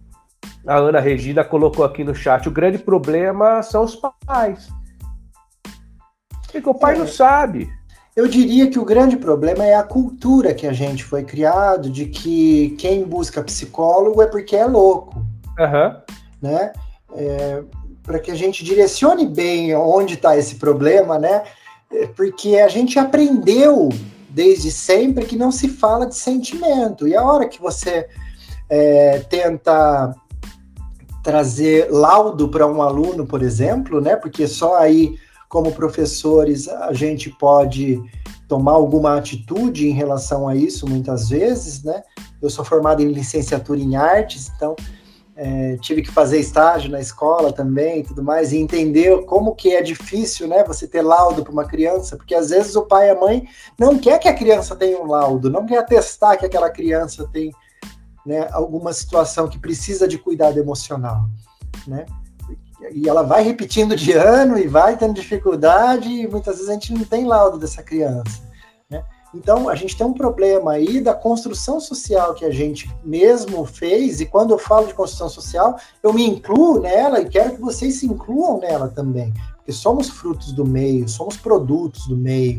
a 0.66 0.76
Ana 0.76 1.00
Regina 1.00 1.42
colocou 1.42 1.84
aqui 1.84 2.04
no 2.04 2.14
chat: 2.14 2.48
o 2.48 2.52
grande 2.52 2.78
problema 2.78 3.62
são 3.62 3.84
os 3.84 3.96
pais. 3.96 4.68
Porque 6.52 6.68
o 6.68 6.74
pai 6.74 6.94
é. 6.94 6.98
não 6.98 7.08
sabe. 7.08 7.68
Eu 8.14 8.28
diria 8.28 8.68
que 8.68 8.78
o 8.78 8.84
grande 8.84 9.16
problema 9.16 9.64
é 9.64 9.74
a 9.74 9.82
cultura 9.82 10.52
que 10.52 10.66
a 10.66 10.72
gente 10.72 11.02
foi 11.02 11.24
criado 11.24 11.88
de 11.90 12.06
que 12.06 12.76
quem 12.78 13.04
busca 13.04 13.42
psicólogo 13.42 14.20
é 14.20 14.26
porque 14.26 14.54
é 14.54 14.66
louco. 14.66 15.24
Uhum. 15.58 15.96
Né? 16.40 16.72
É, 17.14 17.62
para 18.02 18.18
que 18.18 18.30
a 18.30 18.34
gente 18.34 18.64
direcione 18.64 19.26
bem 19.26 19.74
onde 19.74 20.14
está 20.14 20.36
esse 20.36 20.56
problema, 20.56 21.18
né? 21.18 21.42
É, 21.90 22.06
porque 22.06 22.56
a 22.58 22.68
gente 22.68 22.98
aprendeu 22.98 23.88
desde 24.28 24.70
sempre 24.70 25.24
que 25.24 25.36
não 25.36 25.52
se 25.52 25.68
fala 25.68 26.06
de 26.06 26.16
sentimento. 26.16 27.06
E 27.06 27.14
a 27.14 27.22
hora 27.22 27.48
que 27.48 27.60
você 27.60 28.08
é, 28.68 29.20
tenta 29.20 30.14
trazer 31.22 31.88
laudo 31.90 32.48
para 32.48 32.66
um 32.66 32.82
aluno, 32.82 33.26
por 33.26 33.42
exemplo, 33.42 34.00
né? 34.00 34.16
Porque 34.16 34.46
só 34.48 34.76
aí, 34.76 35.16
como 35.52 35.70
professores, 35.72 36.66
a 36.66 36.94
gente 36.94 37.28
pode 37.28 38.02
tomar 38.48 38.72
alguma 38.72 39.18
atitude 39.18 39.86
em 39.86 39.92
relação 39.92 40.48
a 40.48 40.56
isso, 40.56 40.88
muitas 40.88 41.28
vezes, 41.28 41.84
né? 41.84 42.02
Eu 42.40 42.48
sou 42.48 42.64
formado 42.64 43.02
em 43.02 43.12
licenciatura 43.12 43.78
em 43.78 43.94
artes, 43.94 44.50
então 44.56 44.74
é, 45.36 45.76
tive 45.76 46.00
que 46.00 46.10
fazer 46.10 46.40
estágio 46.40 46.90
na 46.90 47.00
escola 47.00 47.52
também 47.52 48.00
e 48.00 48.02
tudo 48.02 48.22
mais, 48.22 48.50
e 48.50 48.56
entender 48.56 49.26
como 49.26 49.54
que 49.54 49.76
é 49.76 49.82
difícil, 49.82 50.48
né, 50.48 50.64
você 50.64 50.88
ter 50.88 51.02
laudo 51.02 51.42
para 51.42 51.52
uma 51.52 51.66
criança, 51.66 52.16
porque 52.16 52.34
às 52.34 52.48
vezes 52.48 52.74
o 52.74 52.86
pai 52.86 53.08
e 53.08 53.10
a 53.10 53.20
mãe 53.20 53.46
não 53.78 53.98
quer 53.98 54.18
que 54.18 54.28
a 54.28 54.34
criança 54.34 54.74
tenha 54.74 54.98
um 54.98 55.06
laudo, 55.06 55.50
não 55.50 55.66
quer 55.66 55.80
atestar 55.80 56.38
que 56.38 56.46
aquela 56.46 56.70
criança 56.70 57.28
tem 57.30 57.52
né, 58.24 58.48
alguma 58.52 58.94
situação 58.94 59.48
que 59.48 59.58
precisa 59.58 60.08
de 60.08 60.16
cuidado 60.16 60.58
emocional, 60.58 61.28
né, 61.86 62.06
e 62.90 63.08
ela 63.08 63.22
vai 63.22 63.42
repetindo 63.42 63.94
de 63.94 64.12
ano 64.12 64.58
e 64.58 64.66
vai 64.66 64.96
tendo 64.96 65.14
dificuldade, 65.14 66.08
e 66.08 66.26
muitas 66.26 66.56
vezes 66.56 66.68
a 66.68 66.74
gente 66.74 66.92
não 66.92 67.04
tem 67.04 67.24
laudo 67.24 67.58
dessa 67.58 67.82
criança. 67.82 68.52
Então, 69.34 69.68
a 69.68 69.74
gente 69.74 69.96
tem 69.96 70.06
um 70.06 70.12
problema 70.12 70.72
aí 70.72 71.00
da 71.00 71.14
construção 71.14 71.80
social 71.80 72.34
que 72.34 72.44
a 72.44 72.50
gente 72.50 72.94
mesmo 73.02 73.64
fez, 73.64 74.20
e 74.20 74.26
quando 74.26 74.50
eu 74.50 74.58
falo 74.58 74.86
de 74.86 74.94
construção 74.94 75.28
social, 75.28 75.78
eu 76.02 76.12
me 76.12 76.26
incluo 76.26 76.80
nela 76.80 77.20
e 77.20 77.28
quero 77.28 77.54
que 77.54 77.60
vocês 77.60 77.94
se 77.94 78.06
incluam 78.06 78.60
nela 78.60 78.88
também, 78.88 79.32
porque 79.56 79.72
somos 79.72 80.10
frutos 80.10 80.52
do 80.52 80.66
meio, 80.66 81.08
somos 81.08 81.36
produtos 81.36 82.06
do 82.06 82.16
meio, 82.16 82.58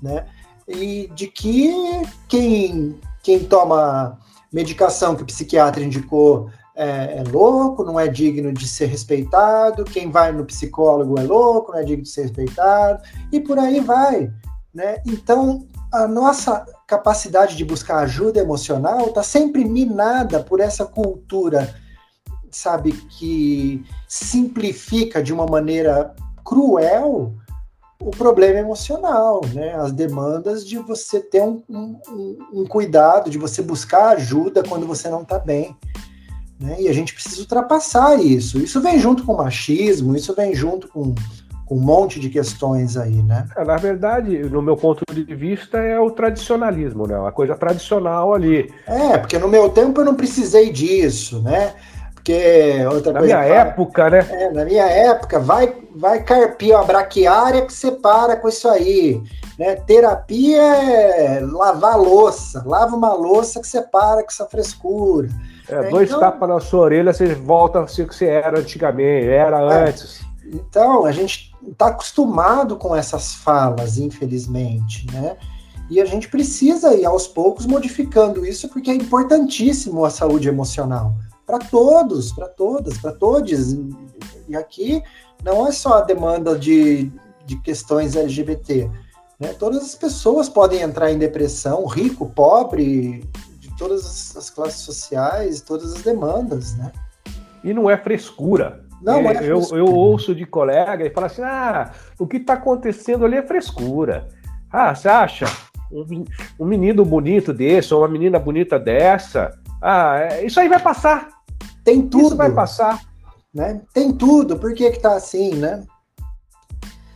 né? 0.00 0.26
E 0.68 1.10
de 1.14 1.26
que 1.26 1.72
quem, 2.28 2.98
quem 3.22 3.40
toma 3.40 4.16
medicação 4.52 5.16
que 5.16 5.22
o 5.24 5.26
psiquiatra 5.26 5.82
indicou 5.82 6.48
é, 6.74 7.18
é, 7.18 7.24
louco, 7.30 7.84
não 7.84 7.98
é 7.98 8.08
digno 8.08 8.52
de 8.52 8.66
ser 8.66 8.86
respeitado, 8.86 9.84
quem 9.84 10.10
vai 10.10 10.32
no 10.32 10.44
psicólogo 10.44 11.18
é 11.18 11.22
louco, 11.22 11.72
não 11.72 11.78
é 11.78 11.84
digno 11.84 12.02
de 12.02 12.08
ser 12.08 12.22
respeitado, 12.22 13.02
e 13.30 13.40
por 13.40 13.58
aí 13.58 13.80
vai. 13.80 14.32
Né? 14.74 15.00
Então, 15.06 15.66
a 15.92 16.08
nossa 16.08 16.66
capacidade 16.86 17.56
de 17.56 17.64
buscar 17.64 17.98
ajuda 17.98 18.40
emocional 18.40 19.06
está 19.06 19.22
sempre 19.22 19.64
minada 19.64 20.42
por 20.42 20.58
essa 20.58 20.84
cultura, 20.84 21.74
sabe, 22.50 22.92
que 22.92 23.84
simplifica 24.08 25.22
de 25.22 25.32
uma 25.32 25.46
maneira 25.46 26.14
cruel 26.44 27.34
o 28.00 28.10
problema 28.10 28.58
emocional, 28.58 29.40
né? 29.54 29.74
As 29.74 29.90
demandas 29.92 30.66
de 30.66 30.76
você 30.78 31.20
ter 31.20 31.42
um, 31.42 31.62
um, 31.70 32.38
um 32.52 32.66
cuidado, 32.66 33.30
de 33.30 33.38
você 33.38 33.62
buscar 33.62 34.08
ajuda 34.10 34.62
quando 34.62 34.86
você 34.86 35.08
não 35.08 35.22
está 35.22 35.38
bem. 35.38 35.74
Né? 36.60 36.76
E 36.80 36.88
a 36.88 36.92
gente 36.92 37.14
precisa 37.14 37.40
ultrapassar 37.40 38.20
isso. 38.20 38.58
Isso 38.58 38.80
vem 38.80 38.98
junto 38.98 39.24
com 39.24 39.34
machismo, 39.34 40.14
isso 40.16 40.34
vem 40.34 40.54
junto 40.54 40.88
com 40.88 41.14
com 41.66 41.76
um 41.76 41.80
monte 41.80 42.20
de 42.20 42.28
questões 42.28 42.96
aí, 42.96 43.22
né? 43.22 43.46
É, 43.56 43.64
na 43.64 43.76
verdade, 43.76 44.38
no 44.50 44.60
meu 44.60 44.76
ponto 44.76 45.02
de 45.12 45.34
vista, 45.34 45.78
é 45.78 45.98
o 45.98 46.10
tradicionalismo, 46.10 47.06
né? 47.06 47.18
Uma 47.18 47.32
coisa 47.32 47.54
tradicional 47.54 48.34
ali. 48.34 48.72
É, 48.86 49.16
porque 49.16 49.38
no 49.38 49.48
meu 49.48 49.70
tempo 49.70 50.00
eu 50.00 50.04
não 50.04 50.14
precisei 50.14 50.70
disso, 50.70 51.40
né? 51.40 51.74
Porque 52.14 52.84
outra 52.90 53.12
na 53.12 53.18
coisa. 53.20 53.34
Na 53.36 53.42
minha 53.42 53.54
época, 53.54 54.10
né? 54.10 54.26
É, 54.30 54.50
na 54.50 54.64
minha 54.64 54.84
época, 54.84 55.38
vai, 55.40 55.74
vai 55.94 56.22
carpir 56.22 56.74
a 56.74 56.82
braquiária 56.82 57.66
que 57.66 57.72
você 57.72 57.92
para 57.92 58.36
com 58.36 58.48
isso 58.48 58.68
aí. 58.68 59.22
Né? 59.58 59.76
Terapia 59.76 60.62
é 60.62 61.40
lavar 61.40 61.98
louça. 61.98 62.62
Lava 62.66 62.96
uma 62.96 63.14
louça 63.14 63.60
que 63.60 63.66
você 63.66 63.82
para 63.82 64.22
com 64.22 64.28
essa 64.28 64.46
frescura. 64.46 65.28
É, 65.68 65.88
dois 65.90 66.08
então... 66.08 66.20
tapas 66.20 66.48
na 66.48 66.60
sua 66.60 66.80
orelha, 66.80 67.12
você 67.12 67.34
volta 67.34 67.80
a 67.80 67.88
ser 67.88 68.02
o 68.02 68.08
que 68.08 68.14
você 68.14 68.26
era 68.26 68.58
antigamente, 68.58 69.28
era 69.28 69.60
é. 69.60 69.88
antes. 69.88 70.20
Então, 70.46 71.04
a 71.04 71.12
gente 71.12 71.54
está 71.66 71.86
acostumado 71.86 72.76
com 72.76 72.94
essas 72.94 73.34
falas, 73.34 73.98
infelizmente, 73.98 75.06
né? 75.12 75.36
E 75.90 76.00
a 76.00 76.04
gente 76.04 76.28
precisa 76.28 76.94
ir 76.94 77.04
aos 77.04 77.26
poucos 77.26 77.66
modificando 77.66 78.46
isso, 78.46 78.68
porque 78.68 78.90
é 78.90 78.94
importantíssimo 78.94 80.04
a 80.04 80.10
saúde 80.10 80.48
emocional 80.48 81.14
para 81.46 81.58
todos, 81.58 82.32
para 82.32 82.48
todas, 82.48 82.98
para 82.98 83.12
todos. 83.12 83.76
E 84.48 84.56
aqui 84.56 85.02
não 85.42 85.66
é 85.66 85.72
só 85.72 85.98
a 85.98 86.00
demanda 86.00 86.58
de, 86.58 87.12
de 87.44 87.60
questões 87.60 88.16
LGBT. 88.16 88.90
Né? 89.38 89.54
Todas 89.58 89.82
as 89.82 89.94
pessoas 89.94 90.48
podem 90.48 90.80
entrar 90.80 91.12
em 91.12 91.18
depressão, 91.18 91.84
rico, 91.86 92.30
pobre, 92.30 93.28
todas 93.76 94.36
as 94.36 94.50
classes 94.50 94.80
sociais, 94.80 95.60
todas 95.60 95.94
as 95.94 96.02
demandas, 96.02 96.76
né? 96.76 96.92
E 97.62 97.72
não 97.72 97.88
é 97.88 97.96
frescura. 97.96 98.84
Não, 99.00 99.18
é, 99.30 99.38
eu, 99.42 99.60
eu 99.72 99.86
ouço 99.86 100.34
de 100.34 100.46
colega 100.46 101.04
e 101.04 101.10
falo 101.10 101.26
assim: 101.26 101.42
ah, 101.42 101.90
o 102.18 102.26
que 102.26 102.38
está 102.38 102.54
acontecendo 102.54 103.24
ali 103.24 103.36
é 103.36 103.42
frescura. 103.42 104.28
Ah, 104.72 104.94
você 104.94 105.08
acha? 105.08 105.46
Um, 105.92 106.24
um 106.58 106.64
menino 106.64 107.04
bonito 107.04 107.52
desse, 107.52 107.92
ou 107.92 108.00
uma 108.00 108.08
menina 108.08 108.38
bonita 108.38 108.78
dessa. 108.78 109.50
Ah, 109.80 110.18
é, 110.18 110.46
isso 110.46 110.58
aí 110.58 110.68
vai 110.68 110.80
passar. 110.80 111.28
Tem 111.84 112.02
tudo. 112.08 112.26
Isso 112.26 112.36
vai 112.36 112.50
passar. 112.50 112.98
Né? 113.52 113.82
Tem 113.92 114.10
tudo, 114.12 114.58
por 114.58 114.74
que, 114.74 114.90
que 114.90 114.98
tá 114.98 115.14
assim, 115.14 115.54
né? 115.54 115.84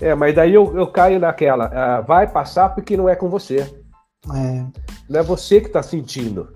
É, 0.01 0.15
mas 0.15 0.35
daí 0.35 0.55
eu, 0.55 0.77
eu 0.77 0.87
caio 0.87 1.19
naquela. 1.19 1.67
Ah, 1.75 2.01
vai 2.01 2.31
passar 2.31 2.69
porque 2.69 2.97
não 2.97 3.09
é 3.09 3.17
com 3.17 3.29
você. 3.29 3.69
É. 4.35 4.88
Não 5.09 5.21
é 5.21 5.23
você 5.23 5.61
que 5.61 5.69
está 5.69 5.83
sentindo. 5.83 6.53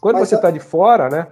Quando 0.00 0.16
mas 0.16 0.28
você 0.28 0.34
está 0.34 0.48
a... 0.48 0.50
de 0.50 0.60
fora, 0.60 1.08
né? 1.08 1.26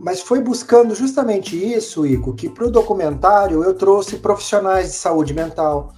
Mas 0.00 0.20
foi 0.20 0.40
buscando 0.40 0.94
justamente 0.94 1.56
isso, 1.56 2.04
Ico, 2.04 2.34
que 2.34 2.48
para 2.48 2.66
o 2.66 2.70
documentário 2.70 3.62
eu 3.62 3.74
trouxe 3.74 4.16
profissionais 4.16 4.88
de 4.88 4.96
saúde 4.96 5.32
mental, 5.32 5.92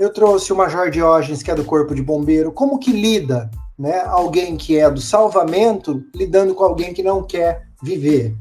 eu 0.00 0.10
trouxe 0.10 0.52
o 0.52 0.56
Major 0.56 0.90
Diógenes, 0.90 1.42
que 1.42 1.50
é 1.50 1.54
do 1.54 1.64
Corpo 1.64 1.94
de 1.94 2.02
Bombeiro, 2.02 2.50
como 2.50 2.78
que 2.78 2.90
lida 2.90 3.50
né, 3.78 4.00
alguém 4.06 4.56
que 4.56 4.78
é 4.78 4.90
do 4.90 5.00
salvamento 5.00 6.02
lidando 6.14 6.54
com 6.54 6.64
alguém 6.64 6.94
que 6.94 7.02
não 7.02 7.22
quer 7.22 7.68
viver. 7.82 8.34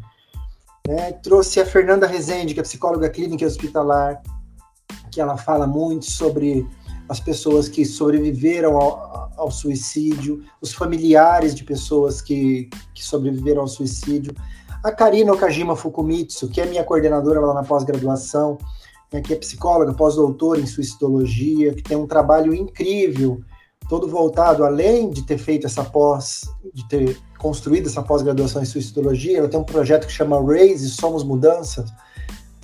Né? 0.87 1.11
Trouxe 1.13 1.59
a 1.59 1.65
Fernanda 1.65 2.07
Rezende, 2.07 2.53
que 2.53 2.59
é 2.59 2.63
psicóloga 2.63 3.09
clínica 3.09 3.43
e 3.43 3.47
hospitalar, 3.47 4.21
que 5.11 5.19
ela 5.19 5.37
fala 5.37 5.67
muito 5.67 6.05
sobre 6.05 6.65
as 7.11 7.19
pessoas 7.19 7.67
que 7.67 7.83
sobreviveram 7.83 8.77
ao, 8.77 9.29
ao 9.35 9.51
suicídio, 9.51 10.45
os 10.61 10.71
familiares 10.71 11.53
de 11.53 11.61
pessoas 11.61 12.21
que, 12.21 12.69
que 12.95 13.03
sobreviveram 13.03 13.63
ao 13.63 13.67
suicídio. 13.67 14.33
A 14.81 14.93
Karina 14.93 15.33
Okajima 15.33 15.75
Fukumitsu, 15.75 16.47
que 16.47 16.61
é 16.61 16.65
minha 16.65 16.85
coordenadora 16.85 17.41
lá 17.41 17.53
na 17.53 17.63
pós-graduação, 17.63 18.57
né, 19.11 19.19
que 19.19 19.33
é 19.33 19.35
psicóloga, 19.35 19.93
pós-doutora 19.93 20.61
em 20.61 20.65
suicidologia, 20.65 21.73
que 21.73 21.83
tem 21.83 21.97
um 21.97 22.07
trabalho 22.07 22.53
incrível, 22.55 23.41
todo 23.89 24.07
voltado, 24.07 24.63
além 24.63 25.09
de 25.09 25.23
ter 25.23 25.37
feito 25.37 25.67
essa 25.67 25.83
pós, 25.83 26.43
de 26.73 26.87
ter 26.87 27.17
construído 27.37 27.87
essa 27.87 28.01
pós-graduação 28.01 28.61
em 28.61 28.65
suicidologia, 28.65 29.39
ela 29.39 29.49
tem 29.49 29.59
um 29.59 29.65
projeto 29.65 30.07
que 30.07 30.13
chama 30.13 30.41
Raise 30.41 30.89
Somos 30.89 31.25
Mudanças, 31.25 31.91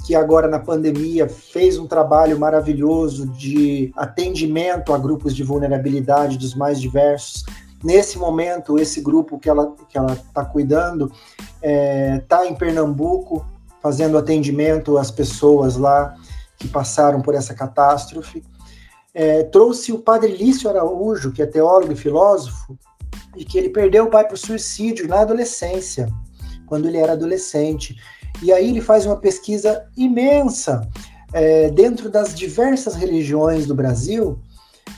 que 0.08 0.16
agora 0.16 0.47
na 0.47 0.58
pandemia 0.58 1.28
fez 1.28 1.78
um 1.78 1.86
trabalho 1.86 2.39
maravilhoso 2.39 3.28
de 3.28 3.91
atendimento 3.93 4.93
a 4.93 4.97
grupos 4.97 5.36
de 5.36 5.43
vulnerabilidade 5.43 6.38
dos 6.38 6.55
mais 6.55 6.80
diversos. 6.80 7.43
Nesse 7.84 8.18
momento, 8.18 8.80
esse 8.80 9.01
grupo 9.01 9.38
que 9.38 9.49
ela 9.49 9.76
que 9.89 9.97
ela 9.97 10.14
está 10.14 10.45
cuidando 10.45 11.12
está 11.55 11.60
é, 11.62 12.20
tá 12.20 12.47
em 12.47 12.55
Pernambuco 12.55 13.45
fazendo 13.84 14.18
atendimento 14.18 14.97
às 14.97 15.12
pessoas 15.12 15.76
lá 15.76 16.16
que 16.58 16.70
passaram 16.70 17.22
por 17.22 17.36
essa 17.36 17.53
catástrofe. 17.53 18.41
É, 19.14 19.43
trouxe 19.43 19.91
o 19.91 19.99
padre 19.99 20.38
Lício 20.38 20.70
Araújo, 20.70 21.34
que 21.34 21.41
é 21.41 21.45
teólogo 21.45 21.91
e 21.91 21.97
filósofo, 21.97 22.80
e 23.36 23.43
que 23.43 23.58
ele 23.58 23.70
perdeu 23.70 24.05
o 24.05 24.10
pai 24.10 24.26
o 24.32 24.38
suicídio 24.38 25.05
na 25.05 25.20
adolescência, 25.20 26.08
quando 26.66 26.88
ele 26.88 26.97
era 26.97 27.12
adolescente. 27.12 27.97
E 28.42 28.52
aí 28.54 28.70
ele 28.70 28.82
faz 28.82 29.06
uma 29.06 29.18
pesquisa 29.18 29.86
imensa 29.96 30.88
é, 31.34 31.70
dentro 31.70 32.10
das 32.10 32.34
diversas 32.34 32.96
religiões 32.96 33.66
do 33.66 33.76
Brasil, 33.76 34.40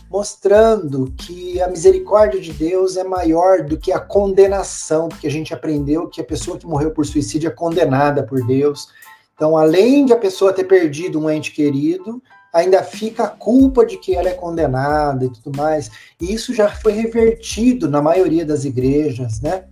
mostrando 0.10 1.14
que 1.18 1.62
a 1.62 1.68
misericórdia 1.68 2.40
de 2.40 2.52
Deus 2.52 2.98
é 2.98 3.04
maior 3.04 3.64
do 3.64 3.78
que 3.78 3.92
a 3.92 4.00
condenação, 4.00 5.08
porque 5.08 5.28
a 5.28 5.32
gente 5.32 5.54
aprendeu 5.54 6.08
que 6.08 6.20
a 6.20 6.24
pessoa 6.24 6.58
que 6.58 6.66
morreu 6.66 6.92
por 6.92 7.06
suicídio 7.06 7.48
é 7.48 7.52
condenada 7.52 8.24
por 8.24 8.46
Deus. 8.46 8.90
Então, 9.36 9.56
além 9.56 10.06
de 10.06 10.14
a 10.14 10.18
pessoa 10.18 10.52
ter 10.52 10.66
perdido 10.66 11.20
um 11.20 11.30
ente 11.30 11.52
querido, 11.52 12.22
ainda 12.52 12.84
fica 12.84 13.24
a 13.24 13.30
culpa 13.30 13.86
de 13.86 13.98
que 13.98 14.16
ela 14.16 14.30
é 14.30 14.34
condenada 14.34 15.26
e 15.26 15.30
tudo 15.30 15.56
mais. 15.56 15.90
E 16.20 16.34
isso 16.34 16.54
já 16.54 16.70
foi 16.70 16.94
revertido 16.94 17.90
na 17.90 18.02
maioria 18.02 18.46
das 18.46 18.66
igrejas, 18.66 19.40
né? 19.42 19.66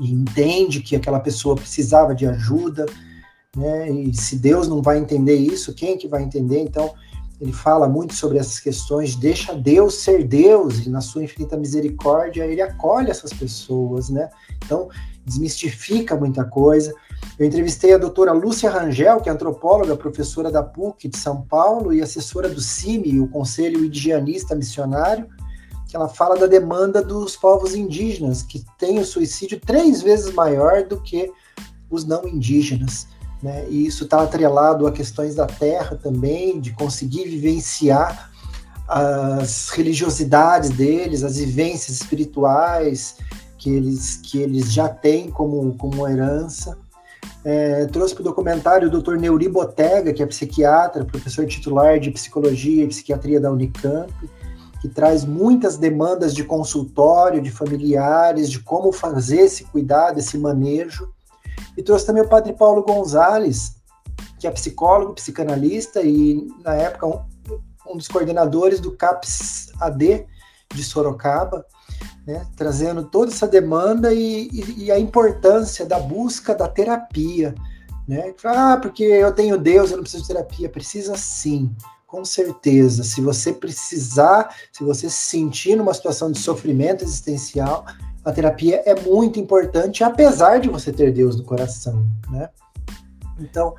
E 0.00 0.10
entende 0.10 0.80
que 0.80 0.96
aquela 0.96 1.20
pessoa 1.20 1.54
precisava 1.54 2.14
de 2.14 2.26
ajuda, 2.26 2.86
né? 3.56 3.90
E 3.90 4.16
se 4.16 4.36
Deus 4.36 4.66
não 4.66 4.80
vai 4.80 4.98
entender 4.98 5.36
isso, 5.36 5.74
quem 5.74 5.98
que 5.98 6.08
vai 6.08 6.22
entender? 6.22 6.60
Então, 6.60 6.94
ele 7.40 7.52
fala 7.52 7.88
muito 7.88 8.14
sobre 8.14 8.38
essas 8.38 8.60
questões, 8.60 9.16
deixa 9.16 9.54
Deus 9.54 9.94
ser 9.94 10.24
Deus 10.24 10.84
e 10.84 10.90
na 10.90 11.00
sua 11.00 11.24
infinita 11.24 11.56
misericórdia 11.56 12.44
ele 12.44 12.60
acolhe 12.60 13.10
essas 13.10 13.32
pessoas, 13.32 14.10
né? 14.10 14.28
Então, 14.64 14.88
desmistifica 15.24 16.14
muita 16.16 16.44
coisa. 16.44 16.92
Eu 17.38 17.46
entrevistei 17.46 17.94
a 17.94 17.98
doutora 17.98 18.32
Lúcia 18.32 18.70
Rangel, 18.70 19.20
que 19.20 19.28
é 19.28 19.32
antropóloga, 19.32 19.96
professora 19.96 20.50
da 20.50 20.62
PUC 20.62 21.08
de 21.08 21.16
São 21.16 21.42
Paulo 21.42 21.92
e 21.92 22.02
assessora 22.02 22.48
do 22.48 22.60
CIMI, 22.60 23.20
o 23.20 23.28
Conselho 23.28 23.84
Indigenista 23.84 24.54
Missionário, 24.54 25.26
que 25.90 25.96
ela 25.96 26.08
fala 26.08 26.38
da 26.38 26.46
demanda 26.46 27.02
dos 27.02 27.36
povos 27.36 27.74
indígenas, 27.74 28.42
que 28.42 28.64
tem 28.78 28.98
o 28.98 29.04
suicídio 29.04 29.60
três 29.60 30.00
vezes 30.00 30.32
maior 30.32 30.84
do 30.84 31.00
que 31.00 31.32
os 31.90 32.04
não 32.04 32.26
indígenas. 32.28 33.08
Né? 33.42 33.66
E 33.68 33.86
isso 33.86 34.04
está 34.04 34.22
atrelado 34.22 34.86
a 34.86 34.92
questões 34.92 35.34
da 35.34 35.46
terra 35.46 35.96
também, 35.96 36.60
de 36.60 36.72
conseguir 36.72 37.24
vivenciar 37.24 38.30
as 38.86 39.70
religiosidades 39.70 40.70
deles, 40.70 41.22
as 41.22 41.36
vivências 41.36 42.00
espirituais 42.00 43.16
que 43.58 43.70
eles, 43.70 44.16
que 44.16 44.38
eles 44.38 44.72
já 44.72 44.88
têm 44.88 45.30
como, 45.30 45.74
como 45.76 46.08
herança. 46.08 46.78
É, 47.44 47.86
trouxe 47.86 48.14
para 48.14 48.22
o 48.22 48.24
documentário 48.24 48.88
o 48.88 48.90
Dr. 48.90 49.16
Neuri 49.16 49.48
Botega, 49.48 50.12
que 50.12 50.22
é 50.22 50.26
psiquiatra, 50.26 51.04
professor 51.04 51.46
titular 51.46 51.98
de 51.98 52.10
psicologia 52.10 52.84
e 52.84 52.88
psiquiatria 52.88 53.40
da 53.40 53.50
Unicamp, 53.50 54.12
que 54.80 54.88
traz 54.88 55.24
muitas 55.24 55.76
demandas 55.76 56.34
de 56.34 56.42
consultório, 56.42 57.42
de 57.42 57.50
familiares, 57.50 58.50
de 58.50 58.60
como 58.60 58.92
fazer 58.92 59.40
esse 59.40 59.64
cuidado, 59.64 60.18
esse 60.18 60.38
manejo. 60.38 61.12
E 61.76 61.82
trouxe 61.82 62.06
também 62.06 62.22
o 62.22 62.28
padre 62.28 62.54
Paulo 62.54 62.82
Gonzalez, 62.82 63.76
que 64.38 64.46
é 64.46 64.50
psicólogo, 64.50 65.14
psicanalista 65.14 66.00
e, 66.00 66.48
na 66.64 66.74
época, 66.74 67.06
um, 67.06 67.20
um 67.86 67.96
dos 67.96 68.08
coordenadores 68.08 68.80
do 68.80 68.92
CAPS 68.92 69.70
AD 69.78 70.26
de 70.74 70.84
Sorocaba, 70.84 71.66
né, 72.26 72.46
trazendo 72.56 73.04
toda 73.04 73.30
essa 73.30 73.46
demanda 73.46 74.14
e, 74.14 74.48
e, 74.48 74.84
e, 74.84 74.92
a 74.92 74.98
importância 74.98 75.84
da 75.84 75.98
busca 75.98 76.54
da 76.54 76.68
terapia. 76.68 77.54
Né? 78.08 78.34
Ah, 78.44 78.78
porque 78.80 79.02
eu 79.02 79.32
tenho 79.32 79.58
Deus, 79.58 79.90
eu 79.90 79.96
não 79.96 80.04
preciso 80.04 80.22
de 80.22 80.28
terapia. 80.28 80.68
Precisa 80.68 81.16
sim, 81.16 81.74
com 82.10 82.24
certeza. 82.24 83.04
Se 83.04 83.20
você 83.20 83.52
precisar, 83.52 84.52
se 84.72 84.82
você 84.82 85.08
se 85.08 85.16
sentir 85.16 85.76
numa 85.76 85.94
situação 85.94 86.32
de 86.32 86.38
sofrimento 86.38 87.04
existencial, 87.04 87.86
a 88.24 88.32
terapia 88.32 88.82
é 88.84 89.00
muito 89.00 89.38
importante, 89.38 90.02
apesar 90.02 90.58
de 90.58 90.68
você 90.68 90.92
ter 90.92 91.12
Deus 91.12 91.36
no 91.36 91.44
coração, 91.44 92.04
né? 92.28 92.50
Então, 93.38 93.74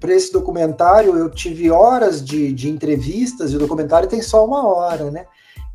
para 0.00 0.14
esse 0.14 0.32
documentário, 0.32 1.16
eu 1.16 1.30
tive 1.30 1.70
horas 1.70 2.24
de, 2.24 2.50
de 2.52 2.68
entrevistas 2.68 3.52
e 3.52 3.56
o 3.56 3.58
documentário 3.58 4.08
tem 4.08 4.22
só 4.22 4.44
uma 4.44 4.66
hora, 4.66 5.10
né? 5.10 5.26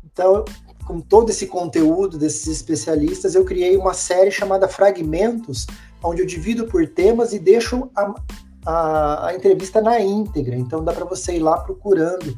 Então, 0.04 0.44
com 0.84 1.00
todo 1.00 1.30
esse 1.30 1.46
conteúdo 1.46 2.18
desses 2.18 2.48
especialistas, 2.48 3.34
eu 3.34 3.44
criei 3.44 3.76
uma 3.76 3.94
série 3.94 4.30
chamada 4.30 4.68
Fragmentos, 4.68 5.66
onde 6.02 6.20
eu 6.20 6.26
divido 6.26 6.66
por 6.66 6.86
temas 6.88 7.32
e 7.32 7.38
deixo 7.38 7.88
a, 7.96 8.12
a, 8.66 9.28
a 9.28 9.34
entrevista 9.34 9.80
na 9.80 10.00
íntegra. 10.00 10.56
Então, 10.56 10.84
dá 10.84 10.92
para 10.92 11.04
você 11.04 11.36
ir 11.36 11.40
lá 11.40 11.58
procurando 11.60 12.36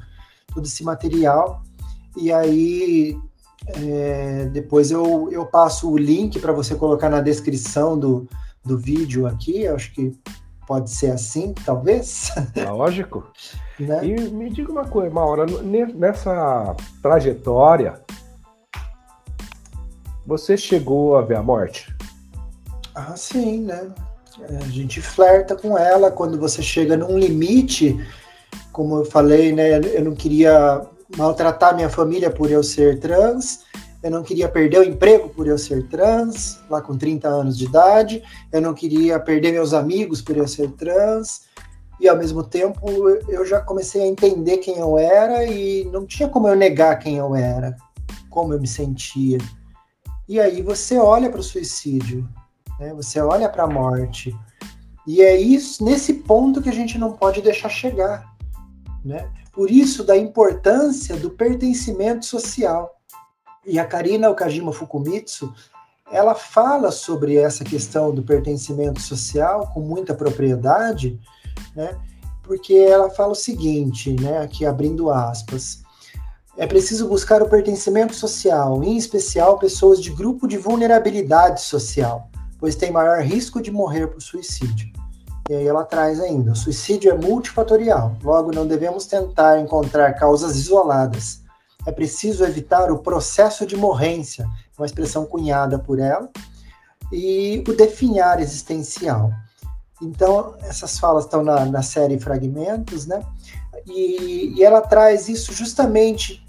todo 0.54 0.66
esse 0.66 0.84
material. 0.84 1.62
E 2.16 2.32
aí, 2.32 3.18
é, 3.66 4.46
depois 4.52 4.90
eu, 4.90 5.28
eu 5.32 5.46
passo 5.46 5.90
o 5.90 5.96
link 5.96 6.38
para 6.38 6.52
você 6.52 6.74
colocar 6.74 7.08
na 7.08 7.20
descrição 7.20 7.98
do, 7.98 8.28
do 8.64 8.76
vídeo 8.76 9.26
aqui. 9.26 9.66
Acho 9.66 9.92
que 9.94 10.12
pode 10.66 10.90
ser 10.90 11.10
assim, 11.10 11.54
talvez. 11.64 12.30
Lógico. 12.68 13.26
né? 13.80 14.04
E 14.04 14.30
me 14.30 14.50
diga 14.50 14.70
uma 14.70 14.84
coisa, 14.84 15.10
Maura, 15.12 15.46
nessa 15.94 16.76
trajetória, 17.00 18.02
você 20.26 20.58
chegou 20.58 21.16
a 21.16 21.22
ver 21.22 21.36
a 21.36 21.42
morte? 21.42 21.96
Ah, 22.94 23.16
sim, 23.16 23.62
né? 23.62 23.90
É, 24.42 24.56
a 24.56 24.68
gente 24.68 25.00
flerta 25.00 25.56
com 25.56 25.76
ela 25.76 26.10
quando 26.10 26.38
você 26.38 26.62
chega 26.62 26.96
num 26.96 27.18
limite, 27.18 27.98
como 28.72 28.98
eu 28.98 29.04
falei, 29.04 29.52
né? 29.52 29.78
Eu 29.78 30.04
não 30.04 30.14
queria 30.14 30.82
maltratar 31.16 31.74
minha 31.74 31.88
família 31.88 32.30
por 32.30 32.50
eu 32.50 32.62
ser 32.62 32.98
trans, 33.00 33.64
eu 34.02 34.10
não 34.10 34.22
queria 34.22 34.48
perder 34.48 34.78
o 34.78 34.84
emprego 34.84 35.28
por 35.30 35.46
eu 35.46 35.58
ser 35.58 35.88
trans, 35.88 36.60
lá 36.70 36.80
com 36.80 36.96
30 36.96 37.28
anos 37.28 37.58
de 37.58 37.64
idade, 37.64 38.22
eu 38.52 38.60
não 38.60 38.74
queria 38.74 39.18
perder 39.18 39.52
meus 39.52 39.72
amigos 39.72 40.22
por 40.22 40.36
eu 40.36 40.46
ser 40.46 40.70
trans, 40.72 41.42
e 42.00 42.08
ao 42.08 42.16
mesmo 42.16 42.44
tempo 42.44 43.08
eu 43.28 43.44
já 43.44 43.60
comecei 43.60 44.02
a 44.02 44.06
entender 44.06 44.58
quem 44.58 44.78
eu 44.78 44.96
era 44.96 45.44
e 45.44 45.84
não 45.86 46.06
tinha 46.06 46.28
como 46.28 46.46
eu 46.46 46.54
negar 46.54 46.98
quem 46.98 47.16
eu 47.16 47.34
era, 47.34 47.76
como 48.30 48.52
eu 48.52 48.60
me 48.60 48.68
sentia. 48.68 49.38
E 50.28 50.38
aí 50.38 50.62
você 50.62 50.96
olha 50.98 51.28
para 51.30 51.40
o 51.40 51.42
suicídio, 51.42 52.28
né? 52.78 52.92
você 52.94 53.20
olha 53.20 53.48
para 53.48 53.64
a 53.64 53.68
morte, 53.68 54.34
e 55.06 55.22
é 55.22 55.36
isso 55.40 55.84
nesse 55.84 56.14
ponto 56.14 56.60
que 56.60 56.68
a 56.68 56.72
gente 56.72 56.98
não 56.98 57.12
pode 57.12 57.40
deixar 57.40 57.68
chegar, 57.68 58.36
né? 59.04 59.30
Por 59.52 59.70
isso, 59.70 60.04
da 60.04 60.16
importância 60.16 61.16
do 61.16 61.30
pertencimento 61.30 62.26
social. 62.26 62.94
E 63.66 63.78
a 63.78 63.84
Karina 63.84 64.30
Okajima 64.30 64.72
Fukumitsu, 64.72 65.52
ela 66.12 66.34
fala 66.34 66.90
sobre 66.90 67.36
essa 67.36 67.64
questão 67.64 68.14
do 68.14 68.22
pertencimento 68.22 69.00
social 69.00 69.70
com 69.74 69.80
muita 69.80 70.14
propriedade, 70.14 71.18
né? 71.74 71.98
Porque 72.42 72.74
ela 72.74 73.10
fala 73.10 73.32
o 73.32 73.34
seguinte, 73.34 74.12
né, 74.12 74.38
aqui 74.38 74.64
abrindo 74.64 75.10
aspas, 75.10 75.82
é 76.56 76.66
preciso 76.66 77.08
buscar 77.08 77.42
o 77.42 77.48
pertencimento 77.48 78.14
social, 78.14 78.82
em 78.82 78.96
especial 78.96 79.58
pessoas 79.58 80.00
de 80.00 80.10
grupo 80.10 80.48
de 80.48 80.56
vulnerabilidade 80.56 81.60
social, 81.60 82.30
pois 82.58 82.74
tem 82.74 82.90
maior 82.90 83.22
risco 83.22 83.62
de 83.62 83.70
morrer 83.70 84.08
por 84.08 84.20
suicídio. 84.20 84.88
E 85.48 85.54
aí 85.54 85.66
ela 85.66 85.84
traz 85.84 86.20
ainda: 86.20 86.52
o 86.52 86.56
suicídio 86.56 87.10
é 87.10 87.16
multifatorial, 87.16 88.16
logo 88.22 88.52
não 88.52 88.66
devemos 88.66 89.06
tentar 89.06 89.58
encontrar 89.60 90.12
causas 90.14 90.56
isoladas. 90.56 91.42
É 91.86 91.92
preciso 91.92 92.44
evitar 92.44 92.90
o 92.92 92.98
processo 92.98 93.64
de 93.64 93.76
morrência, 93.76 94.46
uma 94.76 94.84
expressão 94.84 95.24
cunhada 95.24 95.78
por 95.78 95.98
ela, 95.98 96.28
e 97.10 97.64
o 97.66 97.72
definhar 97.72 98.40
existencial. 98.40 99.32
Então, 100.02 100.54
essas 100.62 100.98
falas 100.98 101.24
estão 101.24 101.42
na, 101.42 101.64
na 101.64 101.82
série 101.82 102.20
Fragmentos, 102.20 103.06
né? 103.06 103.22
E, 103.86 104.52
e 104.54 104.62
ela 104.62 104.82
traz 104.82 105.28
isso 105.28 105.52
justamente 105.52 106.44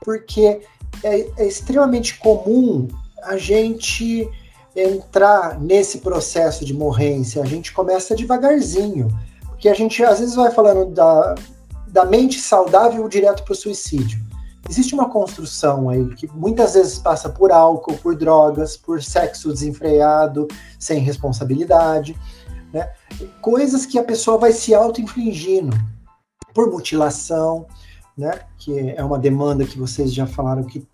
porque 0.00 0.62
é, 1.02 1.30
é 1.36 1.46
extremamente 1.46 2.18
comum 2.18 2.88
a 3.22 3.36
gente 3.36 4.28
entrar 4.74 5.60
nesse 5.60 5.98
processo 5.98 6.64
de 6.64 6.74
morrência. 6.74 7.42
A 7.42 7.46
gente 7.46 7.72
começa 7.72 8.14
devagarzinho, 8.14 9.08
porque 9.46 9.68
a 9.68 9.74
gente 9.74 10.02
às 10.02 10.20
vezes 10.20 10.34
vai 10.34 10.50
falando 10.50 10.86
da, 10.86 11.34
da 11.88 12.04
mente 12.04 12.40
saudável 12.40 13.06
direto 13.08 13.44
para 13.44 13.52
o 13.52 13.56
suicídio. 13.56 14.18
Existe 14.68 14.94
uma 14.94 15.08
construção 15.08 15.88
aí 15.88 16.14
que 16.14 16.26
muitas 16.28 16.74
vezes 16.74 16.98
passa 16.98 17.28
por 17.28 17.50
álcool, 17.50 17.96
por 17.98 18.14
drogas, 18.16 18.76
por 18.76 19.02
sexo 19.02 19.52
desenfreado, 19.52 20.46
sem 20.78 21.00
responsabilidade, 21.00 22.16
né? 22.72 22.90
Coisas 23.40 23.84
que 23.84 23.98
a 23.98 24.04
pessoa 24.04 24.38
vai 24.38 24.52
se 24.52 24.72
auto-infligindo 24.72 25.76
por 26.54 26.70
mutilação, 26.70 27.66
né? 28.16 28.40
Que 28.58 28.94
é 28.96 29.04
uma 29.04 29.18
demanda 29.18 29.64
que 29.64 29.78
vocês 29.78 30.14
já 30.14 30.26
falaram 30.26 30.62
que, 30.62 30.86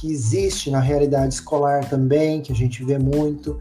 que 0.00 0.10
existe 0.10 0.70
na 0.70 0.80
realidade 0.80 1.34
escolar 1.34 1.88
também, 1.88 2.40
que 2.40 2.50
a 2.50 2.54
gente 2.54 2.82
vê 2.82 2.98
muito. 2.98 3.58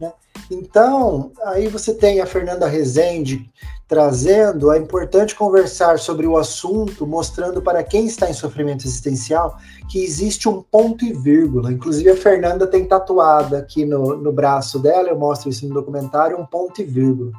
Né? 0.00 0.10
Então, 0.50 1.30
aí 1.44 1.68
você 1.68 1.92
tem 1.92 2.20
a 2.20 2.26
Fernanda 2.26 2.66
Rezende 2.66 3.46
trazendo, 3.86 4.72
é 4.72 4.78
importante 4.78 5.34
conversar 5.34 5.98
sobre 5.98 6.26
o 6.26 6.38
assunto, 6.38 7.06
mostrando 7.06 7.60
para 7.60 7.84
quem 7.84 8.06
está 8.06 8.30
em 8.30 8.32
sofrimento 8.32 8.86
existencial 8.86 9.58
que 9.90 10.02
existe 10.02 10.48
um 10.48 10.62
ponto 10.62 11.04
e 11.04 11.12
vírgula. 11.12 11.70
Inclusive, 11.70 12.08
a 12.08 12.16
Fernanda 12.16 12.66
tem 12.66 12.86
tatuada 12.86 13.58
aqui 13.58 13.84
no, 13.84 14.16
no 14.16 14.32
braço 14.32 14.78
dela, 14.78 15.10
eu 15.10 15.18
mostro 15.18 15.50
isso 15.50 15.68
no 15.68 15.74
documentário, 15.74 16.40
um 16.40 16.46
ponto 16.46 16.80
e 16.80 16.84
vírgula. 16.84 17.32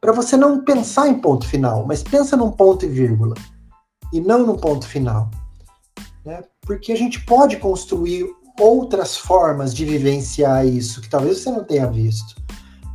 Para 0.00 0.12
você 0.12 0.36
não 0.36 0.62
pensar 0.62 1.08
em 1.08 1.14
ponto 1.14 1.44
final, 1.48 1.84
mas 1.84 2.04
pensa 2.04 2.36
num 2.36 2.52
ponto 2.52 2.84
e 2.84 2.88
vírgula, 2.88 3.34
e 4.12 4.20
não 4.20 4.46
num 4.46 4.56
ponto 4.56 4.86
final. 4.86 5.28
Né? 6.26 6.42
Porque 6.62 6.90
a 6.90 6.96
gente 6.96 7.24
pode 7.24 7.56
construir 7.58 8.26
outras 8.58 9.16
formas 9.16 9.72
de 9.72 9.84
vivenciar 9.84 10.66
isso, 10.66 11.00
que 11.00 11.08
talvez 11.08 11.38
você 11.38 11.50
não 11.50 11.62
tenha 11.62 11.86
visto. 11.86 12.34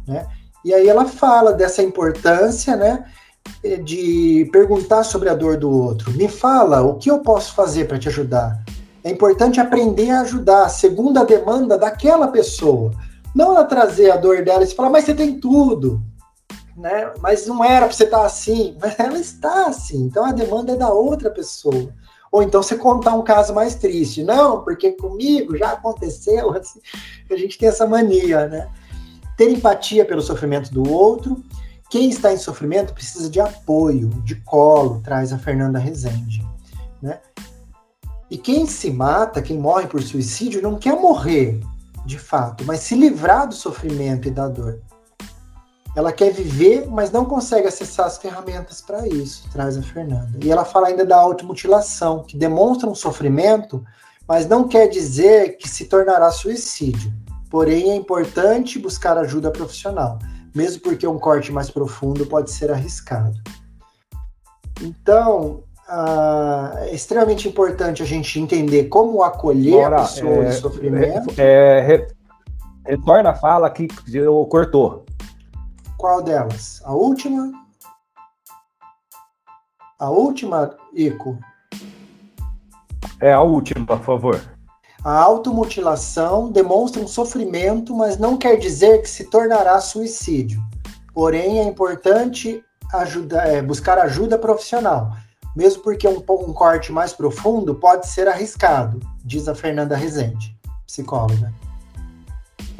Né? 0.05 0.27
E 0.65 0.73
aí 0.73 0.89
ela 0.89 1.05
fala 1.05 1.53
dessa 1.53 1.81
importância, 1.81 2.75
né, 2.75 3.05
de 3.83 4.49
perguntar 4.51 5.03
sobre 5.03 5.29
a 5.29 5.33
dor 5.33 5.57
do 5.57 5.71
outro. 5.71 6.11
Me 6.11 6.27
fala, 6.27 6.81
o 6.81 6.95
que 6.95 7.09
eu 7.09 7.19
posso 7.19 7.55
fazer 7.55 7.87
para 7.87 7.97
te 7.97 8.09
ajudar? 8.09 8.61
É 9.03 9.09
importante 9.09 9.59
aprender 9.59 10.11
a 10.11 10.21
ajudar, 10.21 10.69
segundo 10.69 11.17
a 11.17 11.23
demanda 11.23 11.77
daquela 11.77 12.27
pessoa. 12.27 12.91
Não 13.33 13.51
ela 13.53 13.63
trazer 13.63 14.11
a 14.11 14.17
dor 14.17 14.43
dela 14.43 14.63
e 14.63 14.67
falar, 14.67 14.89
mas 14.89 15.05
você 15.05 15.15
tem 15.15 15.39
tudo. 15.39 16.01
Né? 16.75 17.11
Mas 17.19 17.47
não 17.47 17.63
era 17.63 17.85
para 17.87 17.95
você 17.95 18.03
estar 18.03 18.25
assim. 18.25 18.77
Mas 18.81 18.99
ela 18.99 19.17
está 19.17 19.67
assim. 19.67 20.03
Então 20.03 20.25
a 20.25 20.31
demanda 20.31 20.73
é 20.73 20.75
da 20.75 20.89
outra 20.89 21.29
pessoa. 21.29 21.93
Ou 22.31 22.41
então 22.41 22.63
você 22.63 22.75
contar 22.75 23.13
um 23.13 23.23
caso 23.23 23.53
mais 23.53 23.75
triste. 23.75 24.23
Não, 24.23 24.63
porque 24.63 24.93
comigo 24.93 25.57
já 25.57 25.73
aconteceu. 25.73 26.51
Assim, 26.55 26.79
a 27.29 27.35
gente 27.35 27.57
tem 27.57 27.67
essa 27.67 27.85
mania, 27.85 28.47
né? 28.47 28.69
ter 29.41 29.49
empatia 29.49 30.05
pelo 30.05 30.21
sofrimento 30.21 30.71
do 30.71 30.87
outro. 30.91 31.43
Quem 31.89 32.09
está 32.09 32.31
em 32.31 32.37
sofrimento 32.37 32.93
precisa 32.93 33.29
de 33.29 33.39
apoio, 33.39 34.07
de 34.23 34.35
colo, 34.35 35.01
traz 35.03 35.33
a 35.33 35.37
Fernanda 35.37 35.79
Rezende. 35.79 36.47
Né? 37.01 37.19
E 38.29 38.37
quem 38.37 38.67
se 38.67 38.91
mata, 38.91 39.41
quem 39.41 39.57
morre 39.57 39.87
por 39.87 40.01
suicídio, 40.01 40.61
não 40.61 40.77
quer 40.77 40.95
morrer 40.95 41.59
de 42.05 42.17
fato, 42.17 42.63
mas 42.65 42.81
se 42.81 42.95
livrar 42.95 43.47
do 43.47 43.55
sofrimento 43.55 44.27
e 44.27 44.31
da 44.31 44.47
dor. 44.47 44.79
Ela 45.95 46.11
quer 46.13 46.31
viver, 46.31 46.87
mas 46.89 47.11
não 47.11 47.25
consegue 47.25 47.67
acessar 47.67 48.05
as 48.05 48.17
ferramentas 48.17 48.81
para 48.81 49.07
isso, 49.07 49.49
traz 49.51 49.77
a 49.77 49.81
Fernanda. 49.81 50.39
E 50.41 50.49
ela 50.49 50.63
fala 50.63 50.87
ainda 50.87 51.05
da 51.05 51.17
automutilação, 51.17 52.23
que 52.23 52.37
demonstra 52.37 52.89
um 52.89 52.95
sofrimento, 52.95 53.83
mas 54.27 54.47
não 54.47 54.67
quer 54.67 54.87
dizer 54.87 55.57
que 55.57 55.67
se 55.67 55.85
tornará 55.85 56.31
suicídio. 56.31 57.11
Porém, 57.49 57.91
é 57.91 57.95
importante 57.95 58.79
buscar 58.79 59.17
ajuda 59.17 59.51
profissional, 59.51 60.17
mesmo 60.55 60.81
porque 60.81 61.05
um 61.05 61.19
corte 61.19 61.51
mais 61.51 61.69
profundo 61.69 62.25
pode 62.25 62.49
ser 62.51 62.71
arriscado. 62.71 63.37
Então, 64.81 65.63
ah, 65.89 66.73
é 66.83 66.95
extremamente 66.95 67.49
importante 67.49 68.01
a 68.01 68.05
gente 68.05 68.39
entender 68.39 68.85
como 68.85 69.21
acolher 69.23 69.71
Bora, 69.71 69.97
a 69.97 70.01
pessoa 70.03 70.45
é, 70.45 70.47
em 70.47 70.51
sofrimento. 70.53 71.33
É, 71.37 71.95
é, 71.95 72.07
retorna 72.85 73.31
a 73.31 73.35
fala 73.35 73.69
que 73.69 73.89
cortou. 74.49 75.00
Qual 76.01 76.23
delas? 76.23 76.81
A 76.83 76.95
última? 76.95 77.51
A 79.99 80.09
última, 80.09 80.75
Ico? 80.95 81.37
É 83.21 83.31
a 83.31 83.41
última, 83.41 83.85
por 83.85 83.99
favor. 83.99 84.41
A 85.05 85.13
automutilação 85.19 86.51
demonstra 86.51 87.03
um 87.03 87.07
sofrimento, 87.07 87.95
mas 87.95 88.17
não 88.17 88.35
quer 88.35 88.55
dizer 88.55 89.03
que 89.03 89.09
se 89.11 89.25
tornará 89.25 89.79
suicídio. 89.79 90.59
Porém, 91.13 91.59
é 91.59 91.63
importante 91.65 92.65
ajuda, 92.91 93.43
é, 93.43 93.61
buscar 93.61 93.99
ajuda 93.99 94.39
profissional, 94.39 95.15
mesmo 95.55 95.83
porque 95.83 96.07
um, 96.07 96.17
um 96.17 96.51
corte 96.51 96.91
mais 96.91 97.13
profundo 97.13 97.75
pode 97.75 98.07
ser 98.07 98.27
arriscado, 98.27 98.99
diz 99.23 99.47
a 99.47 99.53
Fernanda 99.53 99.95
Rezende, 99.95 100.57
psicóloga. 100.87 101.53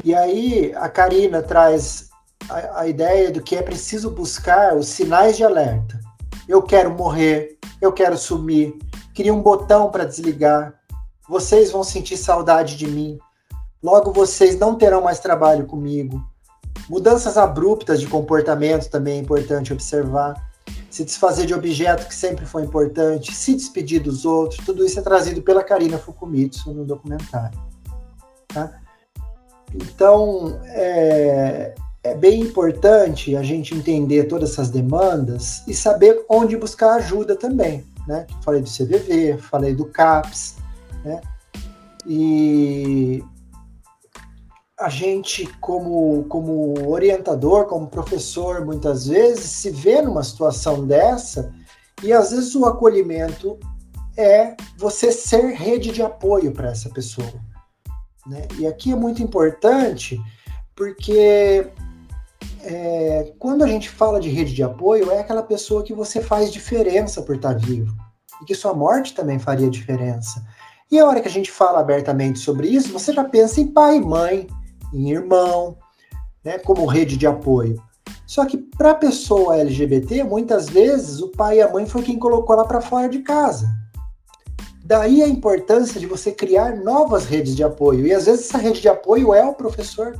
E 0.04 0.12
aí, 0.12 0.74
a 0.74 0.88
Karina 0.88 1.40
traz 1.40 2.10
a, 2.48 2.80
a 2.80 2.88
ideia 2.88 3.30
do 3.30 3.42
que 3.42 3.56
é 3.56 3.62
preciso 3.62 4.10
buscar 4.10 4.76
os 4.76 4.88
sinais 4.88 5.36
de 5.36 5.44
alerta. 5.44 6.00
Eu 6.48 6.62
quero 6.62 6.90
morrer, 6.90 7.58
eu 7.80 7.92
quero 7.92 8.16
sumir, 8.16 8.76
queria 9.14 9.32
um 9.32 9.42
botão 9.42 9.90
para 9.90 10.04
desligar, 10.04 10.74
vocês 11.28 11.70
vão 11.70 11.84
sentir 11.84 12.16
saudade 12.16 12.76
de 12.76 12.86
mim. 12.86 13.18
Logo 13.82 14.12
vocês 14.12 14.58
não 14.58 14.74
terão 14.74 15.02
mais 15.02 15.18
trabalho 15.18 15.66
comigo. 15.66 16.22
Mudanças 16.88 17.36
abruptas 17.36 18.00
de 18.00 18.06
comportamento 18.06 18.88
também 18.90 19.18
é 19.18 19.20
importante 19.20 19.72
observar. 19.72 20.50
Se 20.90 21.04
desfazer 21.04 21.46
de 21.46 21.54
objeto 21.54 22.06
que 22.06 22.14
sempre 22.14 22.44
foi 22.44 22.64
importante, 22.64 23.34
se 23.34 23.54
despedir 23.54 24.02
dos 24.02 24.24
outros, 24.24 24.64
tudo 24.64 24.84
isso 24.84 24.98
é 24.98 25.02
trazido 25.02 25.40
pela 25.40 25.64
Karina 25.64 25.96
Fukumitsu 25.96 26.72
no 26.72 26.84
documentário. 26.84 27.58
Tá? 28.48 28.78
Então, 29.74 30.60
é, 30.66 31.74
é 32.04 32.14
bem 32.14 32.40
importante 32.40 33.36
a 33.36 33.42
gente 33.42 33.74
entender 33.74 34.24
todas 34.24 34.52
essas 34.52 34.70
demandas 34.70 35.62
e 35.68 35.74
saber 35.74 36.24
onde 36.28 36.56
buscar 36.56 36.94
ajuda 36.94 37.36
também. 37.36 37.84
Né? 38.06 38.26
Falei 38.42 38.60
do 38.60 38.68
CVV, 38.68 39.38
falei 39.38 39.74
do 39.74 39.86
CAPS, 39.86 40.56
né? 41.04 41.20
E 42.04 43.22
a 44.78 44.88
gente, 44.88 45.46
como, 45.60 46.24
como 46.24 46.90
orientador, 46.90 47.66
como 47.66 47.86
professor, 47.86 48.64
muitas 48.64 49.06
vezes 49.06 49.44
se 49.44 49.70
vê 49.70 50.02
numa 50.02 50.24
situação 50.24 50.84
dessa 50.84 51.54
e 52.02 52.12
às 52.12 52.32
vezes 52.32 52.56
o 52.56 52.64
acolhimento 52.64 53.56
é 54.16 54.56
você 54.76 55.12
ser 55.12 55.52
rede 55.52 55.92
de 55.92 56.02
apoio 56.02 56.50
para 56.50 56.70
essa 56.70 56.90
pessoa. 56.90 57.32
Né? 58.26 58.48
E 58.58 58.66
aqui 58.66 58.90
é 58.90 58.96
muito 58.96 59.22
importante 59.22 60.20
porque 60.74 61.70
é, 62.64 63.32
quando 63.38 63.62
a 63.62 63.66
gente 63.66 63.88
fala 63.88 64.20
de 64.20 64.28
rede 64.28 64.54
de 64.54 64.62
apoio, 64.62 65.10
é 65.10 65.18
aquela 65.18 65.42
pessoa 65.42 65.82
que 65.82 65.92
você 65.92 66.20
faz 66.20 66.52
diferença 66.52 67.22
por 67.22 67.36
estar 67.36 67.54
vivo 67.54 67.94
e 68.40 68.44
que 68.44 68.54
sua 68.54 68.74
morte 68.74 69.14
também 69.14 69.38
faria 69.38 69.68
diferença. 69.68 70.44
E 70.90 70.98
a 70.98 71.06
hora 71.06 71.20
que 71.20 71.28
a 71.28 71.30
gente 71.30 71.50
fala 71.50 71.80
abertamente 71.80 72.38
sobre 72.38 72.68
isso, 72.68 72.92
você 72.92 73.12
já 73.12 73.24
pensa 73.24 73.60
em 73.60 73.66
pai 73.66 73.96
e 73.96 74.00
mãe, 74.00 74.46
em 74.92 75.10
irmão, 75.10 75.76
né, 76.44 76.58
como 76.58 76.86
rede 76.86 77.16
de 77.16 77.26
apoio. 77.26 77.82
Só 78.26 78.44
que 78.44 78.56
para 78.58 78.90
a 78.90 78.94
pessoa 78.94 79.56
LGBT, 79.58 80.24
muitas 80.24 80.68
vezes 80.68 81.20
o 81.20 81.28
pai 81.28 81.58
e 81.58 81.62
a 81.62 81.70
mãe 81.70 81.86
foi 81.86 82.02
quem 82.02 82.18
colocou 82.18 82.54
ela 82.54 82.66
para 82.66 82.80
fora 82.80 83.08
de 83.08 83.20
casa. 83.20 83.68
Daí 84.84 85.22
a 85.22 85.28
importância 85.28 86.00
de 86.00 86.06
você 86.06 86.32
criar 86.32 86.76
novas 86.76 87.24
redes 87.24 87.54
de 87.54 87.62
apoio. 87.62 88.06
E 88.06 88.12
às 88.12 88.26
vezes 88.26 88.46
essa 88.46 88.58
rede 88.58 88.80
de 88.80 88.88
apoio 88.88 89.32
é 89.32 89.44
o 89.44 89.54
professor, 89.54 90.18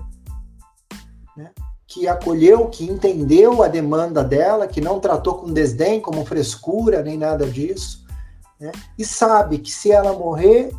que 1.93 2.09
acolheu, 2.09 2.69
que 2.69 2.85
entendeu 2.85 3.62
a 3.62 3.69
demanda 3.69 4.24
dela, 4.24 4.66
que 4.66 4.81
não 4.81 4.98
tratou 4.98 5.35
com 5.35 5.52
desdém, 5.52 6.01
como 6.01 6.24
frescura, 6.24 7.02
nem 7.02 7.19
nada 7.19 7.47
disso 7.47 8.02
né? 8.62 8.70
e 8.97 9.05
sabe 9.05 9.59
que 9.59 9.73
se 9.73 9.90
ela 9.90 10.12
morrer, 10.12 10.73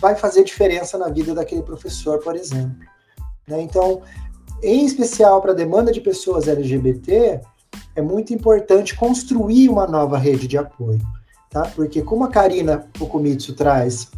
vai 0.00 0.14
fazer 0.14 0.44
diferença 0.44 0.96
na 0.96 1.08
vida 1.08 1.34
daquele 1.34 1.62
professor, 1.62 2.20
por 2.20 2.36
exemplo. 2.36 2.76
Né? 3.46 3.60
Então, 3.60 4.02
em 4.62 4.86
especial 4.86 5.42
para 5.42 5.50
a 5.50 5.54
demanda 5.54 5.90
de 5.90 6.00
pessoas 6.00 6.46
LGBT, 6.46 7.40
é 7.96 8.00
muito 8.00 8.32
importante 8.32 8.96
construir 8.96 9.68
uma 9.68 9.86
nova 9.86 10.16
rede 10.16 10.46
de 10.46 10.56
apoio, 10.56 11.00
tá? 11.50 11.62
Porque 11.74 12.02
como 12.02 12.24
a 12.24 12.28
Karina 12.28 12.86
Fukumitsu 12.96 13.54
traz 13.54 14.08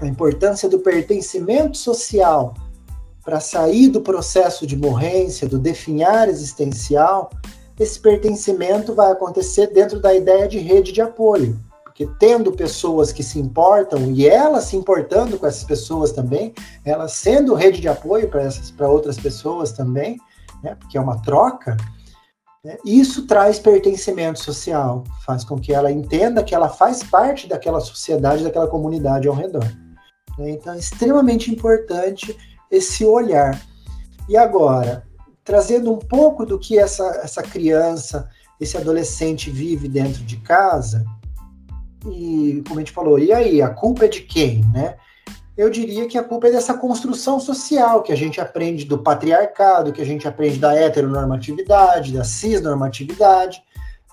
a 0.00 0.06
importância 0.06 0.68
do 0.68 0.78
pertencimento 0.78 1.76
social 1.76 2.54
para 3.24 3.40
sair 3.40 3.88
do 3.88 4.00
processo 4.00 4.66
de 4.66 4.76
morrência, 4.76 5.48
do 5.48 5.58
definhar 5.58 6.28
existencial, 6.28 7.30
esse 7.78 7.98
pertencimento 7.98 8.94
vai 8.94 9.10
acontecer 9.10 9.68
dentro 9.68 9.98
da 9.98 10.14
ideia 10.14 10.46
de 10.46 10.58
rede 10.58 10.92
de 10.92 11.00
apoio. 11.00 11.58
Porque 11.82 12.08
tendo 12.18 12.52
pessoas 12.52 13.12
que 13.12 13.22
se 13.22 13.38
importam 13.38 14.10
e 14.10 14.28
elas 14.28 14.64
se 14.64 14.76
importando 14.76 15.38
com 15.38 15.46
essas 15.46 15.64
pessoas 15.64 16.12
também, 16.12 16.52
elas 16.84 17.12
sendo 17.12 17.54
rede 17.54 17.80
de 17.80 17.88
apoio 17.88 18.28
para 18.28 18.88
outras 18.88 19.16
pessoas 19.16 19.72
também, 19.72 20.18
né, 20.62 20.74
porque 20.74 20.98
é 20.98 21.00
uma 21.00 21.22
troca, 21.22 21.76
né, 22.64 22.76
isso 22.84 23.26
traz 23.26 23.58
pertencimento 23.58 24.40
social, 24.40 25.04
faz 25.24 25.44
com 25.44 25.56
que 25.56 25.72
ela 25.72 25.90
entenda 25.90 26.42
que 26.42 26.54
ela 26.54 26.68
faz 26.68 27.02
parte 27.02 27.48
daquela 27.48 27.80
sociedade, 27.80 28.42
daquela 28.42 28.66
comunidade 28.66 29.28
ao 29.28 29.34
redor. 29.34 29.70
Né? 30.38 30.50
Então 30.50 30.74
é 30.74 30.78
extremamente 30.78 31.50
importante 31.50 32.36
esse 32.74 33.04
olhar. 33.04 33.60
E 34.28 34.36
agora, 34.36 35.06
trazendo 35.44 35.92
um 35.92 35.98
pouco 35.98 36.46
do 36.46 36.58
que 36.58 36.78
essa, 36.78 37.04
essa 37.22 37.42
criança, 37.42 38.28
esse 38.60 38.76
adolescente 38.76 39.50
vive 39.50 39.88
dentro 39.88 40.22
de 40.24 40.38
casa, 40.38 41.04
e 42.06 42.62
como 42.66 42.78
a 42.78 42.82
gente 42.82 42.92
falou, 42.92 43.18
e 43.18 43.32
aí, 43.32 43.62
a 43.62 43.68
culpa 43.68 44.04
é 44.04 44.08
de 44.08 44.22
quem, 44.22 44.64
né? 44.72 44.96
Eu 45.56 45.70
diria 45.70 46.08
que 46.08 46.18
a 46.18 46.24
culpa 46.24 46.48
é 46.48 46.50
dessa 46.50 46.74
construção 46.74 47.38
social 47.38 48.02
que 48.02 48.12
a 48.12 48.16
gente 48.16 48.40
aprende 48.40 48.84
do 48.84 48.98
patriarcado, 48.98 49.92
que 49.92 50.02
a 50.02 50.04
gente 50.04 50.26
aprende 50.26 50.58
da 50.58 50.74
heteronormatividade, 50.74 52.12
da 52.12 52.24
cisnormatividade, 52.24 53.62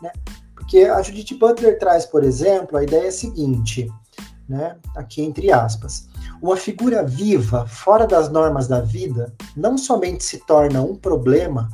né? 0.01 0.11
Porque 0.53 0.85
a 0.85 1.01
Judith 1.01 1.37
Butler 1.37 1.79
traz, 1.79 2.05
por 2.05 2.23
exemplo, 2.23 2.77
a 2.77 2.83
ideia 2.83 3.11
seguinte, 3.11 3.91
né? 4.47 4.77
Aqui 4.95 5.21
entre 5.23 5.51
aspas. 5.51 6.07
Uma 6.41 6.57
figura 6.57 7.03
viva, 7.03 7.67
fora 7.67 8.07
das 8.07 8.29
normas 8.29 8.67
da 8.67 8.81
vida, 8.81 9.33
não 9.55 9.77
somente 9.77 10.23
se 10.23 10.39
torna 10.39 10.81
um 10.81 10.95
problema, 10.95 11.69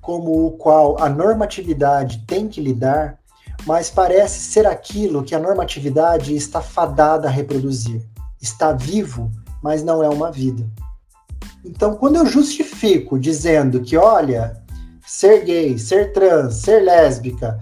como 0.00 0.46
o 0.46 0.52
qual 0.52 0.98
a 0.98 1.08
normatividade 1.10 2.24
tem 2.26 2.48
que 2.48 2.60
lidar, 2.60 3.18
mas 3.66 3.90
parece 3.90 4.40
ser 4.40 4.66
aquilo 4.66 5.22
que 5.22 5.34
a 5.34 5.38
normatividade 5.38 6.34
está 6.34 6.62
fadada 6.62 7.28
a 7.28 7.30
reproduzir. 7.30 8.02
Está 8.40 8.72
vivo, 8.72 9.30
mas 9.62 9.82
não 9.82 10.02
é 10.02 10.08
uma 10.08 10.32
vida. 10.32 10.66
Então, 11.62 11.94
quando 11.96 12.16
eu 12.16 12.24
justifico 12.24 13.18
dizendo 13.18 13.82
que, 13.82 13.98
olha, 13.98 14.62
ser 15.06 15.44
gay, 15.44 15.78
ser 15.78 16.12
trans, 16.12 16.54
ser 16.54 16.80
lésbica 16.80 17.60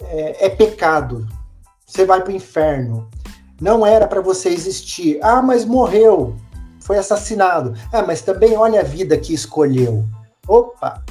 é, 0.00 0.46
é 0.46 0.50
pecado, 0.50 1.26
você 1.86 2.04
vai 2.04 2.20
para 2.20 2.32
o 2.32 2.36
inferno, 2.36 3.08
não 3.60 3.84
era 3.84 4.06
para 4.06 4.20
você 4.20 4.48
existir. 4.48 5.18
Ah, 5.22 5.42
mas 5.42 5.64
morreu, 5.64 6.36
foi 6.80 6.98
assassinado. 6.98 7.74
Ah, 7.92 8.02
mas 8.02 8.22
também 8.22 8.56
olha 8.56 8.80
a 8.80 8.84
vida 8.84 9.16
que 9.18 9.34
escolheu. 9.34 10.04
Opa, 10.46 11.02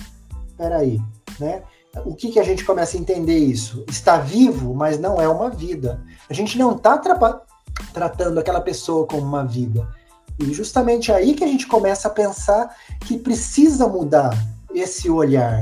peraí, 0.58 1.00
né? 1.40 1.64
O 2.06 2.14
que, 2.14 2.32
que 2.32 2.40
a 2.40 2.44
gente 2.44 2.64
começa 2.64 2.98
a 2.98 3.00
entender 3.00 3.38
isso? 3.38 3.84
Está 3.88 4.18
vivo, 4.18 4.74
mas 4.74 5.00
não 5.00 5.20
é 5.20 5.28
uma 5.28 5.50
vida. 5.50 6.02
A 6.30 6.34
gente 6.34 6.58
não 6.58 6.76
está 6.76 6.98
tra 6.98 7.42
tratando 7.94 8.40
aquela 8.40 8.62
pessoa 8.62 9.06
como 9.06 9.22
uma 9.22 9.46
vida. 9.46 9.88
E 10.40 10.54
justamente 10.54 11.12
aí 11.12 11.34
que 11.34 11.44
a 11.44 11.48
gente 11.48 11.68
começa 11.68 12.08
a 12.08 12.12
pensar 12.12 12.76
que 13.02 13.18
precisa 13.18 13.88
mudar 13.88 14.36
esse 14.74 15.10
olhar, 15.10 15.62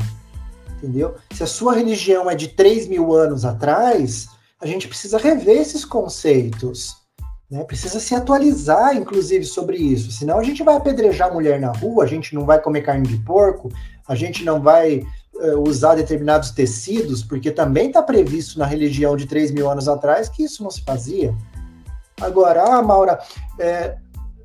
entendeu? 0.78 1.16
Se 1.34 1.44
a 1.44 1.48
sua 1.48 1.74
religião 1.74 2.30
é 2.30 2.36
de 2.36 2.49
3 2.49 2.88
mil 2.88 3.14
anos 3.14 3.45
atrás, 3.45 4.28
a 4.61 4.65
gente 4.65 4.88
precisa 4.88 5.18
rever 5.18 5.57
esses 5.57 5.84
conceitos. 5.84 6.95
Né? 7.49 7.64
Precisa 7.64 7.99
se 7.99 8.15
atualizar, 8.15 8.95
inclusive, 8.95 9.45
sobre 9.45 9.77
isso. 9.77 10.11
Senão 10.11 10.40
a 10.40 10.44
gente 10.44 10.64
vai 10.64 10.76
apedrejar 10.76 11.30
a 11.30 11.34
mulher 11.34 11.60
na 11.60 11.72
rua, 11.72 12.03
a 12.03 12.07
gente 12.07 12.34
não 12.34 12.45
vai 12.45 12.60
comer 12.61 12.82
carne 12.82 13.07
de 13.07 13.18
porco, 13.18 13.72
a 14.07 14.15
gente 14.15 14.44
não 14.44 14.61
vai 14.61 15.06
uh, 15.36 15.68
usar 15.68 15.95
determinados 15.95 16.52
tecidos, 16.52 17.23
porque 17.23 17.52
também 17.52 17.88
está 17.88 18.02
previsto 18.02 18.57
na 18.57 18.65
religião 18.65 19.15
de 19.15 19.26
3 19.26 19.52
mil 19.52 19.69
anos 19.69 19.88
atrás 19.88 20.30
que 20.30 20.44
isso 20.44 20.64
não 20.64 20.72
se 20.72 20.82
fazia. 20.82 21.36
Agora, 22.22 22.64
ah, 22.64 22.82
Maura, 22.82 23.19
é, 23.60 23.98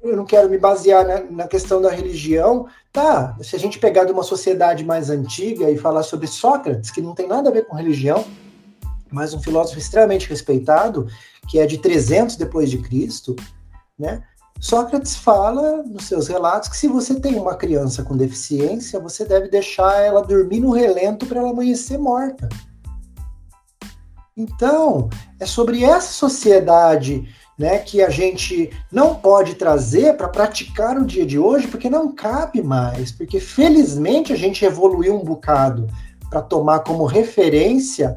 eu 0.02 0.16
não 0.16 0.24
quero 0.24 0.50
me 0.50 0.58
basear 0.58 1.06
na, 1.06 1.20
na, 1.20 1.48
questão 1.48 1.80
da 1.80 1.90
religião. 1.90 2.66
Tá, 2.92 3.36
se 3.40 3.54
a 3.54 3.58
gente 3.58 3.78
pegar 3.78 4.04
de 4.04 4.12
uma 4.12 4.24
sociedade 4.24 4.84
mais 4.84 5.08
antiga 5.08 5.70
e 5.70 5.78
falar 5.78 6.02
sobre 6.02 6.26
Sócrates, 6.26 6.90
que 6.90 7.00
não 7.00 7.14
tem 7.14 7.28
nada 7.28 7.48
a 7.48 7.52
ver 7.52 7.66
com 7.66 7.76
religião, 7.76 8.24
mas 9.10 9.34
um 9.34 9.40
filósofo 9.40 9.78
extremamente 9.78 10.28
respeitado, 10.28 11.06
que 11.48 11.58
é 11.58 11.66
de 11.66 11.78
300 11.78 12.36
depois 12.36 12.70
de 12.70 12.78
Cristo, 12.78 13.36
né? 13.98 14.22
Sócrates 14.60 15.16
fala 15.16 15.82
nos 15.84 16.04
seus 16.04 16.28
relatos 16.28 16.68
que 16.68 16.76
se 16.76 16.86
você 16.86 17.18
tem 17.18 17.36
uma 17.36 17.54
criança 17.54 18.02
com 18.02 18.14
deficiência, 18.14 19.00
você 19.00 19.24
deve 19.24 19.48
deixar 19.48 20.02
ela 20.02 20.22
dormir 20.22 20.60
no 20.60 20.70
relento 20.70 21.24
para 21.24 21.40
ela 21.40 21.50
amanhecer 21.50 21.98
morta. 21.98 22.46
Então, 24.36 25.08
é 25.38 25.46
sobre 25.46 25.82
essa 25.82 26.12
sociedade 26.12 27.26
né, 27.58 27.78
que 27.78 28.02
a 28.02 28.10
gente 28.10 28.70
não 28.92 29.14
pode 29.14 29.54
trazer 29.54 30.16
para 30.16 30.28
praticar 30.28 30.94
no 30.94 31.06
dia 31.06 31.24
de 31.24 31.38
hoje, 31.38 31.66
porque 31.66 31.90
não 31.90 32.14
cabe 32.14 32.62
mais, 32.62 33.12
porque 33.12 33.40
felizmente 33.40 34.32
a 34.32 34.36
gente 34.36 34.64
evoluiu 34.64 35.14
um 35.14 35.24
bocado 35.24 35.86
para 36.28 36.40
tomar 36.42 36.80
como 36.80 37.04
referência 37.04 38.14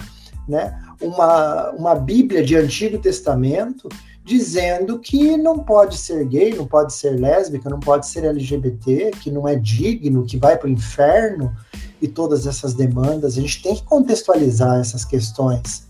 né, 0.48 0.78
uma, 1.04 1.72
uma 1.72 1.96
Bíblia 1.96 2.44
de 2.44 2.56
Antigo 2.56 2.98
Testamento 2.98 3.90
dizendo 4.24 5.00
que 5.00 5.36
não 5.36 5.60
pode 5.60 5.98
ser 5.98 6.26
gay, 6.26 6.56
não 6.56 6.66
pode 6.66 6.94
ser 6.94 7.20
lésbica, 7.20 7.70
não 7.70 7.80
pode 7.80 8.08
ser 8.08 8.24
LGBT, 8.24 9.12
que 9.22 9.30
não 9.30 9.48
é 9.48 9.56
digno, 9.56 10.26
que 10.26 10.38
vai 10.38 10.58
para 10.58 10.68
o 10.68 10.72
inferno 10.72 11.54
e 12.02 12.08
todas 12.08 12.48
essas 12.48 12.74
demandas. 12.74 13.38
A 13.38 13.42
gente 13.42 13.62
tem 13.62 13.76
que 13.76 13.84
contextualizar 13.84 14.80
essas 14.80 15.04
questões. 15.04 15.86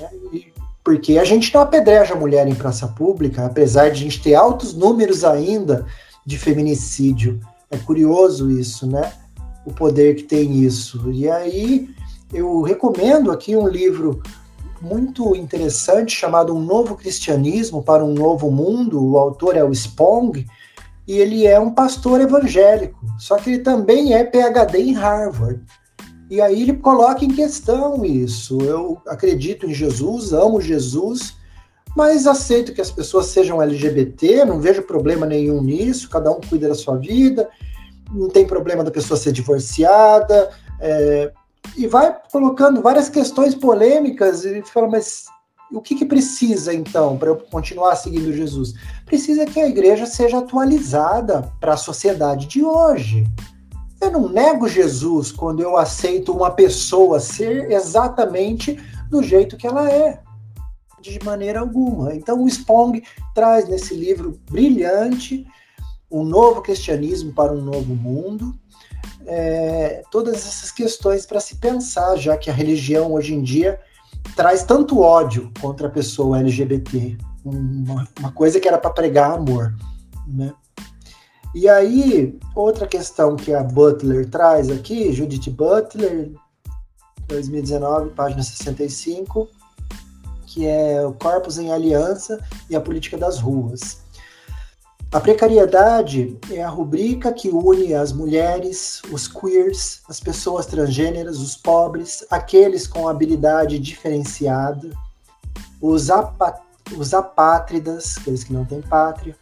Né? 0.00 0.08
Porque 0.84 1.18
a 1.18 1.24
gente 1.24 1.52
não 1.52 1.62
apedreja 1.62 2.14
a 2.14 2.18
mulher 2.18 2.46
em 2.46 2.54
praça 2.54 2.86
pública, 2.86 3.46
apesar 3.46 3.90
de 3.90 4.00
a 4.00 4.02
gente 4.04 4.22
ter 4.22 4.34
altos 4.34 4.72
números 4.74 5.24
ainda 5.24 5.86
de 6.24 6.38
feminicídio. 6.38 7.40
É 7.70 7.76
curioso 7.76 8.50
isso, 8.50 8.86
né? 8.86 9.12
O 9.66 9.72
poder 9.72 10.14
que 10.14 10.22
tem 10.22 10.62
isso. 10.62 11.10
E 11.10 11.28
aí 11.28 11.90
eu 12.32 12.62
recomendo 12.62 13.30
aqui 13.30 13.56
um 13.56 13.66
livro 13.66 14.22
muito 14.80 15.34
interessante 15.34 16.14
chamado 16.14 16.54
Um 16.54 16.60
Novo 16.60 16.94
Cristianismo 16.94 17.82
para 17.82 18.04
um 18.04 18.14
Novo 18.14 18.50
Mundo. 18.50 19.02
O 19.04 19.18
autor 19.18 19.56
é 19.56 19.64
o 19.64 19.72
Spong 19.72 20.46
e 21.06 21.18
ele 21.18 21.46
é 21.46 21.58
um 21.58 21.70
pastor 21.70 22.20
evangélico, 22.20 22.98
só 23.18 23.36
que 23.36 23.50
ele 23.50 23.58
também 23.60 24.14
é 24.14 24.24
PhD 24.24 24.78
em 24.78 24.92
Harvard. 24.92 25.60
E 26.30 26.40
aí 26.40 26.62
ele 26.62 26.74
coloca 26.74 27.24
em 27.24 27.30
questão 27.30 28.04
isso. 28.04 28.60
Eu 28.60 29.00
acredito 29.06 29.66
em 29.66 29.72
Jesus, 29.72 30.34
amo 30.34 30.60
Jesus, 30.60 31.36
mas 31.96 32.26
aceito 32.26 32.74
que 32.74 32.80
as 32.82 32.90
pessoas 32.90 33.26
sejam 33.26 33.62
LGBT, 33.62 34.44
não 34.44 34.60
vejo 34.60 34.82
problema 34.82 35.24
nenhum 35.24 35.62
nisso, 35.62 36.10
cada 36.10 36.30
um 36.30 36.40
cuida 36.40 36.68
da 36.68 36.74
sua 36.74 36.98
vida, 36.98 37.48
não 38.12 38.28
tem 38.28 38.46
problema 38.46 38.84
da 38.84 38.90
pessoa 38.90 39.18
ser 39.18 39.32
divorciada, 39.32 40.50
é, 40.78 41.32
e 41.76 41.86
vai 41.86 42.16
colocando 42.30 42.82
várias 42.82 43.08
questões 43.08 43.54
polêmicas 43.54 44.44
e 44.44 44.62
fala, 44.62 44.88
mas 44.88 45.26
o 45.70 45.80
que, 45.80 45.94
que 45.94 46.04
precisa 46.04 46.72
então 46.72 47.16
para 47.16 47.28
eu 47.28 47.36
continuar 47.36 47.94
seguindo 47.96 48.32
Jesus? 48.32 48.74
Precisa 49.04 49.44
que 49.44 49.60
a 49.60 49.68
igreja 49.68 50.06
seja 50.06 50.38
atualizada 50.38 51.52
para 51.60 51.74
a 51.74 51.76
sociedade 51.76 52.46
de 52.46 52.64
hoje. 52.64 53.26
Eu 54.00 54.12
não 54.12 54.28
nego 54.28 54.68
Jesus 54.68 55.32
quando 55.32 55.60
eu 55.60 55.76
aceito 55.76 56.32
uma 56.32 56.50
pessoa 56.50 57.20
ser 57.20 57.70
exatamente 57.70 58.78
do 59.10 59.22
jeito 59.22 59.56
que 59.56 59.66
ela 59.66 59.90
é, 59.90 60.20
de 61.00 61.18
maneira 61.24 61.60
alguma. 61.60 62.14
Então, 62.14 62.42
o 62.42 62.48
Spong 62.48 63.02
traz 63.34 63.68
nesse 63.68 63.94
livro 63.94 64.38
brilhante 64.50 65.46
um 66.10 66.24
novo 66.24 66.62
cristianismo 66.62 67.32
para 67.32 67.52
um 67.52 67.60
novo 67.60 67.94
mundo, 67.94 68.54
é, 69.28 70.02
todas 70.10 70.36
essas 70.36 70.70
questões 70.70 71.26
para 71.26 71.38
se 71.38 71.56
pensar, 71.56 72.16
já 72.16 72.36
que 72.36 72.48
a 72.48 72.52
religião 72.52 73.12
hoje 73.12 73.34
em 73.34 73.42
dia 73.42 73.78
traz 74.34 74.62
tanto 74.62 75.00
ódio 75.00 75.52
contra 75.60 75.86
a 75.86 75.90
pessoa 75.90 76.40
LGBT, 76.40 77.18
uma, 77.44 78.08
uma 78.18 78.32
coisa 78.32 78.58
que 78.58 78.66
era 78.66 78.78
para 78.78 78.90
pregar 78.90 79.32
amor, 79.32 79.74
né? 80.26 80.52
E 81.54 81.68
aí, 81.68 82.38
outra 82.54 82.86
questão 82.86 83.36
que 83.36 83.52
a 83.52 83.62
Butler 83.62 84.28
traz 84.28 84.70
aqui, 84.70 85.12
Judith 85.12 85.50
Butler, 85.50 86.32
2019, 87.26 88.10
página 88.10 88.42
65, 88.42 89.48
que 90.46 90.66
é 90.66 91.04
o 91.04 91.12
Corpus 91.12 91.58
em 91.58 91.72
Aliança 91.72 92.38
e 92.68 92.76
a 92.76 92.80
Política 92.80 93.16
das 93.16 93.38
Ruas. 93.38 94.02
A 95.10 95.20
precariedade 95.20 96.38
é 96.50 96.62
a 96.62 96.68
rubrica 96.68 97.32
que 97.32 97.48
une 97.48 97.94
as 97.94 98.12
mulheres, 98.12 99.00
os 99.10 99.26
queers, 99.26 100.02
as 100.06 100.20
pessoas 100.20 100.66
transgêneras, 100.66 101.38
os 101.38 101.56
pobres, 101.56 102.26
aqueles 102.30 102.86
com 102.86 103.08
habilidade 103.08 103.78
diferenciada, 103.78 104.90
os, 105.80 106.08
os 106.94 107.14
apátridas, 107.14 108.18
aqueles 108.18 108.44
que 108.44 108.52
não 108.52 108.66
têm 108.66 108.82
pátria, 108.82 109.34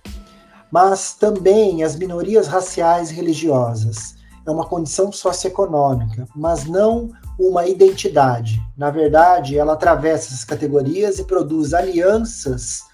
mas 0.71 1.15
também 1.15 1.83
as 1.83 1.97
minorias 1.97 2.47
raciais 2.47 3.11
e 3.11 3.15
religiosas. 3.15 4.15
É 4.47 4.51
uma 4.53 4.69
condição 4.69 5.11
socioeconômica, 5.11 6.29
mas 6.37 6.65
não 6.65 7.11
uma 7.37 7.67
identidade. 7.67 8.63
Na 8.79 8.91
verdade, 8.91 9.59
ela 9.59 9.73
atravessa 9.73 10.29
essas 10.29 10.45
categorias 10.45 11.19
e 11.19 11.25
produz 11.25 11.75
alianças 11.75 12.86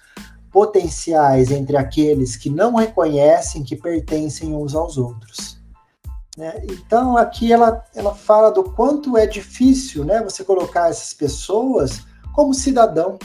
potenciais 0.53 1.49
entre 1.49 1.75
aqueles 1.75 2.37
que 2.37 2.47
não 2.47 2.75
reconhecem 2.75 3.63
que 3.63 3.75
pertencem 3.75 4.55
uns 4.55 4.75
aos 4.75 4.99
outros. 4.99 5.57
Né? 6.37 6.63
Então, 6.69 7.17
aqui 7.17 7.51
ela, 7.51 7.83
ela 7.95 8.13
fala 8.13 8.51
do 8.51 8.63
quanto 8.63 9.17
é 9.17 9.25
difícil 9.25 10.05
né, 10.05 10.21
você 10.23 10.43
colocar 10.43 10.89
essas 10.89 11.11
pessoas 11.11 12.03
como 12.33 12.53
cidadão. 12.53 13.17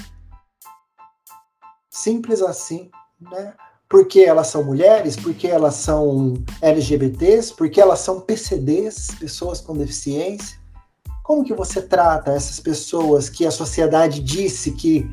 Simples 1.90 2.40
assim. 2.40 2.90
Né? 3.20 3.52
Porque 3.86 4.20
elas 4.20 4.46
são 4.46 4.64
mulheres, 4.64 5.14
porque 5.14 5.48
elas 5.48 5.74
são 5.74 6.34
LGBTs, 6.62 7.52
porque 7.54 7.80
elas 7.80 8.00
são 8.00 8.20
PCDs, 8.20 9.08
pessoas 9.20 9.60
com 9.60 9.76
deficiência. 9.76 10.58
Como 11.22 11.44
que 11.44 11.52
você 11.52 11.82
trata 11.82 12.32
essas 12.32 12.58
pessoas 12.58 13.28
que 13.28 13.46
a 13.46 13.50
sociedade 13.50 14.20
disse 14.20 14.72
que 14.72 15.06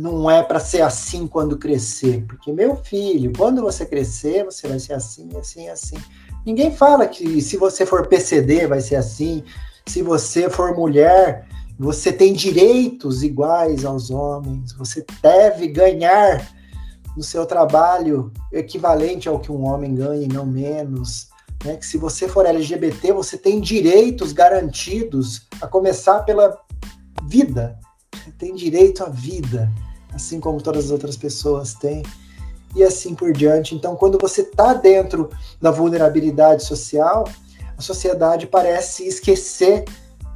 não 0.00 0.30
é 0.30 0.42
para 0.42 0.58
ser 0.58 0.82
assim 0.82 1.26
quando 1.26 1.58
crescer? 1.58 2.24
Porque, 2.26 2.52
meu 2.52 2.76
filho, 2.76 3.32
quando 3.36 3.60
você 3.60 3.84
crescer, 3.84 4.44
você 4.44 4.66
vai 4.66 4.78
ser 4.78 4.94
assim, 4.94 5.28
assim, 5.38 5.68
assim. 5.68 5.96
Ninguém 6.44 6.74
fala 6.74 7.06
que 7.06 7.40
se 7.42 7.56
você 7.56 7.84
for 7.84 8.06
PCD 8.06 8.66
vai 8.66 8.80
ser 8.80 8.96
assim, 8.96 9.44
se 9.86 10.02
você 10.02 10.48
for 10.48 10.74
mulher, 10.74 11.46
você 11.78 12.10
tem 12.12 12.32
direitos 12.32 13.22
iguais 13.22 13.84
aos 13.84 14.10
homens, 14.10 14.72
você 14.72 15.04
deve 15.22 15.68
ganhar 15.68 16.50
no 17.16 17.22
seu 17.22 17.44
trabalho 17.44 18.32
equivalente 18.50 19.28
ao 19.28 19.38
que 19.38 19.52
um 19.52 19.66
homem 19.66 19.94
ganha 19.94 20.22
e 20.22 20.28
não 20.28 20.46
menos 20.46 21.28
né, 21.64 21.76
que 21.76 21.84
se 21.84 21.98
você 21.98 22.26
for 22.26 22.46
LGBT, 22.46 23.12
você 23.12 23.36
tem 23.36 23.60
direitos 23.60 24.32
garantidos, 24.32 25.46
a 25.60 25.66
começar 25.66 26.20
pela 26.20 26.58
vida. 27.24 27.78
Tem 28.38 28.54
direito 28.54 29.04
à 29.04 29.08
vida, 29.08 29.70
assim 30.12 30.40
como 30.40 30.60
todas 30.60 30.86
as 30.86 30.90
outras 30.90 31.16
pessoas 31.16 31.74
têm, 31.74 32.02
e 32.74 32.82
assim 32.84 33.14
por 33.14 33.32
diante. 33.32 33.74
Então, 33.74 33.96
quando 33.96 34.18
você 34.20 34.42
está 34.42 34.74
dentro 34.74 35.30
da 35.60 35.70
vulnerabilidade 35.70 36.64
social, 36.64 37.28
a 37.76 37.82
sociedade 37.82 38.46
parece 38.46 39.06
esquecer 39.06 39.84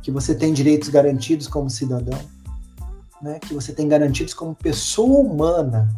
que 0.03 0.11
você 0.11 0.35
tem 0.35 0.53
direitos 0.53 0.89
garantidos 0.89 1.47
como 1.47 1.71
cidadão, 1.71 2.19
né, 3.23 3.39
que 3.39 3.55
você 3.55 3.73
tem 3.73 3.89
garantidos 3.89 4.35
como 4.35 4.55
pessoa 4.55 5.21
humana. 5.21 5.89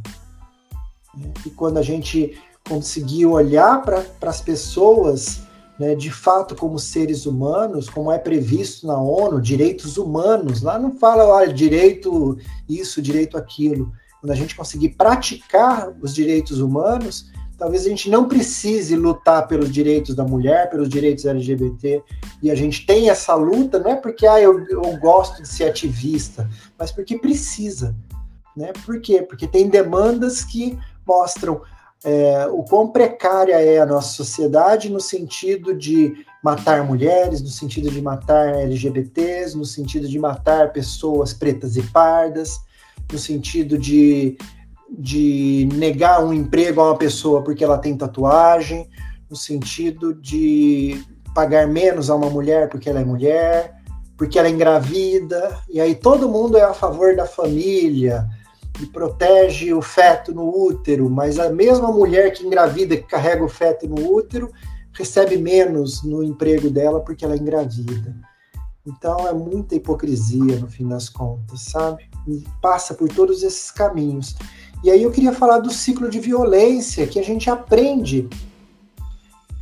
E 1.45 1.51
quando 1.51 1.79
a 1.79 1.83
gente 1.83 2.39
conseguir 2.69 3.27
olhar 3.27 3.83
para 3.83 4.05
as 4.23 4.41
pessoas 4.41 5.46
né, 5.79 5.95
de 5.95 6.11
fato 6.11 6.55
como 6.55 6.79
seres 6.79 7.27
humanos, 7.27 7.89
como 7.89 8.11
é 8.11 8.19
previsto 8.19 8.87
na 8.87 8.99
ONU, 8.99 9.41
direitos 9.41 9.97
humanos. 9.97 10.63
Lá 10.63 10.79
não 10.79 10.97
fala, 10.97 11.27
olha, 11.27 11.53
direito 11.53 12.39
isso, 12.69 13.03
direito 13.03 13.37
aquilo. 13.37 13.93
Quando 14.21 14.31
a 14.33 14.35
gente 14.35 14.57
conseguir 14.57 14.91
praticar 14.91 15.93
os 16.01 16.15
direitos 16.15 16.61
humanos, 16.61 17.31
talvez 17.59 17.87
a 17.87 17.89
gente 17.89 18.11
não 18.11 18.27
precise 18.27 18.97
lutar 18.97 19.47
pelos 19.47 19.71
direitos 19.71 20.15
da 20.15 20.25
mulher, 20.25 20.71
pelos 20.71 20.89
direitos 20.89 21.25
LGBT, 21.25 22.03
e 22.43 22.51
a 22.51 22.55
gente 22.55 22.87
tem 22.87 23.11
essa 23.11 23.35
luta, 23.35 23.79
não 23.79 23.91
é 23.91 23.97
porque 23.97 24.27
ah, 24.27 24.41
eu, 24.41 24.65
eu 24.69 24.97
gosto 24.99 25.43
de 25.43 25.49
ser 25.49 25.65
ativista, 25.65 26.49
mas 26.79 26.91
porque 26.91 27.19
precisa. 27.19 27.95
Né? 28.57 28.73
Por 28.85 29.01
quê? 29.01 29.23
Porque 29.23 29.47
tem 29.47 29.69
demandas 29.69 30.43
que 30.43 30.79
mostram 31.07 31.61
é, 32.07 32.47
o 32.47 32.63
quão 32.63 32.87
precária 32.87 33.61
é 33.61 33.81
a 33.81 33.85
nossa 33.85 34.15
sociedade 34.15 34.89
no 34.89 35.01
sentido 35.01 35.75
de 35.75 36.25
matar 36.41 36.85
mulheres, 36.85 37.43
no 37.43 37.49
sentido 37.49 37.91
de 37.91 38.01
matar 38.01 38.55
LGBTs, 38.55 39.57
no 39.57 39.65
sentido 39.65 40.07
de 40.07 40.17
matar 40.17 40.73
pessoas 40.73 41.33
pretas 41.33 41.77
e 41.77 41.83
pardas, 41.83 42.61
no 43.13 43.19
sentido 43.19 43.77
de, 43.77 44.39
de 44.89 45.69
negar 45.75 46.25
um 46.25 46.33
emprego 46.33 46.81
a 46.81 46.91
uma 46.91 46.97
pessoa 46.97 47.43
porque 47.43 47.65
ela 47.65 47.77
tem 47.77 47.97
tatuagem, 47.97 48.89
no 49.29 49.35
sentido 49.35 50.15
de 50.15 51.05
pagar 51.35 51.67
menos 51.67 52.09
a 52.09 52.15
uma 52.15 52.31
mulher 52.31 52.69
porque 52.69 52.89
ela 52.89 53.01
é 53.01 53.05
mulher, 53.05 53.75
porque 54.17 54.39
ela 54.39 54.47
é 54.47 54.53
engravida, 54.53 55.59
e 55.69 55.81
aí 55.81 55.97
todo 55.97 56.29
mundo 56.29 56.57
é 56.57 56.63
a 56.63 56.73
favor 56.73 57.17
da 57.17 57.27
família, 57.27 58.29
e 58.81 58.87
protege 58.87 59.73
o 59.73 59.81
feto 59.81 60.35
no 60.35 60.49
útero, 60.49 61.09
mas 61.09 61.39
a 61.39 61.51
mesma 61.51 61.91
mulher 61.91 62.33
que 62.33 62.47
engravida, 62.47 62.97
que 62.97 63.05
carrega 63.05 63.45
o 63.45 63.49
feto 63.49 63.89
no 63.89 64.13
útero, 64.13 64.51
recebe 64.93 65.37
menos 65.37 66.03
no 66.03 66.23
emprego 66.23 66.71
dela 66.71 67.01
porque 67.01 67.25
ela 67.25 67.35
é 67.35 67.39
engravida. 67.39 68.15
Então 68.87 69.27
é 69.27 69.33
muita 69.33 69.75
hipocrisia 69.75 70.59
no 70.59 70.69
fim 70.69 70.87
das 70.87 71.09
contas, 71.09 71.61
sabe? 71.63 72.09
E 72.27 72.45
passa 72.63 72.95
por 72.95 73.09
todos 73.09 73.43
esses 73.43 73.71
caminhos. 73.71 74.37
E 74.85 74.91
aí 74.91 75.03
eu 75.03 75.11
queria 75.11 75.33
falar 75.33 75.59
do 75.59 75.73
ciclo 75.73 76.09
de 76.09 76.21
violência 76.21 77.07
que 77.07 77.19
a 77.19 77.25
gente 77.25 77.51
aprende, 77.51 78.29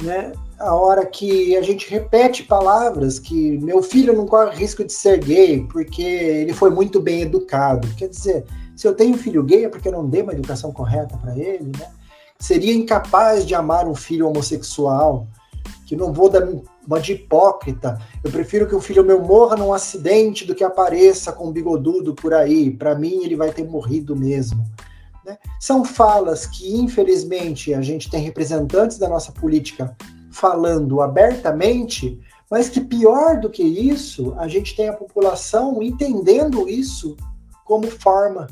né? 0.02 0.32
A 0.58 0.74
hora 0.74 1.06
que 1.06 1.56
a 1.56 1.62
gente 1.62 1.90
repete 1.90 2.42
palavras 2.42 3.18
que 3.18 3.58
meu 3.58 3.82
filho 3.82 4.14
não 4.14 4.26
corre 4.26 4.56
risco 4.56 4.84
de 4.84 4.92
ser 4.92 5.18
gay 5.18 5.66
porque 5.72 6.02
ele 6.02 6.52
foi 6.52 6.70
muito 6.70 7.00
bem 7.00 7.22
educado. 7.22 7.88
Quer 7.96 8.08
dizer, 8.08 8.44
se 8.76 8.86
eu 8.86 8.94
tenho 8.94 9.14
um 9.14 9.18
filho 9.18 9.42
gay 9.42 9.64
é 9.64 9.68
porque 9.68 9.88
eu 9.88 9.92
não 9.92 10.08
dei 10.08 10.22
uma 10.22 10.32
educação 10.32 10.72
correta 10.72 11.16
para 11.16 11.36
ele, 11.36 11.72
né? 11.78 11.90
Seria 12.38 12.74
incapaz 12.74 13.46
de 13.46 13.54
amar 13.54 13.88
um 13.88 13.94
filho 13.94 14.28
homossexual, 14.28 15.26
que 15.86 15.94
não 15.94 16.12
vou 16.12 16.28
dar 16.28 16.46
uma 16.86 17.00
de 17.00 17.12
hipócrita. 17.12 17.98
Eu 18.22 18.30
prefiro 18.30 18.66
que 18.66 18.74
o 18.74 18.80
filho 18.80 19.04
meu 19.04 19.22
morra 19.22 19.56
num 19.56 19.72
acidente 19.72 20.44
do 20.44 20.54
que 20.54 20.64
apareça 20.64 21.32
com 21.32 21.48
um 21.48 21.52
bigodudo 21.52 22.14
por 22.14 22.34
aí. 22.34 22.70
Para 22.70 22.94
mim, 22.94 23.22
ele 23.22 23.36
vai 23.36 23.52
ter 23.52 23.64
morrido 23.64 24.16
mesmo. 24.16 24.64
Né? 25.24 25.38
São 25.60 25.84
falas 25.84 26.46
que, 26.46 26.76
infelizmente, 26.76 27.72
a 27.72 27.80
gente 27.80 28.10
tem 28.10 28.20
representantes 28.20 28.98
da 28.98 29.08
nossa 29.08 29.32
política 29.32 29.96
falando 30.30 31.00
abertamente, 31.00 32.20
mas 32.50 32.68
que 32.68 32.80
pior 32.80 33.38
do 33.38 33.48
que 33.48 33.62
isso, 33.62 34.34
a 34.36 34.48
gente 34.48 34.74
tem 34.74 34.88
a 34.88 34.92
população 34.92 35.82
entendendo 35.82 36.68
isso 36.68 37.16
como 37.64 37.86
forma 37.86 38.48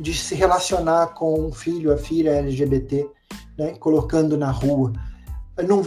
de 0.00 0.14
se 0.14 0.34
relacionar 0.34 1.08
com 1.08 1.38
um 1.38 1.52
filho, 1.52 1.92
a 1.92 1.96
filha 1.98 2.30
LGBT, 2.30 3.08
né, 3.58 3.74
colocando 3.78 4.36
na 4.36 4.50
rua. 4.50 4.92
Não, 5.68 5.82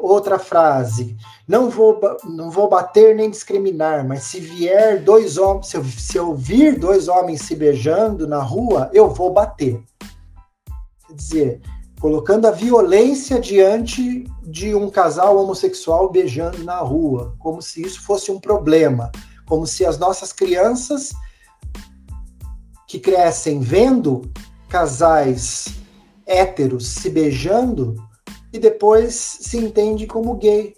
outra 0.00 0.38
frase, 0.38 1.16
não 1.48 1.68
vou, 1.68 2.00
não 2.24 2.48
vou 2.48 2.68
bater 2.68 3.16
nem 3.16 3.28
discriminar, 3.28 4.06
mas 4.06 4.22
se 4.22 4.38
vier 4.38 5.02
dois 5.02 5.36
homens, 5.36 5.66
se 5.66 5.76
eu, 5.76 5.84
se 5.84 6.16
eu 6.16 6.34
vir 6.34 6.78
dois 6.78 7.08
homens 7.08 7.42
se 7.42 7.56
beijando 7.56 8.26
na 8.26 8.40
rua, 8.40 8.88
eu 8.92 9.10
vou 9.10 9.32
bater. 9.32 9.82
Quer 11.08 11.14
dizer, 11.14 11.60
colocando 12.00 12.46
a 12.46 12.52
violência 12.52 13.40
diante 13.40 14.24
de 14.42 14.74
um 14.76 14.88
casal 14.88 15.36
homossexual 15.36 16.08
beijando 16.08 16.62
na 16.62 16.78
rua, 16.78 17.34
como 17.40 17.60
se 17.60 17.82
isso 17.82 18.02
fosse 18.02 18.30
um 18.30 18.38
problema, 18.38 19.10
como 19.44 19.66
se 19.66 19.84
as 19.84 19.98
nossas 19.98 20.32
crianças 20.32 21.12
que 22.86 22.98
crescem 22.98 23.60
vendo 23.60 24.30
casais 24.68 25.68
héteros 26.26 26.86
se 26.88 27.10
beijando 27.10 27.94
e 28.52 28.58
depois 28.58 29.14
se 29.14 29.58
entende 29.58 30.06
como 30.06 30.34
gay. 30.34 30.74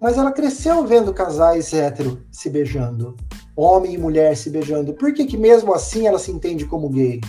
Mas 0.00 0.16
ela 0.16 0.30
cresceu 0.30 0.86
vendo 0.86 1.12
casais 1.12 1.72
héteros 1.72 2.18
se 2.30 2.48
beijando, 2.48 3.16
homem 3.56 3.94
e 3.94 3.98
mulher 3.98 4.36
se 4.36 4.50
beijando. 4.50 4.94
Por 4.94 5.12
que, 5.12 5.26
que 5.26 5.36
mesmo 5.36 5.74
assim 5.74 6.06
ela 6.06 6.18
se 6.18 6.30
entende 6.30 6.64
como 6.64 6.88
gay? 6.88 7.20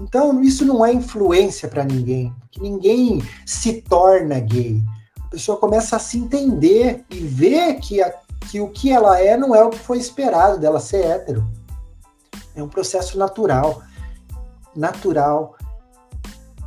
Então, 0.00 0.42
isso 0.42 0.64
não 0.64 0.84
é 0.84 0.92
influência 0.92 1.68
para 1.68 1.84
ninguém, 1.84 2.34
que 2.50 2.60
ninguém 2.60 3.22
se 3.46 3.80
torna 3.82 4.40
gay. 4.40 4.82
A 5.20 5.28
pessoa 5.28 5.56
começa 5.56 5.96
a 5.96 6.00
se 6.00 6.18
entender 6.18 7.04
e 7.08 7.18
ver 7.20 7.76
que, 7.76 8.00
que 8.50 8.60
o 8.60 8.68
que 8.70 8.90
ela 8.90 9.20
é 9.20 9.36
não 9.36 9.54
é 9.54 9.62
o 9.64 9.70
que 9.70 9.78
foi 9.78 9.98
esperado 9.98 10.58
dela 10.58 10.80
ser 10.80 11.04
hétero. 11.04 11.46
É 12.54 12.62
um 12.62 12.68
processo 12.68 13.18
natural, 13.18 13.82
natural, 14.74 15.56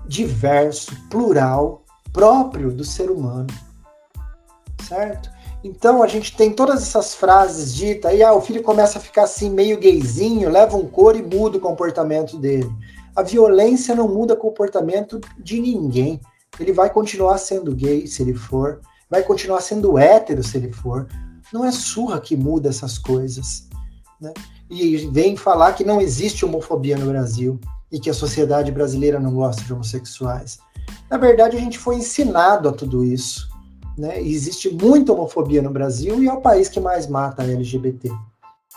diverso, 0.07 0.95
plural, 1.09 1.83
próprio 2.11 2.71
do 2.71 2.83
ser 2.83 3.11
humano. 3.11 3.47
Certo? 4.87 5.29
Então 5.63 6.01
a 6.01 6.07
gente 6.07 6.35
tem 6.35 6.53
todas 6.53 6.81
essas 6.81 7.13
frases 7.13 7.73
ditas, 7.73 8.11
aí 8.11 8.23
ah, 8.23 8.33
o 8.33 8.41
filho 8.41 8.63
começa 8.63 8.99
a 8.99 9.01
ficar 9.01 9.23
assim 9.23 9.49
meio 9.49 9.79
gayzinho, 9.79 10.49
leva 10.49 10.77
um 10.77 10.87
couro 10.87 11.17
e 11.17 11.21
muda 11.21 11.57
o 11.57 11.61
comportamento 11.61 12.37
dele. 12.37 12.71
A 13.15 13.23
violência 13.23 13.95
não 13.95 14.07
muda 14.07 14.35
o 14.35 14.37
comportamento 14.37 15.19
de 15.39 15.59
ninguém. 15.59 16.21
Ele 16.59 16.71
vai 16.71 16.89
continuar 16.89 17.37
sendo 17.37 17.75
gay 17.75 18.07
se 18.07 18.21
ele 18.21 18.33
for, 18.33 18.79
vai 19.09 19.23
continuar 19.23 19.61
sendo 19.61 19.97
hétero 19.97 20.43
se 20.43 20.57
ele 20.57 20.71
for. 20.71 21.07
Não 21.51 21.65
é 21.65 21.71
surra 21.71 22.19
que 22.19 22.35
muda 22.35 22.69
essas 22.69 22.97
coisas. 22.97 23.67
Né? 24.21 24.33
E 24.69 24.97
vem 25.07 25.35
falar 25.35 25.73
que 25.73 25.83
não 25.83 26.01
existe 26.01 26.45
homofobia 26.45 26.97
no 26.97 27.07
Brasil. 27.07 27.59
e 27.89 28.01
que 28.01 28.09
a 28.09 28.13
sociedade 28.13 28.69
brasileira 28.69 29.17
não 29.17 29.33
gosta 29.33 29.63
de 29.63 29.71
homossexuais. 29.71 30.59
Na 31.09 31.17
verdade, 31.17 31.55
a 31.55 31.59
gente 31.59 31.79
foi 31.79 31.95
ensinado 31.95 32.67
a 32.67 32.73
tudo 32.73 33.05
isso. 33.05 33.49
Né? 33.97 34.21
E 34.21 34.33
existe 34.33 34.69
muita 34.69 35.13
homofobia 35.13 35.61
no 35.61 35.71
Brasil 35.71 36.21
e 36.21 36.27
é 36.27 36.33
o 36.33 36.41
país 36.41 36.67
que 36.67 36.79
mais 36.79 37.07
mata 37.07 37.43
LGBT, 37.43 38.11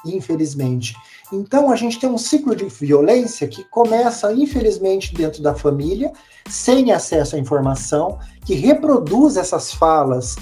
infelizmente. 0.07 0.95
Então, 1.33 1.71
a 1.71 1.77
gente 1.77 1.99
tem 1.99 2.09
um 2.09 2.17
ciclo 2.17 2.55
de 2.55 2.65
violência 2.67 3.47
que 3.47 3.65
começa, 3.65 4.33
infelizmente, 4.33 5.13
dentro 5.13 5.43
da 5.43 5.55
família, 5.55 6.13
sem 6.49 6.93
acesso 6.93 7.37
à 7.37 7.39
informação, 7.39 8.19
que 8.45 8.55
reproduz 8.55 9.37
essas 9.37 9.73
falas 9.73 10.37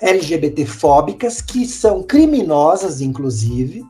LGBTfóbicas, 0.00 1.40
que 1.40 1.64
são 1.64 2.02
criminosas, 2.02 3.00
inclusive, 3.00 3.84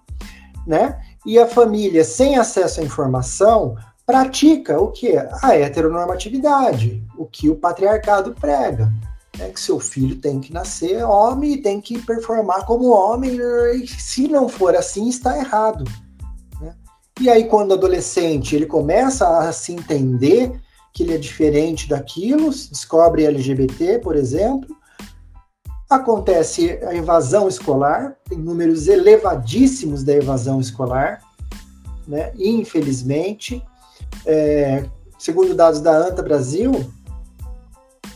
né? 0.66 1.00
E 1.24 1.38
a 1.38 1.46
família, 1.46 2.04
sem 2.04 2.36
acesso 2.36 2.80
à 2.80 2.84
informação, 2.84 3.76
pratica 4.06 4.80
o 4.80 4.90
que? 4.90 5.16
A 5.16 5.56
heteronormatividade, 5.56 7.02
o 7.16 7.26
que 7.26 7.48
o 7.48 7.56
patriarcado 7.56 8.34
prega. 8.34 8.92
É 9.38 9.48
que 9.48 9.60
seu 9.60 9.80
filho 9.80 10.16
tem 10.16 10.40
que 10.40 10.52
nascer 10.52 11.02
homem 11.04 11.54
e 11.54 11.62
tem 11.62 11.80
que 11.80 11.98
performar 11.98 12.66
como 12.66 12.90
homem, 12.90 13.38
e 13.74 13.86
se 13.86 14.28
não 14.28 14.48
for 14.48 14.76
assim, 14.76 15.08
está 15.08 15.38
errado. 15.38 15.84
Né? 16.60 16.74
E 17.20 17.30
aí, 17.30 17.44
quando 17.44 17.72
adolescente, 17.72 18.54
ele 18.54 18.66
começa 18.66 19.26
a 19.38 19.50
se 19.50 19.72
entender 19.72 20.60
que 20.92 21.02
ele 21.02 21.14
é 21.14 21.18
diferente 21.18 21.88
daquilo, 21.88 22.50
descobre 22.50 23.24
LGBT, 23.24 24.00
por 24.00 24.14
exemplo, 24.14 24.76
acontece 25.96 26.78
a 26.86 26.94
evasão 26.94 27.48
escolar, 27.48 28.16
tem 28.28 28.38
números 28.38 28.88
elevadíssimos 28.88 30.02
da 30.02 30.14
evasão 30.14 30.60
escolar, 30.60 31.20
né? 32.06 32.32
infelizmente. 32.38 33.62
É, 34.26 34.84
segundo 35.18 35.54
dados 35.54 35.80
da 35.80 35.96
ANTA 35.96 36.22
Brasil, 36.22 36.72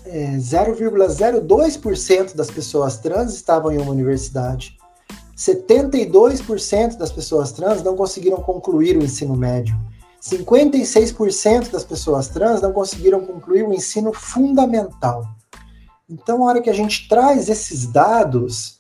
é, 0.05 0.37
0,02% 0.37 2.35
das 2.35 2.51
pessoas 2.51 2.99
trans 2.99 3.35
estavam 3.35 3.73
em 3.73 3.79
uma 3.79 3.91
universidade. 3.91 4.77
72% 5.37 6.97
das 6.97 7.13
pessoas 7.13 7.53
trans 7.53 7.83
não 7.83 7.95
conseguiram 7.95 8.39
concluir 8.39 8.97
o 8.97 9.05
ensino 9.05 9.37
médio. 9.37 9.77
56% 10.23 11.71
das 11.71 11.85
pessoas 11.85 12.29
trans 12.29 12.63
não 12.63 12.73
conseguiram 12.73 13.21
concluir 13.25 13.63
o 13.65 13.73
ensino 13.73 14.13
fundamental. 14.13 15.36
Então, 16.09 16.45
a 16.45 16.51
hora 16.51 16.63
que 16.63 16.71
a 16.71 16.75
gente 16.75 17.09
traz 17.09 17.49
esses 17.49 17.85
dados, 17.87 18.79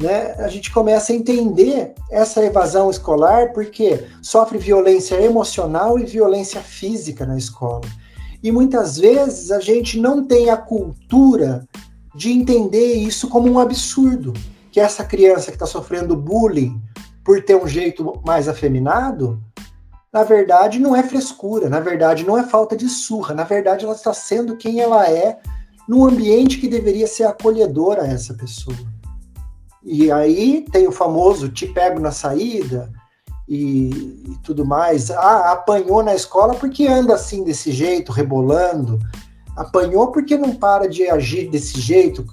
né, 0.00 0.34
a 0.38 0.46
gente 0.46 0.70
começa 0.70 1.12
a 1.12 1.16
entender 1.16 1.92
essa 2.08 2.40
evasão 2.44 2.88
escolar, 2.88 3.52
porque 3.52 4.06
sofre 4.22 4.58
violência 4.58 5.20
emocional 5.20 5.98
e 5.98 6.04
violência 6.04 6.60
física 6.60 7.26
na 7.26 7.36
escola. 7.36 7.82
E 8.40 8.52
muitas 8.52 8.96
vezes 8.96 9.50
a 9.50 9.58
gente 9.58 9.98
não 9.98 10.24
tem 10.24 10.50
a 10.50 10.56
cultura 10.56 11.66
de 12.14 12.30
entender 12.30 12.94
isso 12.94 13.28
como 13.28 13.50
um 13.50 13.58
absurdo, 13.58 14.32
que 14.70 14.78
essa 14.78 15.02
criança 15.02 15.50
que 15.50 15.56
está 15.56 15.66
sofrendo 15.66 16.14
bullying 16.14 16.80
por 17.24 17.42
ter 17.42 17.56
um 17.56 17.66
jeito 17.66 18.22
mais 18.24 18.48
afeminado, 18.48 19.40
na 20.12 20.22
verdade 20.22 20.78
não 20.78 20.94
é 20.94 21.02
frescura, 21.02 21.68
na 21.68 21.80
verdade 21.80 22.24
não 22.24 22.38
é 22.38 22.44
falta 22.44 22.76
de 22.76 22.88
surra, 22.88 23.34
na 23.34 23.44
verdade 23.44 23.84
ela 23.84 23.94
está 23.94 24.14
sendo 24.14 24.56
quem 24.56 24.80
ela 24.80 25.10
é 25.10 25.40
num 25.88 26.04
ambiente 26.04 26.58
que 26.58 26.68
deveria 26.68 27.06
ser 27.06 27.24
acolhedor 27.24 27.98
a 27.98 28.06
essa 28.06 28.34
pessoa. 28.34 28.76
E 29.82 30.10
aí 30.12 30.64
tem 30.70 30.86
o 30.86 30.92
famoso 30.92 31.48
te 31.48 31.66
pego 31.66 31.98
na 31.98 32.12
saída, 32.12 32.92
e, 33.48 33.90
e, 34.30 34.38
tudo 34.42 34.64
mais. 34.64 35.10
Ah, 35.10 35.52
apanhou 35.52 36.02
na 36.02 36.14
escola 36.14 36.54
porque 36.54 36.86
anda 36.86 37.14
assim 37.14 37.44
desse 37.44 37.70
jeito, 37.72 38.12
rebolando. 38.12 38.98
Apanhou 39.56 40.10
porque 40.10 40.36
não 40.36 40.54
para 40.54 40.88
de 40.88 41.08
agir 41.08 41.50
desse 41.50 41.78
jeito, 41.78 42.24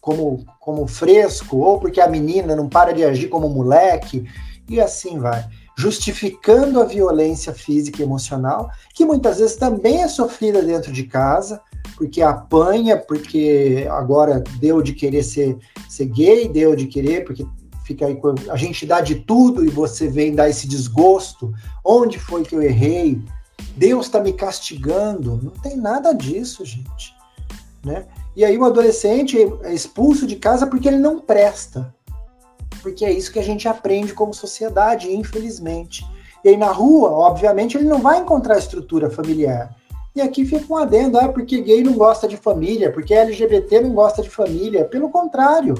como, 0.00 0.44
como 0.58 0.86
fresco, 0.86 1.58
ou 1.58 1.78
porque 1.78 2.00
a 2.00 2.08
menina 2.08 2.56
não 2.56 2.68
para 2.68 2.92
de 2.92 3.04
agir 3.04 3.28
como 3.28 3.48
moleque, 3.48 4.26
e 4.68 4.80
assim 4.80 5.18
vai. 5.18 5.46
Justificando 5.76 6.80
a 6.80 6.84
violência 6.84 7.52
física 7.52 8.02
e 8.02 8.04
emocional, 8.04 8.68
que 8.92 9.04
muitas 9.04 9.38
vezes 9.38 9.54
também 9.54 10.02
é 10.02 10.08
sofrida 10.08 10.60
dentro 10.60 10.92
de 10.92 11.04
casa, 11.04 11.60
porque 11.96 12.22
apanha, 12.22 12.96
porque 12.96 13.86
agora 13.90 14.42
deu 14.60 14.82
de 14.82 14.92
querer 14.92 15.22
ser, 15.22 15.56
ser 15.88 16.06
gay, 16.06 16.48
deu 16.48 16.76
de 16.76 16.86
querer, 16.86 17.24
porque 17.24 17.46
fica 17.84 18.06
aí 18.06 18.20
a 18.50 18.56
gente 18.56 18.84
dá 18.84 19.00
de 19.00 19.16
tudo 19.16 19.64
e 19.64 19.68
você 19.68 20.08
vem 20.08 20.34
dar 20.34 20.48
esse 20.48 20.68
desgosto. 20.68 21.52
Onde 21.84 22.18
foi 22.18 22.42
que 22.42 22.54
eu 22.54 22.62
errei? 22.62 23.20
Deus 23.76 24.06
está 24.06 24.20
me 24.20 24.32
castigando. 24.32 25.40
Não 25.42 25.52
tem 25.52 25.76
nada 25.76 26.12
disso, 26.12 26.64
gente. 26.64 27.16
Né? 27.84 28.06
E 28.36 28.44
aí 28.44 28.58
o 28.58 28.64
adolescente 28.64 29.38
é 29.62 29.72
expulso 29.72 30.26
de 30.26 30.36
casa 30.36 30.66
porque 30.66 30.86
ele 30.86 30.98
não 30.98 31.18
presta. 31.18 31.94
Porque 32.82 33.04
é 33.04 33.10
isso 33.10 33.32
que 33.32 33.38
a 33.38 33.42
gente 33.42 33.66
aprende 33.66 34.12
como 34.12 34.34
sociedade, 34.34 35.12
infelizmente. 35.12 36.04
E 36.44 36.50
aí 36.50 36.56
na 36.56 36.70
rua, 36.70 37.10
obviamente, 37.10 37.76
ele 37.76 37.88
não 37.88 38.00
vai 38.00 38.20
encontrar 38.20 38.58
estrutura 38.58 39.10
familiar. 39.10 39.74
E 40.18 40.20
aqui 40.20 40.44
fica 40.44 40.72
um 40.72 40.76
adendo, 40.76 41.18
ah, 41.18 41.28
porque 41.28 41.60
gay 41.60 41.82
não 41.82 41.94
gosta 41.94 42.28
de 42.28 42.36
família, 42.36 42.92
porque 42.92 43.14
LGBT 43.14 43.80
não 43.80 43.94
gosta 43.94 44.22
de 44.22 44.28
família. 44.28 44.84
Pelo 44.84 45.10
contrário, 45.10 45.74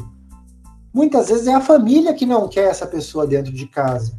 Muitas 0.92 1.28
vezes 1.28 1.46
é 1.46 1.54
a 1.54 1.60
família 1.60 2.14
que 2.14 2.26
não 2.26 2.48
quer 2.48 2.70
essa 2.70 2.86
pessoa 2.86 3.26
dentro 3.26 3.52
de 3.52 3.66
casa. 3.66 4.18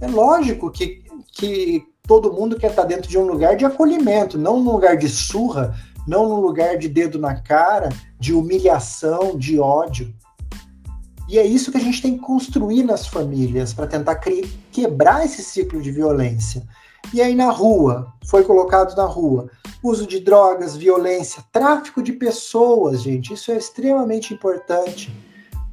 É 0.00 0.06
lógico 0.06 0.70
que, 0.70 1.04
que 1.32 1.82
todo 2.02 2.32
mundo 2.32 2.56
quer 2.56 2.70
estar 2.70 2.84
dentro 2.84 3.08
de 3.08 3.16
um 3.16 3.26
lugar 3.26 3.56
de 3.56 3.64
acolhimento, 3.64 4.36
não 4.36 4.60
num 4.60 4.72
lugar 4.72 4.96
de 4.96 5.08
surra, 5.08 5.74
não 6.06 6.28
num 6.28 6.40
lugar 6.40 6.76
de 6.76 6.88
dedo 6.88 7.18
na 7.18 7.40
cara, 7.40 7.88
de 8.18 8.34
humilhação, 8.34 9.36
de 9.38 9.58
ódio. 9.58 10.12
E 11.28 11.38
é 11.38 11.46
isso 11.46 11.70
que 11.70 11.78
a 11.78 11.80
gente 11.80 12.02
tem 12.02 12.16
que 12.16 12.24
construir 12.24 12.82
nas 12.82 13.06
famílias 13.06 13.72
para 13.72 13.86
tentar 13.86 14.16
quebrar 14.72 15.24
esse 15.24 15.42
ciclo 15.42 15.80
de 15.80 15.90
violência. 15.90 16.66
E 17.12 17.22
aí 17.22 17.34
na 17.34 17.50
rua, 17.50 18.12
foi 18.26 18.44
colocado 18.44 18.94
na 18.96 19.04
rua, 19.04 19.50
uso 19.82 20.06
de 20.06 20.20
drogas, 20.20 20.76
violência, 20.76 21.42
tráfico 21.50 22.02
de 22.02 22.12
pessoas, 22.12 23.02
gente, 23.02 23.32
isso 23.32 23.50
é 23.50 23.56
extremamente 23.56 24.34
importante. 24.34 25.12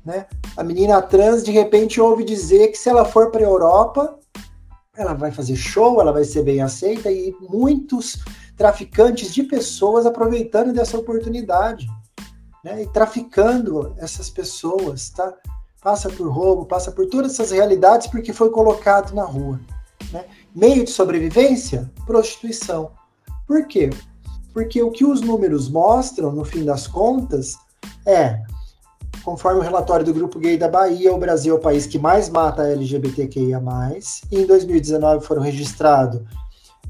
Né? 0.06 0.28
A 0.56 0.64
menina 0.64 1.02
trans 1.02 1.44
de 1.44 1.52
repente 1.52 2.00
ouve 2.00 2.24
dizer 2.24 2.70
que 2.70 2.78
se 2.78 2.88
ela 2.88 3.04
for 3.04 3.32
para 3.32 3.42
a 3.42 3.50
Europa, 3.50 4.20
ela 4.96 5.14
vai 5.14 5.32
fazer 5.32 5.56
show, 5.56 6.00
ela 6.00 6.14
vai 6.14 6.24
ser 6.24 6.44
bem 6.44 6.62
aceita 6.62 7.12
e 7.12 7.36
muitos 7.50 8.20
traficantes 8.56 9.34
de 9.34 9.44
pessoas 9.44 10.06
aproveitando 10.06 10.72
dessa 10.72 10.98
oportunidade, 10.98 11.88
né? 12.64 12.84
E 12.84 12.88
traficando 12.88 13.94
essas 13.98 14.30
pessoas, 14.30 15.10
tá? 15.10 15.34
Passa 15.82 16.10
por 16.10 16.30
roubo, 16.30 16.66
passa 16.66 16.92
por 16.92 17.08
todas 17.08 17.34
essas 17.34 17.52
realidades 17.52 18.08
porque 18.08 18.32
foi 18.32 18.50
colocado 18.50 19.14
na 19.14 19.24
rua, 19.24 19.60
né? 20.12 20.26
Meio 20.56 20.86
de 20.86 20.92
sobrevivência, 20.92 21.92
prostituição. 22.06 22.92
Por 23.46 23.68
quê? 23.68 23.90
Porque 24.54 24.82
o 24.82 24.90
que 24.90 25.06
os 25.06 25.22
números 25.22 25.70
mostram, 25.70 26.32
no 26.32 26.46
fim 26.46 26.64
das 26.64 26.88
contas, 26.88 27.58
é 28.06 28.42
Conforme 29.26 29.60
o 29.60 29.64
relatório 29.64 30.06
do 30.06 30.14
Grupo 30.14 30.38
Gay 30.38 30.56
da 30.56 30.68
Bahia, 30.68 31.12
o 31.12 31.18
Brasil 31.18 31.56
é 31.56 31.58
o 31.58 31.62
país 31.62 31.88
que 31.88 31.98
mais 31.98 32.30
mata 32.30 32.62
LGBTQIA+. 32.68 33.60
E 34.32 34.40
em 34.40 34.46
2019 34.46 35.26
foram 35.26 35.42
registrados 35.42 36.22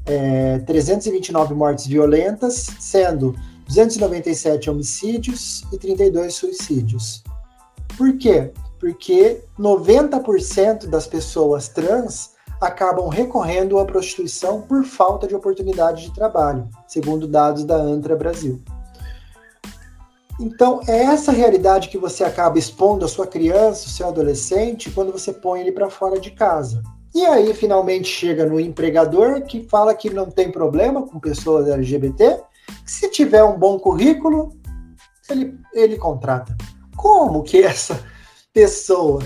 é, 0.04 0.58
329 0.58 1.54
mortes 1.54 1.86
violentas, 1.86 2.66
sendo 2.78 3.34
297 3.66 4.68
homicídios 4.68 5.64
e 5.72 5.78
32 5.78 6.34
suicídios. 6.34 7.24
Por 7.96 8.18
quê? 8.18 8.52
Porque 8.78 9.42
90% 9.58 10.88
das 10.88 11.06
pessoas 11.06 11.68
trans 11.68 12.32
acabam 12.60 13.08
recorrendo 13.08 13.78
à 13.78 13.84
prostituição 13.84 14.62
por 14.62 14.84
falta 14.84 15.26
de 15.26 15.34
oportunidade 15.34 16.04
de 16.04 16.14
trabalho, 16.14 16.68
segundo 16.86 17.26
dados 17.26 17.64
da 17.64 17.76
ANTRA 17.76 18.16
Brasil. 18.16 18.62
Então, 20.38 20.80
é 20.86 21.04
essa 21.04 21.32
realidade 21.32 21.88
que 21.88 21.96
você 21.96 22.22
acaba 22.22 22.58
expondo 22.58 23.04
a 23.04 23.08
sua 23.08 23.26
criança, 23.26 23.86
o 23.86 23.90
seu 23.90 24.08
adolescente, 24.08 24.90
quando 24.90 25.10
você 25.10 25.32
põe 25.32 25.60
ele 25.60 25.72
para 25.72 25.88
fora 25.88 26.20
de 26.20 26.30
casa. 26.30 26.82
E 27.14 27.24
aí, 27.24 27.54
finalmente, 27.54 28.08
chega 28.08 28.44
no 28.44 28.60
empregador 28.60 29.42
que 29.42 29.66
fala 29.68 29.94
que 29.94 30.10
não 30.10 30.30
tem 30.30 30.52
problema 30.52 31.06
com 31.06 31.18
pessoas 31.18 31.68
LGBT, 31.68 32.42
que 32.84 32.90
se 32.90 33.10
tiver 33.10 33.42
um 33.42 33.58
bom 33.58 33.78
currículo, 33.78 34.54
ele, 35.30 35.58
ele 35.72 35.96
contrata. 35.96 36.54
Como 36.94 37.42
que 37.42 37.62
essa 37.62 37.98
pessoa, 38.52 39.22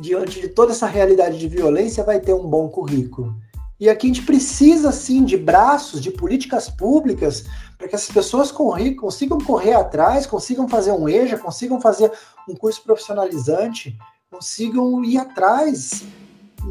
diante 0.00 0.40
de 0.40 0.48
toda 0.48 0.72
essa 0.72 0.86
realidade 0.86 1.38
de 1.38 1.48
violência, 1.48 2.04
vai 2.04 2.20
ter 2.20 2.34
um 2.34 2.46
bom 2.46 2.68
currículo? 2.68 3.34
E 3.78 3.88
aqui 3.88 4.06
a 4.06 4.08
gente 4.08 4.22
precisa, 4.22 4.92
sim, 4.92 5.24
de 5.24 5.36
braços, 5.36 6.00
de 6.00 6.10
políticas 6.10 6.70
públicas, 6.70 7.44
para 7.76 7.88
que 7.88 7.94
essas 7.94 8.12
pessoas 8.12 8.52
consigam 8.52 9.38
correr 9.38 9.72
atrás, 9.72 10.26
consigam 10.26 10.68
fazer 10.68 10.92
um 10.92 11.08
EJA, 11.08 11.36
consigam 11.36 11.80
fazer 11.80 12.12
um 12.48 12.54
curso 12.54 12.82
profissionalizante, 12.82 13.98
consigam 14.30 15.04
ir 15.04 15.18
atrás 15.18 16.04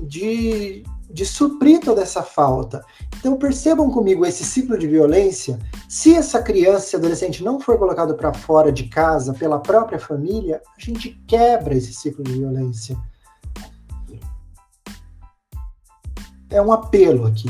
de 0.03 0.83
de 1.13 1.25
suprir 1.25 1.79
toda 1.79 2.01
essa 2.01 2.23
falta. 2.23 2.83
Então 3.19 3.37
percebam 3.37 3.89
comigo 3.89 4.25
esse 4.25 4.43
ciclo 4.43 4.77
de 4.77 4.87
violência. 4.87 5.59
Se 5.87 6.15
essa 6.15 6.41
criança, 6.41 6.85
esse 6.85 6.95
adolescente 6.95 7.43
não 7.43 7.59
for 7.59 7.77
colocado 7.77 8.15
para 8.15 8.33
fora 8.33 8.71
de 8.71 8.85
casa 8.85 9.33
pela 9.33 9.59
própria 9.59 9.99
família, 9.99 10.61
a 10.77 10.81
gente 10.81 11.21
quebra 11.27 11.75
esse 11.75 11.93
ciclo 11.93 12.23
de 12.23 12.33
violência. 12.33 12.97
É 16.51 16.61
um 16.61 16.71
apelo 16.71 17.25
aqui, 17.25 17.49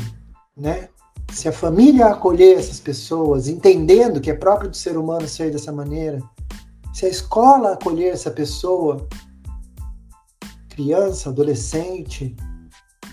né? 0.56 0.88
Se 1.32 1.48
a 1.48 1.52
família 1.52 2.06
acolher 2.06 2.58
essas 2.58 2.78
pessoas, 2.78 3.48
entendendo 3.48 4.20
que 4.20 4.30
é 4.30 4.34
próprio 4.34 4.70
do 4.70 4.76
ser 4.76 4.96
humano 4.96 5.26
ser 5.26 5.50
dessa 5.50 5.72
maneira, 5.72 6.22
se 6.92 7.06
a 7.06 7.08
escola 7.08 7.72
acolher 7.72 8.12
essa 8.12 8.30
pessoa, 8.30 9.06
criança, 10.68 11.30
adolescente, 11.30 12.36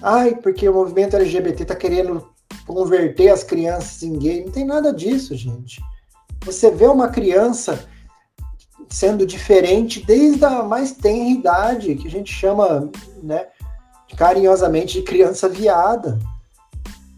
ai, 0.01 0.35
porque 0.35 0.67
o 0.67 0.73
movimento 0.73 1.15
LGBT 1.15 1.63
está 1.63 1.75
querendo 1.75 2.29
converter 2.67 3.29
as 3.29 3.43
crianças 3.43 4.03
em 4.03 4.13
gay. 4.13 4.45
Não 4.45 4.51
tem 4.51 4.65
nada 4.65 4.93
disso, 4.93 5.35
gente. 5.35 5.81
Você 6.45 6.69
vê 6.69 6.85
uma 6.85 7.09
criança 7.09 7.87
sendo 8.89 9.25
diferente 9.25 10.03
desde 10.05 10.43
a 10.45 10.63
mais 10.63 10.91
tenra 10.91 11.29
idade, 11.29 11.95
que 11.95 12.07
a 12.07 12.11
gente 12.11 12.33
chama, 12.33 12.89
né, 13.21 13.47
carinhosamente 14.15 14.99
de 14.99 15.03
criança 15.03 15.48
viada. 15.48 16.19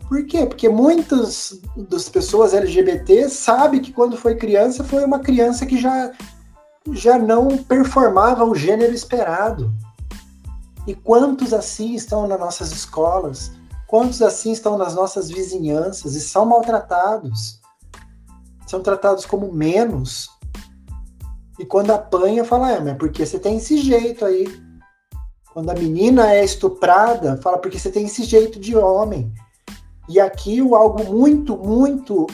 Por 0.08 0.26
quê? 0.26 0.46
Porque 0.46 0.68
muitas 0.68 1.62
das 1.90 2.10
pessoas 2.10 2.54
LGBT 2.54 3.30
sabem 3.30 3.82
que 3.82 3.94
quando 3.94 4.18
foi 4.18 4.36
criança 4.36 4.84
foi 4.84 5.06
uma 5.06 5.20
criança 5.20 5.66
que 5.66 5.80
já, 5.80 6.12
já 6.92 7.18
não 7.18 7.58
performava 7.58 8.44
o 8.44 8.54
gênero 8.54 8.94
esperado. 8.94 9.72
E 10.86 10.94
quantos 10.94 11.54
assim 11.54 11.96
estão 11.96 12.28
nas 12.28 12.40
nossas 12.40 12.72
escolas? 12.72 13.52
Quantos 13.88 14.22
assim 14.22 14.52
estão 14.52 14.78
nas 14.78 14.96
nossas 14.96 15.30
vizinhanças 15.30 16.16
e 16.16 16.22
são 16.22 16.46
maltratados? 16.46 17.60
São 18.68 18.82
tratados 18.82 19.26
como 19.26 19.52
menos. 19.52 20.30
E 21.60 21.66
quando 21.66 21.92
apanha, 21.92 22.44
fala, 22.44 22.72
é, 22.72 22.80
mas 22.80 22.98
porque 22.98 23.26
você 23.26 23.38
tem 23.38 23.58
esse 23.58 23.78
jeito 23.78 24.26
aí. 24.26 24.61
Quando 25.54 25.70
a 25.70 25.74
menina 25.74 26.34
é 26.34 26.44
estuprada, 26.44 27.38
fala, 27.38 27.58
porque 27.58 27.78
você 27.78 27.92
tem 27.92 28.06
esse 28.06 28.24
jeito 28.24 28.60
de 28.60 28.76
homem. 28.76 29.32
E 30.08 30.20
aqui 30.20 30.62
o 30.62 30.76
algo 30.76 31.04
muito, 31.04 31.58
muito 31.58 32.28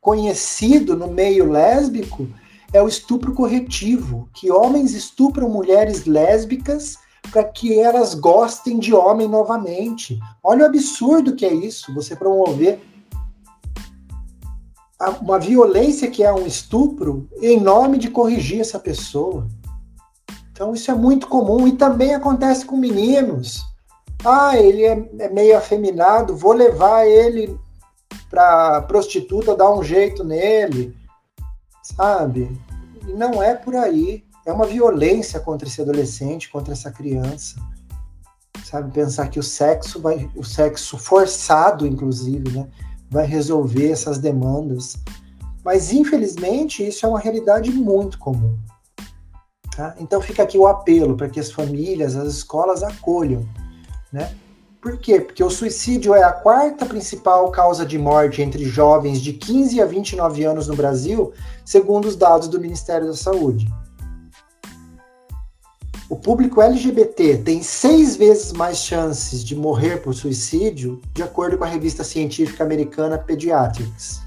conhecido 0.00 0.96
no 0.96 1.08
meio 1.08 1.50
lésbico 1.50 2.28
é 2.72 2.82
o 2.82 2.88
estupro 2.88 3.32
corretivo, 3.32 4.28
que 4.34 4.50
homens 4.50 4.94
estupram 4.94 5.48
mulheres 5.48 6.06
lésbicas 6.06 6.98
para 7.30 7.44
que 7.44 7.78
elas 7.78 8.14
gostem 8.14 8.78
de 8.78 8.94
homem 8.94 9.28
novamente. 9.28 10.18
Olha 10.42 10.64
o 10.64 10.66
absurdo 10.66 11.34
que 11.34 11.46
é 11.46 11.54
isso, 11.54 11.94
você 11.94 12.16
promover 12.16 12.80
uma 15.20 15.38
violência 15.38 16.10
que 16.10 16.22
é 16.22 16.32
um 16.32 16.46
estupro 16.46 17.28
em 17.40 17.60
nome 17.60 17.98
de 17.98 18.08
corrigir 18.08 18.60
essa 18.60 18.78
pessoa. 18.78 19.46
Então 20.54 20.72
isso 20.72 20.88
é 20.88 20.94
muito 20.94 21.26
comum 21.26 21.66
e 21.66 21.72
também 21.72 22.14
acontece 22.14 22.64
com 22.64 22.76
meninos. 22.76 23.60
Ah, 24.24 24.56
ele 24.56 24.84
é, 24.84 25.10
é 25.18 25.28
meio 25.28 25.58
afeminado, 25.58 26.36
vou 26.36 26.52
levar 26.52 27.04
ele 27.04 27.58
para 28.30 28.80
prostituta 28.82 29.56
dar 29.56 29.72
um 29.72 29.82
jeito 29.82 30.22
nele, 30.22 30.96
sabe? 31.82 32.56
E 33.06 33.12
não 33.12 33.42
é 33.42 33.56
por 33.56 33.74
aí. 33.74 34.22
É 34.46 34.52
uma 34.52 34.64
violência 34.64 35.40
contra 35.40 35.66
esse 35.66 35.82
adolescente, 35.82 36.48
contra 36.48 36.72
essa 36.72 36.90
criança. 36.92 37.56
Sabe, 38.64 38.92
pensar 38.92 39.28
que 39.28 39.40
o 39.40 39.42
sexo 39.42 40.00
vai, 40.00 40.30
o 40.36 40.44
sexo 40.44 40.96
forçado, 40.96 41.84
inclusive, 41.84 42.48
né, 42.56 42.68
vai 43.10 43.26
resolver 43.26 43.90
essas 43.90 44.18
demandas. 44.18 44.96
Mas 45.64 45.92
infelizmente 45.92 46.86
isso 46.86 47.04
é 47.04 47.08
uma 47.08 47.18
realidade 47.18 47.72
muito 47.72 48.18
comum. 48.20 48.56
Tá? 49.76 49.94
Então 49.98 50.20
fica 50.20 50.42
aqui 50.42 50.56
o 50.56 50.66
apelo 50.66 51.16
para 51.16 51.28
que 51.28 51.40
as 51.40 51.50
famílias, 51.50 52.14
as 52.14 52.28
escolas 52.28 52.82
acolham 52.82 53.44
né? 54.14 54.32
Por 54.80 54.96
quê? 54.98 55.20
Porque 55.20 55.42
o 55.42 55.50
suicídio 55.50 56.14
é 56.14 56.22
a 56.22 56.30
quarta 56.30 56.86
principal 56.86 57.50
causa 57.50 57.84
de 57.84 57.98
morte 57.98 58.40
entre 58.40 58.64
jovens 58.64 59.20
de 59.20 59.32
15 59.32 59.80
a 59.80 59.86
29 59.86 60.44
anos 60.44 60.68
no 60.68 60.76
Brasil, 60.76 61.32
segundo 61.64 62.06
os 62.06 62.14
dados 62.14 62.46
do 62.46 62.60
Ministério 62.60 63.08
da 63.08 63.16
Saúde. 63.16 63.66
O 66.08 66.16
público 66.16 66.60
LGBT 66.60 67.38
tem 67.38 67.62
seis 67.62 68.14
vezes 68.14 68.52
mais 68.52 68.76
chances 68.76 69.42
de 69.42 69.56
morrer 69.56 70.02
por 70.02 70.14
suicídio, 70.14 71.00
de 71.12 71.22
acordo 71.22 71.58
com 71.58 71.64
a 71.64 71.68
revista 71.68 72.04
científica 72.04 72.62
americana 72.62 73.18
Pediatrics. 73.18 74.23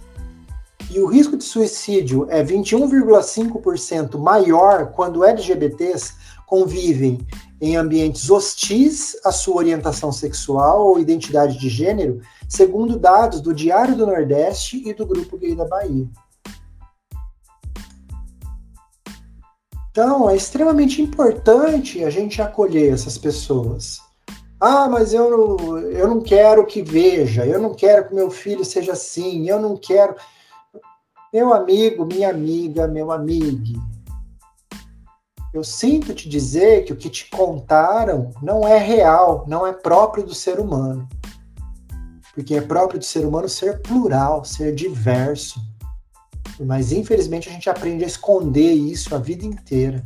E 0.89 0.99
o 0.99 1.07
risco 1.07 1.35
de 1.35 1.43
suicídio 1.43 2.27
é 2.29 2.43
21,5% 2.43 4.17
maior 4.17 4.91
quando 4.91 5.23
LGBTs 5.23 6.13
convivem 6.45 7.19
em 7.59 7.75
ambientes 7.75 8.29
hostis 8.29 9.17
à 9.25 9.31
sua 9.31 9.57
orientação 9.57 10.11
sexual 10.11 10.87
ou 10.87 10.99
identidade 10.99 11.59
de 11.59 11.67
gênero, 11.67 12.21
segundo 12.47 12.97
dados 12.97 13.41
do 13.41 13.53
Diário 13.53 13.95
do 13.95 14.05
Nordeste 14.05 14.81
e 14.87 14.93
do 14.93 15.05
Grupo 15.05 15.37
Gay 15.37 15.55
da 15.55 15.65
Bahia. 15.65 16.07
Então, 19.91 20.29
é 20.29 20.35
extremamente 20.35 21.01
importante 21.01 22.03
a 22.03 22.09
gente 22.09 22.39
acolher 22.41 22.93
essas 22.93 23.17
pessoas. 23.17 23.99
Ah, 24.59 24.87
mas 24.87 25.13
eu, 25.13 25.79
eu 25.89 26.07
não 26.07 26.21
quero 26.21 26.65
que 26.65 26.81
veja, 26.81 27.45
eu 27.45 27.59
não 27.59 27.73
quero 27.73 28.07
que 28.07 28.15
meu 28.15 28.29
filho 28.29 28.63
seja 28.63 28.93
assim, 28.93 29.49
eu 29.49 29.59
não 29.59 29.75
quero. 29.75 30.15
Meu 31.33 31.53
amigo, 31.53 32.05
minha 32.05 32.29
amiga, 32.29 32.87
meu 32.87 33.11
amigo, 33.11 33.81
eu 35.53 35.61
sinto 35.61 36.13
te 36.13 36.29
dizer 36.29 36.85
que 36.85 36.93
o 36.93 36.95
que 36.95 37.09
te 37.09 37.29
contaram 37.29 38.31
não 38.41 38.65
é 38.65 38.77
real, 38.77 39.43
não 39.45 39.67
é 39.67 39.73
próprio 39.73 40.23
do 40.23 40.33
ser 40.33 40.57
humano. 40.57 41.07
Porque 42.33 42.55
é 42.55 42.61
próprio 42.61 42.99
do 42.99 43.05
ser 43.05 43.25
humano 43.25 43.49
ser 43.49 43.81
plural, 43.81 44.45
ser 44.45 44.73
diverso. 44.73 45.59
Mas 46.61 46.93
infelizmente 46.93 47.49
a 47.49 47.51
gente 47.51 47.69
aprende 47.69 48.05
a 48.05 48.07
esconder 48.07 48.71
isso 48.71 49.13
a 49.13 49.17
vida 49.17 49.45
inteira. 49.45 50.03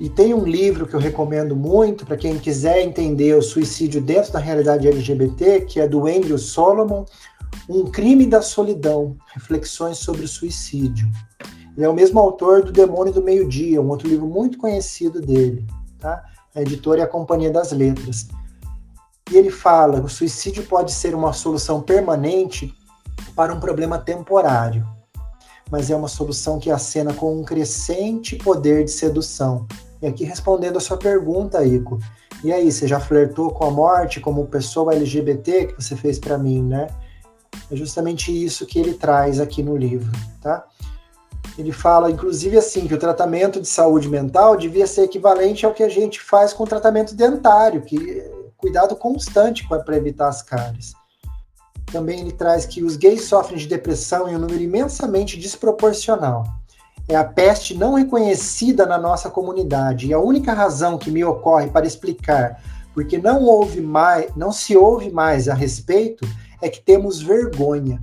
E 0.00 0.08
tem 0.08 0.32
um 0.32 0.44
livro 0.44 0.86
que 0.86 0.94
eu 0.94 1.00
recomendo 1.00 1.54
muito 1.54 2.06
para 2.06 2.16
quem 2.16 2.38
quiser 2.38 2.80
entender 2.80 3.36
o 3.36 3.42
suicídio 3.42 4.00
dentro 4.00 4.32
da 4.32 4.38
realidade 4.38 4.88
LGBT, 4.88 5.60
que 5.66 5.78
é 5.78 5.86
do 5.86 6.06
Andrew 6.06 6.38
Solomon, 6.38 7.04
Um 7.72 7.84
Crime 7.84 8.26
da 8.26 8.42
Solidão, 8.42 9.16
Reflexões 9.32 9.98
sobre 9.98 10.24
o 10.24 10.28
Suicídio. 10.28 11.08
Ele 11.76 11.86
é 11.86 11.88
o 11.88 11.94
mesmo 11.94 12.18
autor 12.18 12.64
do 12.64 12.72
Demônio 12.72 13.12
do 13.12 13.22
Meio-Dia, 13.22 13.80
um 13.80 13.88
outro 13.88 14.08
livro 14.08 14.26
muito 14.26 14.58
conhecido 14.58 15.20
dele, 15.20 15.64
tá? 16.00 16.20
A 16.52 16.62
editora 16.62 16.98
e 16.98 17.02
a 17.04 17.06
Companhia 17.06 17.48
das 17.48 17.70
Letras. 17.70 18.26
E 19.30 19.36
ele 19.36 19.52
fala: 19.52 20.00
o 20.00 20.08
suicídio 20.08 20.64
pode 20.64 20.90
ser 20.90 21.14
uma 21.14 21.32
solução 21.32 21.80
permanente 21.80 22.74
para 23.36 23.54
um 23.54 23.60
problema 23.60 23.98
temporário, 23.98 24.84
mas 25.70 25.92
é 25.92 25.94
uma 25.94 26.08
solução 26.08 26.58
que 26.58 26.72
acena 26.72 27.14
com 27.14 27.38
um 27.38 27.44
crescente 27.44 28.34
poder 28.34 28.82
de 28.82 28.90
sedução. 28.90 29.64
E 30.02 30.08
aqui 30.08 30.24
respondendo 30.24 30.76
a 30.76 30.80
sua 30.80 30.96
pergunta, 30.96 31.64
Ico. 31.64 32.00
E 32.42 32.52
aí, 32.52 32.72
você 32.72 32.88
já 32.88 32.98
flertou 32.98 33.52
com 33.52 33.64
a 33.64 33.70
morte 33.70 34.18
como 34.18 34.44
pessoa 34.48 34.92
LGBT 34.92 35.66
que 35.66 35.80
você 35.80 35.94
fez 35.94 36.18
para 36.18 36.36
mim, 36.36 36.64
né? 36.64 36.88
É 37.70 37.76
justamente 37.76 38.32
isso 38.32 38.66
que 38.66 38.78
ele 38.78 38.94
traz 38.94 39.40
aqui 39.40 39.62
no 39.62 39.76
livro, 39.76 40.10
tá? 40.40 40.64
Ele 41.58 41.72
fala, 41.72 42.10
inclusive, 42.10 42.56
assim, 42.56 42.86
que 42.86 42.94
o 42.94 42.98
tratamento 42.98 43.60
de 43.60 43.68
saúde 43.68 44.08
mental 44.08 44.56
devia 44.56 44.86
ser 44.86 45.02
equivalente 45.02 45.66
ao 45.66 45.74
que 45.74 45.82
a 45.82 45.88
gente 45.88 46.20
faz 46.20 46.52
com 46.52 46.64
o 46.64 46.66
tratamento 46.66 47.14
dentário, 47.14 47.82
que 47.82 48.20
é 48.20 48.40
cuidado 48.56 48.94
constante 48.96 49.66
para 49.68 49.96
evitar 49.96 50.28
as 50.28 50.42
cáries. 50.42 50.92
Também 51.86 52.20
ele 52.20 52.32
traz 52.32 52.66
que 52.66 52.84
os 52.84 52.96
gays 52.96 53.24
sofrem 53.24 53.58
de 53.58 53.66
depressão 53.66 54.28
em 54.28 54.36
um 54.36 54.38
número 54.38 54.62
imensamente 54.62 55.38
desproporcional. 55.38 56.44
É 57.08 57.16
a 57.16 57.24
peste 57.24 57.74
não 57.74 57.94
reconhecida 57.94 58.86
na 58.86 58.96
nossa 58.96 59.28
comunidade. 59.28 60.06
E 60.06 60.14
a 60.14 60.18
única 60.20 60.52
razão 60.52 60.96
que 60.96 61.10
me 61.10 61.24
ocorre 61.24 61.68
para 61.68 61.86
explicar 61.86 62.62
porque 62.94 63.18
não 63.18 63.44
houve 63.44 63.80
mais, 63.80 64.34
não 64.36 64.52
se 64.52 64.76
ouve 64.76 65.10
mais 65.10 65.48
a 65.48 65.54
respeito, 65.54 66.26
é 66.62 66.68
que 66.68 66.80
temos 66.80 67.20
vergonha. 67.20 68.02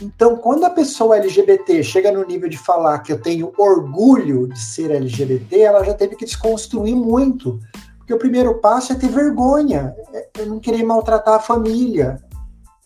Então, 0.00 0.36
quando 0.36 0.64
a 0.64 0.70
pessoa 0.70 1.16
LGBT 1.16 1.82
chega 1.82 2.12
no 2.12 2.24
nível 2.24 2.48
de 2.48 2.56
falar 2.56 3.00
que 3.00 3.12
eu 3.12 3.20
tenho 3.20 3.52
orgulho 3.58 4.46
de 4.46 4.60
ser 4.60 4.90
LGBT, 4.90 5.60
ela 5.60 5.82
já 5.82 5.92
teve 5.92 6.14
que 6.14 6.24
desconstruir 6.24 6.94
muito. 6.94 7.58
Porque 7.98 8.14
o 8.14 8.18
primeiro 8.18 8.54
passo 8.60 8.92
é 8.92 8.96
ter 8.96 9.08
vergonha, 9.08 9.94
é, 10.12 10.28
é 10.38 10.44
não 10.44 10.60
querer 10.60 10.82
maltratar 10.84 11.34
a 11.34 11.40
família, 11.40 12.22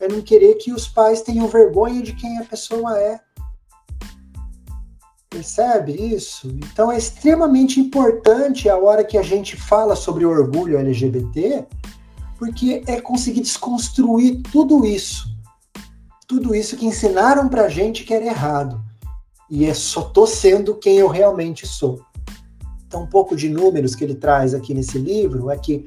é 0.00 0.09
não 0.09 0.20
querer 0.20 0.54
que 0.54 0.72
os 0.72 0.88
pais 0.88 1.22
tenham 1.22 1.46
vergonha 1.46 2.02
de 2.02 2.14
quem 2.14 2.38
a 2.38 2.44
pessoa 2.44 2.98
é. 2.98 3.20
Percebe 5.28 5.92
isso? 5.92 6.48
Então 6.48 6.90
é 6.90 6.98
extremamente 6.98 7.78
importante 7.78 8.68
a 8.68 8.76
hora 8.76 9.04
que 9.04 9.16
a 9.16 9.22
gente 9.22 9.56
fala 9.56 9.94
sobre 9.94 10.26
orgulho 10.26 10.78
LGBT, 10.78 11.66
Porque 12.43 12.82
é 12.89 13.01
conseguir 13.01 13.43
desconstruir 13.43 14.43
tudo 14.51 14.85
isso. 14.85 15.28
Tudo 16.27 16.56
isso 16.56 16.77
que 16.77 16.85
ensinaram 16.85 17.48
pra 17.48 17.69
gente 17.69 18.02
que 18.02 18.12
era 18.12 18.24
errado. 18.24 18.82
E 19.48 19.64
é 19.64 19.73
só 19.73 20.02
tô 20.02 20.27
sendo 20.27 20.74
quem 20.74 20.98
eu 20.98 21.06
realmente 21.06 21.69
sou. 21.69 22.05
Então, 22.85 23.05
um 23.05 23.06
pouco 23.06 23.36
de 23.36 23.48
números 23.48 23.94
que 23.94 24.02
ele 24.02 24.16
traz 24.16 24.55
aqui 24.55 24.74
nesse 24.74 24.98
livro 24.98 25.51
é 25.51 25.56
que 25.56 25.86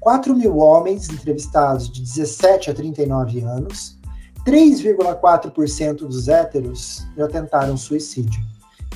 4 0.00 0.34
mil 0.34 0.56
homens 0.56 1.08
entrevistados 1.08 1.88
de 1.88 2.02
17 2.02 2.72
a 2.72 2.74
39 2.74 3.40
anos, 3.42 3.96
3,4% 4.44 5.98
dos 5.98 6.26
héteros 6.26 7.06
já 7.16 7.28
tentaram 7.28 7.76
suicídio, 7.76 8.42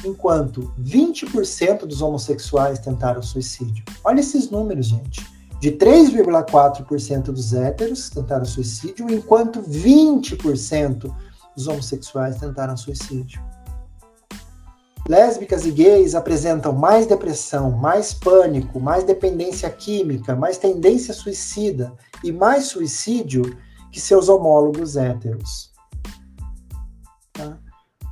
enquanto 0.04 0.74
20% 0.82 1.86
dos 1.86 2.02
homossexuais 2.02 2.80
tentaram 2.80 3.22
suicídio. 3.22 3.84
Olha 4.02 4.18
esses 4.18 4.50
números, 4.50 4.86
gente. 4.86 5.35
De 5.60 5.72
3,4% 5.72 7.24
dos 7.24 7.54
héteros 7.54 8.10
tentaram 8.10 8.44
suicídio, 8.44 9.10
enquanto 9.10 9.62
20% 9.62 11.10
dos 11.56 11.66
homossexuais 11.66 12.36
tentaram 12.36 12.76
suicídio. 12.76 13.42
Lésbicas 15.08 15.64
e 15.64 15.70
gays 15.70 16.14
apresentam 16.14 16.72
mais 16.72 17.06
depressão, 17.06 17.70
mais 17.70 18.12
pânico, 18.12 18.80
mais 18.80 19.04
dependência 19.04 19.70
química, 19.70 20.34
mais 20.34 20.58
tendência 20.58 21.14
suicida 21.14 21.92
e 22.24 22.32
mais 22.32 22.64
suicídio 22.64 23.56
que 23.92 24.00
seus 24.00 24.28
homólogos 24.28 24.96
héteros. 24.96 25.72
Tá? 27.32 27.56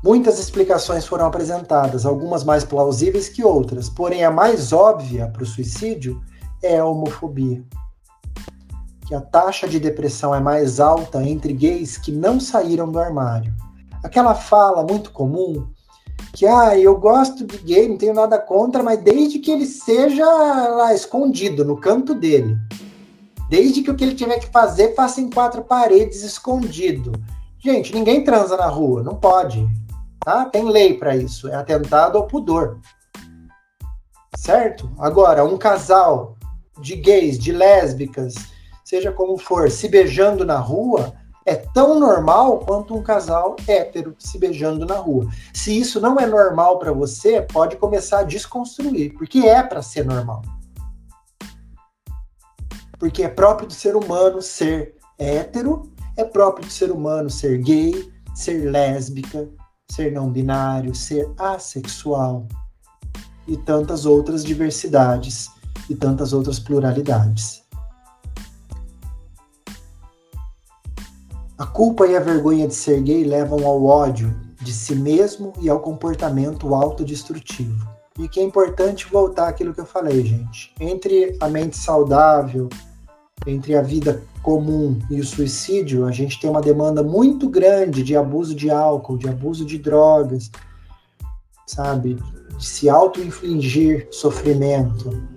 Muitas 0.05 0.39
explicações 0.39 1.05
foram 1.05 1.27
apresentadas, 1.27 2.07
algumas 2.07 2.45
mais 2.45 2.65
plausíveis 2.65 3.29
que 3.29 3.43
outras, 3.43 3.89
porém 3.89 4.25
a 4.25 4.31
mais 4.31 4.73
óbvia 4.73 5.27
para 5.27 5.43
o 5.43 5.47
suicídio 5.47 6.23
é 6.65 6.79
a 6.79 6.85
homofobia. 6.85 7.63
Que 9.07 9.15
a 9.15 9.21
taxa 9.21 9.69
de 9.69 9.79
depressão 9.79 10.35
é 10.35 10.41
mais 10.41 10.81
alta 10.81 11.23
entre 11.23 11.53
gays 11.53 11.99
que 11.99 12.11
não 12.11 12.41
saíram 12.41 12.91
do 12.91 12.99
armário. 12.99 13.55
Aquela 14.03 14.35
fala 14.35 14.83
muito 14.83 15.11
comum 15.13 15.67
que 16.33 16.47
ah, 16.47 16.77
eu 16.77 16.99
gosto 16.99 17.47
de 17.47 17.59
gay, 17.59 17.89
não 17.89 17.97
tenho 17.97 18.15
nada 18.15 18.39
contra, 18.39 18.83
mas 18.83 19.01
desde 19.01 19.39
que 19.39 19.53
ele 19.53 19.67
seja 19.67 20.25
lá 20.25 20.93
escondido 20.93 21.65
no 21.65 21.77
canto 21.77 22.15
dele. 22.15 22.59
Desde 23.49 23.83
que 23.83 23.91
o 23.91 23.95
que 23.95 24.03
ele 24.03 24.15
tiver 24.15 24.41
que 24.41 24.51
fazer 24.51 24.95
faça 24.95 25.21
em 25.21 25.31
quatro 25.31 25.63
paredes 25.63 26.23
escondido. 26.23 27.13
Gente, 27.59 27.95
ninguém 27.95 28.25
transa 28.25 28.57
na 28.57 28.67
rua, 28.67 29.03
não 29.03 29.15
pode. 29.15 29.67
Tá? 30.25 30.45
Tem 30.47 30.65
lei 30.65 30.95
para 30.95 31.17
isso, 31.17 31.49
é 31.49 31.55
atentado 31.55 32.19
ao 32.19 32.27
pudor. 32.27 32.81
Certo? 34.37 34.91
Agora, 34.99 35.45
um 35.45 35.57
casal 35.57 36.34
de 36.81 36.97
gays, 36.97 37.39
de 37.39 37.53
lésbicas, 37.53 38.35
seja 38.85 39.13
como 39.13 39.39
for, 39.39 39.71
se 39.71 39.89
beijando 39.89 40.45
na 40.45 40.59
rua, 40.59 41.15
é 41.47 41.57
tão 41.57 41.99
normal 41.99 42.61
quanto 42.61 42.97
um 42.97 43.03
casal 43.03 43.57
hétero 43.67 44.15
se 44.19 44.39
beijando 44.39 44.87
na 44.87 44.97
rua. 44.97 45.29
Se 45.53 45.79
isso 45.79 46.01
não 46.01 46.19
é 46.19 46.27
normal 46.27 46.79
para 46.79 46.93
você, 46.93 47.43
pode 47.43 47.77
começar 47.77 48.21
a 48.21 48.25
desconstruir, 48.25 49.13
porque 49.15 49.41
é 49.41 49.63
para 49.63 49.83
ser 49.83 50.05
normal. 50.05 50.43
Porque 52.99 53.23
é 53.23 53.29
próprio 53.29 53.69
do 53.69 53.75
ser 53.75 53.95
humano 53.95 54.41
ser 54.41 54.95
hétero, 55.19 55.93
é 56.17 56.25
próprio 56.25 56.67
do 56.67 56.73
ser 56.73 56.91
humano 56.91 57.29
ser 57.29 57.59
gay, 57.59 58.11
ser 58.35 58.71
lésbica, 58.71 59.49
ser 59.91 60.13
não 60.13 60.31
binário, 60.31 60.95
ser 60.95 61.31
assexual 61.39 62.47
e 63.47 63.57
tantas 63.57 64.07
outras 64.07 64.43
diversidades 64.43 65.51
e 65.89 65.95
tantas 65.95 66.33
outras 66.33 66.59
pluralidades. 66.59 67.65
A 71.57 71.67
culpa 71.67 72.07
e 72.07 72.17
a 72.17 72.21
vergonha 72.21 72.67
de 72.67 72.75
ser 72.75 73.01
gay 73.01 73.25
levam 73.25 73.65
ao 73.65 73.85
ódio 73.85 74.35
de 74.61 74.73
si 74.73 74.95
mesmo 74.97 75.53
e 75.61 75.69
ao 75.69 75.79
comportamento 75.79 76.75
autodestrutivo. 76.75 77.87
E 78.19 78.29
que 78.29 78.41
é 78.41 78.43
importante 78.43 79.07
voltar 79.11 79.49
àquilo 79.49 79.73
que 79.75 79.81
eu 79.81 79.87
falei, 79.87 80.25
gente. 80.25 80.75
Entre 80.81 81.37
a 81.41 81.49
mente 81.49 81.77
saudável, 81.77 82.69
entre 83.47 83.77
a 83.77 83.83
vida 83.83 84.23
comum 84.43 84.99
e 85.11 85.21
o 85.21 85.25
suicídio, 85.25 86.07
a 86.07 86.11
gente 86.11 86.41
tem 86.41 86.49
uma 86.49 86.61
demanda 86.61 87.03
muito 87.03 87.49
grande 87.49 88.03
de 88.03 88.17
abuso 88.17 88.55
de 88.55 88.71
álcool, 88.71 89.19
de 89.19 89.29
abuso 89.29 89.65
de 89.65 89.79
drogas, 89.79 90.51
sabe? 91.67 92.19
De 92.57 92.65
se 92.65 92.89
auto-infligir 92.89 94.09
sofrimento. 94.11 95.34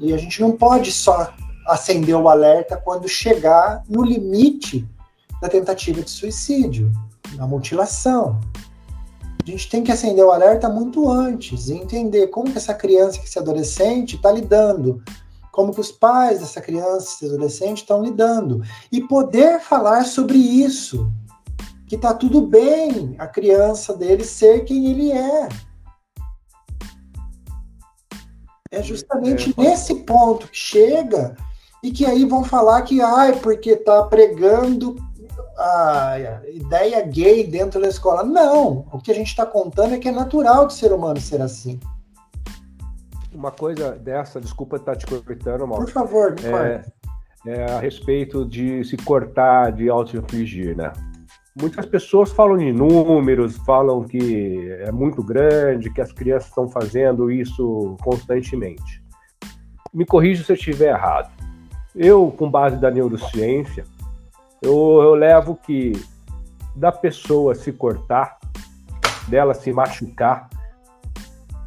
E 0.00 0.14
a 0.14 0.16
gente 0.16 0.40
não 0.40 0.52
pode 0.52 0.90
só 0.90 1.32
acender 1.66 2.16
o 2.16 2.28
alerta 2.28 2.76
quando 2.76 3.06
chegar 3.06 3.84
no 3.86 4.02
limite 4.02 4.88
da 5.40 5.48
tentativa 5.48 6.00
de 6.00 6.10
suicídio, 6.10 6.90
da 7.36 7.46
mutilação. 7.46 8.40
A 9.42 9.50
gente 9.50 9.68
tem 9.68 9.82
que 9.82 9.92
acender 9.92 10.24
o 10.24 10.30
alerta 10.30 10.68
muito 10.68 11.08
antes 11.10 11.68
e 11.68 11.74
entender 11.74 12.28
como 12.28 12.50
que 12.50 12.58
essa 12.58 12.74
criança, 12.74 13.18
que 13.18 13.26
esse 13.26 13.38
adolescente 13.38 14.16
está 14.16 14.32
lidando, 14.32 15.02
como 15.52 15.72
que 15.72 15.80
os 15.80 15.92
pais 15.92 16.40
dessa 16.40 16.60
criança, 16.60 17.08
esse 17.14 17.26
adolescente 17.26 17.78
estão 17.78 18.02
lidando 18.02 18.62
e 18.90 19.02
poder 19.02 19.60
falar 19.60 20.04
sobre 20.04 20.38
isso, 20.38 21.10
que 21.86 21.96
está 21.96 22.14
tudo 22.14 22.40
bem 22.40 23.14
a 23.18 23.26
criança 23.26 23.94
dele 23.94 24.24
ser 24.24 24.64
quem 24.64 24.86
ele 24.90 25.10
é. 25.10 25.48
É 28.70 28.82
justamente 28.82 29.54
é, 29.56 29.60
nesse 29.60 29.94
ponto 29.96 30.46
que 30.48 30.56
chega 30.56 31.36
e 31.82 31.90
que 31.90 32.06
aí 32.06 32.24
vão 32.24 32.44
falar 32.44 32.82
que 32.82 33.00
ai 33.00 33.36
porque 33.40 33.70
está 33.70 34.04
pregando 34.04 34.96
a 35.58 36.16
ideia 36.52 37.02
gay 37.02 37.46
dentro 37.46 37.80
da 37.80 37.88
escola. 37.88 38.22
Não, 38.22 38.86
o 38.92 38.98
que 38.98 39.10
a 39.10 39.14
gente 39.14 39.28
está 39.28 39.44
contando 39.44 39.94
é 39.94 39.98
que 39.98 40.08
é 40.08 40.12
natural 40.12 40.66
do 40.66 40.72
ser 40.72 40.92
humano 40.92 41.20
ser 41.20 41.42
assim. 41.42 41.78
Uma 43.32 43.50
coisa 43.50 43.92
dessa, 43.92 44.40
desculpa 44.40 44.76
estar 44.76 44.96
te 44.96 45.06
cortando, 45.06 45.66
Mauro. 45.66 45.84
Por 45.84 45.92
favor, 45.92 46.34
me 46.34 46.46
é, 46.46 46.84
é 47.46 47.64
a 47.72 47.80
respeito 47.80 48.44
de 48.44 48.84
se 48.84 48.96
cortar, 48.96 49.72
de 49.72 49.88
auto-infligir, 49.88 50.76
né? 50.76 50.92
Muitas 51.58 51.84
pessoas 51.86 52.30
falam 52.30 52.56
de 52.56 52.72
números, 52.72 53.56
falam 53.58 54.04
que 54.04 54.70
é 54.80 54.92
muito 54.92 55.22
grande, 55.22 55.90
que 55.90 56.00
as 56.00 56.12
crianças 56.12 56.48
estão 56.48 56.68
fazendo 56.68 57.30
isso 57.30 57.96
constantemente. 58.02 59.02
Me 59.92 60.06
corrija 60.06 60.44
se 60.44 60.52
eu 60.52 60.56
estiver 60.56 60.90
errado. 60.90 61.30
Eu, 61.94 62.30
com 62.30 62.48
base 62.48 62.76
da 62.76 62.90
neurociência, 62.90 63.84
eu, 64.62 65.00
eu 65.02 65.14
levo 65.14 65.56
que 65.56 65.92
da 66.76 66.92
pessoa 66.92 67.54
se 67.54 67.72
cortar, 67.72 68.38
dela 69.26 69.52
se 69.52 69.72
machucar, 69.72 70.48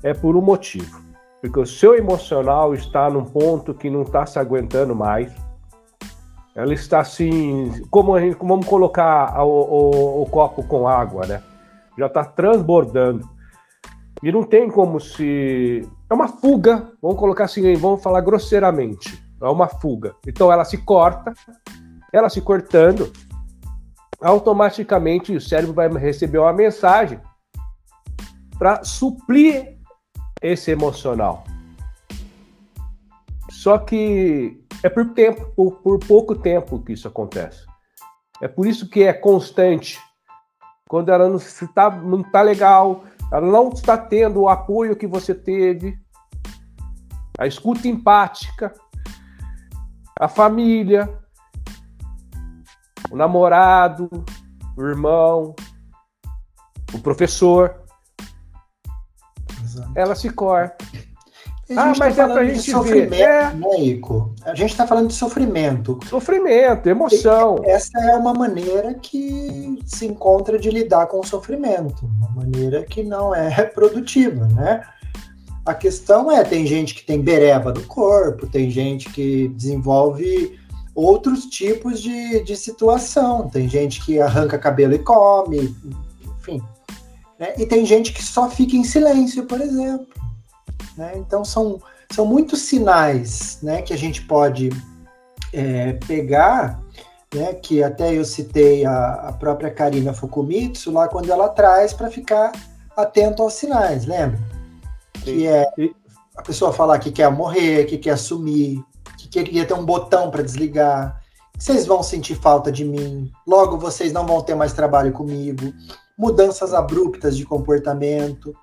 é 0.02 0.14
por 0.14 0.38
um 0.38 0.42
motivo. 0.42 1.02
Porque 1.42 1.60
o 1.60 1.66
seu 1.66 1.96
emocional 1.96 2.74
está 2.74 3.10
num 3.10 3.26
ponto 3.26 3.74
que 3.74 3.90
não 3.90 4.04
está 4.04 4.26
se 4.26 4.40
aguentando 4.40 4.96
mais. 4.96 5.34
Ela 6.56 6.74
está 6.74 7.00
assim, 7.00 7.84
como 7.90 8.14
a 8.14 8.22
gente, 8.22 8.38
vamos 8.38 8.68
colocar 8.68 9.44
o, 9.44 9.50
o, 9.50 10.22
o 10.22 10.26
copo 10.28 10.64
com 10.64 10.88
água, 10.88 11.26
né? 11.26 11.42
Já 11.98 12.06
está 12.06 12.24
transbordando. 12.24 13.28
E 14.22 14.32
não 14.32 14.44
tem 14.44 14.70
como 14.70 15.00
se. 15.00 15.88
É 16.10 16.14
uma 16.14 16.28
fuga, 16.28 16.92
vamos 17.02 17.18
colocar 17.18 17.46
assim, 17.46 17.76
vamos 17.76 18.02
falar 18.04 18.22
grosseiramente. 18.22 19.22
É 19.42 19.48
uma 19.48 19.68
fuga. 19.68 20.16
Então 20.26 20.52
ela 20.52 20.64
se 20.64 20.78
corta, 20.78 21.34
ela 22.12 22.30
se 22.30 22.40
cortando, 22.40 23.12
automaticamente 24.22 25.36
o 25.36 25.42
cérebro 25.42 25.74
vai 25.74 25.90
receber 25.90 26.38
uma 26.38 26.54
mensagem 26.54 27.20
para 28.58 28.84
suprir 28.84 29.78
esse 30.42 30.72
emocional. 30.72 31.44
Só 33.50 33.78
que 33.78 34.63
é 34.84 34.90
por 34.90 35.14
tempo, 35.14 35.46
por, 35.56 35.72
por 35.80 36.00
pouco 36.00 36.36
tempo 36.36 36.84
que 36.84 36.94
isso 36.94 37.08
acontece. 37.08 37.66
É 38.42 38.48
por 38.48 38.68
isso 38.68 38.90
que 38.90 39.04
é 39.04 39.14
constante. 39.14 40.00
Quando 40.90 41.10
ela 41.10 41.30
não 41.30 41.38
está 41.38 41.90
não 41.90 42.22
tá 42.22 42.42
legal, 42.42 43.06
ela 43.32 43.48
não 43.48 43.70
está 43.70 43.98
tendo 43.98 44.42
o 44.42 44.50
apoio 44.50 44.96
que 44.96 45.08
você 45.08 45.34
teve, 45.34 45.98
a 47.40 47.48
escuta 47.48 47.88
empática, 47.88 48.74
a 50.20 50.28
família, 50.28 51.10
o 53.10 53.16
namorado, 53.16 54.10
o 54.78 54.84
irmão, 54.84 55.56
o 56.94 57.00
professor. 57.00 57.82
Exato. 59.64 59.92
Ela 59.96 60.16
se 60.16 60.30
corta. 60.30 60.93
Ah, 61.78 61.94
mas 61.98 62.16
tá 62.16 62.24
é 62.24 62.28
pra 62.28 62.46
gente 62.46 62.80
ver. 62.82 63.14
É. 63.14 63.54
Né, 63.54 63.80
Ico? 63.80 64.34
A 64.46 64.56
gente 64.56 64.72
está 64.72 64.86
falando 64.86 65.08
de 65.08 65.14
sofrimento. 65.14 66.00
Sofrimento, 66.10 66.88
emoção. 66.88 67.58
Essa 67.64 68.00
é 68.00 68.16
uma 68.16 68.34
maneira 68.34 68.94
que 68.94 69.80
se 69.86 70.06
encontra 70.06 70.58
de 70.58 70.70
lidar 70.70 71.08
com 71.08 71.20
o 71.20 71.26
sofrimento. 71.26 72.10
Uma 72.18 72.44
maneira 72.44 72.84
que 72.84 73.04
não 73.04 73.34
é 73.34 73.64
produtiva, 73.66 74.48
né? 74.48 74.82
A 75.66 75.74
questão 75.74 76.30
é, 76.30 76.44
tem 76.44 76.66
gente 76.66 76.94
que 76.94 77.06
tem 77.06 77.22
bereba 77.22 77.72
do 77.72 77.82
corpo, 77.84 78.48
tem 78.48 78.70
gente 78.70 79.10
que 79.10 79.48
desenvolve 79.50 80.60
outros 80.94 81.46
tipos 81.46 82.02
de, 82.02 82.44
de 82.44 82.56
situação. 82.56 83.50
Tem 83.50 83.70
gente 83.70 84.04
que 84.06 84.20
arranca 84.20 84.58
cabelo 84.58 84.94
e 84.94 85.00
come, 85.00 85.76
enfim. 86.40 86.62
Né? 87.40 87.54
E 87.58 87.66
tem 87.66 87.86
gente 87.86 88.14
que 88.14 88.24
só 88.24 88.50
fica 88.50 88.76
em 88.76 88.84
silêncio, 88.84 89.46
por 89.46 89.62
exemplo. 89.62 90.08
Né? 90.98 91.14
Então 91.16 91.44
são, 91.44 91.82
são 92.12 92.26
muitos 92.26 92.62
sinais 92.62 93.60
né, 93.62 93.82
que 93.82 93.94
a 93.94 93.98
gente 93.98 94.22
pode 94.24 94.70
é, 95.52 95.94
pegar, 96.08 96.80
né, 97.34 97.54
que 97.54 97.84
até 97.84 98.14
eu 98.14 98.24
citei 98.24 98.86
a, 98.86 99.14
a 99.30 99.34
própria 99.34 99.72
Karina 99.72 100.14
Fukumitsu 100.14 100.92
lá 100.92 101.08
quando 101.08 101.32
ela 101.32 101.50
traz 101.50 101.94
para 101.94 102.10
ficar 102.10 102.52
atento 102.96 103.42
aos 103.42 103.54
sinais, 103.54 104.06
lembra? 104.06 104.40
Que 105.24 105.48
é 105.48 105.66
a 106.36 106.42
pessoa 106.42 106.74
falar 106.74 107.00
que 107.00 107.12
quer 107.12 107.32
morrer, 107.32 107.86
que 107.86 107.98
quer 107.98 108.12
assumir, 108.12 108.84
que 109.18 109.28
queria 109.28 109.66
ter 109.66 109.74
um 109.74 109.86
botão 109.86 110.30
para 110.30 110.44
desligar. 110.44 111.22
Vocês 111.58 111.86
vão 111.86 112.04
sentir 112.04 112.36
falta 112.36 112.72
de 112.72 112.84
mim, 112.84 113.32
logo 113.48 113.78
vocês 113.78 114.12
não 114.12 114.26
vão 114.26 114.42
ter 114.42 114.56
mais 114.56 114.74
trabalho 114.74 115.12
comigo. 115.12 115.74
Mudanças 116.18 116.74
abruptas 116.74 117.36
de 117.36 117.46
comportamento, 117.46 118.56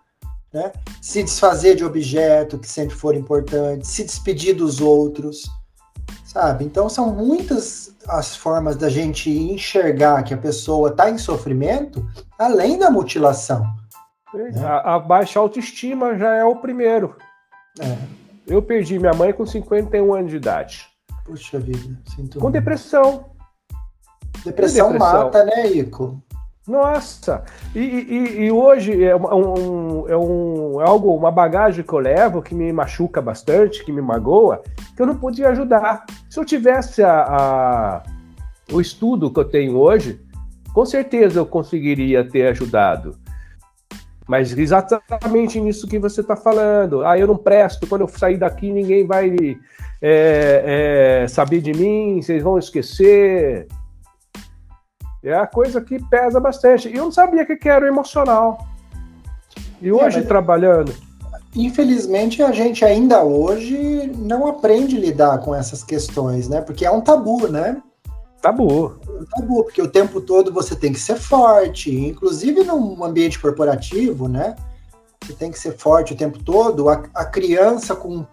né? 0.52 0.72
se 1.00 1.22
desfazer 1.22 1.76
de 1.76 1.84
objeto 1.84 2.58
que 2.58 2.68
sempre 2.68 2.94
for 2.94 3.14
importante, 3.14 3.86
se 3.86 4.04
despedir 4.04 4.54
dos 4.54 4.80
outros, 4.80 5.48
sabe? 6.24 6.64
Então 6.64 6.88
são 6.88 7.14
muitas 7.14 7.94
as 8.08 8.36
formas 8.36 8.76
da 8.76 8.88
gente 8.88 9.30
enxergar 9.30 10.22
que 10.22 10.34
a 10.34 10.38
pessoa 10.38 10.90
está 10.90 11.10
em 11.10 11.18
sofrimento, 11.18 12.04
além 12.38 12.78
da 12.78 12.90
mutilação. 12.90 13.62
Né? 14.34 14.52
A, 14.64 14.96
a, 14.96 14.98
baixa 14.98 15.38
autoestima 15.38 16.16
já 16.16 16.34
é 16.34 16.44
o 16.44 16.56
primeiro. 16.56 17.16
É. 17.80 17.96
Eu 18.46 18.62
perdi 18.62 18.98
minha 18.98 19.12
mãe 19.12 19.32
com 19.32 19.46
51 19.46 20.14
anos 20.14 20.30
de 20.30 20.36
idade. 20.36 20.88
Puxa 21.24 21.58
vida, 21.58 21.96
sinto 22.16 22.40
Com 22.40 22.50
depressão. 22.50 23.30
Depressão, 24.44 24.92
depressão 24.92 24.98
mata, 24.98 25.44
né, 25.44 25.66
Ico? 25.68 26.22
Nossa! 26.70 27.42
E, 27.74 27.80
e, 27.80 28.44
e 28.44 28.52
hoje 28.52 29.04
é, 29.04 29.16
um, 29.16 30.08
é, 30.08 30.16
um, 30.16 30.80
é 30.80 30.84
algo, 30.84 31.12
uma 31.12 31.32
bagagem 31.32 31.84
que 31.84 31.92
eu 31.92 31.98
levo 31.98 32.40
que 32.40 32.54
me 32.54 32.72
machuca 32.72 33.20
bastante, 33.20 33.84
que 33.84 33.90
me 33.90 34.00
magoa, 34.00 34.62
que 34.94 35.02
eu 35.02 35.06
não 35.06 35.16
podia 35.16 35.48
ajudar. 35.48 36.06
Se 36.30 36.38
eu 36.38 36.44
tivesse 36.44 37.02
a, 37.02 37.22
a, 37.22 38.02
o 38.72 38.80
estudo 38.80 39.32
que 39.32 39.40
eu 39.40 39.44
tenho 39.44 39.76
hoje, 39.76 40.20
com 40.72 40.86
certeza 40.86 41.40
eu 41.40 41.46
conseguiria 41.46 42.22
ter 42.22 42.46
ajudado. 42.46 43.18
Mas 44.28 44.56
exatamente 44.56 45.60
nisso 45.60 45.88
que 45.88 45.98
você 45.98 46.20
está 46.20 46.36
falando. 46.36 47.04
Ah, 47.04 47.18
eu 47.18 47.26
não 47.26 47.36
presto, 47.36 47.84
quando 47.88 48.02
eu 48.02 48.08
sair 48.08 48.36
daqui 48.36 48.72
ninguém 48.72 49.04
vai 49.04 49.58
é, 50.00 51.22
é, 51.24 51.26
saber 51.26 51.60
de 51.60 51.72
mim, 51.72 52.22
vocês 52.22 52.40
vão 52.40 52.56
esquecer. 52.56 53.66
É 55.22 55.34
a 55.34 55.46
coisa 55.46 55.80
que 55.80 56.02
pesa 56.04 56.40
bastante. 56.40 56.88
E 56.88 56.96
eu 56.96 57.04
não 57.04 57.12
sabia 57.12 57.44
que 57.44 57.68
era 57.68 57.84
o 57.84 57.88
emocional. 57.88 58.66
E 59.80 59.88
é, 59.88 59.92
hoje, 59.92 60.20
é, 60.20 60.22
trabalhando. 60.22 60.94
Infelizmente, 61.54 62.42
a 62.42 62.52
gente 62.52 62.84
ainda 62.84 63.22
hoje 63.22 64.12
não 64.16 64.46
aprende 64.46 64.96
a 64.96 65.00
lidar 65.00 65.38
com 65.38 65.54
essas 65.54 65.82
questões, 65.82 66.48
né? 66.48 66.60
Porque 66.60 66.86
é 66.86 66.90
um 66.90 67.00
tabu, 67.00 67.48
né? 67.48 67.82
Tabu. 68.40 68.98
É 69.06 69.10
um 69.10 69.24
tabu, 69.24 69.64
porque 69.64 69.82
o 69.82 69.90
tempo 69.90 70.20
todo 70.20 70.52
você 70.52 70.74
tem 70.74 70.92
que 70.92 71.00
ser 71.00 71.16
forte, 71.16 71.94
inclusive 71.94 72.64
num 72.64 73.02
ambiente 73.04 73.38
corporativo, 73.38 74.28
né? 74.28 74.54
Você 75.22 75.34
tem 75.34 75.50
que 75.50 75.58
ser 75.58 75.76
forte 75.76 76.14
o 76.14 76.16
tempo 76.16 76.42
todo. 76.42 76.88
A, 76.88 77.02
a 77.14 77.24
criança 77.24 77.94
com, 77.94 78.24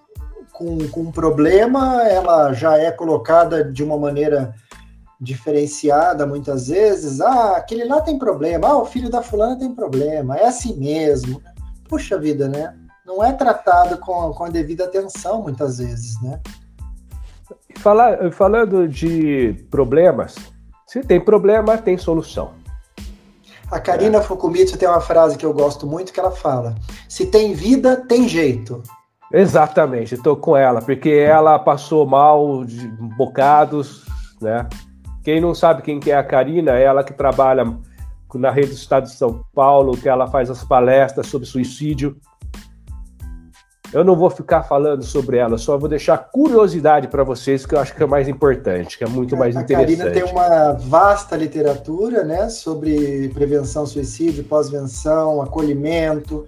com, 0.54 0.78
com 0.90 1.02
um 1.02 1.12
problema, 1.12 2.04
ela 2.04 2.54
já 2.54 2.78
é 2.78 2.92
colocada 2.92 3.64
de 3.64 3.84
uma 3.84 3.98
maneira 3.98 4.54
diferenciada 5.20 6.26
muitas 6.26 6.68
vezes. 6.68 7.20
Ah, 7.22 7.58
aquele 7.58 7.86
lá 7.86 8.02
tem 8.02 8.18
problema. 8.18 8.68
Ah, 8.68 8.78
o 8.78 8.86
filho 8.86 9.10
da 9.10 9.22
fulana 9.22 9.58
tem 9.58 9.74
problema. 9.74 10.38
É 10.38 10.48
assim 10.48 10.78
mesmo. 10.78 11.42
Puxa 11.88 12.18
vida, 12.18 12.48
né? 12.48 12.76
Não 13.06 13.24
é 13.24 13.32
tratado 13.32 13.98
com, 13.98 14.32
com 14.34 14.44
a 14.44 14.50
devida 14.50 14.84
atenção 14.84 15.42
muitas 15.42 15.78
vezes, 15.78 16.22
né? 16.22 16.40
Falar, 17.78 18.32
falando 18.32 18.88
de 18.88 19.66
problemas, 19.70 20.36
se 20.86 21.02
tem 21.02 21.20
problema, 21.20 21.78
tem 21.78 21.98
solução. 21.98 22.52
A 23.72 23.80
Karina 23.80 24.20
é. 24.20 24.22
Fukumitsu 24.22 24.78
tem 24.78 24.88
uma 24.88 25.02
frase 25.02 25.38
que 25.38 25.46
eu 25.46 25.54
gosto 25.54 25.86
muito 25.86 26.14
que 26.14 26.20
ela 26.20 26.32
fala: 26.32 26.76
se 27.08 27.28
tem 27.28 27.54
vida, 27.54 27.98
tem 28.08 28.28
jeito. 28.28 28.82
Exatamente, 29.32 30.16
estou 30.16 30.38
com 30.38 30.56
ela, 30.56 30.82
porque 30.82 31.10
ela 31.10 31.60
passou 31.60 32.06
mal 32.06 32.64
de 32.64 32.88
bocados, 33.18 34.06
né? 34.42 34.68
Quem 35.28 35.42
não 35.42 35.54
sabe 35.54 35.82
quem 35.82 36.00
que 36.00 36.10
é 36.10 36.16
a 36.16 36.24
Karina, 36.24 36.78
é 36.78 36.84
ela 36.84 37.04
que 37.04 37.12
trabalha 37.12 37.78
na 38.34 38.50
rede 38.50 38.70
do 38.70 38.76
Estado 38.76 39.08
de 39.08 39.12
São 39.12 39.44
Paulo, 39.54 39.98
que 39.98 40.08
ela 40.08 40.26
faz 40.28 40.50
as 40.50 40.64
palestras 40.64 41.28
sobre 41.28 41.46
suicídio. 41.46 42.16
Eu 43.92 44.06
não 44.06 44.16
vou 44.16 44.30
ficar 44.30 44.64
falando 44.64 45.04
sobre 45.04 45.36
ela, 45.36 45.58
só 45.58 45.78
vou 45.78 45.90
deixar 45.90 46.18
curiosidade 46.18 47.10
para 47.10 47.26
vocês, 47.26 47.66
que 47.66 47.76
eu 47.76 47.80
acho 47.82 47.94
que 47.94 48.02
é 48.02 48.06
mais 48.06 48.30
importante, 48.30 48.98
que 48.98 49.04
é 49.04 49.08
muito 49.08 49.36
mais 49.36 49.54
a 49.58 49.64
interessante. 49.64 50.02
A 50.02 50.06
Karina 50.06 50.28
tem 50.28 50.32
uma 50.32 50.72
vasta 50.72 51.36
literatura 51.36 52.24
né, 52.24 52.48
sobre 52.48 53.28
prevenção 53.34 53.86
suicídio, 53.86 54.46
pós-venção, 54.46 55.42
acolhimento. 55.42 56.48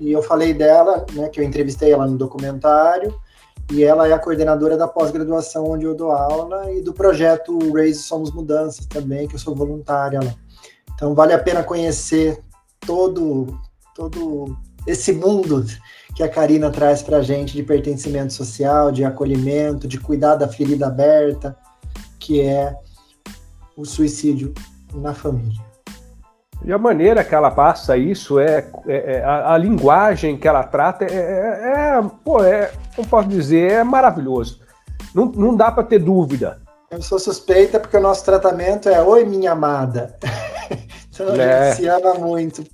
E 0.00 0.10
eu 0.10 0.22
falei 0.22 0.54
dela, 0.54 1.04
né, 1.12 1.28
que 1.28 1.38
eu 1.38 1.44
entrevistei 1.44 1.92
ela 1.92 2.06
no 2.06 2.16
documentário, 2.16 3.14
e 3.70 3.82
ela 3.82 4.06
é 4.08 4.12
a 4.12 4.18
coordenadora 4.18 4.76
da 4.76 4.86
pós-graduação 4.86 5.64
onde 5.70 5.84
eu 5.84 5.94
dou 5.94 6.12
aula 6.12 6.70
e 6.72 6.80
do 6.80 6.92
projeto 6.92 7.58
Raise 7.72 8.02
Somos 8.02 8.32
Mudanças 8.32 8.86
também, 8.86 9.26
que 9.26 9.34
eu 9.34 9.38
sou 9.38 9.54
voluntária 9.54 10.20
lá. 10.22 10.34
Então 10.94 11.14
vale 11.14 11.32
a 11.32 11.38
pena 11.38 11.62
conhecer 11.62 12.42
todo 12.80 13.58
todo 13.94 14.56
esse 14.86 15.12
mundo 15.12 15.64
que 16.14 16.22
a 16.22 16.28
Karina 16.28 16.70
traz 16.70 17.02
para 17.02 17.18
a 17.18 17.22
gente 17.22 17.54
de 17.54 17.62
pertencimento 17.62 18.32
social, 18.32 18.92
de 18.92 19.04
acolhimento, 19.04 19.88
de 19.88 19.98
cuidar 19.98 20.36
da 20.36 20.48
ferida 20.48 20.86
aberta, 20.86 21.56
que 22.18 22.40
é 22.40 22.74
o 23.76 23.84
suicídio 23.84 24.54
na 24.94 25.12
família. 25.12 25.60
E 26.64 26.72
a 26.72 26.78
maneira 26.78 27.22
que 27.22 27.34
ela 27.34 27.50
passa 27.50 27.96
isso 27.96 28.38
é, 28.40 28.68
é, 28.86 29.16
é 29.16 29.24
a, 29.24 29.52
a, 29.52 29.58
linguagem 29.58 30.36
que 30.36 30.48
ela 30.48 30.64
trata 30.64 31.04
é, 31.04 31.14
é, 31.14 31.98
é, 31.98 32.02
pô, 32.24 32.42
é, 32.42 32.72
como 32.94 33.06
posso 33.08 33.28
dizer, 33.28 33.72
é 33.72 33.84
maravilhoso. 33.84 34.60
Não, 35.14 35.26
não 35.26 35.54
dá 35.54 35.70
para 35.70 35.84
ter 35.84 35.98
dúvida. 35.98 36.60
Eu 36.90 37.02
sou 37.02 37.18
suspeita 37.18 37.78
porque 37.78 37.96
o 37.96 38.00
nosso 38.00 38.24
tratamento 38.24 38.88
é 38.88 39.02
Oi, 39.02 39.24
minha 39.24 39.52
amada. 39.52 40.16
então 41.12 41.28
a 41.28 41.36
é. 41.36 41.70
gente 41.70 41.76
se 41.76 41.88
ama 41.88 42.14
muito 42.14 42.64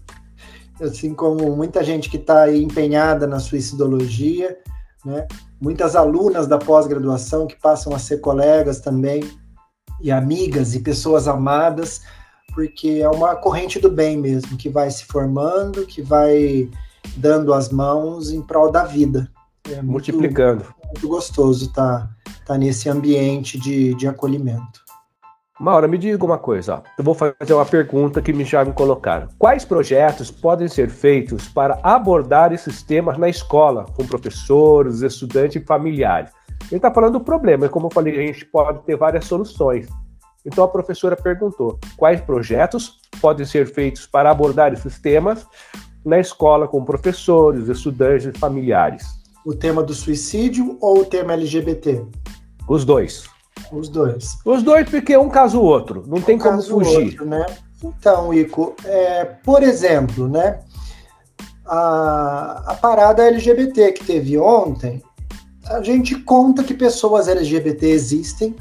assim 0.85 1.15
como 1.15 1.55
muita 1.57 1.83
gente 1.85 2.09
que 2.09 2.17
está 2.17 2.53
empenhada 2.53 3.27
na 3.27 3.39
suicidologia, 3.39 4.59
né? 5.05 5.27
muitas 5.61 5.95
alunas 5.95 6.47
da 6.47 6.59
pós-graduação 6.59 7.47
que 7.47 7.57
passam 7.57 7.95
a 7.95 7.99
ser 7.99 8.19
colegas 8.19 8.81
também, 8.81 9.23
e 10.01 10.11
amigas 10.11 10.75
e 10.75 10.81
pessoas 10.81 11.29
amadas, 11.29 12.03
porque 12.55 13.01
é 13.03 13.09
uma 13.09 13.35
corrente 13.37 13.79
do 13.79 13.91
bem 13.91 14.17
mesmo, 14.17 14.57
que 14.57 14.69
vai 14.69 14.91
se 14.91 15.05
formando, 15.05 15.87
que 15.87 16.03
vai 16.03 16.69
dando 17.17 17.53
as 17.53 17.71
mãos 17.71 18.31
em 18.31 18.43
prol 18.43 18.71
da 18.71 18.85
vida. 18.85 19.31
É 19.69 19.77
muito, 19.77 19.93
Multiplicando. 19.93 20.65
Muito 20.87 21.09
gostoso 21.09 21.67
estar 21.67 22.01
tá, 22.01 22.11
tá 22.47 22.59
nesse 22.59 22.89
ambiente 22.89 23.59
de, 23.59 23.95
de 23.95 24.07
acolhimento. 24.07 24.83
Maura, 25.61 25.87
me 25.87 25.97
diga 25.97 26.25
uma 26.25 26.39
coisa. 26.39 26.77
Ó. 26.77 26.83
Eu 26.99 27.05
vou 27.05 27.15
fazer 27.15 27.55
uma 27.55 27.65
pergunta 27.65 28.21
que 28.21 28.33
me 28.33 28.45
já 28.45 28.65
me 28.65 28.73
colocaram. 28.73 29.29
Quais 29.39 29.65
projetos 29.65 30.29
podem 30.29 30.67
ser 30.67 30.91
feitos 30.91 31.49
para 31.49 31.79
abordar 31.83 32.53
esses 32.53 32.83
temas 32.83 33.17
na 33.17 33.29
escola, 33.29 33.85
com 33.97 34.05
professores, 34.05 35.03
estudantes 35.03 35.63
e 35.63 35.65
familiares? 35.65 36.33
Ele 36.69 36.79
está 36.79 36.91
falando 36.91 37.19
do 37.19 37.25
problema, 37.25 37.67
e 37.67 37.69
como 37.69 37.87
eu 37.87 37.91
falei, 37.93 38.19
a 38.19 38.27
gente 38.27 38.45
pode 38.47 38.83
ter 38.85 38.97
várias 38.97 39.25
soluções. 39.27 39.87
Então 40.45 40.65
a 40.65 40.69
professora 40.69 41.17
perguntou: 41.17 41.79
quais 41.97 42.21
projetos 42.21 43.01
podem 43.21 43.47
ser 43.47 43.67
feitos 43.67 44.07
para 44.07 44.31
abordar 44.31 44.73
esses 44.73 44.99
temas 44.99 45.47
na 46.05 46.19
escola 46.19 46.67
com 46.67 46.85
professores, 46.85 47.69
estudantes 47.69 48.27
e 48.27 48.39
familiares? 48.39 49.05
O 49.45 49.55
tema 49.55 49.83
do 49.83 49.95
suicídio 49.95 50.77
ou 50.81 51.01
o 51.01 51.05
tema 51.05 51.33
LGBT? 51.33 52.05
Os 52.69 52.85
dois. 52.85 53.25
Os 53.73 53.89
dois. 53.89 54.39
Os 54.45 54.63
dois, 54.63 54.89
porque 54.89 55.17
um 55.17 55.29
caso 55.29 55.61
o 55.61 55.65
outro, 55.65 56.05
não 56.07 56.19
um 56.19 56.23
tem 56.23 56.39
como 56.39 56.63
fugir. 56.63 57.07
Outro, 57.07 57.27
né? 57.27 57.47
Então, 57.83 58.33
Ico, 58.33 58.75
é, 58.85 59.25
por 59.25 59.63
exemplo, 59.63 60.29
né, 60.29 60.61
a, 61.67 62.73
a 62.73 62.75
parada 62.75 63.25
LGBT 63.25 63.93
que 63.93 64.05
teve 64.05 64.39
ontem, 64.39 65.03
a 65.67 65.83
gente 65.83 66.17
conta 66.21 66.63
que 66.63 66.75
pessoas 66.75 67.29
LGBT 67.29 67.89
existem 67.89 68.55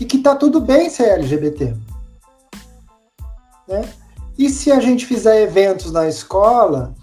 e 0.00 0.04
que 0.04 0.18
tá 0.18 0.34
tudo 0.34 0.60
bem 0.60 0.90
ser 0.90 1.10
LGBT. 1.10 1.74
Né? 3.68 3.88
E 4.38 4.48
se 4.48 4.72
a 4.72 4.80
gente 4.80 5.06
fizer 5.06 5.42
eventos 5.42 5.92
na 5.92 6.08
escola, 6.08 6.94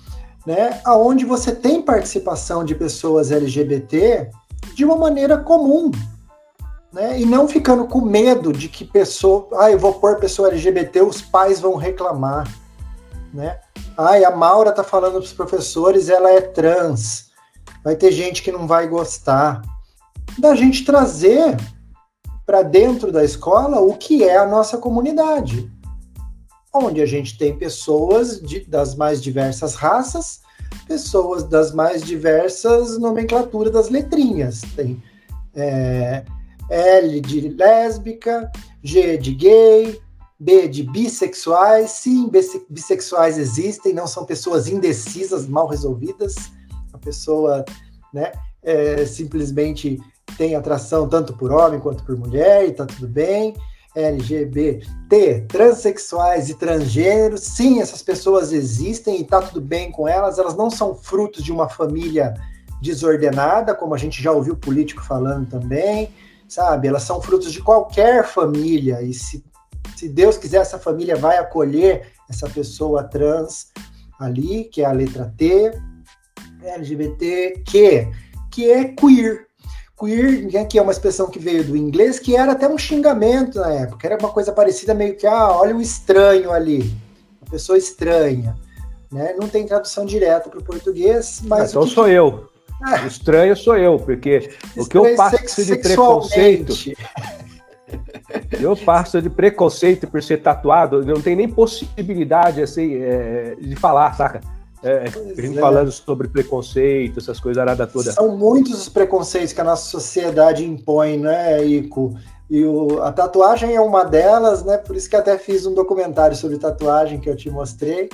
né, 0.45 0.81
aonde 0.83 1.25
você 1.25 1.53
tem 1.53 1.81
participação 1.81 2.63
de 2.63 2.75
pessoas 2.75 3.31
LGBT 3.31 4.29
de 4.73 4.83
uma 4.83 4.95
maneira 4.95 5.37
comum, 5.37 5.91
né? 6.91 7.19
E 7.19 7.25
não 7.25 7.47
ficando 7.47 7.85
com 7.85 8.01
medo 8.01 8.51
de 8.51 8.67
que 8.67 8.83
pessoa, 8.83 9.47
ah, 9.59 9.71
eu 9.71 9.77
vou 9.77 9.93
pôr 9.93 10.17
pessoa 10.17 10.47
LGBT, 10.47 11.01
os 11.01 11.21
pais 11.21 11.59
vão 11.59 11.75
reclamar, 11.75 12.51
né? 13.33 13.59
Ai, 13.97 14.23
a 14.23 14.31
Maura 14.31 14.71
tá 14.71 14.83
falando 14.83 15.13
para 15.13 15.21
os 15.21 15.33
professores, 15.33 16.09
ela 16.09 16.31
é 16.31 16.41
trans. 16.41 17.29
Vai 17.83 17.95
ter 17.95 18.11
gente 18.11 18.41
que 18.41 18.51
não 18.51 18.65
vai 18.65 18.87
gostar. 18.87 19.61
Da 20.37 20.55
gente 20.55 20.85
trazer 20.85 21.57
para 22.49 22.63
dentro 22.63 23.11
da 23.11 23.23
escola 23.23 23.79
o 23.79 23.93
que 23.93 24.23
é 24.23 24.35
a 24.35 24.47
nossa 24.47 24.75
comunidade, 24.75 25.71
onde 26.73 26.99
a 26.99 27.05
gente 27.05 27.37
tem 27.37 27.55
pessoas 27.55 28.41
de, 28.41 28.61
das 28.61 28.95
mais 28.95 29.21
diversas 29.21 29.75
raças, 29.75 30.41
pessoas 30.87 31.43
das 31.43 31.71
mais 31.71 32.01
diversas 32.01 32.97
nomenclaturas 32.97 33.71
das 33.71 33.89
letrinhas. 33.89 34.61
Tem 34.75 34.99
é, 35.53 36.25
L 36.71 37.21
de 37.21 37.49
lésbica, 37.49 38.51
G 38.81 39.15
de 39.19 39.35
gay, 39.35 40.01
B 40.39 40.67
de 40.67 40.81
bissexuais. 40.81 41.91
Sim, 41.91 42.31
bissexuais 42.67 43.37
existem, 43.37 43.93
não 43.93 44.07
são 44.07 44.25
pessoas 44.25 44.67
indecisas, 44.67 45.45
mal 45.45 45.67
resolvidas. 45.67 46.33
A 46.93 46.97
pessoa 46.97 47.63
né, 48.11 48.31
é, 48.63 49.05
simplesmente 49.05 49.99
tem 50.37 50.55
atração 50.55 51.07
tanto 51.07 51.33
por 51.33 51.51
homem 51.51 51.79
quanto 51.79 52.03
por 52.03 52.17
mulher 52.17 52.67
e 52.67 52.71
tá 52.71 52.85
tudo 52.85 53.07
bem. 53.07 53.55
LGBT, 53.95 55.45
transexuais 55.47 56.49
e 56.49 56.53
transgêneros, 56.53 57.41
sim, 57.41 57.81
essas 57.81 58.03
pessoas 58.03 58.51
existem 58.51 59.19
e 59.19 59.23
tá 59.23 59.41
tudo 59.41 59.59
bem 59.59 59.91
com 59.91 60.07
elas, 60.07 60.37
elas 60.37 60.55
não 60.55 60.69
são 60.69 60.93
frutos 60.93 61.43
de 61.43 61.51
uma 61.51 61.67
família 61.67 62.35
desordenada, 62.81 63.73
como 63.73 63.95
a 63.95 63.97
gente 63.97 64.21
já 64.21 64.31
ouviu 64.31 64.55
político 64.55 65.03
falando 65.03 65.49
também, 65.49 66.13
sabe? 66.47 66.87
Elas 66.87 67.03
são 67.03 67.21
frutos 67.21 67.51
de 67.51 67.61
qualquer 67.61 68.25
família 68.25 69.01
e 69.01 69.13
se, 69.13 69.43
se 69.95 70.07
Deus 70.07 70.37
quiser, 70.37 70.57
essa 70.57 70.79
família 70.79 71.15
vai 71.15 71.37
acolher 71.37 72.11
essa 72.29 72.47
pessoa 72.47 73.03
trans 73.03 73.71
ali, 74.19 74.65
que 74.65 74.81
é 74.81 74.85
a 74.85 74.91
letra 74.91 75.33
T, 75.35 75.71
LGBT, 76.61 77.63
que, 77.65 78.07
que 78.51 78.69
é 78.69 78.85
queer, 78.85 79.47
queer, 79.99 80.51
né, 80.51 80.65
que 80.65 80.77
é 80.79 80.81
uma 80.81 80.91
expressão 80.91 81.29
que 81.29 81.37
veio 81.37 81.63
do 81.63 81.75
inglês, 81.75 82.19
que 82.19 82.35
era 82.35 82.53
até 82.53 82.67
um 82.67 82.77
xingamento 82.77 83.59
na 83.59 83.73
época, 83.73 84.07
era 84.07 84.17
uma 84.17 84.29
coisa 84.29 84.51
parecida 84.51 84.93
meio 84.93 85.15
que, 85.15 85.27
ah, 85.27 85.51
olha 85.51 85.75
o 85.75 85.81
estranho 85.81 86.51
ali, 86.51 86.95
a 87.45 87.49
pessoa 87.49 87.77
estranha, 87.77 88.55
né? 89.11 89.35
Não 89.39 89.47
tem 89.47 89.65
tradução 89.65 90.05
direta 90.05 90.49
para 90.49 90.59
o 90.59 90.63
português, 90.63 91.41
mas... 91.43 91.71
Então 91.71 91.83
que... 91.83 91.89
sou 91.89 92.07
eu. 92.07 92.49
Ah. 92.81 93.01
O 93.03 93.07
estranho 93.07 93.55
sou 93.57 93.77
eu, 93.77 93.99
porque 93.99 94.51
o 94.77 94.85
que 94.85 94.97
eu 94.97 95.15
passo 95.15 95.65
de 95.65 95.75
preconceito... 95.77 96.73
Eu 98.51 98.77
passo 98.77 99.19
de 99.19 99.27
preconceito 99.27 100.05
por 100.05 100.21
ser 100.21 100.43
tatuado, 100.43 101.03
não 101.03 101.19
tem 101.19 101.35
nem 101.35 101.49
possibilidade 101.49 102.61
assim, 102.61 102.97
é, 103.01 103.55
de 103.59 103.75
falar, 103.75 104.13
saca? 104.15 104.41
É, 104.81 105.05
a 105.05 105.41
gente 105.41 105.57
é. 105.57 105.61
falando 105.61 105.91
sobre 105.91 106.27
preconceito, 106.27 107.19
essas 107.19 107.39
coisas 107.39 107.61
arada 107.61 107.85
toda. 107.85 108.11
São 108.11 108.37
muitos 108.37 108.81
os 108.81 108.89
preconceitos 108.89 109.51
que 109.51 109.59
a 109.59 109.63
nossa 109.63 109.89
sociedade 109.89 110.63
impõe, 110.63 111.17
né, 111.17 111.63
Ico? 111.65 112.15
E 112.49 112.63
o, 112.63 113.03
a 113.03 113.11
tatuagem 113.11 113.75
é 113.75 113.81
uma 113.81 114.03
delas, 114.03 114.63
né? 114.63 114.77
Por 114.77 114.95
isso 114.95 115.09
que 115.09 115.15
até 115.15 115.37
fiz 115.37 115.65
um 115.65 115.73
documentário 115.73 116.35
sobre 116.35 116.57
tatuagem 116.57 117.19
que 117.19 117.29
eu 117.29 117.35
te 117.35 117.49
mostrei. 117.49 118.09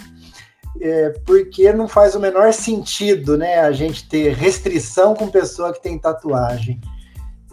É, 0.82 1.10
porque 1.26 1.72
não 1.72 1.88
faz 1.88 2.16
o 2.16 2.20
menor 2.20 2.52
sentido, 2.52 3.38
né? 3.38 3.60
A 3.60 3.72
gente 3.72 4.10
ter 4.10 4.34
restrição 4.34 5.14
com 5.14 5.30
pessoa 5.30 5.72
que 5.72 5.82
tem 5.82 5.98
tatuagem. 5.98 6.82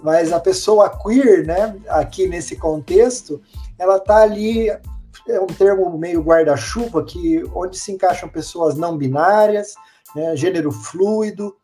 Mas 0.03 0.33
a 0.33 0.41
pessoa 0.41 0.91
queer, 0.91 1.47
né? 1.47 1.77
Aqui 1.89 2.27
nesse 2.27 2.57
contexto, 2.57 3.41
ela 3.79 4.01
tá 4.01 4.23
ali 4.23 4.69
é 5.29 5.41
um 5.41 5.47
termo 5.47 5.97
meio 5.97 6.21
guarda-chuva 6.21 7.05
que 7.05 7.43
onde 7.55 7.79
se 7.79 7.93
encaixam 7.93 8.29
pessoas 8.29 8.77
não 8.77 8.97
binárias, 8.97 9.75
né, 10.15 10.37
gênero 10.37 10.71
fluido, 10.71 11.55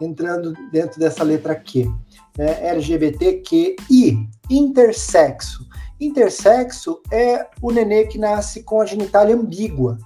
entrando 0.00 0.52
dentro 0.70 1.00
dessa 1.00 1.24
letra 1.24 1.54
Q. 1.54 1.90
Né, 2.36 2.68
LGBTQI, 2.68 4.28
intersexo. 4.48 5.66
Intersexo 6.00 7.00
é 7.10 7.48
o 7.60 7.72
nenê 7.72 8.06
que 8.06 8.18
nasce 8.18 8.62
com 8.62 8.80
a 8.80 8.86
genitália 8.86 9.34
ambígua. 9.34 9.98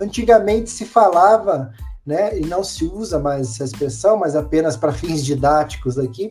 Antigamente 0.00 0.70
se 0.70 0.84
falava, 0.84 1.72
né, 2.06 2.38
e 2.38 2.46
não 2.46 2.62
se 2.62 2.84
usa 2.84 3.18
mais 3.18 3.54
essa 3.54 3.64
expressão, 3.64 4.16
mas 4.16 4.36
apenas 4.36 4.76
para 4.76 4.92
fins 4.92 5.24
didáticos 5.24 5.98
aqui, 5.98 6.30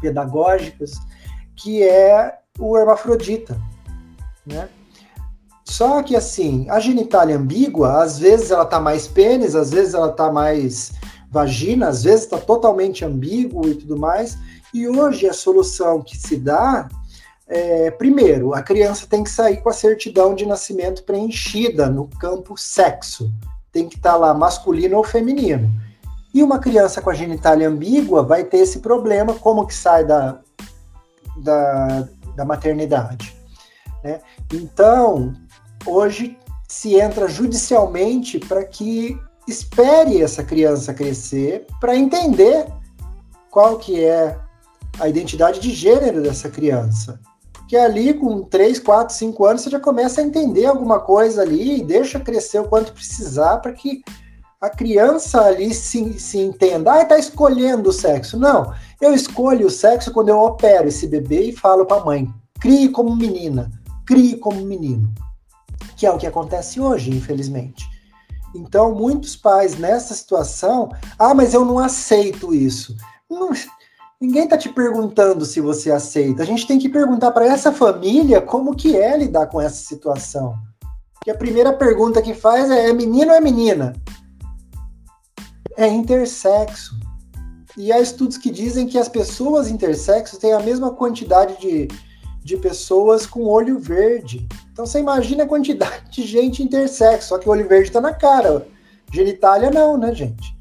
pedagógicos, 0.00 0.92
que 1.56 1.82
é 1.82 2.38
o 2.58 2.76
hermafrodita, 2.76 3.58
né? 4.46 4.68
Só 5.64 6.02
que 6.02 6.14
assim, 6.14 6.66
a 6.68 6.78
genitália 6.78 7.36
ambígua, 7.36 8.02
às 8.02 8.18
vezes 8.18 8.50
ela 8.50 8.66
tá 8.66 8.78
mais 8.78 9.08
pênis, 9.08 9.54
às 9.54 9.70
vezes 9.70 9.94
ela 9.94 10.10
tá 10.10 10.30
mais 10.30 10.92
vagina, 11.30 11.88
às 11.88 12.04
vezes 12.04 12.24
está 12.24 12.38
totalmente 12.38 13.04
ambíguo 13.04 13.66
e 13.68 13.74
tudo 13.74 13.96
mais. 13.96 14.36
E 14.72 14.86
hoje 14.86 15.26
a 15.28 15.32
solução 15.32 16.02
que 16.02 16.16
se 16.16 16.36
dá 16.36 16.88
é, 17.46 17.90
primeiro, 17.90 18.54
a 18.54 18.62
criança 18.62 19.06
tem 19.06 19.22
que 19.22 19.30
sair 19.30 19.58
com 19.58 19.68
a 19.68 19.72
certidão 19.72 20.34
de 20.34 20.46
nascimento 20.46 21.02
preenchida 21.02 21.88
no 21.88 22.08
campo 22.08 22.56
sexo. 22.56 23.32
Tem 23.70 23.88
que 23.88 23.96
estar 23.96 24.12
tá 24.12 24.16
lá 24.16 24.34
masculino 24.34 24.96
ou 24.96 25.04
feminino. 25.04 25.70
E 26.32 26.42
uma 26.42 26.58
criança 26.58 27.00
com 27.00 27.10
a 27.10 27.14
genitália 27.14 27.68
ambígua 27.68 28.22
vai 28.22 28.44
ter 28.44 28.58
esse 28.58 28.80
problema, 28.80 29.34
como 29.34 29.66
que 29.66 29.74
sai 29.74 30.04
da, 30.04 30.40
da, 31.36 32.08
da 32.34 32.44
maternidade. 32.44 33.36
Né? 34.02 34.20
Então, 34.52 35.34
hoje 35.86 36.38
se 36.68 36.94
entra 36.96 37.28
judicialmente 37.28 38.38
para 38.38 38.64
que 38.64 39.18
espere 39.46 40.22
essa 40.22 40.42
criança 40.42 40.94
crescer 40.94 41.66
para 41.80 41.96
entender 41.96 42.66
qual 43.50 43.78
que 43.78 44.04
é 44.04 44.38
a 44.98 45.08
identidade 45.08 45.60
de 45.60 45.70
gênero 45.70 46.22
dessa 46.22 46.48
criança. 46.48 47.20
Porque 47.52 47.76
ali 47.76 48.14
com 48.14 48.42
3, 48.42 48.78
4, 48.78 49.14
5 49.14 49.44
anos 49.44 49.62
você 49.62 49.70
já 49.70 49.80
começa 49.80 50.20
a 50.20 50.24
entender 50.24 50.66
alguma 50.66 51.00
coisa 51.00 51.42
ali 51.42 51.78
e 51.78 51.84
deixa 51.84 52.20
crescer 52.20 52.60
o 52.60 52.68
quanto 52.68 52.92
precisar 52.92 53.58
para 53.58 53.72
que 53.72 54.02
a 54.60 54.70
criança 54.70 55.42
ali 55.42 55.74
se, 55.74 56.18
se 56.18 56.38
entenda. 56.38 56.92
Ah, 56.92 57.02
está 57.02 57.18
escolhendo 57.18 57.90
o 57.90 57.92
sexo. 57.92 58.38
Não, 58.38 58.72
eu 59.00 59.14
escolho 59.14 59.66
o 59.66 59.70
sexo 59.70 60.12
quando 60.12 60.30
eu 60.30 60.40
opero 60.40 60.88
esse 60.88 61.06
bebê 61.06 61.50
e 61.50 61.56
falo 61.56 61.84
para 61.84 62.00
a 62.00 62.04
mãe: 62.04 62.28
crie 62.60 62.88
como 62.88 63.14
menina, 63.14 63.70
crie 64.06 64.36
como 64.36 64.60
menino 64.62 65.12
que 66.04 66.06
é 66.06 66.10
o 66.12 66.18
que 66.18 66.26
acontece 66.26 66.78
hoje, 66.78 67.10
infelizmente. 67.10 67.88
Então, 68.54 68.94
muitos 68.94 69.34
pais 69.34 69.78
nessa 69.78 70.12
situação, 70.12 70.90
ah, 71.18 71.32
mas 71.32 71.54
eu 71.54 71.64
não 71.64 71.78
aceito 71.78 72.54
isso. 72.54 72.94
Não, 73.28 73.50
ninguém 74.20 74.44
está 74.44 74.58
te 74.58 74.68
perguntando 74.68 75.46
se 75.46 75.62
você 75.62 75.90
aceita. 75.90 76.42
A 76.42 76.46
gente 76.46 76.66
tem 76.66 76.78
que 76.78 76.90
perguntar 76.90 77.30
para 77.30 77.46
essa 77.46 77.72
família 77.72 78.42
como 78.42 78.76
que 78.76 78.94
é 78.94 79.16
lidar 79.16 79.46
com 79.46 79.58
essa 79.58 79.82
situação. 79.82 80.54
Que 81.22 81.30
a 81.30 81.34
primeira 81.34 81.72
pergunta 81.72 82.20
que 82.20 82.34
faz 82.34 82.70
é: 82.70 82.90
é 82.90 82.92
menino 82.92 83.30
ou 83.30 83.36
é 83.36 83.40
menina? 83.40 83.94
É 85.78 85.88
intersexo. 85.88 87.00
E 87.78 87.90
há 87.90 87.98
estudos 87.98 88.36
que 88.36 88.50
dizem 88.50 88.86
que 88.86 88.98
as 88.98 89.08
pessoas 89.08 89.70
intersexo 89.70 90.38
têm 90.38 90.52
a 90.52 90.60
mesma 90.60 90.90
quantidade 90.90 91.58
de, 91.58 91.88
de 92.44 92.58
pessoas 92.58 93.24
com 93.24 93.46
olho 93.46 93.78
verde. 93.78 94.46
Então 94.74 94.84
você 94.84 94.98
imagina 94.98 95.44
a 95.44 95.46
quantidade 95.46 96.10
de 96.10 96.26
gente 96.26 96.60
intersexo, 96.60 97.28
só 97.28 97.38
que 97.38 97.48
o 97.48 97.52
olho 97.52 97.68
verde 97.68 97.90
está 97.90 98.00
na 98.00 98.12
cara. 98.12 98.66
Genitália 99.12 99.70
não, 99.70 99.96
né, 99.96 100.12
gente? 100.12 100.52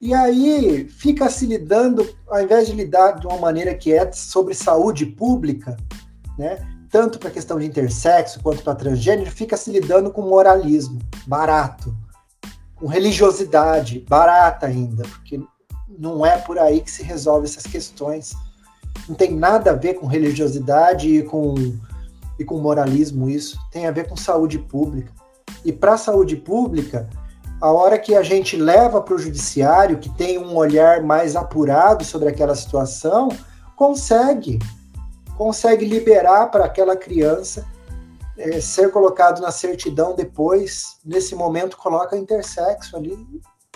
E 0.00 0.14
aí 0.14 0.88
fica 0.88 1.28
se 1.28 1.44
lidando, 1.44 2.08
ao 2.28 2.40
invés 2.40 2.68
de 2.68 2.72
lidar 2.72 3.18
de 3.18 3.26
uma 3.26 3.36
maneira 3.36 3.74
que 3.74 3.92
é 3.92 4.12
sobre 4.12 4.54
saúde 4.54 5.04
pública, 5.04 5.76
né? 6.38 6.64
Tanto 6.88 7.18
para 7.18 7.30
a 7.30 7.32
questão 7.32 7.58
de 7.58 7.66
intersexo 7.66 8.40
quanto 8.44 8.62
para 8.62 8.76
transgênero, 8.76 9.28
fica 9.28 9.56
se 9.56 9.72
lidando 9.72 10.12
com 10.12 10.22
moralismo 10.22 11.00
barato, 11.26 11.92
com 12.76 12.86
religiosidade 12.86 14.06
barata 14.08 14.66
ainda, 14.66 15.02
porque 15.02 15.40
não 15.98 16.24
é 16.24 16.38
por 16.38 16.60
aí 16.60 16.80
que 16.80 16.90
se 16.90 17.02
resolve 17.02 17.46
essas 17.48 17.64
questões. 17.64 18.34
Não 19.08 19.16
tem 19.16 19.34
nada 19.34 19.72
a 19.72 19.74
ver 19.74 19.94
com 19.94 20.06
religiosidade 20.06 21.08
e 21.12 21.24
com 21.24 21.56
e 22.40 22.44
com 22.44 22.58
moralismo 22.58 23.28
isso, 23.28 23.58
tem 23.70 23.86
a 23.86 23.90
ver 23.90 24.08
com 24.08 24.16
saúde 24.16 24.58
pública. 24.58 25.12
E 25.62 25.70
para 25.70 25.92
a 25.92 25.98
saúde 25.98 26.36
pública, 26.36 27.06
a 27.60 27.70
hora 27.70 27.98
que 27.98 28.14
a 28.14 28.22
gente 28.22 28.56
leva 28.56 29.02
para 29.02 29.14
o 29.14 29.18
judiciário, 29.18 29.98
que 29.98 30.08
tem 30.08 30.38
um 30.38 30.56
olhar 30.56 31.02
mais 31.02 31.36
apurado 31.36 32.02
sobre 32.02 32.30
aquela 32.30 32.54
situação, 32.54 33.28
consegue, 33.76 34.58
consegue 35.36 35.84
liberar 35.84 36.46
para 36.46 36.64
aquela 36.64 36.96
criança 36.96 37.66
é, 38.38 38.58
ser 38.58 38.90
colocado 38.90 39.42
na 39.42 39.50
certidão 39.50 40.14
depois, 40.14 40.96
nesse 41.04 41.34
momento 41.34 41.76
coloca 41.76 42.16
intersexo 42.16 42.96
ali 42.96 43.18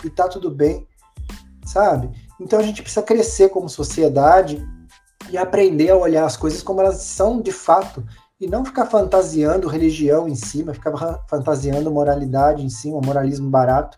e 0.03 0.09
tá 0.09 0.27
tudo 0.27 0.49
bem, 0.49 0.87
sabe? 1.63 2.09
Então 2.41 2.57
a 2.57 2.63
gente 2.63 2.81
precisa 2.81 3.05
crescer 3.05 3.49
como 3.49 3.69
sociedade 3.69 4.67
e 5.29 5.37
aprender 5.37 5.91
a 5.91 5.97
olhar 5.97 6.25
as 6.25 6.35
coisas 6.35 6.63
como 6.63 6.81
elas 6.81 6.97
são 7.03 7.39
de 7.39 7.51
fato 7.51 8.03
e 8.39 8.47
não 8.47 8.65
ficar 8.65 8.85
fantasiando 8.85 9.67
religião 9.67 10.27
em 10.27 10.35
cima, 10.35 10.73
ficar 10.73 11.23
fantasiando 11.27 11.89
moralidade 11.89 12.63
em 12.63 12.69
cima, 12.69 12.99
moralismo 13.01 13.49
barato. 13.49 13.97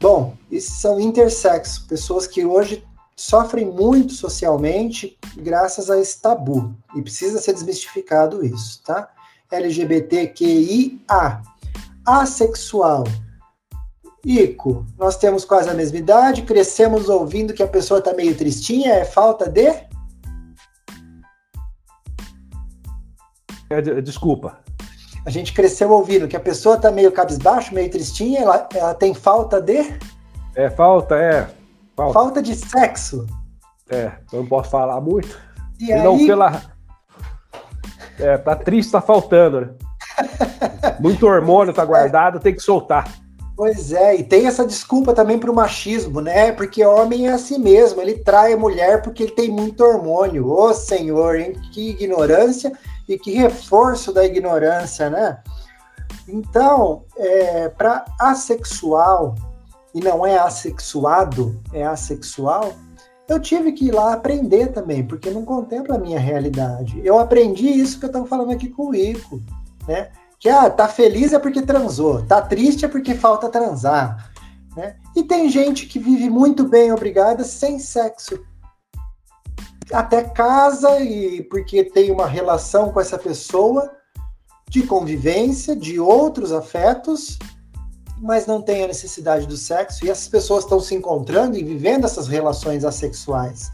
Bom, 0.00 0.34
isso 0.50 0.72
são 0.80 0.98
intersexo, 0.98 1.86
pessoas 1.86 2.26
que 2.26 2.44
hoje 2.44 2.84
sofrem 3.14 3.66
muito 3.66 4.14
socialmente 4.14 5.16
graças 5.36 5.90
a 5.90 5.98
esse 5.98 6.20
tabu 6.20 6.74
e 6.96 7.02
precisa 7.02 7.40
ser 7.40 7.52
desmistificado 7.52 8.44
isso, 8.44 8.82
tá? 8.82 9.08
LGBTQIA, 9.50 11.42
assexual. 12.04 13.04
Ico, 14.24 14.86
nós 14.98 15.16
temos 15.16 15.44
quase 15.44 15.68
a 15.68 15.74
mesma 15.74 15.98
idade, 15.98 16.42
crescemos 16.42 17.08
ouvindo 17.08 17.52
que 17.52 17.62
a 17.62 17.68
pessoa 17.68 17.98
está 17.98 18.14
meio 18.14 18.34
tristinha, 18.34 18.94
é 18.94 19.04
falta 19.04 19.48
de 19.48 19.91
desculpa. 23.80 24.58
A 25.24 25.30
gente 25.30 25.52
cresceu 25.52 25.90
ouvindo 25.90 26.26
que 26.26 26.36
a 26.36 26.40
pessoa 26.40 26.76
tá 26.76 26.90
meio 26.90 27.12
cabisbaixo, 27.12 27.74
meio 27.74 27.90
tristinha, 27.90 28.40
ela, 28.40 28.68
ela 28.74 28.94
tem 28.94 29.14
falta 29.14 29.60
de. 29.60 29.96
É, 30.54 30.68
falta, 30.68 31.14
é. 31.16 31.48
Falta, 31.96 32.12
falta 32.12 32.42
de 32.42 32.54
sexo. 32.56 33.26
É, 33.88 34.12
eu 34.32 34.40
não 34.40 34.46
posso 34.46 34.70
falar 34.70 35.00
muito. 35.00 35.38
E, 35.78 35.86
e 35.86 35.92
aí... 35.92 36.02
não 36.02 36.18
pela. 36.18 36.62
É, 38.18 38.36
tá 38.36 38.56
triste, 38.56 38.92
tá 38.92 39.00
faltando, 39.00 39.60
né? 39.60 39.68
Muito 41.00 41.26
hormônio 41.26 41.72
tá 41.72 41.84
guardado, 41.84 42.38
tem 42.38 42.54
que 42.54 42.60
soltar. 42.60 43.10
Pois 43.56 43.92
é, 43.92 44.16
e 44.16 44.24
tem 44.24 44.46
essa 44.46 44.66
desculpa 44.66 45.12
também 45.12 45.38
pro 45.38 45.54
machismo, 45.54 46.20
né? 46.20 46.52
Porque 46.52 46.84
homem 46.84 47.28
é 47.28 47.32
assim 47.32 47.58
mesmo, 47.58 48.00
ele 48.00 48.18
trai 48.18 48.52
a 48.52 48.56
mulher 48.56 49.02
porque 49.02 49.24
ele 49.24 49.32
tem 49.32 49.50
muito 49.50 49.84
hormônio. 49.84 50.50
Ô 50.50 50.72
senhor, 50.72 51.36
hein? 51.36 51.54
Que 51.72 51.90
ignorância 51.90 52.72
e 53.08 53.18
que 53.18 53.32
reforço 53.32 54.12
da 54.12 54.24
ignorância, 54.24 55.10
né? 55.10 55.38
Então, 56.28 57.04
é, 57.16 57.68
para 57.68 58.04
assexual, 58.20 59.34
e 59.94 60.00
não 60.00 60.26
é 60.26 60.38
assexuado, 60.38 61.60
é 61.72 61.84
assexual, 61.84 62.72
eu 63.28 63.40
tive 63.40 63.72
que 63.72 63.86
ir 63.86 63.92
lá 63.92 64.12
aprender 64.12 64.68
também, 64.68 65.06
porque 65.06 65.30
não 65.30 65.44
contempla 65.44 65.96
a 65.96 65.98
minha 65.98 66.18
realidade. 66.18 67.00
Eu 67.04 67.18
aprendi 67.18 67.68
isso 67.68 67.98
que 67.98 68.04
eu 68.04 68.08
estou 68.08 68.26
falando 68.26 68.50
aqui 68.52 68.68
com 68.68 68.90
o 68.90 68.94
Ico, 68.94 69.40
né? 69.86 70.10
Que, 70.38 70.48
ah, 70.48 70.68
tá 70.68 70.88
feliz 70.88 71.32
é 71.32 71.38
porque 71.38 71.62
transou, 71.62 72.22
tá 72.22 72.42
triste 72.42 72.84
é 72.84 72.88
porque 72.88 73.14
falta 73.14 73.48
transar, 73.48 74.32
né? 74.76 74.96
E 75.14 75.22
tem 75.22 75.48
gente 75.48 75.86
que 75.86 75.98
vive 75.98 76.28
muito 76.28 76.66
bem, 76.66 76.92
obrigada, 76.92 77.44
sem 77.44 77.78
sexo 77.78 78.40
até 79.92 80.24
casa 80.24 81.00
e 81.00 81.42
porque 81.44 81.84
tem 81.84 82.10
uma 82.10 82.26
relação 82.26 82.90
com 82.90 83.00
essa 83.00 83.18
pessoa 83.18 83.90
de 84.68 84.82
convivência, 84.84 85.76
de 85.76 86.00
outros 86.00 86.50
afetos, 86.50 87.38
mas 88.18 88.46
não 88.46 88.62
tem 88.62 88.84
a 88.84 88.86
necessidade 88.86 89.46
do 89.46 89.56
sexo 89.56 90.04
e 90.04 90.10
essas 90.10 90.28
pessoas 90.28 90.64
estão 90.64 90.80
se 90.80 90.94
encontrando 90.94 91.56
e 91.58 91.62
vivendo 91.62 92.04
essas 92.04 92.26
relações 92.26 92.84
assexuais. 92.84 93.70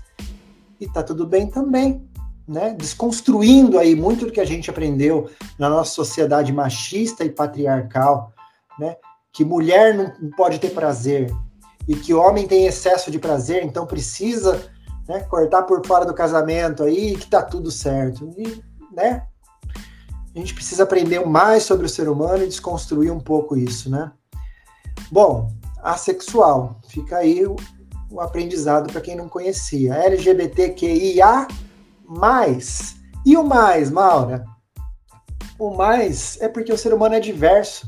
E 0.81 0.89
tá 0.89 1.03
tudo 1.03 1.27
bem 1.27 1.47
também, 1.47 2.09
né? 2.47 2.75
Desconstruindo 2.77 3.79
aí 3.79 3.95
muito 3.95 4.27
do 4.27 4.33
que 4.33 4.41
a 4.41 4.45
gente 4.45 4.71
aprendeu 4.71 5.31
na 5.59 5.69
nossa 5.69 5.93
sociedade 5.93 6.53
machista 6.53 7.25
e 7.25 7.31
patriarcal, 7.31 8.33
né? 8.79 8.97
Que 9.33 9.45
mulher 9.45 10.17
não 10.21 10.31
pode 10.31 10.59
ter 10.59 10.71
prazer 10.71 11.31
e 11.87 11.95
que 11.95 12.13
homem 12.13 12.47
tem 12.47 12.67
excesso 12.67 13.11
de 13.11 13.19
prazer, 13.19 13.65
então 13.65 13.87
precisa 13.87 14.71
né? 15.09 15.21
Cortar 15.21 15.63
por 15.63 15.85
fora 15.87 16.05
do 16.05 16.13
casamento 16.13 16.83
aí 16.83 17.17
que 17.17 17.27
tá 17.27 17.43
tudo 17.43 17.71
certo. 17.71 18.31
E, 18.37 18.63
né? 18.93 19.27
A 20.35 20.39
gente 20.39 20.55
precisa 20.55 20.83
aprender 20.85 21.25
mais 21.27 21.63
sobre 21.63 21.87
o 21.87 21.89
ser 21.89 22.09
humano 22.09 22.45
e 22.45 22.49
desconstruir 22.49 23.11
um 23.11 23.19
pouco 23.19 23.57
isso, 23.57 23.91
né? 23.91 24.13
Bom, 25.11 25.51
assexual, 25.83 26.79
fica 26.89 27.17
aí 27.17 27.47
o, 27.47 27.57
o 28.11 28.21
aprendizado 28.21 28.93
para 28.93 29.01
quem 29.01 29.17
não 29.17 29.29
conhecia. 29.29 29.95
LGBTQIA+. 29.95 31.49
E 33.25 33.37
o 33.37 33.45
mais, 33.45 33.91
Maura? 33.91 34.45
O 35.59 35.71
mais 35.71 36.41
é 36.41 36.49
porque 36.49 36.73
o 36.73 36.79
ser 36.79 36.93
humano 36.95 37.15
é 37.15 37.21
diverso. 37.21 37.87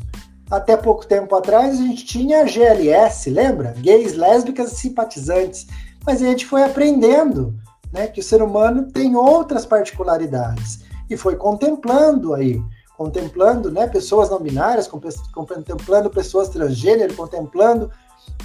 Até 0.51 0.77
pouco 0.77 1.07
tempo 1.07 1.37
atrás 1.37 1.79
a 1.79 1.83
gente 1.83 2.05
tinha 2.05 2.45
GLS, 2.45 3.31
lembra? 3.31 3.73
Gays, 3.79 4.15
lésbicas 4.15 4.73
e 4.73 4.77
simpatizantes 4.77 5.69
mas 6.05 6.23
a 6.23 6.27
gente 6.27 6.47
foi 6.47 6.63
aprendendo 6.63 7.55
né, 7.93 8.07
que 8.07 8.21
o 8.21 8.23
ser 8.23 8.43
humano 8.43 8.91
tem 8.91 9.17
outras 9.17 9.67
particularidades 9.67 10.81
e 11.09 11.17
foi 11.17 11.37
contemplando 11.37 12.35
aí, 12.35 12.63
contemplando 12.97 13.71
né, 13.71 13.87
pessoas 13.87 14.31
não 14.31 14.41
binárias, 14.41 14.89
contemplando 15.33 16.11
pessoas 16.11 16.49
transgênero, 16.49 17.15
contemplando 17.15 17.91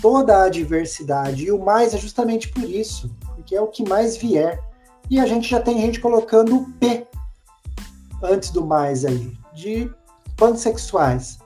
toda 0.01 0.43
a 0.43 0.49
diversidade. 0.49 1.45
E 1.45 1.51
o 1.51 1.63
mais 1.63 1.93
é 1.93 1.97
justamente 1.97 2.49
por 2.49 2.63
isso, 2.63 3.11
porque 3.35 3.55
é 3.55 3.61
o 3.61 3.67
que 3.67 3.87
mais 3.87 4.17
vier. 4.17 4.59
E 5.09 5.19
a 5.19 5.25
gente 5.25 5.47
já 5.47 5.59
tem 5.59 5.79
gente 5.79 5.99
colocando 5.99 6.55
o 6.55 6.71
P 6.73 7.07
antes 8.23 8.49
do 8.49 8.65
mais 8.65 9.05
aí, 9.05 9.37
de 9.53 9.91
pansexuais. 10.35 11.37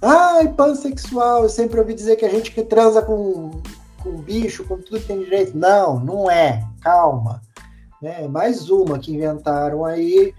Ai, 0.00 0.48
pansexual, 0.48 1.42
eu 1.42 1.48
sempre 1.48 1.80
ouvi 1.80 1.92
dizer 1.92 2.16
que 2.16 2.24
a 2.24 2.30
gente 2.30 2.52
que 2.52 2.62
transa 2.62 3.02
com 3.02 3.50
com 4.02 4.16
bicho, 4.16 4.64
com 4.64 4.78
tudo 4.78 5.00
que 5.00 5.06
tem 5.06 5.20
direito. 5.20 5.56
Não, 5.56 6.00
não 6.00 6.30
é. 6.30 6.66
Calma. 6.80 7.40
É 8.02 8.26
mais 8.26 8.70
uma 8.70 8.98
que 8.98 9.14
inventaram 9.14 9.84
aí 9.84 10.34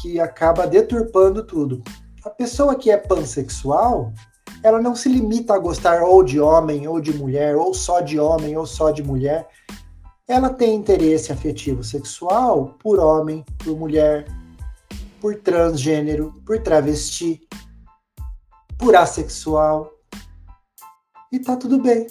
que 0.00 0.20
acaba 0.20 0.66
deturpando 0.66 1.42
tudo. 1.44 1.82
A 2.24 2.30
pessoa 2.30 2.76
que 2.76 2.90
é 2.90 2.96
pansexual, 2.96 4.12
ela 4.62 4.80
não 4.80 4.94
se 4.94 5.08
limita 5.08 5.54
a 5.54 5.58
gostar 5.58 6.02
ou 6.02 6.22
de 6.22 6.38
homem 6.38 6.86
ou 6.86 7.00
de 7.00 7.16
mulher, 7.16 7.56
ou 7.56 7.72
só 7.72 8.00
de 8.00 8.20
homem 8.20 8.56
ou 8.56 8.66
só 8.66 8.90
de 8.90 9.02
mulher. 9.02 9.48
Ela 10.26 10.50
tem 10.50 10.74
interesse 10.74 11.32
afetivo 11.32 11.82
sexual 11.82 12.76
por 12.82 12.98
homem, 12.98 13.44
por 13.64 13.76
mulher, 13.76 14.26
por 15.20 15.34
transgênero, 15.36 16.34
por 16.44 16.60
travesti, 16.60 17.40
por 18.78 18.94
assexual. 18.94 19.90
E 21.32 21.38
tá 21.38 21.56
tudo 21.56 21.80
bem 21.80 22.06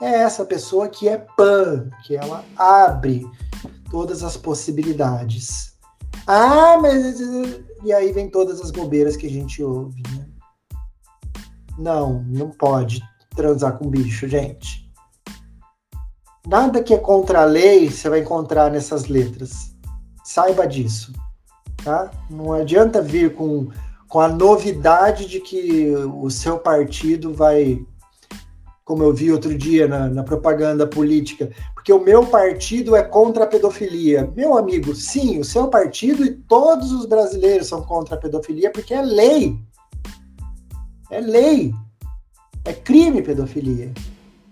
é 0.00 0.22
essa 0.22 0.44
pessoa 0.44 0.88
que 0.88 1.08
é 1.08 1.16
pan, 1.36 1.88
que 2.04 2.16
ela 2.16 2.44
abre 2.56 3.26
todas 3.90 4.22
as 4.22 4.36
possibilidades. 4.36 5.74
Ah, 6.26 6.78
mas. 6.80 7.18
E 7.84 7.92
aí 7.92 8.12
vem 8.12 8.28
todas 8.28 8.60
as 8.60 8.70
bobeiras 8.70 9.16
que 9.16 9.26
a 9.26 9.30
gente 9.30 9.62
ouve, 9.62 10.02
né? 10.10 10.26
Não, 11.78 12.22
não 12.24 12.50
pode 12.50 13.00
transar 13.34 13.78
com 13.78 13.88
bicho, 13.88 14.26
gente. 14.26 14.90
Nada 16.46 16.82
que 16.82 16.94
é 16.94 16.98
contra 16.98 17.42
a 17.42 17.44
lei 17.44 17.90
você 17.90 18.08
vai 18.08 18.20
encontrar 18.20 18.70
nessas 18.70 19.06
letras. 19.06 19.74
Saiba 20.24 20.66
disso, 20.66 21.12
tá? 21.84 22.10
Não 22.30 22.52
adianta 22.52 23.02
vir 23.02 23.34
com, 23.34 23.68
com 24.08 24.20
a 24.20 24.28
novidade 24.28 25.26
de 25.26 25.40
que 25.40 25.94
o 25.94 26.30
seu 26.30 26.58
partido 26.58 27.32
vai 27.34 27.84
como 28.86 29.02
eu 29.02 29.12
vi 29.12 29.32
outro 29.32 29.52
dia 29.58 29.88
na, 29.88 30.08
na, 30.08 30.22
propaganda 30.22 30.86
política, 30.86 31.50
porque 31.74 31.92
o 31.92 32.00
meu 32.00 32.24
partido 32.24 32.94
é 32.94 33.02
contra 33.02 33.42
a 33.42 33.46
pedofilia. 33.46 34.32
Meu 34.36 34.56
amigo, 34.56 34.94
sim, 34.94 35.40
o 35.40 35.44
seu 35.44 35.66
partido 35.66 36.24
e 36.24 36.30
todos 36.30 36.92
os 36.92 37.04
brasileiros 37.04 37.66
são 37.66 37.82
contra 37.82 38.14
a 38.14 38.18
pedofilia, 38.18 38.70
porque 38.70 38.94
é 38.94 39.02
lei. 39.02 39.58
É 41.10 41.20
lei. 41.20 41.74
É 42.64 42.72
crime 42.72 43.22
pedofilia. 43.22 43.92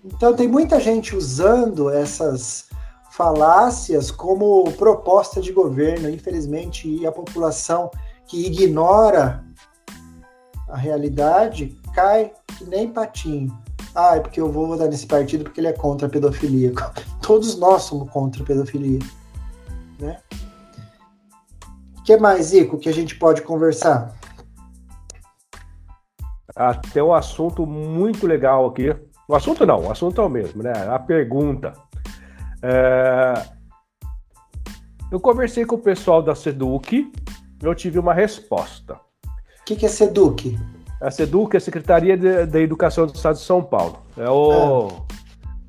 Então 0.05 0.35
tem 0.35 0.49
muita 0.49 0.81
gente 0.81 1.15
usando 1.15 1.89
essas 1.89 2.69
falácias 3.13 4.11
como 4.11 4.65
proposta 4.73 5.41
de 5.41 5.53
governo, 5.53 6.11
infelizmente, 6.11 6.89
e 6.89 7.07
a 7.07 7.13
população 7.13 7.89
que 8.27 8.47
ignora 8.47 9.45
a 10.69 10.77
realidade 10.77 11.79
cai 11.95 12.33
que 12.59 12.65
nem 12.65 12.89
patinho. 12.89 13.57
Ah, 13.95 14.17
é 14.17 14.21
porque 14.21 14.41
eu 14.41 14.51
vou 14.51 14.67
votar 14.67 14.89
nesse 14.89 15.07
partido 15.07 15.45
porque 15.45 15.61
ele 15.61 15.69
é 15.69 15.73
contra 15.73 16.09
a 16.09 16.11
pedofilia. 16.11 16.73
Todos 17.23 17.57
nós 17.57 17.83
somos 17.83 18.11
contra 18.11 18.43
a 18.43 18.47
pedofilia. 18.47 18.99
Né? 20.01 20.19
O 21.99 22.03
que 22.03 22.17
mais, 22.17 22.53
Ico, 22.53 22.77
que 22.77 22.89
a 22.89 22.93
gente 22.93 23.17
pode 23.17 23.43
conversar? 23.43 24.15
Até 26.57 27.03
um 27.03 27.15
assunto 27.15 27.65
muito 27.67 28.27
legal 28.27 28.67
aqui. 28.67 28.95
O 29.29 29.35
assunto 29.35 29.65
não, 29.65 29.87
o 29.87 29.91
assunto 29.91 30.21
é 30.21 30.25
o 30.25 30.29
mesmo, 30.29 30.63
né? 30.63 30.73
A 30.89 30.99
pergunta. 30.99 31.73
É... 32.63 33.35
Eu 35.11 35.21
conversei 35.21 35.65
com 35.65 35.77
o 35.77 35.81
pessoal 35.81 36.21
da 36.21 36.35
Seduc 36.35 36.93
e 36.95 37.13
eu 37.63 37.75
tive 37.75 37.99
uma 37.99 38.13
resposta. 38.13 38.95
O 38.95 39.65
que, 39.65 39.77
que 39.77 39.87
é 39.87 39.89
Seduc? 39.89 40.59
A 41.05 41.11
SEDUC 41.11 41.55
é 41.55 41.59
a 41.59 41.61
Secretaria 41.61 42.17
da 42.47 42.59
Educação 42.59 43.07
do 43.07 43.15
Estado 43.15 43.35
de 43.35 43.43
São 43.43 43.63
Paulo. 43.63 43.99
É 44.17 44.27
o, 44.27 44.89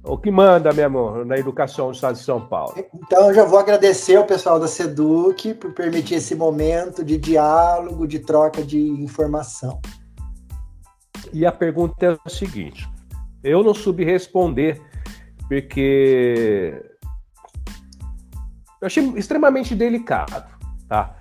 o 0.02 0.18
que 0.18 0.32
manda 0.32 0.72
mesmo 0.72 1.26
na 1.26 1.38
educação 1.38 1.88
do 1.88 1.94
Estado 1.94 2.16
de 2.16 2.24
São 2.24 2.40
Paulo. 2.40 2.74
Então, 2.94 3.28
eu 3.28 3.34
já 3.34 3.44
vou 3.44 3.60
agradecer 3.60 4.16
ao 4.16 4.24
pessoal 4.24 4.62
da 4.62 4.68
SEDUC 4.70 5.56
por 5.56 5.74
permitir 5.74 6.16
esse 6.16 6.36
momento 6.36 7.04
de 7.04 7.18
diálogo, 7.18 8.08
de 8.08 8.20
troca 8.20 8.64
de 8.64 8.80
informação. 8.80 9.82
E 11.34 11.46
a 11.46 11.52
pergunta 11.52 12.06
é 12.06 12.18
o 12.26 12.30
seguinte: 12.30 12.88
eu 13.44 13.62
não 13.62 13.74
soube 13.74 14.06
responder, 14.06 14.82
porque 15.50 16.82
eu 18.82 18.86
achei 18.86 19.04
extremamente 19.18 19.76
delicado, 19.76 20.50
tá? 20.88 21.15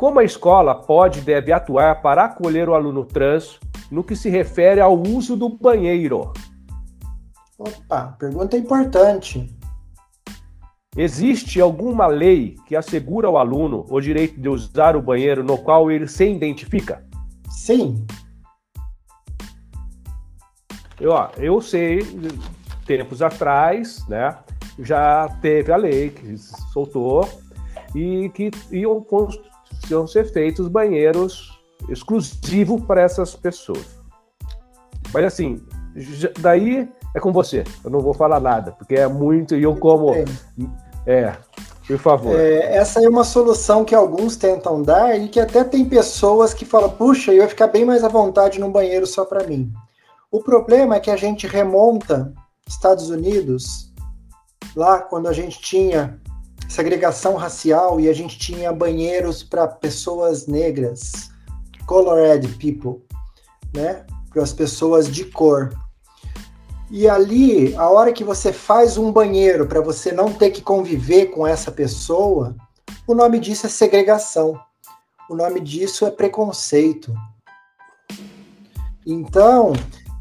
Como 0.00 0.18
a 0.18 0.24
escola 0.24 0.74
pode 0.74 1.18
e 1.18 1.22
deve 1.22 1.52
atuar 1.52 2.00
para 2.00 2.24
acolher 2.24 2.70
o 2.70 2.74
aluno 2.74 3.04
trans 3.04 3.60
no 3.90 4.02
que 4.02 4.16
se 4.16 4.30
refere 4.30 4.80
ao 4.80 4.98
uso 4.98 5.36
do 5.36 5.50
banheiro? 5.50 6.32
Opa, 7.58 8.16
pergunta 8.18 8.56
importante. 8.56 9.54
Existe 10.96 11.60
alguma 11.60 12.06
lei 12.06 12.56
que 12.66 12.74
assegura 12.74 13.28
ao 13.28 13.36
aluno 13.36 13.84
o 13.90 14.00
direito 14.00 14.40
de 14.40 14.48
usar 14.48 14.96
o 14.96 15.02
banheiro 15.02 15.44
no 15.44 15.58
qual 15.58 15.90
ele 15.90 16.08
se 16.08 16.30
identifica? 16.30 17.04
Sim. 17.50 18.06
Eu, 20.98 21.10
ó, 21.10 21.28
eu 21.36 21.60
sei, 21.60 22.00
tempos 22.86 23.20
atrás, 23.20 24.02
né, 24.08 24.34
já 24.78 25.28
teve 25.42 25.70
a 25.70 25.76
lei 25.76 26.08
que 26.08 26.38
soltou 26.38 27.28
e 27.94 28.30
que 28.30 28.50
iam, 28.72 29.04
iam 29.90 30.06
ser 30.06 30.24
feitos 30.32 30.68
banheiros 30.68 31.60
exclusivos 31.88 32.82
para 32.82 33.02
essas 33.02 33.34
pessoas. 33.34 34.00
Mas 35.12 35.24
assim, 35.24 35.60
daí 36.40 36.88
é 37.14 37.20
com 37.20 37.32
você. 37.32 37.64
Eu 37.84 37.90
não 37.90 38.00
vou 38.00 38.14
falar 38.14 38.40
nada, 38.40 38.72
porque 38.72 38.94
é 38.94 39.06
muito 39.06 39.54
e 39.54 39.62
eu 39.62 39.74
como. 39.76 40.12
É, 41.06 41.34
por 41.86 41.98
favor. 41.98 42.38
É, 42.38 42.76
essa 42.76 43.02
é 43.02 43.08
uma 43.08 43.24
solução 43.24 43.84
que 43.84 43.94
alguns 43.94 44.36
tentam 44.36 44.82
dar 44.82 45.18
e 45.18 45.28
que 45.28 45.40
até 45.40 45.64
tem 45.64 45.84
pessoas 45.84 46.54
que 46.54 46.64
falam: 46.64 46.90
puxa, 46.90 47.32
eu 47.32 47.38
ia 47.38 47.48
ficar 47.48 47.66
bem 47.66 47.84
mais 47.84 48.04
à 48.04 48.08
vontade 48.08 48.60
no 48.60 48.70
banheiro 48.70 49.06
só 49.06 49.24
para 49.24 49.46
mim. 49.46 49.72
O 50.30 50.40
problema 50.40 50.96
é 50.96 51.00
que 51.00 51.10
a 51.10 51.16
gente 51.16 51.46
remonta 51.46 52.32
Estados 52.68 53.10
Unidos, 53.10 53.92
lá 54.76 55.00
quando 55.00 55.26
a 55.26 55.32
gente 55.32 55.60
tinha 55.60 56.20
segregação 56.70 57.34
racial 57.34 57.98
e 57.98 58.08
a 58.08 58.12
gente 58.12 58.38
tinha 58.38 58.72
banheiros 58.72 59.42
para 59.42 59.66
pessoas 59.66 60.46
negras, 60.46 61.30
colored 61.84 62.46
people, 62.58 63.04
né? 63.74 64.06
Para 64.32 64.44
as 64.44 64.52
pessoas 64.52 65.10
de 65.10 65.24
cor. 65.24 65.76
E 66.88 67.08
ali, 67.08 67.74
a 67.74 67.88
hora 67.90 68.12
que 68.12 68.22
você 68.22 68.52
faz 68.52 68.96
um 68.96 69.10
banheiro 69.10 69.66
para 69.66 69.80
você 69.80 70.12
não 70.12 70.32
ter 70.32 70.50
que 70.50 70.62
conviver 70.62 71.26
com 71.26 71.44
essa 71.44 71.72
pessoa, 71.72 72.54
o 73.04 73.14
nome 73.14 73.40
disso 73.40 73.66
é 73.66 73.68
segregação. 73.68 74.58
O 75.28 75.34
nome 75.34 75.58
disso 75.58 76.06
é 76.06 76.10
preconceito. 76.10 77.12
Então, 79.04 79.72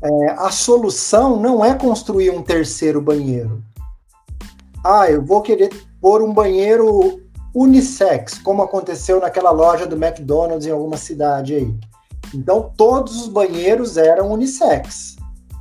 é, 0.02 0.32
a 0.32 0.50
solução 0.50 1.40
não 1.40 1.64
é 1.64 1.76
construir 1.76 2.32
um 2.32 2.42
terceiro 2.42 3.00
banheiro. 3.00 3.64
Ah, 4.84 5.10
eu 5.10 5.24
vou 5.24 5.42
querer 5.42 5.70
pôr 6.02 6.22
um 6.22 6.34
banheiro 6.34 7.22
unissex, 7.54 8.40
como 8.40 8.62
aconteceu 8.62 9.20
naquela 9.20 9.52
loja 9.52 9.86
do 9.86 9.96
McDonald's 9.96 10.68
em 10.68 10.72
alguma 10.72 10.98
cidade 10.98 11.56
aí. 11.56 11.76
Então, 12.34 12.72
todos 12.78 13.22
os 13.22 13.28
banheiros 13.28 13.98
eram 13.98 14.32
unissex 14.32 15.20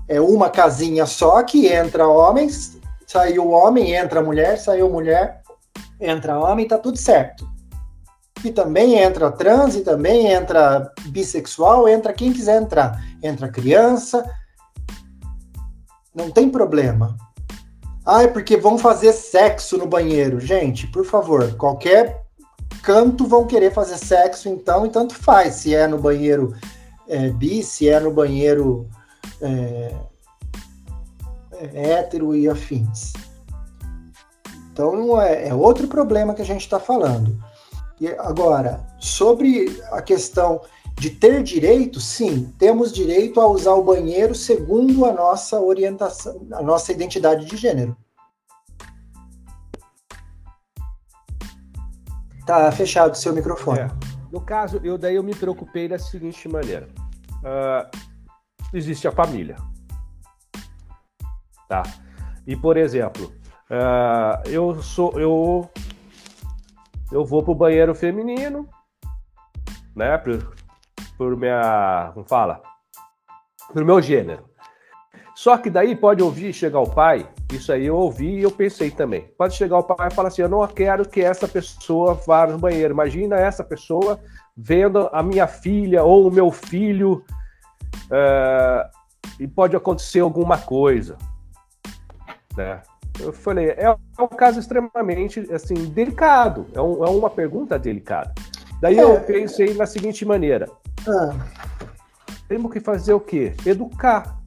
é 0.09 0.19
uma 0.21 0.49
casinha 0.49 1.05
só 1.05 1.43
que 1.43 1.67
entra 1.67 2.09
homens, 2.09 2.79
saiu 3.07 3.51
homem, 3.51 3.95
entra 3.95 4.23
mulher, 4.23 4.59
saiu 4.59 4.89
mulher, 4.89 5.43
entra 6.01 6.39
homem, 6.39 6.67
tá 6.67 6.79
tudo 6.79 6.97
certo. 6.97 7.47
E 8.43 8.51
também 8.51 8.95
entra 8.95 9.31
trans, 9.31 9.75
e 9.75 9.83
também 9.83 10.29
entra 10.29 10.91
bissexual, 11.07 11.89
entra 11.89 12.13
quem 12.13 12.33
quiser 12.33 12.63
entrar. 12.63 13.03
Entra 13.23 13.49
criança, 13.49 14.25
não 16.15 16.31
tem 16.31 16.49
problema. 16.49 17.17
Ah, 18.11 18.23
é 18.23 18.27
porque 18.27 18.57
vão 18.57 18.79
fazer 18.79 19.13
sexo 19.13 19.77
no 19.77 19.87
banheiro. 19.87 20.41
Gente, 20.41 20.87
por 20.87 21.05
favor, 21.05 21.55
qualquer 21.57 22.25
canto 22.83 23.27
vão 23.27 23.47
querer 23.47 23.71
fazer 23.71 23.99
sexo, 23.99 24.49
então, 24.49 24.87
e 24.87 24.89
tanto 24.89 25.15
faz. 25.15 25.57
Se 25.57 25.75
é 25.75 25.87
no 25.87 25.99
banheiro 25.99 26.57
é, 27.07 27.29
bi, 27.29 27.63
se 27.63 27.87
é 27.87 28.01
no 28.01 28.11
banheiro 28.11 28.89
é, 29.43 29.95
é, 31.53 31.91
hétero 31.91 32.35
e 32.35 32.49
afins. 32.49 33.13
Então 34.73 35.21
é, 35.21 35.49
é 35.49 35.55
outro 35.55 35.87
problema 35.87 36.33
que 36.33 36.41
a 36.41 36.47
gente 36.47 36.63
está 36.63 36.81
falando. 36.81 37.39
E 38.01 38.09
agora, 38.09 38.87
sobre 38.99 39.83
a 39.93 40.01
questão 40.01 40.63
de 40.99 41.11
ter 41.11 41.43
direito, 41.43 42.01
sim, 42.01 42.53
temos 42.59 42.93
direito 42.93 43.41
a 43.41 43.47
usar 43.47 43.75
o 43.75 43.85
banheiro 43.85 44.35
segundo 44.35 45.05
a 45.05 45.13
nossa 45.13 45.61
orientação, 45.61 46.47
a 46.53 46.61
nossa 46.61 46.91
identidade 46.93 47.47
de 47.47 47.57
gênero. 47.57 47.97
Tá 52.45 52.73
fechado 52.73 53.13
o 53.13 53.17
seu 53.17 53.33
microfone. 53.33 53.81
É. 53.81 53.89
No 54.33 54.41
caso, 54.41 54.81
eu 54.83 54.99
daí 54.99 55.15
eu 55.15 55.23
me 55.23 55.35
preocupei 55.35 55.87
da 55.87 55.99
seguinte 55.99 56.49
maneira. 56.49 56.89
Uh, 57.39 57.89
existe 58.75 59.07
a 59.07 59.13
família. 59.13 59.57
Tá? 61.69 61.83
E, 62.47 62.57
por 62.57 62.77
exemplo, 62.77 63.33
uh, 63.71 64.49
eu 64.49 64.83
sou 64.83 65.19
eu 65.21 65.71
eu 67.13 67.25
vou 67.25 67.43
pro 67.43 67.55
banheiro 67.55 67.95
feminino, 67.95 68.69
né? 69.95 70.19
Por, 71.19 71.37
minha. 71.37 72.13
Como 72.15 72.25
fala? 72.27 72.63
Por 73.73 73.85
meu 73.85 74.01
gênero. 74.01 74.49
Só 75.35 75.57
que 75.59 75.69
daí 75.69 75.95
pode 75.95 76.23
ouvir 76.23 76.53
chegar 76.53 76.81
o 76.81 76.91
pai, 76.91 77.29
isso 77.53 77.73
aí 77.73 77.87
eu 77.87 77.97
ouvi 77.97 78.39
e 78.39 78.43
eu 78.43 78.51
pensei 78.51 78.91
também. 78.91 79.31
Pode 79.39 79.55
chegar 79.55 79.79
o 79.79 79.83
pai 79.83 80.09
e 80.09 80.15
falar 80.15 80.29
assim: 80.29 80.43
eu 80.43 80.49
não 80.49 80.67
quero 80.67 81.09
que 81.09 81.21
essa 81.21 81.47
pessoa 81.47 82.15
vá 82.15 82.47
no 82.47 82.59
banheiro. 82.59 82.93
Imagina 82.93 83.37
essa 83.37 83.63
pessoa 83.63 84.19
vendo 84.57 85.09
a 85.13 85.23
minha 85.23 85.47
filha 85.47 86.03
ou 86.03 86.27
o 86.27 86.31
meu 86.31 86.51
filho 86.51 87.25
uh, 88.07 88.89
e 89.39 89.47
pode 89.47 89.77
acontecer 89.77 90.21
alguma 90.21 90.59
coisa. 90.59 91.17
Né? 92.57 92.83
Eu 93.21 93.33
falei, 93.33 93.71
é, 93.71 93.97
um 94.19 94.27
caso 94.27 94.59
extremamente 94.59 95.41
assim, 95.53 95.75
delicado, 95.75 96.67
é, 96.75 96.81
um, 96.81 97.05
é 97.05 97.11
uma 97.11 97.31
pergunta 97.31 97.79
delicada. 97.79 98.33
Daí 98.81 98.99
é. 98.99 99.03
eu 99.03 99.21
pensei 99.21 99.75
na 99.75 99.87
seguinte 99.87 100.25
maneira: 100.25 100.69
ah. 101.09 101.35
temos 102.49 102.73
que 102.73 102.81
fazer 102.81 103.13
o 103.13 103.21
quê? 103.21 103.55
Educar. 103.65 104.39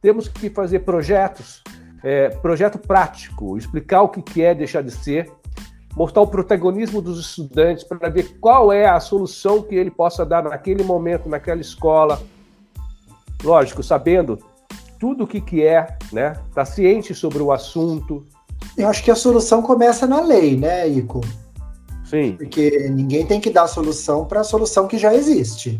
Temos 0.00 0.28
que 0.28 0.50
fazer 0.50 0.80
projetos, 0.80 1.62
é, 2.02 2.28
projeto 2.28 2.78
prático, 2.78 3.56
explicar 3.56 4.02
o 4.02 4.08
que 4.08 4.42
é 4.42 4.54
deixar 4.54 4.82
de 4.82 4.90
ser, 4.90 5.32
mostrar 5.96 6.22
o 6.22 6.26
protagonismo 6.26 7.00
dos 7.00 7.18
estudantes 7.18 7.84
para 7.84 8.10
ver 8.10 8.36
qual 8.38 8.72
é 8.72 8.86
a 8.86 9.00
solução 9.00 9.62
que 9.62 9.74
ele 9.74 9.90
possa 9.90 10.26
dar 10.26 10.42
naquele 10.42 10.82
momento, 10.82 11.28
naquela 11.28 11.60
escola. 11.60 12.20
Lógico, 13.42 13.82
sabendo 13.82 14.38
tudo 14.98 15.24
o 15.24 15.26
que, 15.26 15.40
que 15.40 15.62
é, 15.62 15.96
né? 16.12 16.34
Tá 16.54 16.64
ciente 16.64 17.14
sobre 17.14 17.42
o 17.42 17.52
assunto. 17.52 18.26
Eu 18.76 18.88
acho 18.88 19.02
que 19.02 19.10
a 19.10 19.14
solução 19.16 19.62
começa 19.62 20.06
na 20.06 20.20
lei, 20.20 20.56
né, 20.56 20.88
Ico? 20.88 21.20
Sim. 22.04 22.36
Porque 22.36 22.88
ninguém 22.90 23.26
tem 23.26 23.40
que 23.40 23.50
dar 23.50 23.66
solução 23.66 24.24
para 24.24 24.40
a 24.40 24.44
solução 24.44 24.86
que 24.86 24.98
já 24.98 25.14
existe. 25.14 25.78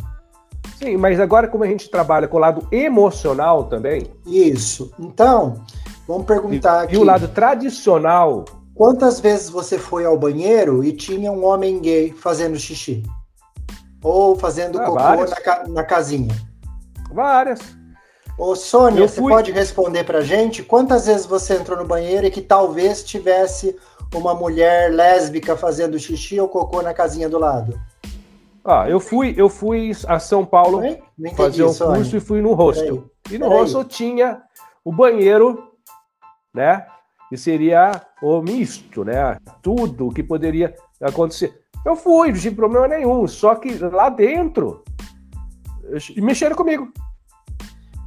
Sim, 0.78 0.96
mas 0.96 1.20
agora 1.20 1.48
como 1.48 1.64
a 1.64 1.66
gente 1.66 1.88
trabalha 1.88 2.26
com 2.26 2.36
o 2.36 2.40
lado 2.40 2.66
emocional 2.72 3.64
também. 3.64 4.06
Isso. 4.26 4.92
Então, 4.98 5.62
vamos 6.08 6.26
perguntar 6.26 6.82
e, 6.82 6.84
aqui. 6.84 6.94
E 6.94 6.98
o 6.98 7.04
lado 7.04 7.28
tradicional. 7.28 8.44
Quantas 8.74 9.20
vezes 9.20 9.48
você 9.48 9.78
foi 9.78 10.04
ao 10.04 10.18
banheiro 10.18 10.82
e 10.82 10.92
tinha 10.92 11.30
um 11.30 11.44
homem 11.44 11.80
gay 11.80 12.12
fazendo 12.12 12.58
xixi? 12.58 13.04
Ou 14.02 14.36
fazendo 14.36 14.80
ah, 14.80 14.84
cocô 14.84 14.98
na, 14.98 15.68
na 15.68 15.84
casinha? 15.84 16.34
Várias. 17.12 17.60
Ô, 18.36 18.56
Sônia, 18.56 19.08
fui... 19.08 19.22
você 19.22 19.34
pode 19.34 19.52
responder 19.52 20.02
pra 20.02 20.22
gente 20.22 20.62
quantas 20.62 21.06
vezes 21.06 21.24
você 21.24 21.54
entrou 21.54 21.78
no 21.78 21.86
banheiro 21.86 22.26
e 22.26 22.30
que 22.30 22.42
talvez 22.42 23.04
tivesse 23.04 23.76
uma 24.12 24.34
mulher 24.34 24.92
lésbica 24.92 25.56
fazendo 25.56 25.98
xixi 25.98 26.40
ou 26.40 26.48
cocô 26.48 26.82
na 26.82 26.92
casinha 26.92 27.28
do 27.28 27.38
lado? 27.38 27.78
Ah, 28.64 28.88
eu 28.88 28.98
fui, 28.98 29.34
eu 29.36 29.48
fui 29.48 29.92
a 30.08 30.18
São 30.18 30.44
Paulo 30.44 30.80
fazer 31.36 31.64
um 31.64 31.74
curso 31.74 32.16
e 32.16 32.20
fui 32.20 32.40
no 32.40 32.54
hostel. 32.54 33.10
E 33.30 33.36
no 33.36 33.48
hostel 33.48 33.84
tinha 33.84 34.40
o 34.84 34.90
banheiro, 34.90 35.70
né? 36.54 36.86
Que 37.28 37.36
seria 37.36 38.00
o 38.22 38.40
misto, 38.40 39.04
né? 39.04 39.36
Tudo 39.62 40.12
que 40.12 40.22
poderia 40.22 40.74
acontecer. 41.00 41.60
Eu 41.84 41.94
fui, 41.94 42.28
não 42.32 42.38
tive 42.38 42.56
problema 42.56 42.88
nenhum. 42.88 43.26
Só 43.26 43.54
que 43.54 43.76
lá 43.78 44.08
dentro 44.08 44.82
mexeram 46.16 46.56
comigo. 46.56 46.90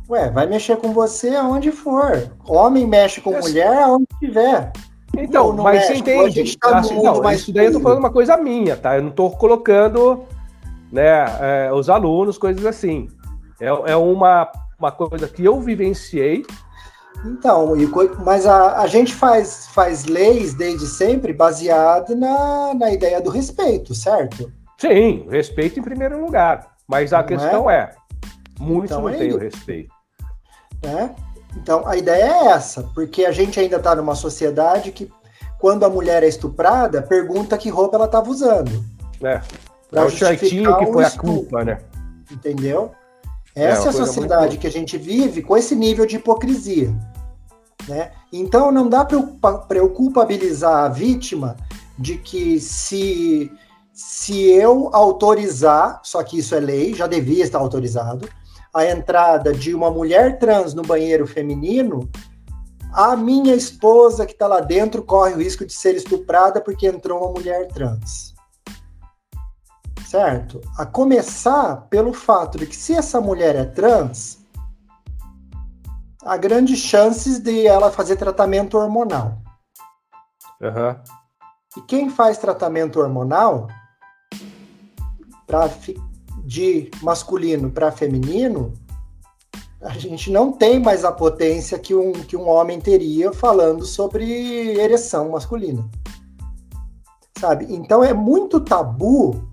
Ué, 0.10 0.32
vai 0.32 0.48
mexer 0.48 0.78
com 0.78 0.94
você 0.94 1.36
aonde 1.36 1.72
for. 1.72 2.32
Homem 2.48 2.88
mexe 2.88 3.22
com 3.22 3.32
mulher 3.32 3.84
aonde 3.84 4.08
tiver. 4.20 4.72
Então, 5.16 5.48
não, 5.48 5.58
não 5.58 5.64
mas 5.64 5.76
mexe. 5.76 5.88
você 5.88 6.00
entende? 6.00 6.58
Tá 6.58 6.80
assim, 6.80 7.02
não, 7.02 7.22
mas 7.22 7.42
isso 7.42 7.54
daí 7.54 7.68
eu 7.68 7.74
tô 7.74 7.80
falando 7.80 8.00
uma 8.00 8.12
coisa 8.12 8.38
minha, 8.38 8.76
tá? 8.76 8.98
Eu 8.98 9.04
não 9.04 9.12
tô 9.12 9.30
colocando 9.32 10.26
né, 10.92 11.26
é, 11.40 11.72
os 11.74 11.90
alunos, 11.90 12.38
coisas 12.38 12.66
assim. 12.66 13.08
É, 13.60 13.68
é 13.68 13.96
uma, 13.96 14.52
uma 14.80 14.92
coisa 14.92 15.28
que 15.28 15.44
eu 15.44 15.60
vivenciei. 15.60 16.46
Então, 17.26 17.74
mas 18.24 18.46
a, 18.46 18.82
a 18.82 18.88
gente 18.88 19.14
faz, 19.14 19.68
faz 19.74 20.06
leis 20.06 20.54
desde 20.54 20.86
sempre 20.86 21.34
baseado 21.34 22.16
na, 22.16 22.74
na 22.76 22.92
ideia 22.92 23.20
do 23.20 23.30
respeito, 23.30 23.96
certo? 23.96 24.52
Sim, 24.78 25.26
respeito 25.30 25.80
em 25.80 25.84
primeiro 25.84 26.24
lugar. 26.24 26.76
Mas 26.88 27.12
a 27.12 27.20
não 27.20 27.26
questão 27.26 27.70
é, 27.70 27.76
é 27.76 27.92
muitos 28.60 28.92
então, 28.92 29.02
não 29.02 29.10
é 29.10 29.18
têm 29.18 29.34
o 29.34 29.40
respeito. 29.40 29.94
Né? 30.84 31.16
Então, 31.62 31.88
a 31.88 31.98
ideia 31.98 32.24
é 32.24 32.48
essa, 32.48 32.84
porque 32.94 33.26
a 33.26 33.32
gente 33.32 33.60
ainda 33.60 33.78
está 33.78 33.96
numa 33.96 34.16
sociedade 34.16 34.92
que, 34.92 35.12
quando 35.60 35.84
a 35.84 35.90
mulher 35.90 36.24
é 36.24 36.28
estuprada, 36.28 37.02
pergunta 37.02 37.58
que 37.58 37.70
roupa 37.70 37.98
ela 37.98 38.06
estava 38.06 38.30
usando. 38.30 38.84
É. 39.24 39.42
É 39.92 40.02
o 40.02 40.12
que 40.12 40.92
foi 40.92 41.04
a 41.06 41.12
culpa, 41.12 41.64
né? 41.64 41.80
Entendeu? 42.32 42.92
Essa 43.56 43.84
é, 43.84 43.86
é 43.86 43.90
a 43.90 43.94
sociedade 43.94 44.48
muito... 44.48 44.60
que 44.60 44.68
a 44.68 44.72
gente 44.72 44.98
vive 44.98 45.42
com 45.42 45.58
esse 45.58 45.76
nível 45.76 46.06
de 46.06 46.18
hipocrisia. 46.18 46.94
Né? 47.88 48.12
Então 48.32 48.72
não 48.72 48.88
dá 48.88 49.06
para 49.06 49.78
eu 49.78 49.90
culpabilizar 49.90 50.84
a 50.84 50.90
vítima 50.90 51.56
de 51.98 52.18
que 52.18 52.60
se, 52.60 53.50
se 53.94 54.42
eu 54.50 54.90
autorizar, 54.94 56.02
só 56.04 56.22
que 56.22 56.38
isso 56.38 56.54
é 56.54 56.60
lei, 56.60 56.94
já 56.94 57.08
devia 57.08 57.44
estar 57.44 57.60
autorizado, 57.60 58.30
a 58.78 58.90
entrada 58.90 59.54
de 59.54 59.74
uma 59.74 59.90
mulher 59.90 60.40
trans 60.40 60.74
no 60.74 60.84
banheiro 60.84 61.26
feminino, 61.26 62.10
a 62.94 63.16
minha 63.16 63.56
esposa 63.56 64.26
que 64.26 64.34
está 64.34 64.48
lá 64.48 64.60
dentro 64.60 65.04
corre 65.04 65.34
o 65.34 65.38
risco 65.38 65.66
de 65.66 65.74
ser 65.74 65.96
estuprada 65.96 66.62
porque 66.62 66.88
entrou 66.88 67.24
uma 67.24 67.32
mulher 67.32 67.68
trans 67.68 68.38
certo? 70.08 70.62
A 70.78 70.86
começar 70.86 71.88
pelo 71.90 72.14
fato 72.14 72.58
de 72.58 72.66
que 72.66 72.76
se 72.76 72.94
essa 72.94 73.20
mulher 73.20 73.56
é 73.56 73.66
trans, 73.66 74.40
há 76.24 76.38
grandes 76.38 76.80
chances 76.80 77.40
de 77.40 77.68
ela 77.68 77.92
fazer 77.92 78.16
tratamento 78.16 78.78
hormonal. 78.78 79.38
Uhum. 80.62 80.96
E 81.76 81.82
quem 81.82 82.10
faz 82.10 82.38
tratamento 82.38 83.00
hormonal 83.00 83.68
pra, 85.46 85.70
de 86.48 86.90
masculino 87.02 87.70
para 87.70 87.92
feminino, 87.92 88.72
a 89.82 89.98
gente 89.98 90.32
não 90.32 90.50
tem 90.50 90.80
mais 90.80 91.04
a 91.04 91.12
potência 91.12 91.78
que 91.78 91.94
um, 91.94 92.14
que 92.14 92.38
um 92.38 92.48
homem 92.48 92.80
teria 92.80 93.34
falando 93.34 93.86
sobre 93.86 94.80
ereção 94.80 95.32
masculina. 95.32 95.86
Sabe? 97.38 97.68
Então 97.70 98.02
é 98.02 98.14
muito 98.14 98.62
tabu 98.62 99.44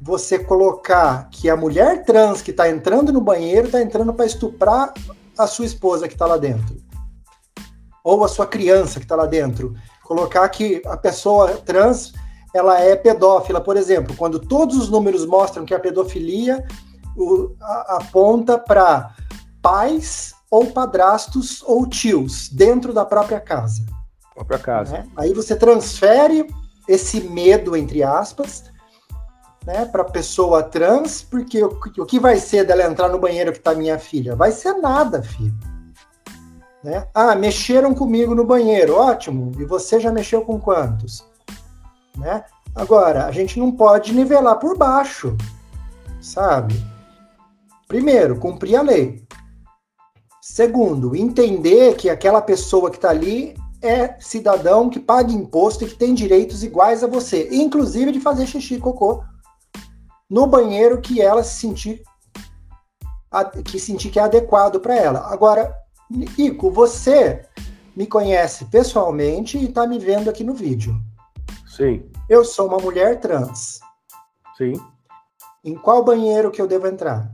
você 0.00 0.38
colocar 0.38 1.28
que 1.28 1.50
a 1.50 1.56
mulher 1.56 2.04
trans 2.06 2.40
que 2.40 2.52
está 2.52 2.70
entrando 2.70 3.12
no 3.12 3.20
banheiro 3.20 3.66
está 3.66 3.82
entrando 3.82 4.14
para 4.14 4.24
estuprar 4.24 4.94
a 5.38 5.46
sua 5.46 5.66
esposa 5.66 6.08
que 6.08 6.14
está 6.14 6.24
lá 6.24 6.38
dentro. 6.38 6.74
Ou 8.02 8.24
a 8.24 8.28
sua 8.28 8.46
criança 8.46 8.98
que 8.98 9.04
está 9.04 9.14
lá 9.14 9.26
dentro. 9.26 9.74
Colocar 10.02 10.48
que 10.48 10.80
a 10.86 10.96
pessoa 10.96 11.58
trans 11.58 12.14
ela 12.54 12.80
é 12.80 12.94
pedófila, 12.94 13.60
por 13.60 13.76
exemplo, 13.76 14.14
quando 14.16 14.38
todos 14.38 14.76
os 14.76 14.88
números 14.88 15.26
mostram 15.26 15.64
que 15.64 15.74
a 15.74 15.80
pedofilia 15.80 16.64
o, 17.16 17.52
a, 17.60 17.96
aponta 17.96 18.56
para 18.56 19.12
pais 19.60 20.32
ou 20.48 20.66
padrastos 20.66 21.62
ou 21.64 21.84
tios 21.84 22.48
dentro 22.48 22.92
da 22.92 23.04
própria 23.04 23.40
casa. 23.40 23.84
Própria 24.32 24.58
casa. 24.58 24.98
Né? 24.98 25.08
Aí 25.16 25.34
você 25.34 25.56
transfere 25.56 26.46
esse 26.86 27.22
medo, 27.22 27.76
entre 27.76 28.04
aspas, 28.04 28.64
né, 29.66 29.84
para 29.86 30.04
pessoa 30.04 30.62
trans, 30.62 31.22
porque 31.22 31.62
o, 31.62 31.68
o, 31.98 32.06
que 32.06 32.20
vai 32.20 32.36
ser 32.36 32.64
dela 32.64 32.84
entrar 32.84 33.08
no 33.08 33.18
banheiro 33.18 33.50
que 33.50 33.58
está 33.58 33.74
minha 33.74 33.98
filha? 33.98 34.36
Vai 34.36 34.52
ser 34.52 34.74
nada, 34.74 35.22
filho. 35.22 35.54
Né? 36.84 37.08
Ah, 37.12 37.34
mexeram 37.34 37.94
comigo 37.94 38.34
no 38.34 38.44
banheiro, 38.44 38.94
ótimo. 38.94 39.50
E 39.58 39.64
você 39.64 39.98
já 39.98 40.12
mexeu 40.12 40.42
com 40.42 40.60
quantos? 40.60 41.24
Né? 42.16 42.44
Agora, 42.74 43.26
a 43.26 43.32
gente 43.32 43.58
não 43.58 43.70
pode 43.72 44.12
nivelar 44.12 44.58
por 44.58 44.76
baixo, 44.76 45.36
sabe? 46.20 46.74
Primeiro, 47.86 48.38
cumprir 48.38 48.76
a 48.76 48.82
lei. 48.82 49.22
Segundo, 50.42 51.16
entender 51.16 51.96
que 51.96 52.10
aquela 52.10 52.42
pessoa 52.42 52.90
que 52.90 52.96
está 52.96 53.10
ali 53.10 53.54
é 53.80 54.18
cidadão 54.20 54.88
que 54.88 54.98
paga 54.98 55.32
imposto 55.32 55.84
e 55.84 55.88
que 55.88 55.96
tem 55.96 56.14
direitos 56.14 56.62
iguais 56.62 57.04
a 57.04 57.06
você, 57.06 57.48
inclusive 57.52 58.12
de 58.12 58.20
fazer 58.20 58.46
xixi 58.46 58.74
e 58.74 58.80
cocô 58.80 59.22
no 60.28 60.46
banheiro 60.46 61.00
que 61.00 61.20
ela 61.20 61.42
se 61.44 61.60
sentir 61.60 62.02
que 63.64 63.78
sentir 63.80 64.10
que 64.10 64.18
é 64.18 64.22
adequado 64.22 64.78
para 64.80 64.96
ela. 64.96 65.26
Agora, 65.32 65.74
Ico, 66.38 66.70
você 66.70 67.44
me 67.96 68.06
conhece 68.06 68.64
pessoalmente 68.66 69.58
e 69.58 69.64
está 69.64 69.86
me 69.86 69.98
vendo 69.98 70.30
aqui 70.30 70.44
no 70.44 70.54
vídeo. 70.54 70.94
Sim. 71.76 72.08
Eu 72.28 72.44
sou 72.44 72.68
uma 72.68 72.78
mulher 72.78 73.18
trans. 73.18 73.80
Sim. 74.56 74.74
Em 75.64 75.74
qual 75.74 76.04
banheiro 76.04 76.50
que 76.50 76.62
eu 76.62 76.68
devo 76.68 76.86
entrar? 76.86 77.28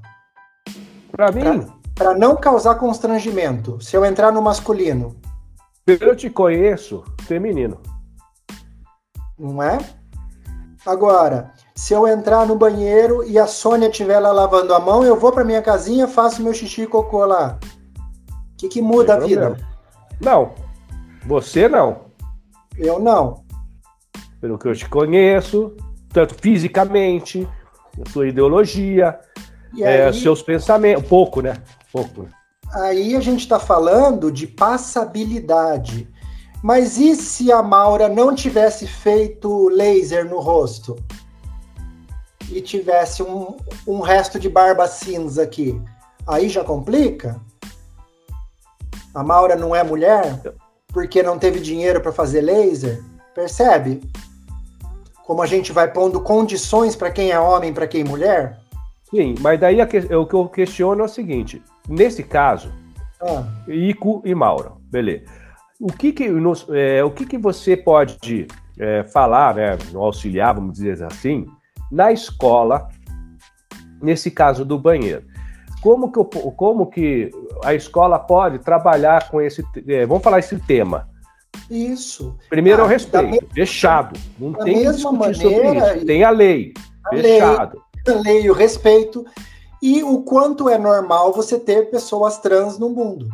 Para 1.13 1.31
mim, 1.31 1.67
para 1.95 2.15
não 2.15 2.37
causar 2.37 2.77
constrangimento. 2.77 3.79
Se 3.83 3.95
eu 3.95 4.05
entrar 4.05 4.33
no 4.33 4.41
masculino, 4.41 5.15
eu 5.87 6.17
te 6.17 6.31
conheço 6.31 7.05
feminino. 7.27 7.79
Não 9.39 9.63
é? 9.63 9.79
Agora, 10.87 11.53
se 11.75 11.93
eu 11.93 12.09
entrar 12.09 12.47
no 12.47 12.57
banheiro 12.57 13.23
e 13.25 13.39
a 13.39 13.47
Sônia 13.47 13.91
estiver 13.91 14.19
lá 14.19 14.33
lavando 14.33 14.73
a 14.73 14.81
mão, 14.81 15.05
eu 15.05 15.17
vou 15.17 15.33
para 15.33 15.45
minha 15.45 15.61
casinha, 15.61 16.09
faço 16.09 16.43
meu 16.43 16.55
xixi 16.55 16.83
e 16.83 16.87
cocô 16.87 17.27
lá. 17.27 17.59
O 18.55 18.57
que, 18.57 18.69
que 18.69 18.81
muda 18.81 19.15
Sem 19.15 19.23
a 19.23 19.27
vida? 19.27 19.41
Problema. 19.51 19.69
Não. 20.23 20.55
Você 21.27 21.69
não. 21.69 22.07
Eu 22.79 22.99
não. 22.99 23.50
Pelo 24.41 24.59
que 24.59 24.69
eu 24.69 24.75
te 24.75 24.89
conheço, 24.89 25.77
tanto 26.13 26.35
fisicamente, 26.35 27.47
sua 28.11 28.29
ideologia, 28.29 29.19
é, 29.79 30.07
aí, 30.07 30.15
seus 30.15 30.43
pensamentos. 30.43 31.07
Pouco, 31.07 31.41
né? 31.41 31.55
Pouco. 31.93 32.27
Aí 32.73 33.15
a 33.17 33.21
gente 33.21 33.41
está 33.41 33.59
falando 33.59 34.31
de 34.31 34.47
passabilidade. 34.47 36.09
Mas 36.63 36.99
e 36.99 37.17
se 37.17 37.51
a 37.51 37.63
Maura 37.63 38.09
não 38.09 38.35
tivesse 38.35 38.87
feito 38.87 39.69
laser 39.69 40.29
no 40.29 40.41
rosto? 40.41 40.97
e 42.51 42.61
tivesse 42.61 43.23
um, 43.23 43.57
um 43.87 44.01
resto 44.01 44.39
de 44.39 44.49
barba 44.49 44.87
cinza 44.89 45.43
aqui, 45.43 45.81
aí 46.27 46.49
já 46.49 46.65
complica? 46.65 47.41
A 49.15 49.23
Maura 49.23 49.57
não 49.57 49.75
é 49.75 49.83
mulher 49.83 50.41
porque 50.89 51.23
não 51.23 51.39
teve 51.39 51.61
dinheiro 51.61 52.01
para 52.01 52.13
fazer 52.13 52.41
laser? 52.41 53.03
Percebe? 53.35 54.01
Como 55.31 55.43
a 55.43 55.47
gente 55.47 55.71
vai 55.71 55.87
pondo 55.87 56.21
condições 56.21 56.97
para 56.97 57.09
quem 57.09 57.31
é 57.31 57.39
homem, 57.39 57.73
para 57.73 57.87
quem 57.87 58.01
é 58.01 58.05
mulher? 58.05 58.59
Sim, 59.09 59.37
mas 59.39 59.61
daí 59.61 59.79
o 59.81 60.27
que 60.27 60.35
eu 60.35 60.49
questiono 60.49 61.03
é 61.03 61.05
o 61.05 61.09
seguinte: 61.09 61.63
nesse 61.89 62.25
caso, 62.25 62.73
ah. 63.23 63.45
Ico 63.69 64.23
e 64.25 64.35
Maura, 64.35 64.73
beleza. 64.91 65.27
O 65.81 65.93
que 65.93 66.13
que, 66.13 66.29
nos, 66.29 66.67
é, 66.71 67.05
o 67.05 67.13
que, 67.13 67.25
que 67.25 67.39
você 67.39 67.77
pode 67.77 68.49
é, 68.77 69.05
falar, 69.05 69.55
né, 69.55 69.79
auxiliar, 69.95 70.53
vamos 70.53 70.73
dizer 70.73 71.01
assim, 71.05 71.47
na 71.93 72.11
escola, 72.11 72.89
nesse 74.03 74.33
caso 74.33 74.65
do 74.65 74.77
banheiro. 74.77 75.23
Como 75.81 76.11
que, 76.11 76.19
eu, 76.19 76.25
como 76.25 76.87
que 76.87 77.31
a 77.65 77.73
escola 77.73 78.19
pode 78.19 78.59
trabalhar 78.59 79.31
com 79.31 79.41
esse. 79.41 79.65
É, 79.87 80.05
vamos 80.05 80.25
falar 80.25 80.41
esse 80.41 80.59
tema. 80.59 81.09
Isso. 81.71 82.37
Primeiro 82.49 82.83
ah, 82.83 82.85
é 82.85 82.87
o 82.87 82.89
respeito, 82.89 83.55
fechado. 83.55 84.19
Não 84.39 84.53
tem 84.53 84.81
que 84.81 84.93
discutir 84.93 85.19
maneira, 85.19 85.81
sobre 85.81 85.97
isso. 85.97 86.07
Tem 86.07 86.25
a 86.25 86.31
lei, 86.31 86.75
a 87.07 87.11
fechado. 87.11 87.83
Lei, 88.07 88.17
a 88.17 88.21
lei, 88.21 88.51
o 88.51 88.53
respeito. 88.53 89.25
E 89.81 90.03
o 90.03 90.23
quanto 90.23 90.69
é 90.69 90.77
normal 90.77 91.33
você 91.33 91.59
ter 91.59 91.91
pessoas 91.91 92.39
trans 92.39 92.79
no 92.79 92.91
mundo. 92.91 93.29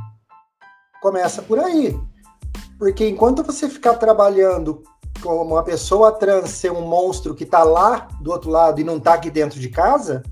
Começa 1.01 1.41
por 1.43 1.59
aí. 1.59 1.99
Porque 2.79 3.09
enquanto 3.09 3.43
você 3.43 3.69
ficar 3.69 3.95
trabalhando 3.95 4.83
como 5.23 5.43
uma 5.43 5.63
pessoa 5.63 6.13
trans 6.13 6.51
ser 6.51 6.71
um 6.71 6.83
monstro 6.83 7.35
que 7.35 7.45
está 7.45 7.65
lá 7.65 8.07
do 8.21 8.31
outro 8.31 8.51
lado 8.51 8.81
e 8.81 8.85
não 8.85 8.99
está 8.99 9.15
aqui 9.15 9.31
dentro 9.31 9.59
de 9.59 9.71
casa, 9.71 10.23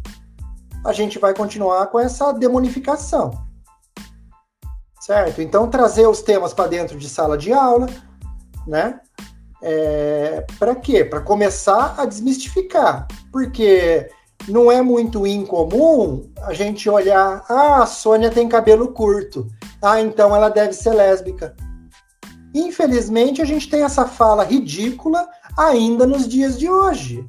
a 0.84 0.92
gente 0.92 1.18
vai 1.18 1.34
continuar 1.34 1.86
com 1.86 1.98
essa 1.98 2.32
demonificação. 2.32 3.43
Certo? 5.04 5.42
Então, 5.42 5.68
trazer 5.68 6.06
os 6.06 6.22
temas 6.22 6.54
para 6.54 6.66
dentro 6.66 6.96
de 6.96 7.10
sala 7.10 7.36
de 7.36 7.52
aula, 7.52 7.86
né? 8.66 8.98
É, 9.60 10.46
para 10.58 10.74
quê? 10.74 11.04
Para 11.04 11.20
começar 11.20 11.94
a 11.98 12.06
desmistificar. 12.06 13.06
Porque 13.30 14.08
não 14.48 14.72
é 14.72 14.80
muito 14.80 15.26
incomum 15.26 16.32
a 16.40 16.54
gente 16.54 16.88
olhar, 16.88 17.44
ah, 17.50 17.82
a 17.82 17.86
Sônia 17.86 18.30
tem 18.30 18.48
cabelo 18.48 18.92
curto. 18.92 19.46
Ah, 19.82 20.00
então 20.00 20.34
ela 20.34 20.48
deve 20.48 20.72
ser 20.72 20.94
lésbica. 20.94 21.54
Infelizmente, 22.54 23.42
a 23.42 23.44
gente 23.44 23.68
tem 23.68 23.82
essa 23.82 24.06
fala 24.06 24.42
ridícula 24.42 25.28
ainda 25.54 26.06
nos 26.06 26.26
dias 26.26 26.58
de 26.58 26.70
hoje. 26.70 27.28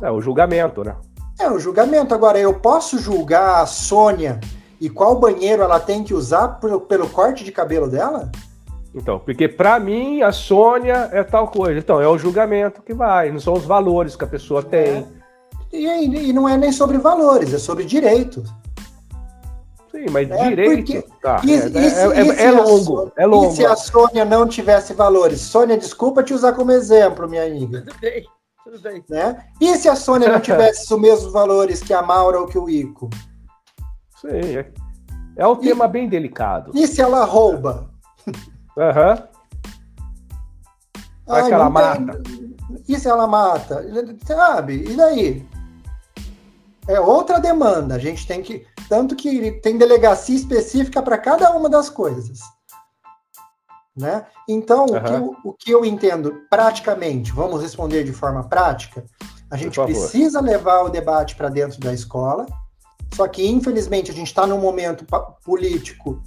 É 0.00 0.10
o 0.10 0.22
julgamento, 0.22 0.82
né? 0.82 0.96
É 1.38 1.50
o 1.50 1.58
julgamento. 1.58 2.14
Agora, 2.14 2.38
eu 2.38 2.58
posso 2.58 2.98
julgar 2.98 3.60
a 3.60 3.66
Sônia 3.66 4.40
e 4.80 4.88
qual 4.88 5.18
banheiro 5.18 5.62
ela 5.62 5.78
tem 5.78 6.02
que 6.02 6.14
usar 6.14 6.48
pelo, 6.60 6.80
pelo 6.80 7.08
corte 7.08 7.44
de 7.44 7.52
cabelo 7.52 7.88
dela? 7.88 8.30
Então, 8.94 9.18
porque 9.18 9.46
para 9.46 9.78
mim 9.78 10.22
a 10.22 10.32
Sônia 10.32 11.08
é 11.12 11.22
tal 11.22 11.48
coisa. 11.48 11.78
Então, 11.78 12.00
é 12.00 12.08
o 12.08 12.18
julgamento 12.18 12.82
que 12.82 12.94
vai, 12.94 13.30
não 13.30 13.38
são 13.38 13.52
os 13.52 13.64
valores 13.64 14.16
que 14.16 14.24
a 14.24 14.28
pessoa 14.28 14.62
tem. 14.62 14.80
É. 14.80 15.06
E, 15.72 16.30
e, 16.30 16.32
não 16.32 16.48
é 16.48 16.56
nem 16.56 16.72
sobre 16.72 16.98
valores, 16.98 17.54
é 17.54 17.58
sobre 17.58 17.84
direito. 17.84 18.42
Sim, 19.92 20.06
mas 20.10 20.28
é, 20.30 20.48
direito. 20.48 20.92
Porque... 20.92 21.04
Tá, 21.22 21.40
e, 21.44 21.54
é, 21.54 21.58
é, 21.58 22.44
é, 22.44 22.44
é 22.46 22.50
longo, 22.50 22.84
Sônia, 22.84 23.12
é 23.16 23.26
longo. 23.26 23.52
E 23.52 23.56
se 23.56 23.66
a 23.66 23.76
Sônia 23.76 24.24
não 24.24 24.48
tivesse 24.48 24.94
valores? 24.94 25.40
Sônia, 25.40 25.76
desculpa 25.76 26.22
te 26.22 26.34
usar 26.34 26.54
como 26.54 26.72
exemplo, 26.72 27.28
minha 27.28 27.44
amiga. 27.44 27.82
Tudo 27.82 28.00
bem, 28.00 28.26
tudo 28.64 28.80
bem. 28.80 29.04
Né? 29.08 29.44
E 29.60 29.76
se 29.76 29.88
a 29.88 29.94
Sônia 29.94 30.28
não 30.28 30.40
tivesse 30.40 30.92
os 30.92 31.00
mesmos 31.00 31.32
valores 31.32 31.80
que 31.80 31.92
a 31.92 32.02
Maura 32.02 32.40
ou 32.40 32.46
que 32.46 32.58
o 32.58 32.68
Ico? 32.68 33.08
Sim, 34.20 34.56
é, 34.58 34.72
é 35.36 35.46
um 35.46 35.54
e, 35.54 35.60
tema 35.60 35.88
bem 35.88 36.08
delicado. 36.08 36.72
E 36.74 36.86
se 36.86 37.00
ela 37.00 37.24
rouba? 37.24 37.90
Aham. 38.76 39.10
Uhum. 39.10 39.30
Vai 41.26 41.46
que 41.46 41.54
ela 41.54 41.70
mata. 41.70 42.22
E 42.88 42.98
se 42.98 43.08
ela 43.08 43.26
mata? 43.26 43.84
Sabe? 44.26 44.84
E 44.90 44.96
daí? 44.96 45.48
É 46.88 47.00
outra 47.00 47.38
demanda. 47.38 47.94
A 47.94 47.98
gente 47.98 48.26
tem 48.26 48.42
que. 48.42 48.66
Tanto 48.88 49.14
que 49.14 49.52
tem 49.60 49.78
delegacia 49.78 50.34
específica 50.34 51.00
para 51.00 51.16
cada 51.16 51.52
uma 51.52 51.68
das 51.68 51.88
coisas. 51.88 52.40
Né? 53.96 54.26
Então, 54.48 54.86
uhum. 54.86 54.96
o, 54.96 55.02
que 55.02 55.12
eu, 55.12 55.36
o 55.44 55.52
que 55.52 55.70
eu 55.70 55.84
entendo 55.84 56.42
praticamente, 56.48 57.32
vamos 57.32 57.62
responder 57.62 58.02
de 58.02 58.12
forma 58.12 58.48
prática, 58.48 59.04
a 59.50 59.56
gente 59.56 59.80
precisa 59.80 60.40
levar 60.40 60.82
o 60.82 60.88
debate 60.88 61.36
para 61.36 61.48
dentro 61.48 61.78
da 61.80 61.92
escola, 61.92 62.46
só 63.14 63.26
que, 63.28 63.46
infelizmente, 63.46 64.10
a 64.10 64.14
gente 64.14 64.28
está 64.28 64.46
num 64.46 64.58
momento 64.58 65.04
político 65.44 66.22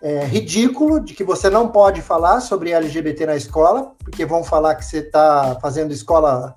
é, 0.00 0.24
ridículo 0.24 1.00
de 1.00 1.14
que 1.14 1.24
você 1.24 1.50
não 1.50 1.68
pode 1.68 2.00
falar 2.00 2.40
sobre 2.40 2.72
LGBT 2.72 3.26
na 3.26 3.36
escola, 3.36 3.94
porque 3.98 4.24
vão 4.24 4.44
falar 4.44 4.74
que 4.76 4.84
você 4.84 4.98
está 4.98 5.58
fazendo 5.60 5.92
escola, 5.92 6.54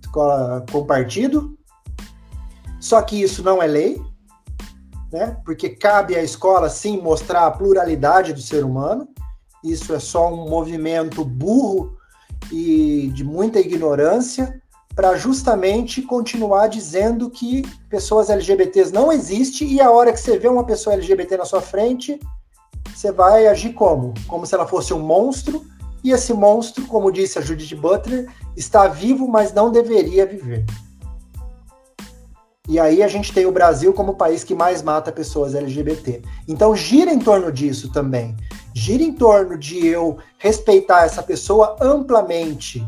escola 0.00 0.64
com 0.70 0.84
partido. 0.84 1.56
Só 2.80 3.00
que 3.02 3.20
isso 3.20 3.42
não 3.42 3.62
é 3.62 3.66
lei, 3.66 4.00
né? 5.12 5.36
Porque 5.44 5.70
cabe 5.70 6.14
à 6.14 6.22
escola 6.22 6.68
sim 6.68 7.00
mostrar 7.00 7.46
a 7.46 7.50
pluralidade 7.50 8.32
do 8.32 8.40
ser 8.40 8.64
humano. 8.64 9.08
Isso 9.64 9.94
é 9.94 10.00
só 10.00 10.32
um 10.32 10.48
movimento 10.48 11.24
burro 11.24 11.96
e 12.50 13.10
de 13.14 13.24
muita 13.24 13.60
ignorância 13.60 14.61
para 14.94 15.16
justamente 15.16 16.02
continuar 16.02 16.68
dizendo 16.68 17.30
que 17.30 17.62
pessoas 17.88 18.28
LGBTs 18.28 18.92
não 18.92 19.10
existem 19.10 19.72
e 19.72 19.80
a 19.80 19.90
hora 19.90 20.12
que 20.12 20.20
você 20.20 20.38
vê 20.38 20.48
uma 20.48 20.64
pessoa 20.64 20.94
LGBT 20.94 21.38
na 21.38 21.44
sua 21.44 21.62
frente, 21.62 22.20
você 22.94 23.10
vai 23.10 23.46
agir 23.46 23.72
como? 23.72 24.12
Como 24.26 24.46
se 24.46 24.54
ela 24.54 24.66
fosse 24.66 24.92
um 24.92 25.00
monstro, 25.00 25.64
e 26.04 26.10
esse 26.10 26.32
monstro, 26.32 26.84
como 26.86 27.12
disse 27.12 27.38
a 27.38 27.42
Judith 27.42 27.76
Butler, 27.76 28.28
está 28.56 28.88
vivo, 28.88 29.28
mas 29.28 29.52
não 29.52 29.70
deveria 29.70 30.26
viver. 30.26 30.64
E 32.68 32.78
aí 32.78 33.02
a 33.02 33.08
gente 33.08 33.32
tem 33.32 33.46
o 33.46 33.52
Brasil 33.52 33.92
como 33.92 34.12
o 34.12 34.16
país 34.16 34.44
que 34.44 34.54
mais 34.54 34.82
mata 34.82 35.12
pessoas 35.12 35.54
LGBT. 35.54 36.22
Então 36.46 36.74
gira 36.74 37.12
em 37.12 37.18
torno 37.18 37.50
disso 37.52 37.92
também. 37.92 38.36
Gira 38.74 39.02
em 39.02 39.12
torno 39.12 39.58
de 39.58 39.86
eu 39.86 40.18
respeitar 40.38 41.04
essa 41.04 41.22
pessoa 41.22 41.76
amplamente. 41.80 42.86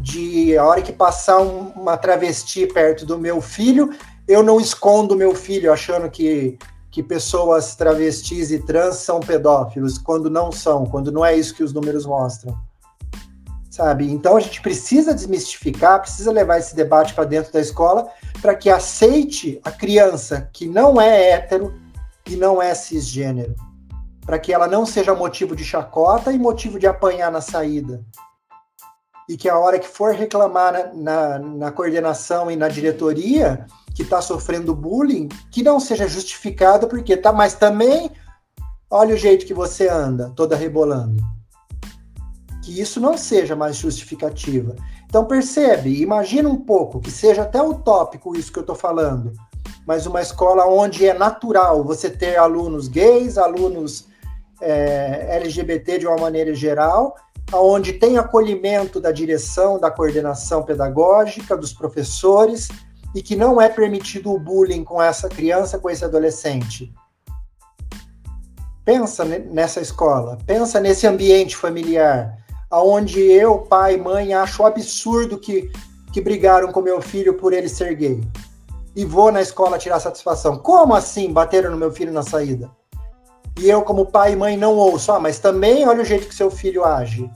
De 0.00 0.56
a 0.56 0.64
hora 0.64 0.82
que 0.82 0.92
passar 0.92 1.40
um, 1.40 1.68
uma 1.70 1.96
travesti 1.96 2.66
perto 2.66 3.04
do 3.04 3.18
meu 3.18 3.40
filho, 3.40 3.90
eu 4.26 4.42
não 4.42 4.60
escondo 4.60 5.16
meu 5.16 5.34
filho 5.34 5.72
achando 5.72 6.08
que 6.10 6.58
que 6.90 7.02
pessoas 7.02 7.76
travestis 7.76 8.50
e 8.50 8.58
trans 8.58 8.96
são 8.96 9.20
pedófilos, 9.20 9.98
quando 9.98 10.30
não 10.30 10.50
são, 10.50 10.84
quando 10.86 11.12
não 11.12 11.24
é 11.24 11.36
isso 11.36 11.54
que 11.54 11.62
os 11.62 11.72
números 11.72 12.06
mostram. 12.06 12.58
Sabe? 13.70 14.10
Então 14.10 14.36
a 14.36 14.40
gente 14.40 14.60
precisa 14.60 15.14
desmistificar, 15.14 16.00
precisa 16.00 16.32
levar 16.32 16.58
esse 16.58 16.74
debate 16.74 17.14
para 17.14 17.22
dentro 17.22 17.52
da 17.52 17.60
escola 17.60 18.08
para 18.42 18.54
que 18.54 18.68
aceite 18.68 19.60
a 19.62 19.70
criança 19.70 20.48
que 20.52 20.66
não 20.66 21.00
é 21.00 21.30
hétero 21.30 21.74
e 22.26 22.34
não 22.34 22.60
é 22.60 22.74
cisgênero, 22.74 23.54
para 24.26 24.38
que 24.38 24.52
ela 24.52 24.66
não 24.66 24.84
seja 24.84 25.14
motivo 25.14 25.54
de 25.54 25.64
chacota 25.64 26.32
e 26.32 26.38
motivo 26.38 26.78
de 26.78 26.86
apanhar 26.86 27.30
na 27.30 27.40
saída. 27.40 28.04
E 29.28 29.36
que 29.36 29.48
a 29.48 29.58
hora 29.58 29.78
que 29.78 29.86
for 29.86 30.14
reclamar 30.14 30.72
na, 30.72 30.94
na, 30.94 31.38
na 31.38 31.72
coordenação 31.72 32.50
e 32.50 32.56
na 32.56 32.68
diretoria, 32.68 33.66
que 33.94 34.02
está 34.02 34.22
sofrendo 34.22 34.74
bullying 34.74 35.28
que 35.50 35.62
não 35.62 35.78
seja 35.78 36.08
justificado, 36.08 36.86
porque 36.88 37.16
tá, 37.16 37.32
mas 37.32 37.54
também 37.54 38.10
olha 38.90 39.14
o 39.14 39.18
jeito 39.18 39.44
que 39.44 39.52
você 39.52 39.88
anda, 39.88 40.32
toda 40.34 40.56
rebolando. 40.56 41.22
Que 42.62 42.80
isso 42.80 43.00
não 43.00 43.18
seja 43.18 43.56
mais 43.56 43.76
justificativa. 43.76 44.76
Então 45.06 45.24
percebe, 45.24 46.00
imagina 46.00 46.48
um 46.48 46.56
pouco, 46.56 47.00
que 47.00 47.10
seja 47.10 47.42
até 47.42 47.60
utópico 47.62 48.36
isso 48.36 48.52
que 48.52 48.58
eu 48.58 48.62
estou 48.62 48.76
falando, 48.76 49.32
mas 49.86 50.06
uma 50.06 50.20
escola 50.20 50.66
onde 50.66 51.06
é 51.06 51.14
natural 51.14 51.82
você 51.82 52.10
ter 52.10 52.36
alunos 52.36 52.88
gays, 52.88 53.38
alunos 53.38 54.06
é, 54.60 55.36
LGBT 55.36 55.98
de 55.98 56.06
uma 56.06 56.16
maneira 56.16 56.54
geral, 56.54 57.14
onde 57.52 57.94
tem 57.94 58.18
acolhimento 58.18 59.00
da 59.00 59.10
direção, 59.10 59.78
da 59.78 59.90
coordenação 59.90 60.62
pedagógica, 60.62 61.56
dos 61.56 61.72
professores, 61.72 62.68
e 63.14 63.22
que 63.22 63.34
não 63.34 63.60
é 63.60 63.68
permitido 63.68 64.32
o 64.32 64.38
bullying 64.38 64.84
com 64.84 65.02
essa 65.02 65.28
criança, 65.28 65.78
com 65.78 65.88
esse 65.88 66.04
adolescente. 66.04 66.92
Pensa 68.84 69.24
nessa 69.24 69.80
escola, 69.80 70.38
pensa 70.46 70.80
nesse 70.80 71.06
ambiente 71.06 71.56
familiar, 71.56 72.36
aonde 72.70 73.20
eu, 73.20 73.58
pai, 73.58 73.96
mãe, 73.96 74.34
acho 74.34 74.64
absurdo 74.64 75.38
que, 75.38 75.70
que 76.12 76.20
brigaram 76.20 76.70
com 76.72 76.80
meu 76.80 77.00
filho 77.00 77.34
por 77.34 77.52
ele 77.52 77.68
ser 77.68 77.94
gay. 77.94 78.20
E 78.94 79.04
vou 79.04 79.30
na 79.30 79.40
escola 79.40 79.78
tirar 79.78 80.00
satisfação. 80.00 80.58
Como 80.58 80.94
assim 80.94 81.32
bateram 81.32 81.70
no 81.70 81.76
meu 81.76 81.92
filho 81.92 82.12
na 82.12 82.22
saída? 82.22 82.70
E 83.58 83.68
eu, 83.68 83.82
como 83.82 84.06
pai 84.06 84.32
e 84.32 84.36
mãe, 84.36 84.56
não 84.56 84.74
ouço. 84.74 85.12
Ah, 85.12 85.20
mas 85.20 85.38
também 85.38 85.86
olha 85.86 86.02
o 86.02 86.04
jeito 86.04 86.28
que 86.28 86.34
seu 86.34 86.50
filho 86.50 86.84
age. 86.84 87.30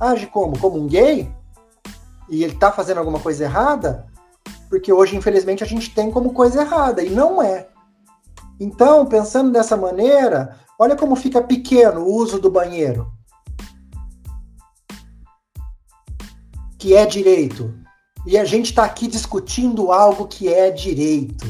Age 0.00 0.26
como? 0.26 0.58
Como 0.58 0.78
um 0.78 0.86
gay? 0.86 1.30
E 2.28 2.44
ele 2.44 2.56
tá 2.56 2.72
fazendo 2.72 2.98
alguma 2.98 3.20
coisa 3.20 3.44
errada? 3.44 4.06
porque 4.74 4.92
hoje, 4.92 5.14
infelizmente, 5.14 5.62
a 5.62 5.66
gente 5.66 5.94
tem 5.94 6.10
como 6.10 6.32
coisa 6.32 6.62
errada, 6.62 7.00
e 7.00 7.08
não 7.08 7.40
é. 7.40 7.68
Então, 8.58 9.06
pensando 9.06 9.52
dessa 9.52 9.76
maneira, 9.76 10.58
olha 10.76 10.96
como 10.96 11.14
fica 11.14 11.40
pequeno 11.40 12.00
o 12.00 12.12
uso 12.12 12.40
do 12.40 12.50
banheiro. 12.50 13.08
Que 16.76 16.96
é 16.96 17.06
direito. 17.06 17.72
E 18.26 18.36
a 18.36 18.44
gente 18.44 18.70
está 18.70 18.84
aqui 18.84 19.06
discutindo 19.06 19.92
algo 19.92 20.26
que 20.26 20.52
é 20.52 20.72
direito. 20.72 21.46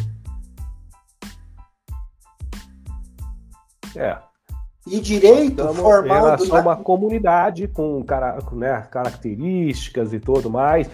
É. 3.96 4.18
E 4.86 5.00
direito 5.00 5.62
Estamos 5.62 5.80
formado. 5.80 6.46
na... 6.46 6.60
uma 6.60 6.76
comunidade 6.76 7.68
com 7.68 8.04
né, 8.52 8.86
características 8.90 10.12
e 10.12 10.20
tudo 10.20 10.50
mais 10.50 10.90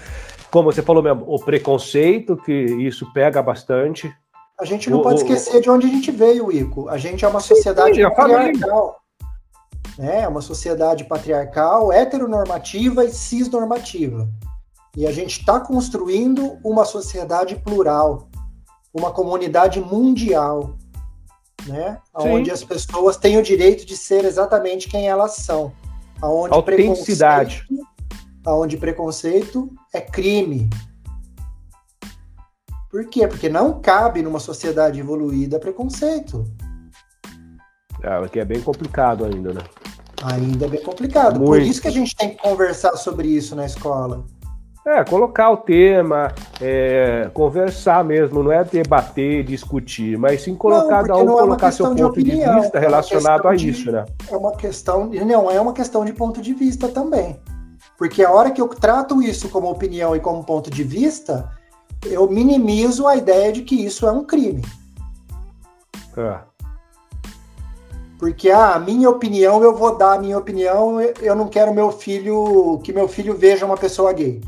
como 0.50 0.70
você 0.70 0.82
falou 0.82 1.02
mesmo, 1.02 1.24
o 1.26 1.38
preconceito, 1.38 2.36
que 2.36 2.52
isso 2.52 3.10
pega 3.12 3.40
bastante. 3.42 4.12
A 4.58 4.64
gente 4.64 4.90
não 4.90 4.98
o, 4.98 5.02
pode 5.02 5.20
esquecer 5.20 5.58
o... 5.58 5.60
de 5.60 5.70
onde 5.70 5.86
a 5.86 5.90
gente 5.90 6.10
veio, 6.10 6.50
Ico. 6.52 6.88
A 6.88 6.98
gente 6.98 7.24
é 7.24 7.28
uma 7.28 7.40
sociedade 7.40 7.94
Sim, 7.94 8.10
patriarcal. 8.10 8.96
É 9.98 10.26
uma 10.26 10.40
sociedade 10.40 11.04
patriarcal, 11.04 11.92
heteronormativa 11.92 13.04
e 13.04 13.10
cisnormativa. 13.10 14.28
E 14.96 15.06
a 15.06 15.12
gente 15.12 15.40
está 15.40 15.60
construindo 15.60 16.58
uma 16.64 16.84
sociedade 16.84 17.54
plural, 17.56 18.28
uma 18.92 19.12
comunidade 19.12 19.80
mundial, 19.80 20.76
né? 21.66 21.98
Onde 22.14 22.50
as 22.50 22.64
pessoas 22.64 23.16
têm 23.16 23.38
o 23.38 23.42
direito 23.42 23.84
de 23.86 23.96
ser 23.96 24.24
exatamente 24.24 24.88
quem 24.88 25.08
elas 25.08 25.36
são. 25.36 25.72
Aonde 26.20 26.54
Autenticidade 26.54 27.66
onde 28.46 28.76
preconceito 28.76 29.70
é 29.92 30.00
crime. 30.00 30.68
Por 32.90 33.06
quê? 33.06 33.26
Porque 33.26 33.48
não 33.48 33.80
cabe 33.80 34.22
numa 34.22 34.40
sociedade 34.40 34.98
evoluída 34.98 35.60
preconceito. 35.60 36.44
É, 38.02 38.28
que 38.28 38.40
é 38.40 38.44
bem 38.44 38.60
complicado 38.60 39.24
ainda, 39.24 39.52
né? 39.52 39.60
Ainda 40.24 40.66
é 40.66 40.68
bem 40.68 40.82
complicado. 40.82 41.38
Muito. 41.38 41.50
Por 41.50 41.62
isso 41.62 41.80
que 41.80 41.88
a 41.88 41.92
gente 41.92 42.16
tem 42.16 42.30
que 42.30 42.42
conversar 42.42 42.96
sobre 42.96 43.28
isso 43.28 43.54
na 43.54 43.66
escola. 43.66 44.24
É, 44.86 45.04
colocar 45.04 45.50
o 45.50 45.58
tema, 45.58 46.32
é, 46.58 47.30
conversar 47.34 48.02
mesmo, 48.02 48.42
não 48.42 48.50
é 48.50 48.64
debater, 48.64 49.44
discutir, 49.44 50.16
mas 50.16 50.42
sim 50.42 50.54
colocar, 50.54 51.02
cada 51.02 51.18
um 51.18 51.38
é 51.38 51.42
colocar 51.42 51.70
seu 51.70 51.86
ponto 51.86 51.96
de, 51.96 52.04
opinião, 52.04 52.54
de 52.54 52.60
vista 52.62 52.78
é 52.78 52.80
relacionado 52.80 53.46
a 53.46 53.54
de, 53.54 53.68
isso, 53.68 53.92
né? 53.92 54.06
É 54.30 54.36
uma 54.36 54.56
questão, 54.56 55.06
não, 55.06 55.50
é 55.50 55.60
uma 55.60 55.74
questão 55.74 56.02
de 56.02 56.14
ponto 56.14 56.40
de 56.40 56.54
vista 56.54 56.88
também. 56.88 57.38
Porque 57.98 58.24
a 58.24 58.30
hora 58.30 58.50
que 58.50 58.60
eu 58.60 58.68
trato 58.68 59.22
isso 59.22 59.50
como 59.50 59.70
opinião 59.70 60.16
e 60.16 60.20
como 60.20 60.42
ponto 60.42 60.70
de 60.70 60.82
vista, 60.82 61.50
eu 62.06 62.26
minimizo 62.30 63.06
a 63.06 63.14
ideia 63.14 63.52
de 63.52 63.60
que 63.60 63.84
isso 63.84 64.06
é 64.06 64.10
um 64.10 64.24
crime. 64.24 64.64
É. 66.16 66.38
Porque 68.18 68.50
ah, 68.50 68.76
a 68.76 68.78
minha 68.78 69.10
opinião, 69.10 69.62
eu 69.62 69.74
vou 69.76 69.98
dar 69.98 70.14
a 70.14 70.18
minha 70.18 70.38
opinião, 70.38 70.98
eu 71.00 71.36
não 71.36 71.48
quero 71.48 71.74
meu 71.74 71.92
filho 71.92 72.80
que 72.82 72.94
meu 72.94 73.06
filho 73.06 73.36
veja 73.36 73.66
uma 73.66 73.76
pessoa 73.76 74.10
gay. 74.14 74.40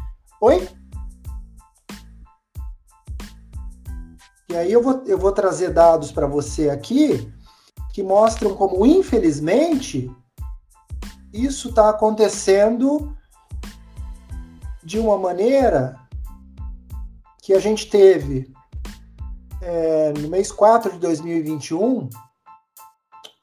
Oi? 0.43 0.69
E 4.51 4.57
aí 4.57 4.73
eu 4.73 4.83
vou, 4.83 5.05
eu 5.07 5.17
vou 5.17 5.31
trazer 5.31 5.73
dados 5.73 6.11
para 6.11 6.27
você 6.27 6.69
aqui 6.69 7.33
que 7.93 8.03
mostram 8.03 8.53
como, 8.57 8.85
infelizmente, 8.85 10.11
isso 11.33 11.69
está 11.69 11.91
acontecendo 11.91 13.17
de 14.83 14.99
uma 14.99 15.17
maneira 15.17 15.97
que 17.41 17.53
a 17.55 17.61
gente 17.61 17.89
teve 17.89 18.53
é, 19.61 20.13
no 20.15 20.29
mês 20.29 20.51
4 20.51 20.91
de 20.95 20.99
2021 20.99 22.11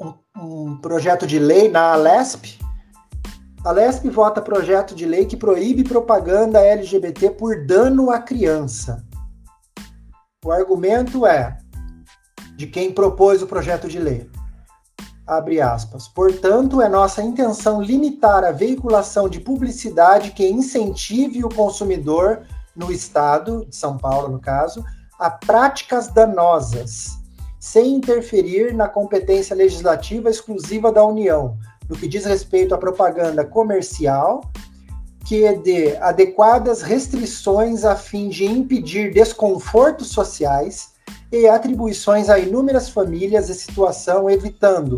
um, 0.02 0.14
um 0.36 0.78
projeto 0.82 1.26
de 1.26 1.40
lei 1.40 1.70
na 1.70 1.94
Alesp. 1.94 2.60
A 3.64 3.70
Alesp 3.70 4.06
vota 4.10 4.42
projeto 4.42 4.96
de 4.96 5.06
lei 5.06 5.26
que 5.26 5.36
proíbe 5.36 5.84
propaganda 5.84 6.66
LGBT 6.66 7.32
por 7.32 7.66
dano 7.66 8.10
à 8.10 8.18
criança. 8.20 9.06
O 10.46 10.50
argumento 10.50 11.26
é 11.26 11.58
de 12.56 12.68
quem 12.68 12.94
propôs 12.94 13.42
o 13.42 13.48
projeto 13.48 13.90
de 13.90 14.00
lei. 14.00 14.30
Abre 15.28 15.60
aspas. 15.60 16.08
Portanto, 16.08 16.82
é 16.82 16.88
nossa 16.88 17.22
intenção 17.22 17.82
limitar 17.82 18.46
a 18.46 18.52
veiculação 18.52 19.28
de 19.28 19.42
publicidade 19.42 20.32
que 20.32 20.48
incentive 20.48 21.44
o 21.44 21.50
consumidor 21.50 22.44
no 22.74 22.90
estado 22.90 23.66
de 23.66 23.76
São 23.76 23.98
Paulo, 23.98 24.30
no 24.30 24.40
caso, 24.40 24.84
a 25.20 25.30
práticas 25.30 26.08
danosas, 26.08 27.18
sem 27.60 27.96
interferir 27.96 28.74
na 28.74 28.88
competência 28.88 29.54
legislativa 29.54 30.30
exclusiva 30.30 30.94
da 30.94 31.04
União, 31.04 31.58
no 31.90 31.98
que 31.98 32.08
diz 32.08 32.24
respeito 32.24 32.76
à 32.76 32.78
propaganda 32.78 33.44
comercial, 33.44 34.42
que 35.26 35.52
dê 35.58 35.98
adequadas 35.98 36.82
restrições 36.82 37.84
a 37.84 37.96
fim 37.96 38.30
de 38.30 38.46
impedir 38.46 39.12
desconfortos 39.12 40.08
sociais 40.08 40.94
e 41.32 41.48
atribuições 41.48 42.30
a 42.30 42.40
inúmeras 42.40 42.90
famílias 42.90 43.50
e 43.50 43.54
situação, 43.54 44.30
evitando 44.30 44.98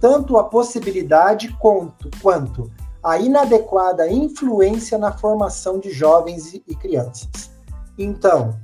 tanto 0.00 0.36
a 0.36 0.44
possibilidade 0.44 1.56
quanto, 1.60 2.10
quanto 2.20 2.70
a 3.02 3.18
inadequada 3.18 4.10
influência 4.10 4.98
na 4.98 5.12
formação 5.12 5.78
de 5.78 5.90
jovens 5.90 6.54
e 6.54 6.74
crianças. 6.76 7.50
Então, 7.98 8.58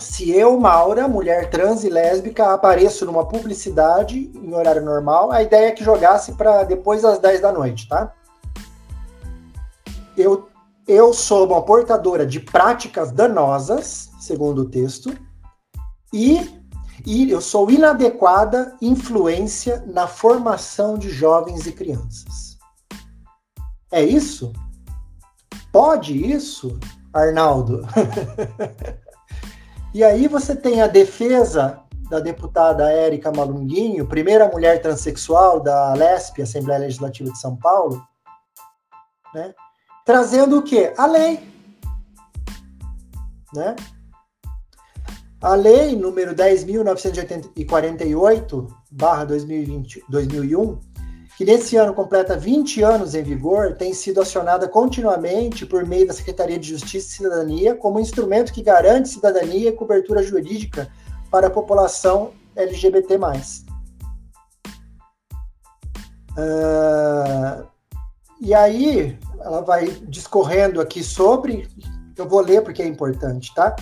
se 0.00 0.30
eu, 0.30 0.58
Maura, 0.58 1.06
mulher 1.06 1.50
trans 1.50 1.84
e 1.84 1.90
lésbica, 1.90 2.54
apareço 2.54 3.04
numa 3.04 3.26
publicidade 3.26 4.32
em 4.34 4.54
horário 4.54 4.82
normal, 4.82 5.30
a 5.30 5.42
ideia 5.42 5.68
é 5.68 5.72
que 5.72 5.84
jogasse 5.84 6.32
para 6.32 6.64
depois 6.64 7.02
das 7.02 7.18
10 7.18 7.40
da 7.40 7.52
noite, 7.52 7.88
tá? 7.88 8.12
Eu, 10.16 10.48
eu 10.88 11.12
sou 11.12 11.46
uma 11.46 11.62
portadora 11.62 12.26
de 12.26 12.40
práticas 12.40 13.12
danosas, 13.12 14.10
segundo 14.18 14.62
o 14.62 14.68
texto, 14.68 15.16
e, 16.12 16.62
e 17.06 17.30
eu 17.30 17.40
sou 17.40 17.70
inadequada 17.70 18.76
influência 18.80 19.84
na 19.86 20.06
formação 20.06 20.98
de 20.98 21.10
jovens 21.10 21.66
e 21.66 21.72
crianças. 21.72 22.58
É 23.92 24.02
isso? 24.02 24.52
Pode 25.72 26.14
isso, 26.14 26.78
Arnaldo? 27.12 27.86
E 29.92 30.04
aí 30.04 30.28
você 30.28 30.54
tem 30.54 30.80
a 30.80 30.86
defesa 30.86 31.82
da 32.08 32.20
deputada 32.20 32.88
Érica 32.90 33.32
Malunguinho, 33.32 34.06
primeira 34.06 34.48
mulher 34.48 34.80
transexual 34.80 35.58
da 35.60 35.92
LESP, 35.94 36.42
Assembleia 36.42 36.78
Legislativa 36.80 37.30
de 37.30 37.38
São 37.38 37.56
Paulo, 37.56 38.02
né? 39.34 39.52
trazendo 40.04 40.58
o 40.58 40.62
quê? 40.62 40.92
A 40.96 41.06
lei. 41.06 41.40
Né? 43.52 43.74
A 45.40 45.54
lei 45.54 45.96
número 45.96 46.34
10.948, 46.34 48.68
barra 48.90 49.24
2001, 49.24 50.80
que 51.40 51.44
nesse 51.46 51.74
ano 51.74 51.94
completa 51.94 52.36
20 52.36 52.82
anos 52.82 53.14
em 53.14 53.22
vigor, 53.22 53.74
tem 53.74 53.94
sido 53.94 54.20
acionada 54.20 54.68
continuamente 54.68 55.64
por 55.64 55.86
meio 55.86 56.06
da 56.06 56.12
Secretaria 56.12 56.58
de 56.58 56.68
Justiça 56.68 57.08
e 57.08 57.16
Cidadania 57.16 57.74
como 57.74 57.98
instrumento 57.98 58.52
que 58.52 58.62
garante 58.62 59.08
cidadania 59.08 59.70
e 59.70 59.72
cobertura 59.72 60.22
jurídica 60.22 60.92
para 61.30 61.46
a 61.46 61.50
população 61.50 62.32
LGBT+. 62.54 63.18
Uh, 66.36 67.66
e 68.38 68.52
aí, 68.52 69.18
ela 69.40 69.62
vai 69.62 69.86
discorrendo 70.02 70.78
aqui 70.78 71.02
sobre, 71.02 71.66
eu 72.18 72.28
vou 72.28 72.42
ler 72.42 72.62
porque 72.62 72.82
é 72.82 72.86
importante, 72.86 73.50
tá? 73.54 73.74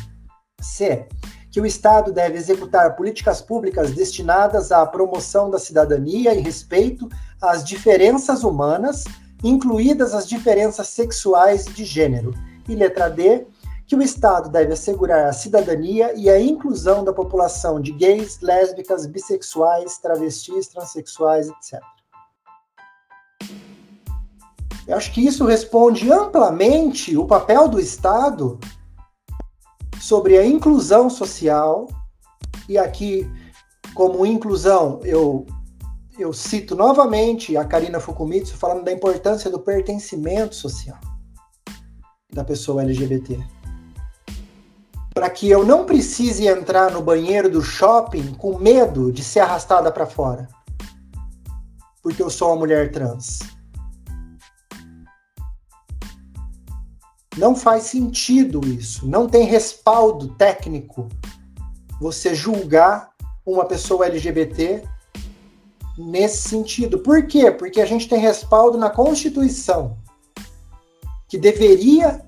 C. 0.60 1.09
Que 1.51 1.60
o 1.60 1.66
Estado 1.66 2.12
deve 2.12 2.39
executar 2.39 2.94
políticas 2.94 3.43
públicas 3.43 3.90
destinadas 3.90 4.70
à 4.70 4.86
promoção 4.86 5.51
da 5.51 5.59
cidadania 5.59 6.32
e 6.32 6.40
respeito 6.40 7.09
às 7.43 7.64
diferenças 7.64 8.44
humanas, 8.44 9.02
incluídas 9.43 10.14
as 10.14 10.28
diferenças 10.28 10.86
sexuais 10.86 11.66
e 11.66 11.73
de 11.73 11.85
gênero. 11.85 12.32
E 12.69 12.77
letra 12.77 13.10
D. 13.10 13.44
Que 13.89 13.97
o 13.97 14.02
Estado 14.02 14.51
deve 14.51 14.73
assegurar 14.73 15.27
a 15.27 15.32
cidadania 15.32 16.14
e 16.14 16.31
a 16.31 16.40
inclusão 16.40 17.02
da 17.02 17.12
população 17.12 17.81
de 17.81 17.90
gays, 17.90 18.39
lésbicas, 18.40 19.05
bissexuais, 19.05 19.98
travestis, 19.98 20.69
transexuais, 20.69 21.48
etc. 21.48 21.82
Eu 24.86 24.96
acho 24.96 25.12
que 25.12 25.20
isso 25.20 25.44
responde 25.44 26.10
amplamente 26.10 27.16
o 27.16 27.24
papel 27.24 27.68
do 27.68 27.78
Estado 27.78 28.59
sobre 30.00 30.36
a 30.36 30.44
inclusão 30.44 31.09
social. 31.09 31.88
E 32.68 32.76
aqui, 32.76 33.30
como 33.94 34.26
inclusão, 34.26 35.00
eu, 35.04 35.46
eu 36.18 36.32
cito 36.32 36.74
novamente 36.74 37.56
a 37.56 37.64
Karina 37.64 38.00
Fukumitsu 38.00 38.56
falando 38.56 38.84
da 38.84 38.92
importância 38.92 39.48
do 39.50 39.60
pertencimento 39.60 40.54
social 40.56 40.98
da 42.32 42.42
pessoa 42.42 42.82
LGBT. 42.82 43.38
Para 45.14 45.28
que 45.28 45.48
eu 45.48 45.64
não 45.64 45.84
precise 45.84 46.48
entrar 46.48 46.90
no 46.90 47.02
banheiro 47.02 47.48
do 47.48 47.60
shopping 47.60 48.32
com 48.34 48.59
medo 48.59 49.12
de 49.12 49.22
ser 49.22 49.40
arrastada 49.40 49.92
para 49.92 50.06
fora. 50.06 50.48
Porque 52.02 52.22
eu 52.22 52.30
sou 52.30 52.48
uma 52.48 52.56
mulher 52.56 52.90
trans 52.90 53.40
Não 57.36 57.56
faz 57.56 57.84
sentido 57.84 58.60
isso. 58.66 59.06
Não 59.06 59.26
tem 59.26 59.44
respaldo 59.44 60.28
técnico 60.34 61.09
você 62.00 62.34
julgar 62.34 63.10
uma 63.44 63.64
pessoa 63.64 64.06
LGBT 64.06 64.82
nesse 65.96 66.48
sentido. 66.48 66.98
Por 66.98 67.26
quê? 67.26 67.50
Porque 67.50 67.80
a 67.80 67.86
gente 67.86 68.09
tem 68.09 68.18
respaldo 68.18 68.76
na 68.78 68.90
Constituição 68.90 69.96
que 71.28 71.38
deveria 71.38 72.20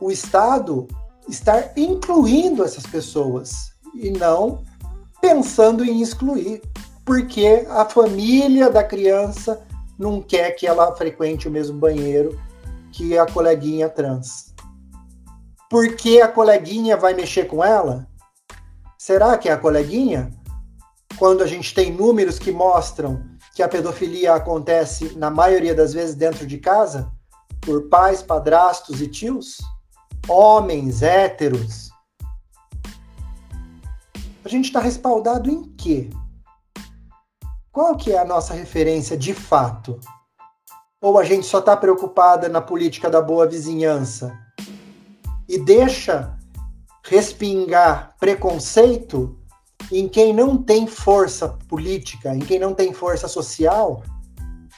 o 0.00 0.10
Estado 0.10 0.88
estar 1.28 1.72
incluindo 1.76 2.64
essas 2.64 2.84
pessoas 2.84 3.72
e 3.94 4.10
não 4.10 4.62
pensando 5.20 5.84
em 5.84 6.00
excluir. 6.00 6.62
porque 7.04 7.66
a 7.70 7.86
família 7.86 8.68
da 8.68 8.84
criança 8.84 9.66
não 9.98 10.20
quer 10.20 10.50
que 10.50 10.66
ela 10.66 10.94
frequente 10.94 11.48
o 11.48 11.50
mesmo 11.50 11.78
banheiro 11.78 12.38
que 12.92 13.16
a 13.16 13.24
coleguinha 13.24 13.88
trans. 13.88 14.47
Porque 15.70 16.20
a 16.22 16.28
coleguinha 16.28 16.96
vai 16.96 17.12
mexer 17.12 17.44
com 17.44 17.62
ela? 17.62 18.08
Será 18.96 19.36
que 19.36 19.50
é 19.50 19.52
a 19.52 19.58
coleguinha? 19.58 20.32
Quando 21.18 21.42
a 21.42 21.46
gente 21.46 21.74
tem 21.74 21.92
números 21.92 22.38
que 22.38 22.50
mostram 22.50 23.22
que 23.54 23.62
a 23.62 23.68
pedofilia 23.68 24.34
acontece, 24.34 25.16
na 25.18 25.30
maioria 25.30 25.74
das 25.74 25.92
vezes, 25.92 26.14
dentro 26.14 26.46
de 26.46 26.58
casa, 26.58 27.12
por 27.60 27.88
pais, 27.88 28.22
padrastos 28.22 29.02
e 29.02 29.08
tios, 29.08 29.58
homens 30.26 31.02
héteros. 31.02 31.90
A 34.44 34.48
gente 34.48 34.66
está 34.66 34.80
respaldado 34.80 35.50
em 35.50 35.64
quê? 35.76 36.08
Qual 37.70 37.94
que 37.96 38.12
é 38.12 38.18
a 38.18 38.24
nossa 38.24 38.54
referência 38.54 39.18
de 39.18 39.34
fato? 39.34 40.00
Ou 41.00 41.18
a 41.18 41.24
gente 41.24 41.46
só 41.46 41.58
está 41.58 41.76
preocupada 41.76 42.48
na 42.48 42.60
política 42.60 43.10
da 43.10 43.20
boa 43.20 43.46
vizinhança 43.46 44.47
e 45.48 45.58
deixa 45.58 46.36
respingar 47.02 48.14
preconceito 48.20 49.38
em 49.90 50.06
quem 50.06 50.34
não 50.34 50.62
tem 50.62 50.86
força 50.86 51.48
política, 51.68 52.34
em 52.34 52.40
quem 52.40 52.58
não 52.58 52.74
tem 52.74 52.92
força 52.92 53.26
social, 53.26 54.02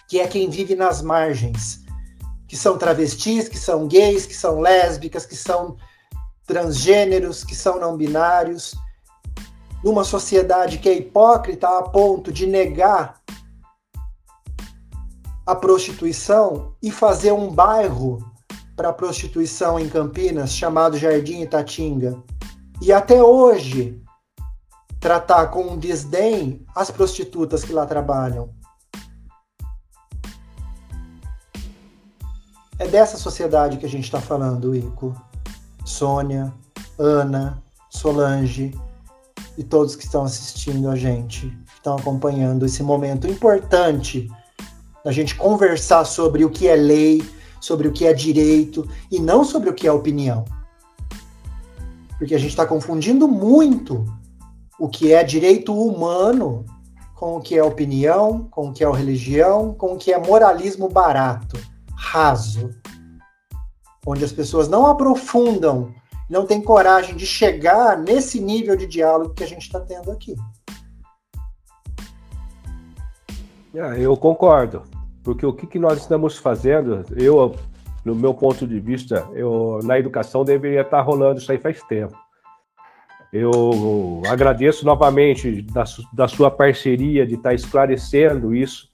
que 0.08 0.20
é 0.20 0.28
quem 0.28 0.48
vive 0.48 0.76
nas 0.76 1.02
margens, 1.02 1.80
que 2.46 2.56
são 2.56 2.78
travestis, 2.78 3.48
que 3.48 3.58
são 3.58 3.88
gays, 3.88 4.26
que 4.26 4.34
são 4.34 4.60
lésbicas, 4.60 5.26
que 5.26 5.36
são 5.36 5.76
transgêneros, 6.46 7.42
que 7.42 7.54
são 7.54 7.80
não 7.80 7.96
binários, 7.96 8.74
numa 9.82 10.04
sociedade 10.04 10.78
que 10.78 10.88
é 10.88 10.94
hipócrita 10.94 11.78
a 11.78 11.82
ponto 11.82 12.32
de 12.32 12.46
negar 12.46 13.20
a 15.46 15.54
prostituição 15.54 16.76
e 16.82 16.90
fazer 16.90 17.32
um 17.32 17.50
bairro 17.50 18.29
para 18.80 18.94
prostituição 18.94 19.78
em 19.78 19.90
Campinas 19.90 20.54
chamado 20.54 20.96
Jardim 20.96 21.42
Itatinga. 21.42 22.16
E 22.80 22.90
até 22.90 23.22
hoje 23.22 24.00
tratar 24.98 25.48
com 25.48 25.64
um 25.64 25.76
desdém 25.76 26.64
as 26.74 26.90
prostitutas 26.90 27.62
que 27.62 27.74
lá 27.74 27.84
trabalham. 27.84 28.48
É 32.78 32.88
dessa 32.88 33.18
sociedade 33.18 33.76
que 33.76 33.84
a 33.84 33.88
gente 33.88 34.04
está 34.04 34.18
falando, 34.18 34.74
Ico. 34.74 35.14
Sônia, 35.84 36.50
Ana, 36.98 37.62
Solange 37.90 38.74
e 39.58 39.62
todos 39.62 39.94
que 39.94 40.04
estão 40.04 40.24
assistindo 40.24 40.88
a 40.88 40.96
gente, 40.96 41.50
que 41.50 41.74
estão 41.74 41.96
acompanhando 41.96 42.64
esse 42.64 42.82
momento 42.82 43.26
importante 43.26 44.26
da 45.04 45.12
gente 45.12 45.34
conversar 45.34 46.06
sobre 46.06 46.46
o 46.46 46.50
que 46.50 46.66
é 46.66 46.76
lei, 46.76 47.22
sobre 47.60 47.86
o 47.88 47.92
que 47.92 48.06
é 48.06 48.12
direito 48.12 48.88
e 49.10 49.18
não 49.18 49.44
sobre 49.44 49.70
o 49.70 49.74
que 49.74 49.86
é 49.86 49.92
opinião. 49.92 50.44
Porque 52.18 52.34
a 52.34 52.38
gente 52.38 52.50
está 52.50 52.66
confundindo 52.66 53.28
muito 53.28 54.04
o 54.78 54.88
que 54.88 55.12
é 55.12 55.22
direito 55.22 55.74
humano 55.74 56.64
com 57.20 57.36
o 57.36 57.40
que 57.40 57.54
é 57.54 57.62
opinião, 57.62 58.48
com 58.50 58.70
o 58.70 58.72
que 58.72 58.82
é 58.82 58.90
religião, 58.90 59.74
com 59.74 59.92
o 59.92 59.98
que 59.98 60.10
é 60.10 60.18
moralismo 60.18 60.88
barato, 60.88 61.60
raso. 61.94 62.70
Onde 64.06 64.24
as 64.24 64.32
pessoas 64.32 64.68
não 64.68 64.86
aprofundam, 64.86 65.94
não 66.30 66.46
têm 66.46 66.62
coragem 66.62 67.14
de 67.14 67.26
chegar 67.26 67.98
nesse 67.98 68.40
nível 68.40 68.74
de 68.74 68.86
diálogo 68.86 69.34
que 69.34 69.44
a 69.44 69.46
gente 69.46 69.60
está 69.60 69.78
tendo 69.78 70.10
aqui. 70.10 70.34
Ah, 73.74 73.98
eu 73.98 74.16
concordo, 74.16 74.82
porque 75.30 75.46
o 75.46 75.52
que, 75.52 75.64
que 75.64 75.78
nós 75.78 76.00
estamos 76.00 76.36
fazendo, 76.36 77.04
eu, 77.16 77.54
no 78.04 78.16
meu 78.16 78.34
ponto 78.34 78.66
de 78.66 78.80
vista, 78.80 79.28
eu 79.32 79.78
na 79.84 79.96
educação 79.96 80.44
deveria 80.44 80.80
estar 80.80 81.00
rolando 81.02 81.38
isso 81.38 81.52
aí 81.52 81.58
faz 81.58 81.80
tempo. 81.84 82.16
Eu 83.32 84.22
agradeço 84.28 84.84
novamente 84.84 85.62
da, 85.62 85.84
da 86.12 86.26
sua 86.26 86.50
parceria, 86.50 87.24
de 87.24 87.36
estar 87.36 87.54
esclarecendo 87.54 88.52
isso. 88.52 88.88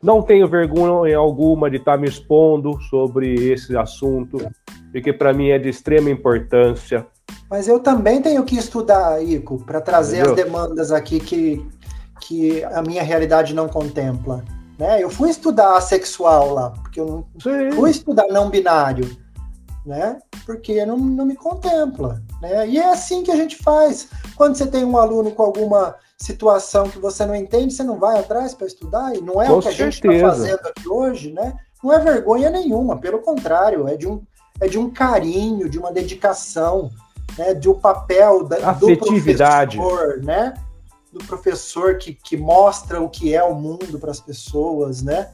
Não 0.00 0.22
tenho 0.22 0.46
vergonha 0.46 1.18
alguma 1.18 1.68
de 1.68 1.78
estar 1.78 1.98
me 1.98 2.08
expondo 2.08 2.80
sobre 2.82 3.34
esse 3.50 3.76
assunto, 3.76 4.38
porque 4.92 5.12
para 5.12 5.32
mim 5.32 5.48
é 5.48 5.58
de 5.58 5.68
extrema 5.68 6.10
importância. 6.10 7.04
Mas 7.50 7.66
eu 7.66 7.80
também 7.80 8.22
tenho 8.22 8.44
que 8.44 8.56
estudar, 8.56 9.20
Ico, 9.20 9.58
para 9.64 9.80
trazer 9.80 10.18
Entendeu? 10.18 10.32
as 10.32 10.44
demandas 10.44 10.92
aqui 10.92 11.18
que, 11.18 11.66
que 12.20 12.62
a 12.66 12.82
minha 12.82 13.02
realidade 13.02 13.52
não 13.52 13.68
contempla. 13.68 14.44
Né? 14.78 15.02
Eu 15.02 15.10
fui 15.10 15.30
estudar 15.30 15.80
sexual 15.80 16.54
lá, 16.54 16.70
porque 16.70 17.00
eu 17.00 17.06
não 17.06 17.26
Sim. 17.40 17.72
fui 17.72 17.90
estudar 17.90 18.26
não 18.28 18.50
binário 18.50 19.22
né? 19.84 20.18
Porque 20.46 20.84
não, 20.86 20.96
não 20.96 21.26
me 21.26 21.34
contempla, 21.34 22.22
né? 22.40 22.68
E 22.68 22.78
é 22.78 22.92
assim 22.92 23.22
que 23.22 23.30
a 23.30 23.36
gente 23.36 23.56
faz. 23.56 24.08
Quando 24.36 24.56
você 24.56 24.66
tem 24.66 24.84
um 24.84 24.96
aluno 24.96 25.32
com 25.32 25.42
alguma 25.42 25.96
situação 26.16 26.88
que 26.88 26.98
você 26.98 27.26
não 27.26 27.34
entende, 27.34 27.74
você 27.74 27.82
não 27.82 27.98
vai 27.98 28.18
atrás 28.18 28.54
para 28.54 28.66
estudar, 28.66 29.14
e 29.14 29.20
não 29.20 29.42
é 29.42 29.46
com 29.46 29.54
o 29.54 29.62
que 29.62 29.68
a 29.68 29.72
gente 29.72 30.06
está 30.06 30.28
fazendo 30.28 30.66
aqui 30.66 30.88
hoje, 30.88 31.32
né? 31.32 31.54
Não 31.82 31.92
é 31.92 31.98
vergonha 31.98 32.48
nenhuma, 32.48 32.98
pelo 32.98 33.18
contrário, 33.18 33.88
é 33.88 33.96
de 33.96 34.06
um, 34.06 34.22
é 34.60 34.68
de 34.68 34.78
um 34.78 34.88
carinho, 34.88 35.68
de 35.68 35.78
uma 35.78 35.92
dedicação, 35.92 36.90
né? 37.36 37.54
De 37.54 37.68
um 37.68 37.74
papel 37.74 38.44
da, 38.44 38.70
Afetividade. 38.70 39.76
do 39.76 39.82
professor, 39.82 40.22
né? 40.22 40.54
Do 41.12 41.18
professor 41.26 41.98
que, 41.98 42.14
que 42.14 42.36
mostra 42.36 43.00
o 43.00 43.08
que 43.08 43.34
é 43.34 43.44
o 43.44 43.54
mundo 43.54 43.98
para 43.98 44.10
as 44.10 44.20
pessoas, 44.20 45.02
né? 45.02 45.30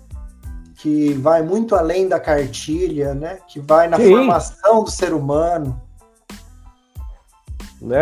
que 0.78 1.12
vai 1.14 1.42
muito 1.42 1.74
além 1.74 2.08
da 2.08 2.20
cartilha, 2.20 3.12
né? 3.12 3.40
Que 3.48 3.58
vai 3.58 3.88
na 3.88 3.96
Sim. 3.96 4.10
formação 4.10 4.84
do 4.84 4.90
ser 4.90 5.12
humano. 5.12 5.80
Né? 7.82 8.00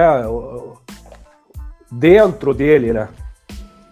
Dentro 1.90 2.52
dele, 2.52 2.92
né? 2.92 3.08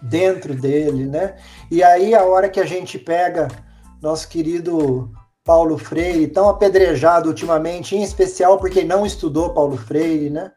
Dentro 0.03 0.53
dele, 0.53 1.07
né? 1.07 1.35
E 1.71 1.83
aí 1.83 2.13
a 2.13 2.23
hora 2.25 2.47
que 2.47 2.59
a 2.59 2.65
gente 2.65 2.99
pega 2.99 3.47
nosso 3.99 4.27
querido 4.29 5.11
Paulo 5.43 5.79
Freire, 5.79 6.27
tão 6.27 6.47
apedrejado 6.47 7.29
ultimamente, 7.29 7.95
em 7.95 8.03
especial 8.03 8.59
porque 8.59 8.83
não 8.83 9.03
estudou 9.03 9.49
Paulo 9.49 9.77
Freire, 9.77 10.29
né? 10.29 10.51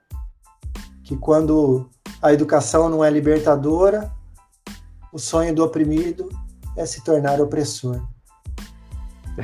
Que 1.02 1.16
quando 1.16 1.88
a 2.22 2.32
educação 2.32 2.88
não 2.88 3.04
é 3.04 3.10
libertadora, 3.10 4.10
o 5.12 5.18
sonho 5.18 5.54
do 5.54 5.64
oprimido 5.64 6.28
é 6.76 6.84
se 6.86 7.02
tornar 7.04 7.40
opressor. 7.40 8.00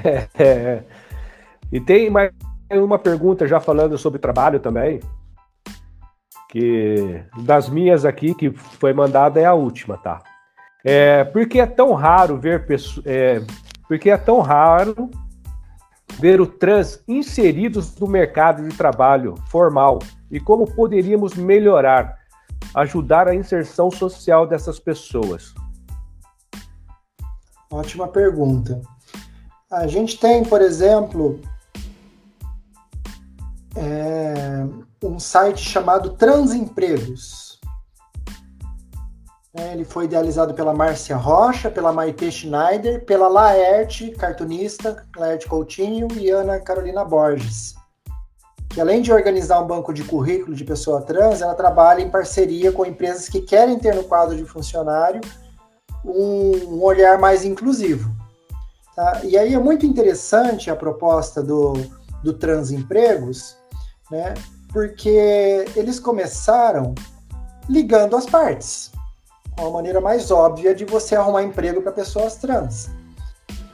É, 0.02 0.28
é. 0.36 0.84
E 1.70 1.80
tem 1.80 2.10
mais 2.10 2.32
uma 2.72 2.98
pergunta 2.98 3.46
já 3.46 3.60
falando 3.60 3.96
sobre 3.96 4.18
trabalho 4.18 4.58
também, 4.58 4.98
que 6.48 7.22
das 7.44 7.68
minhas 7.68 8.04
aqui, 8.04 8.34
que 8.34 8.50
foi 8.50 8.92
mandada, 8.92 9.40
é 9.40 9.44
a 9.44 9.54
última, 9.54 9.96
tá? 9.96 10.20
É, 10.84 11.24
por 11.24 11.48
que 11.48 11.60
é 11.60 11.66
tão 11.66 11.92
raro 11.94 12.36
ver. 12.38 12.66
É, 13.06 13.40
porque 13.88 14.10
é 14.10 14.16
tão 14.16 14.40
raro 14.40 15.10
ver 16.18 16.40
o 16.40 16.46
trans 16.46 17.02
inseridos 17.08 17.98
no 17.98 18.06
mercado 18.06 18.68
de 18.68 18.76
trabalho 18.76 19.34
formal 19.48 19.98
e 20.30 20.38
como 20.38 20.64
poderíamos 20.64 21.34
melhorar, 21.34 22.18
ajudar 22.74 23.28
a 23.28 23.34
inserção 23.34 23.90
social 23.90 24.46
dessas 24.46 24.78
pessoas? 24.78 25.54
Ótima 27.70 28.06
pergunta. 28.08 28.80
A 29.70 29.86
gente 29.86 30.18
tem, 30.18 30.44
por 30.44 30.60
exemplo, 30.60 31.40
é, 33.76 34.64
um 35.02 35.18
site 35.18 35.60
chamado 35.60 36.10
Transempregos. 36.10 37.58
É, 39.56 39.72
ele 39.72 39.84
foi 39.84 40.06
idealizado 40.06 40.52
pela 40.54 40.74
Márcia 40.74 41.16
Rocha, 41.16 41.70
pela 41.70 41.92
Maite 41.92 42.30
Schneider, 42.30 43.04
pela 43.04 43.28
Laerte, 43.28 44.10
cartunista, 44.12 45.04
Laerte 45.16 45.46
Coutinho 45.48 46.08
e 46.16 46.28
Ana 46.30 46.58
Carolina 46.58 47.04
Borges. 47.04 47.74
Que 48.74 48.80
além 48.80 49.00
de 49.00 49.12
organizar 49.12 49.60
um 49.60 49.66
banco 49.68 49.94
de 49.94 50.02
currículo 50.02 50.56
de 50.56 50.64
pessoa 50.64 51.00
trans, 51.00 51.40
ela 51.40 51.54
trabalha 51.54 52.02
em 52.02 52.10
parceria 52.10 52.72
com 52.72 52.84
empresas 52.84 53.28
que 53.28 53.40
querem 53.40 53.78
ter 53.78 53.94
no 53.94 54.02
quadro 54.02 54.36
de 54.36 54.44
funcionário 54.44 55.20
um, 56.04 56.74
um 56.74 56.82
olhar 56.82 57.16
mais 57.16 57.44
inclusivo. 57.44 58.10
Tá? 58.96 59.20
E 59.22 59.38
aí 59.38 59.54
é 59.54 59.58
muito 59.60 59.86
interessante 59.86 60.70
a 60.70 60.76
proposta 60.76 61.40
do, 61.40 61.74
do 62.20 62.32
Transempregos, 62.32 63.56
né? 64.10 64.34
porque 64.72 65.64
eles 65.76 66.00
começaram 66.00 66.96
ligando 67.68 68.16
as 68.16 68.26
partes, 68.26 68.90
uma 69.56 69.70
maneira 69.70 70.00
mais 70.00 70.32
óbvia 70.32 70.74
de 70.74 70.84
você 70.84 71.14
arrumar 71.14 71.44
emprego 71.44 71.80
para 71.80 71.92
pessoas 71.92 72.36
trans. 72.38 72.90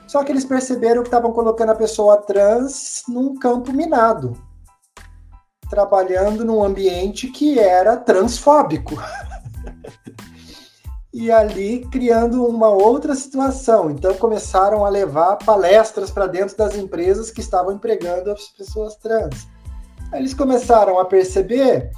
Só 0.07 0.23
que 0.23 0.31
eles 0.31 0.45
perceberam 0.45 1.03
que 1.03 1.09
estavam 1.09 1.33
colocando 1.33 1.71
a 1.71 1.75
pessoa 1.75 2.19
trans 2.19 3.03
num 3.09 3.39
campo 3.39 3.73
minado, 3.73 4.37
trabalhando 5.71 6.45
num 6.45 6.63
ambiente 6.63 7.29
que 7.29 7.59
era 7.59 7.97
transfóbico. 7.97 8.97
e 11.15 11.31
ali 11.31 11.87
criando 11.91 12.45
uma 12.45 12.69
outra 12.69 13.15
situação. 13.15 13.91
Então 13.91 14.15
começaram 14.15 14.85
a 14.85 14.89
levar 14.89 15.37
palestras 15.37 16.11
para 16.11 16.27
dentro 16.27 16.57
das 16.57 16.77
empresas 16.77 17.31
que 17.31 17.41
estavam 17.41 17.73
empregando 17.73 18.31
as 18.31 18.49
pessoas 18.49 18.97
trans. 18.97 19.47
Aí 20.13 20.21
eles 20.21 20.35
começaram 20.35 20.99
a 20.99 21.05
perceber 21.05 21.91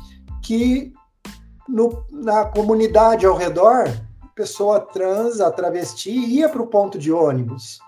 que 0.42 0.92
no, 1.68 2.04
na 2.10 2.44
comunidade 2.44 3.24
ao 3.24 3.36
redor, 3.36 3.84
pessoa 4.34 4.80
trans, 4.80 5.40
a 5.40 5.50
travesti, 5.50 6.10
ia 6.10 6.48
para 6.48 6.62
o 6.62 6.66
ponto 6.66 6.98
de 6.98 7.12
ônibus. 7.12 7.78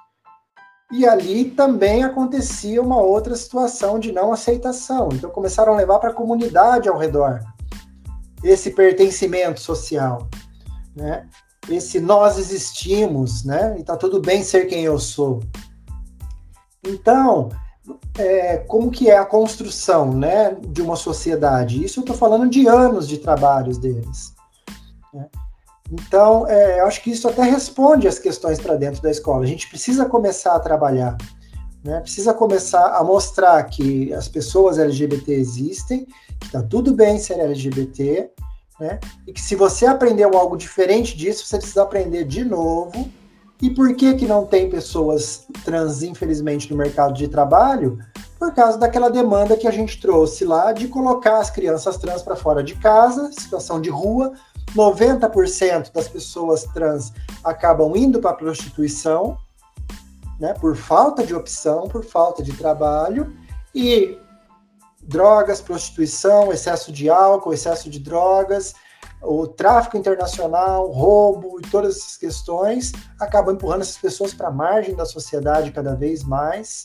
E 0.95 1.07
ali 1.07 1.47
também 1.47 2.05
acontecia 2.05 2.81
uma 2.81 3.01
outra 3.01 3.35
situação 3.35 3.99
de 3.99 4.13
não 4.13 4.33
aceitação. 4.33 5.09
Então 5.13 5.31
começaram 5.31 5.75
a 5.75 5.77
levar 5.77 5.99
para 5.99 6.11
a 6.11 6.15
comunidade 6.15 6.89
ao 6.89 6.97
redor 6.97 7.41
esse 8.43 8.71
pertencimento 8.71 9.61
social 9.61 10.29
né? 10.95 11.27
Esse 11.69 11.99
nós 11.99 12.39
existimos, 12.39 13.45
né? 13.45 13.77
E 13.79 13.83
tá 13.83 13.97
tudo 13.97 14.21
bem 14.21 14.43
ser 14.43 14.67
quem 14.67 14.85
eu 14.85 14.99
sou. 14.99 15.41
Então, 16.87 17.49
é, 18.19 18.59
como 18.59 18.91
que 18.91 19.11
é 19.11 19.17
a 19.17 19.25
construção, 19.25 20.13
né, 20.13 20.57
de 20.61 20.83
uma 20.83 20.97
sociedade? 20.97 21.83
Isso 21.83 22.01
eu 22.01 22.03
estou 22.03 22.17
falando 22.17 22.49
de 22.49 22.67
anos 22.67 23.09
de 23.09 23.19
trabalhos 23.19 23.79
deles. 23.79 24.34
Então, 25.91 26.47
é, 26.49 26.81
eu 26.81 26.87
acho 26.87 27.03
que 27.03 27.11
isso 27.11 27.29
até 27.29 27.43
responde 27.43 28.09
as 28.09 28.19
questões 28.19 28.59
para 28.59 28.77
dentro 28.77 29.03
da 29.03 29.11
escola. 29.11 29.45
A 29.45 29.47
gente 29.47 29.69
precisa 29.69 30.07
começar 30.07 30.55
a 30.55 30.61
trabalhar, 30.61 31.17
né? 31.85 32.01
Precisa 32.01 32.33
começar 32.33 32.97
a 32.97 33.05
mostrar 33.05 33.63
que 33.65 34.13
as 34.15 34.27
pessoas 34.27 34.79
LGBT 34.79 35.33
existem, 35.33 36.07
que 36.41 36.47
está 36.47 36.63
tudo 36.63 36.95
bem 36.95 37.19
ser 37.19 37.39
LGBT, 37.39 38.31
né? 38.81 38.99
E 39.27 39.33
que 39.33 39.41
se 39.41 39.55
você 39.55 39.87
aprendeu 39.87 40.37
algo 40.37 40.57
diferente 40.57 41.17
disso, 41.17 41.47
você 41.47 41.59
precisa 41.59 41.83
aprender 41.83 42.25
de 42.25 42.45
novo. 42.45 43.11
E 43.61 43.71
por 43.71 43.95
que 43.95 44.15
que 44.15 44.27
não 44.27 44.45
tem 44.45 44.69
pessoas 44.69 45.47
trans, 45.65 46.03
infelizmente, 46.03 46.71
no 46.71 46.77
mercado 46.77 47.15
de 47.15 47.29
trabalho? 47.29 47.99
Por 48.39 48.53
causa 48.53 48.77
daquela 48.77 49.09
demanda 49.09 49.57
que 49.57 49.69
a 49.69 49.71
gente 49.71 50.01
trouxe 50.01 50.45
lá 50.45 50.73
de 50.73 50.89
colocar 50.89 51.39
as 51.39 51.51
crianças 51.51 51.97
trans 51.97 52.23
para 52.23 52.37
fora 52.37 52.63
de 52.63 52.75
casa, 52.75 53.31
situação 53.33 53.81
de 53.81 53.91
rua. 53.91 54.33
90% 54.75 55.93
das 55.93 56.09
pessoas 56.09 56.65
trans 56.65 57.13
acabam 57.43 57.95
indo 57.97 58.21
para 58.21 58.31
a 58.31 58.35
prostituição, 58.35 59.39
né, 60.39 60.55
por 60.55 60.77
falta 60.77 61.25
de 61.25 61.35
opção, 61.35 61.89
por 61.89 62.05
falta 62.05 62.43
de 62.43 62.53
trabalho, 62.53 63.37
e 63.75 64.19
drogas, 65.03 65.61
prostituição, 65.61 66.53
excesso 66.53 66.91
de 66.91 67.09
álcool, 67.09 67.53
excesso 67.53 67.91
de 67.91 67.99
drogas, 67.99 68.75
o 69.23 69.47
tráfico 69.47 69.97
internacional, 69.97 70.91
roubo 70.91 71.59
e 71.59 71.63
todas 71.63 71.97
essas 71.97 72.17
questões 72.17 72.93
acabam 73.19 73.55
empurrando 73.55 73.83
essas 73.83 73.97
pessoas 73.97 74.35
para 74.35 74.49
a 74.49 74.53
margem 74.53 74.95
da 74.95 75.05
sociedade 75.05 75.73
cada 75.73 75.95
vez 75.95 76.23
mais, 76.23 76.83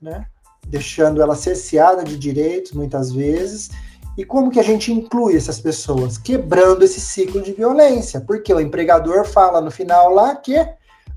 né? 0.00 0.26
deixando 0.66 1.20
ela 1.20 1.36
cerceada 1.36 2.02
de 2.02 2.16
direitos 2.16 2.72
muitas 2.72 3.12
vezes. 3.12 3.70
E 4.16 4.24
como 4.24 4.50
que 4.50 4.60
a 4.60 4.64
gente 4.64 4.92
inclui 4.92 5.36
essas 5.36 5.60
pessoas? 5.60 6.16
Quebrando 6.16 6.84
esse 6.84 7.00
ciclo 7.00 7.42
de 7.42 7.52
violência, 7.52 8.20
porque 8.20 8.52
o 8.54 8.60
empregador 8.60 9.24
fala 9.24 9.60
no 9.60 9.70
final 9.70 10.12
lá 10.12 10.36
que 10.36 10.56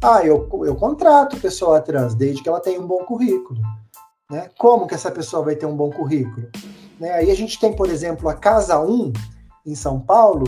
ah, 0.02 0.24
eu, 0.24 0.48
eu 0.66 0.76
contrato 0.76 1.40
pessoa 1.40 1.82
trans 1.82 2.14
desde 2.14 2.42
que 2.42 2.50
ela 2.50 2.60
tenha 2.60 2.80
um 2.80 2.88
bom 2.88 3.04
currículo. 3.04 3.60
Né? 4.30 4.50
Como 4.58 4.88
que 4.88 4.94
essa 4.94 5.12
pessoa 5.12 5.44
vai 5.44 5.56
ter 5.56 5.66
um 5.66 5.76
bom 5.76 5.90
currículo? 5.90 6.50
Né? 7.00 7.12
Aí 7.12 7.32
a 7.32 7.36
gente 7.36 7.60
tem, 7.60 7.74
por 7.74 7.90
exemplo, 7.90 8.30
a 8.30 8.34
Casa 8.34 8.80
1, 8.80 9.14
em 9.66 9.76
São 9.76 10.00
Paulo, 10.00 10.46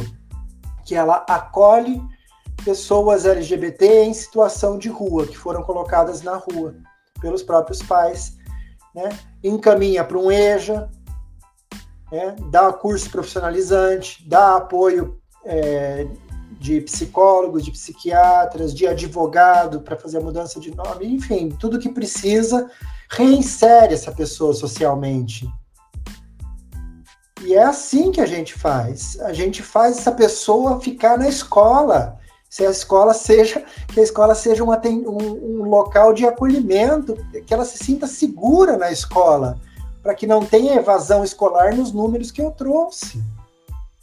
que 0.86 0.96
ela 0.96 1.26
acolhe 1.28 2.02
pessoas 2.64 3.26
LGBT 3.26 4.04
em 4.04 4.14
situação 4.14 4.78
de 4.78 4.90
rua, 4.90 5.26
que 5.26 5.38
foram 5.38 5.64
colocadas 5.64 6.22
na 6.22 6.36
rua 6.36 6.76
pelos 7.22 7.42
próprios 7.42 7.82
pais, 7.82 8.38
né? 8.94 9.10
encaminha 9.44 10.04
para 10.04 10.18
um 10.18 10.32
EJA, 10.32 10.90
né? 12.12 12.36
dá 12.50 12.72
curso 12.74 13.10
profissionalizante, 13.10 14.28
dá 14.28 14.58
apoio 14.58 15.20
é, 15.46 16.08
de 16.60 16.82
psicólogos, 16.82 17.64
de 17.64 17.72
psiquiatras, 17.72 18.74
de 18.74 18.88
advogado 18.88 19.82
para 19.82 19.96
fazer 19.96 20.18
a 20.18 20.22
mudança 20.22 20.60
de 20.60 20.76
nome, 20.76 21.06
enfim, 21.06 21.50
tudo 21.50 21.80
que 21.80 21.90
precisa 21.90 22.70
reinsere 23.10 23.94
essa 23.94 24.12
pessoa 24.12 24.54
socialmente. 24.54 25.50
E 27.42 27.56
é 27.56 27.64
assim 27.64 28.12
que 28.12 28.20
a 28.20 28.26
gente 28.26 28.54
faz. 28.54 29.18
A 29.22 29.32
gente 29.32 29.64
faz 29.64 29.98
essa 29.98 30.12
pessoa 30.12 30.82
ficar 30.82 31.18
na 31.18 31.30
escola. 31.30 32.18
Se 32.50 32.66
a 32.66 32.72
escola 32.72 33.14
seja, 33.14 33.64
que 33.88 34.00
a 34.00 34.04
escola 34.04 34.36
seja 34.36 34.64
um, 34.64 34.72
um, 34.72 35.62
um 35.62 35.70
local 35.70 36.14
de 36.14 36.26
acolhimento, 36.26 37.16
que 37.46 37.54
ela 37.54 37.64
se 37.64 37.78
sinta 37.78 38.08
segura 38.08 38.76
na 38.76 38.92
escola, 38.92 39.60
para 40.02 40.16
que 40.16 40.28
não 40.28 40.46
tenha 40.46 40.76
evasão 40.76 41.24
escolar 41.24 41.76
nos 41.76 41.92
números 41.92 42.32
que 42.32 42.42
eu 42.42 42.52
trouxe, 42.52 43.22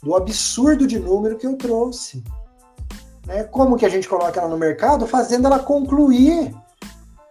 do 0.03 0.15
absurdo 0.15 0.87
de 0.87 0.99
número 0.99 1.37
que 1.37 1.47
eu 1.47 1.57
trouxe. 1.57 2.23
Né? 3.27 3.45
Como 3.45 3.77
que 3.77 3.87
a 3.87 3.89
gente 3.89 4.09
coloca 4.09 4.41
ela 4.41 4.49
no 4.49 4.59
mercado? 4.59 5.07
Fazendo 5.07 5.47
ela 5.47 5.59
concluir 5.59 6.55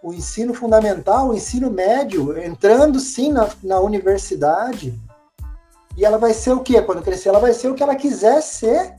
o 0.04 0.14
ensino 0.14 0.54
fundamental, 0.54 1.30
o 1.30 1.34
ensino 1.34 1.72
médio, 1.72 2.38
entrando 2.38 3.00
sim 3.00 3.32
na, 3.32 3.50
na 3.64 3.80
universidade. 3.80 5.00
E 5.98 6.04
ela 6.04 6.18
vai 6.18 6.34
ser 6.34 6.52
o 6.52 6.60
quê? 6.60 6.82
Quando 6.82 7.02
crescer, 7.02 7.30
ela 7.30 7.40
vai 7.40 7.54
ser 7.54 7.70
o 7.70 7.76
que 7.76 7.82
ela 7.82 7.96
quiser 7.96 8.42
ser. 8.42 8.96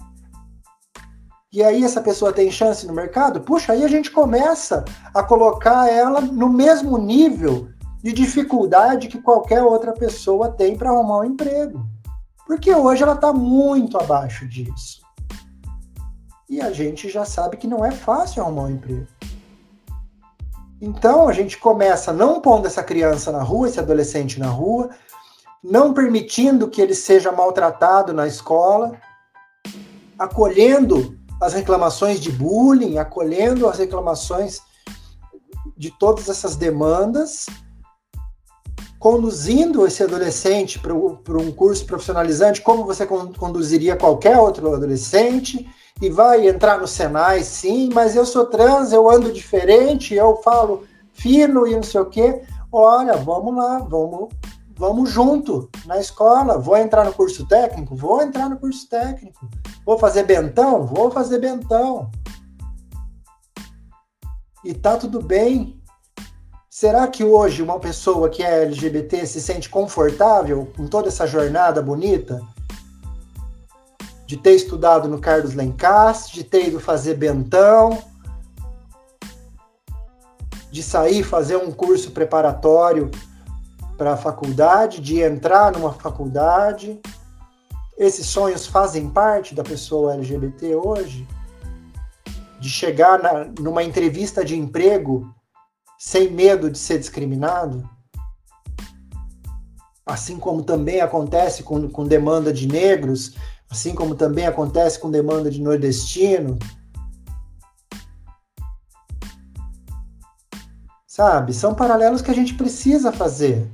E 1.52 1.62
aí 1.62 1.84
essa 1.84 2.00
pessoa 2.00 2.32
tem 2.32 2.50
chance 2.50 2.86
no 2.86 2.92
mercado? 2.92 3.40
Puxa, 3.40 3.72
aí 3.72 3.84
a 3.84 3.88
gente 3.88 4.10
começa 4.10 4.84
a 5.14 5.22
colocar 5.22 5.88
ela 5.88 6.20
no 6.20 6.48
mesmo 6.48 6.98
nível 6.98 7.68
de 8.02 8.12
dificuldade 8.12 9.08
que 9.08 9.20
qualquer 9.20 9.62
outra 9.62 9.92
pessoa 9.92 10.50
tem 10.50 10.76
para 10.76 10.90
arrumar 10.90 11.20
um 11.20 11.24
emprego. 11.24 11.86
Porque 12.46 12.72
hoje 12.72 13.02
ela 13.02 13.14
está 13.14 13.32
muito 13.32 13.98
abaixo 13.98 14.46
disso. 14.48 15.00
E 16.48 16.60
a 16.60 16.70
gente 16.70 17.08
já 17.08 17.24
sabe 17.24 17.56
que 17.56 17.66
não 17.66 17.84
é 17.84 17.90
fácil 17.90 18.42
arrumar 18.42 18.62
um 18.62 18.70
emprego. 18.70 19.06
Então 20.80 21.28
a 21.28 21.32
gente 21.32 21.58
começa 21.58 22.12
não 22.12 22.40
pondo 22.40 22.66
essa 22.66 22.82
criança 22.82 23.32
na 23.32 23.42
rua, 23.42 23.68
esse 23.68 23.80
adolescente 23.80 24.38
na 24.38 24.48
rua, 24.48 24.90
não 25.62 25.92
permitindo 25.92 26.68
que 26.68 26.80
ele 26.80 26.94
seja 26.94 27.32
maltratado 27.32 28.12
na 28.12 28.26
escola, 28.26 28.92
acolhendo 30.18 31.18
as 31.40 31.52
reclamações 31.52 32.20
de 32.20 32.30
bullying, 32.30 32.98
acolhendo 32.98 33.68
as 33.68 33.78
reclamações 33.78 34.60
de 35.76 35.90
todas 35.90 36.28
essas 36.28 36.56
demandas, 36.56 37.46
conduzindo 39.06 39.86
esse 39.86 40.02
adolescente 40.02 40.80
para 40.80 40.92
um 40.92 41.52
curso 41.52 41.86
profissionalizante, 41.86 42.60
como 42.60 42.84
você 42.84 43.06
conduziria 43.06 43.94
qualquer 43.94 44.36
outro 44.36 44.74
adolescente, 44.74 45.64
e 46.02 46.10
vai 46.10 46.48
entrar 46.48 46.80
no 46.80 46.88
Senai, 46.88 47.44
sim, 47.44 47.88
mas 47.94 48.16
eu 48.16 48.26
sou 48.26 48.46
trans, 48.46 48.92
eu 48.92 49.08
ando 49.08 49.32
diferente, 49.32 50.12
eu 50.12 50.38
falo 50.42 50.82
fino 51.12 51.68
e 51.68 51.76
não 51.76 51.84
sei 51.84 52.00
o 52.00 52.06
quê. 52.06 52.42
Olha, 52.72 53.16
vamos 53.16 53.54
lá, 53.54 53.78
vamos, 53.78 54.34
vamos 54.76 55.08
junto 55.08 55.70
na 55.86 56.00
escola. 56.00 56.58
Vou 56.58 56.76
entrar 56.76 57.04
no 57.04 57.12
curso 57.12 57.46
técnico? 57.46 57.94
Vou 57.94 58.20
entrar 58.20 58.48
no 58.48 58.58
curso 58.58 58.88
técnico. 58.88 59.48
Vou 59.84 60.00
fazer 60.00 60.24
bentão? 60.24 60.84
Vou 60.84 61.12
fazer 61.12 61.38
bentão. 61.38 62.10
E 64.64 64.74
tá 64.74 64.96
tudo 64.96 65.22
bem. 65.22 65.75
Será 66.78 67.06
que 67.08 67.24
hoje 67.24 67.62
uma 67.62 67.80
pessoa 67.80 68.28
que 68.28 68.42
é 68.42 68.64
LGBT 68.64 69.26
se 69.26 69.40
sente 69.40 69.66
confortável 69.66 70.70
com 70.76 70.86
toda 70.86 71.08
essa 71.08 71.26
jornada 71.26 71.80
bonita? 71.80 72.38
de 74.26 74.36
ter 74.36 74.54
estudado 74.56 75.08
no 75.08 75.18
Carlos 75.18 75.54
Lencastre, 75.54 76.34
de 76.34 76.44
ter 76.44 76.68
ido 76.68 76.78
fazer 76.78 77.14
Bentão, 77.14 77.98
de 80.70 80.82
sair 80.82 81.22
fazer 81.22 81.56
um 81.56 81.72
curso 81.72 82.10
preparatório 82.10 83.10
para 83.96 84.12
a 84.12 84.16
faculdade, 84.18 85.00
de 85.00 85.22
entrar 85.22 85.72
numa 85.72 85.94
faculdade. 85.94 87.00
Esses 87.96 88.26
sonhos 88.26 88.66
fazem 88.66 89.08
parte 89.08 89.54
da 89.54 89.62
pessoa 89.62 90.12
LGBT 90.12 90.74
hoje? 90.74 91.26
De 92.60 92.68
chegar 92.68 93.22
na, 93.22 93.46
numa 93.60 93.82
entrevista 93.82 94.44
de 94.44 94.58
emprego 94.58 95.34
sem 95.98 96.30
medo 96.30 96.70
de 96.70 96.78
ser 96.78 96.98
discriminado? 96.98 97.88
Assim 100.04 100.38
como 100.38 100.62
também 100.62 101.00
acontece 101.00 101.62
com, 101.62 101.88
com 101.88 102.06
demanda 102.06 102.52
de 102.52 102.66
negros 102.66 103.34
assim 103.70 103.94
como 103.94 104.14
também 104.14 104.46
acontece 104.46 104.98
com 104.98 105.10
demanda 105.10 105.50
de 105.50 105.60
nordestino. 105.60 106.58
Sabe? 111.06 111.54
São 111.54 111.74
paralelos 111.74 112.20
que 112.20 112.30
a 112.30 112.34
gente 112.34 112.54
precisa 112.54 113.12
fazer. 113.12 113.70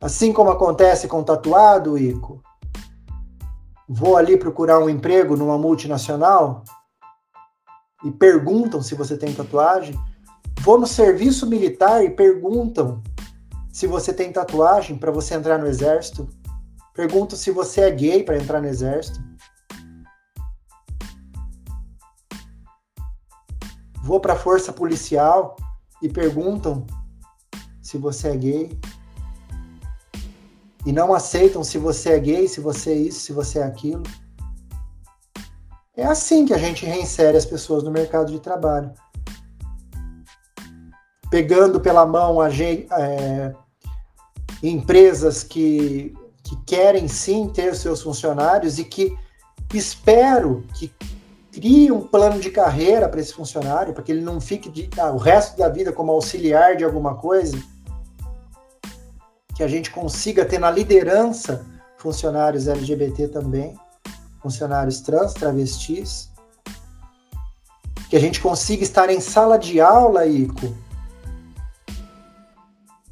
Assim 0.00 0.32
como 0.32 0.50
acontece 0.50 1.08
com 1.08 1.22
tatuado, 1.22 1.98
Ico. 1.98 2.42
Vou 3.88 4.16
ali 4.16 4.36
procurar 4.36 4.78
um 4.78 4.88
emprego 4.88 5.36
numa 5.36 5.58
multinacional, 5.58 6.64
e 8.04 8.10
perguntam 8.10 8.82
se 8.82 8.94
você 8.94 9.16
tem 9.16 9.32
tatuagem. 9.32 9.98
Vou 10.66 10.80
no 10.80 10.86
serviço 10.88 11.46
militar 11.46 12.04
e 12.04 12.10
perguntam 12.10 13.00
se 13.72 13.86
você 13.86 14.12
tem 14.12 14.32
tatuagem 14.32 14.98
para 14.98 15.12
você 15.12 15.36
entrar 15.36 15.60
no 15.60 15.68
exército. 15.68 16.28
Perguntam 16.92 17.38
se 17.38 17.52
você 17.52 17.82
é 17.82 17.90
gay 17.92 18.24
para 18.24 18.36
entrar 18.36 18.60
no 18.60 18.66
exército. 18.66 19.20
Vou 24.02 24.18
para 24.18 24.32
a 24.32 24.36
força 24.36 24.72
policial 24.72 25.54
e 26.02 26.08
perguntam 26.08 26.84
se 27.80 27.96
você 27.96 28.30
é 28.30 28.36
gay. 28.36 28.80
E 30.84 30.90
não 30.90 31.14
aceitam 31.14 31.62
se 31.62 31.78
você 31.78 32.10
é 32.10 32.18
gay, 32.18 32.48
se 32.48 32.60
você 32.60 32.90
é 32.90 32.96
isso, 32.96 33.20
se 33.20 33.32
você 33.32 33.60
é 33.60 33.62
aquilo. 33.62 34.02
É 35.96 36.04
assim 36.04 36.44
que 36.44 36.52
a 36.52 36.58
gente 36.58 36.84
reinsere 36.84 37.36
as 37.36 37.46
pessoas 37.46 37.84
no 37.84 37.90
mercado 37.92 38.32
de 38.32 38.40
trabalho. 38.40 38.92
Pegando 41.30 41.80
pela 41.80 42.06
mão 42.06 42.40
a, 42.40 42.48
é, 42.50 43.54
empresas 44.62 45.42
que, 45.42 46.14
que 46.42 46.56
querem 46.64 47.08
sim 47.08 47.48
ter 47.48 47.74
seus 47.74 48.02
funcionários 48.02 48.78
e 48.78 48.84
que 48.84 49.16
espero 49.74 50.64
que 50.74 50.92
crie 51.52 51.90
um 51.90 52.06
plano 52.06 52.38
de 52.38 52.50
carreira 52.50 53.08
para 53.08 53.20
esse 53.20 53.32
funcionário, 53.32 53.94
para 53.94 54.02
que 54.02 54.12
ele 54.12 54.20
não 54.20 54.40
fique 54.40 54.68
de, 54.68 54.88
ah, 54.98 55.10
o 55.10 55.16
resto 55.16 55.56
da 55.56 55.68
vida 55.68 55.92
como 55.92 56.12
auxiliar 56.12 56.76
de 56.76 56.84
alguma 56.84 57.14
coisa, 57.16 57.56
que 59.54 59.62
a 59.62 59.68
gente 59.68 59.90
consiga 59.90 60.44
ter 60.44 60.58
na 60.58 60.70
liderança 60.70 61.64
funcionários 61.96 62.68
LGBT 62.68 63.28
também 63.28 63.74
funcionários 64.46 65.00
trans, 65.00 65.34
travestis, 65.34 66.30
que 68.08 68.16
a 68.16 68.20
gente 68.20 68.40
consiga 68.40 68.84
estar 68.84 69.10
em 69.10 69.20
sala 69.20 69.58
de 69.58 69.80
aula, 69.80 70.24
Ico, 70.24 70.72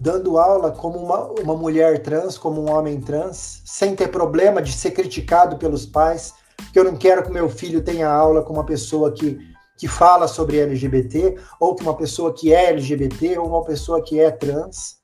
dando 0.04 0.36
aula 0.36 0.70
como 0.70 0.98
uma, 0.98 1.28
uma 1.40 1.56
mulher 1.56 2.02
trans, 2.02 2.36
como 2.36 2.60
um 2.60 2.70
homem 2.70 3.00
trans, 3.00 3.62
sem 3.64 3.96
ter 3.96 4.08
problema 4.08 4.60
de 4.60 4.70
ser 4.70 4.90
criticado 4.90 5.56
pelos 5.56 5.86
pais, 5.86 6.34
porque 6.58 6.78
eu 6.78 6.84
não 6.84 6.94
quero 6.94 7.22
que 7.22 7.32
meu 7.32 7.48
filho 7.48 7.82
tenha 7.82 8.06
aula 8.06 8.42
com 8.42 8.52
uma 8.52 8.66
pessoa 8.66 9.10
que, 9.10 9.38
que 9.78 9.88
fala 9.88 10.28
sobre 10.28 10.60
LGBT, 10.60 11.38
ou 11.58 11.74
que 11.74 11.82
uma 11.82 11.94
pessoa 11.96 12.34
que 12.34 12.52
é 12.52 12.68
LGBT, 12.68 13.38
ou 13.38 13.48
uma 13.48 13.64
pessoa 13.64 14.02
que 14.02 14.20
é 14.20 14.30
trans. 14.30 14.98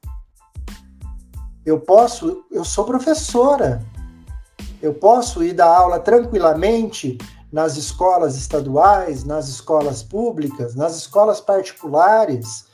Eu 1.64 1.80
posso, 1.80 2.44
eu 2.50 2.62
sou 2.62 2.84
professora, 2.84 3.82
eu 4.82 4.92
posso 4.92 5.42
ir 5.42 5.54
dar 5.54 5.74
aula 5.74 5.98
tranquilamente 5.98 7.16
nas 7.50 7.78
escolas 7.78 8.36
estaduais, 8.36 9.24
nas 9.24 9.48
escolas 9.48 10.02
públicas, 10.02 10.74
nas 10.74 10.94
escolas 10.94 11.40
particulares? 11.40 12.68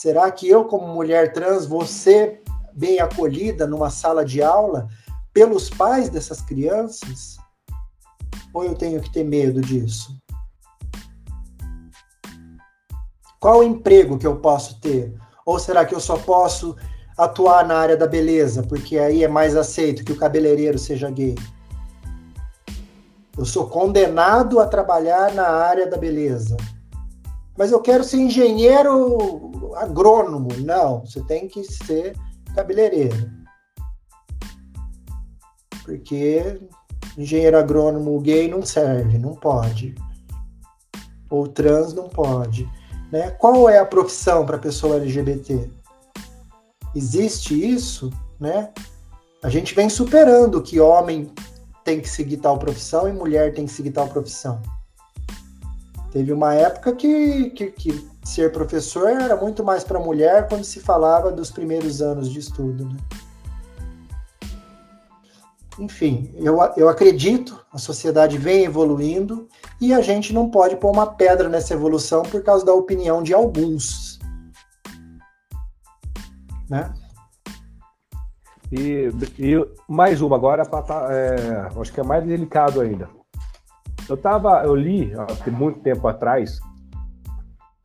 Será 0.00 0.30
que 0.30 0.48
eu, 0.48 0.64
como 0.64 0.86
mulher 0.86 1.32
trans, 1.32 1.66
vou 1.66 1.84
ser 1.84 2.40
bem 2.72 3.00
acolhida 3.00 3.66
numa 3.66 3.90
sala 3.90 4.24
de 4.24 4.40
aula 4.40 4.86
pelos 5.32 5.68
pais 5.68 6.08
dessas 6.08 6.40
crianças? 6.40 7.36
Ou 8.54 8.62
eu 8.62 8.76
tenho 8.76 9.00
que 9.00 9.12
ter 9.12 9.24
medo 9.24 9.60
disso? 9.60 10.16
Qual 13.40 13.60
emprego 13.64 14.16
que 14.16 14.26
eu 14.26 14.36
posso 14.36 14.80
ter? 14.80 15.12
Ou 15.44 15.58
será 15.58 15.84
que 15.84 15.96
eu 15.96 16.00
só 16.00 16.16
posso 16.16 16.76
atuar 17.16 17.66
na 17.66 17.74
área 17.74 17.96
da 17.96 18.06
beleza, 18.06 18.62
porque 18.62 19.00
aí 19.00 19.24
é 19.24 19.28
mais 19.28 19.56
aceito 19.56 20.04
que 20.04 20.12
o 20.12 20.16
cabeleireiro 20.16 20.78
seja 20.78 21.10
gay. 21.10 21.34
Eu 23.36 23.44
sou 23.44 23.66
condenado 23.66 24.60
a 24.60 24.66
trabalhar 24.68 25.34
na 25.34 25.48
área 25.48 25.88
da 25.88 25.96
beleza. 25.96 26.56
Mas 27.58 27.72
eu 27.72 27.80
quero 27.80 28.04
ser 28.04 28.18
engenheiro 28.18 29.74
agrônomo. 29.76 30.48
Não, 30.60 31.00
você 31.00 31.20
tem 31.22 31.48
que 31.48 31.64
ser 31.64 32.16
cabeleireiro. 32.54 33.30
Porque 35.84 36.60
engenheiro 37.16 37.58
agrônomo 37.58 38.20
gay 38.20 38.48
não 38.48 38.62
serve, 38.62 39.18
não 39.18 39.34
pode. 39.34 39.94
Ou 41.28 41.48
trans 41.48 41.92
não 41.92 42.08
pode. 42.08 42.70
Né? 43.10 43.30
Qual 43.32 43.68
é 43.68 43.78
a 43.78 43.86
profissão 43.86 44.46
para 44.46 44.58
pessoa 44.58 44.96
LGBT? 44.96 45.70
existe 46.94 47.54
isso, 47.54 48.10
né? 48.38 48.72
A 49.42 49.48
gente 49.48 49.74
vem 49.74 49.88
superando 49.88 50.62
que 50.62 50.80
homem 50.80 51.32
tem 51.84 52.00
que 52.00 52.08
seguir 52.08 52.38
tal 52.38 52.58
profissão 52.58 53.08
e 53.08 53.12
mulher 53.12 53.54
tem 53.54 53.66
que 53.66 53.72
seguir 53.72 53.92
tal 53.92 54.08
profissão. 54.08 54.60
Teve 56.10 56.32
uma 56.32 56.54
época 56.54 56.94
que, 56.94 57.50
que, 57.50 57.70
que 57.70 58.08
ser 58.24 58.52
professor 58.52 59.08
era 59.08 59.36
muito 59.36 59.62
mais 59.62 59.84
para 59.84 59.98
mulher 59.98 60.48
quando 60.48 60.64
se 60.64 60.80
falava 60.80 61.30
dos 61.30 61.50
primeiros 61.50 62.00
anos 62.00 62.30
de 62.30 62.38
estudo. 62.38 62.86
Né? 62.86 62.96
Enfim, 65.78 66.32
eu, 66.36 66.58
eu 66.76 66.88
acredito, 66.88 67.64
a 67.72 67.78
sociedade 67.78 68.38
vem 68.38 68.64
evoluindo 68.64 69.48
e 69.80 69.92
a 69.92 70.00
gente 70.00 70.32
não 70.32 70.50
pode 70.50 70.76
pôr 70.76 70.90
uma 70.90 71.06
pedra 71.06 71.48
nessa 71.48 71.74
evolução 71.74 72.22
por 72.22 72.42
causa 72.42 72.64
da 72.64 72.72
opinião 72.72 73.22
de 73.22 73.32
alguns 73.32 74.18
né? 76.68 76.92
E, 78.70 79.08
e 79.38 79.68
mais 79.88 80.20
uma 80.20 80.36
agora, 80.36 80.64
tá, 80.66 81.08
é, 81.10 81.80
acho 81.80 81.92
que 81.92 82.00
é 82.00 82.02
mais 82.02 82.24
delicado 82.24 82.80
ainda. 82.80 83.08
Eu 84.08 84.16
tava, 84.16 84.62
eu 84.64 84.74
li 84.74 85.12
há 85.14 85.50
muito 85.50 85.80
tempo 85.80 86.08
atrás, 86.08 86.58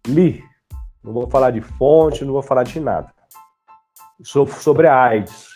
li, 0.08 0.42
não 1.04 1.12
vou 1.12 1.30
falar 1.30 1.52
de 1.52 1.60
fonte, 1.60 2.24
não 2.24 2.32
vou 2.32 2.42
falar 2.42 2.64
de 2.64 2.80
nada, 2.80 3.14
sobre 4.24 4.88
a 4.88 5.04
AIDS, 5.04 5.50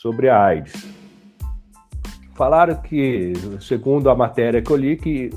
sobre 0.00 0.28
a 0.28 0.40
AIDS. 0.40 0.86
Falaram 2.36 2.80
que, 2.80 3.32
segundo 3.60 4.08
a 4.08 4.14
matéria 4.14 4.62
que 4.62 4.70
eu 4.70 4.76
li, 4.76 4.96
que 4.96 5.30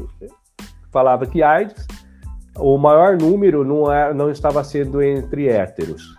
falava 0.92 1.26
que 1.26 1.42
AIDS, 1.42 1.88
o 2.56 2.78
maior 2.78 3.18
número 3.18 3.66
não, 3.66 3.92
é, 3.92 4.14
não 4.14 4.30
estava 4.30 4.64
sendo 4.64 5.02
entre 5.02 5.50
héteros, 5.50 6.16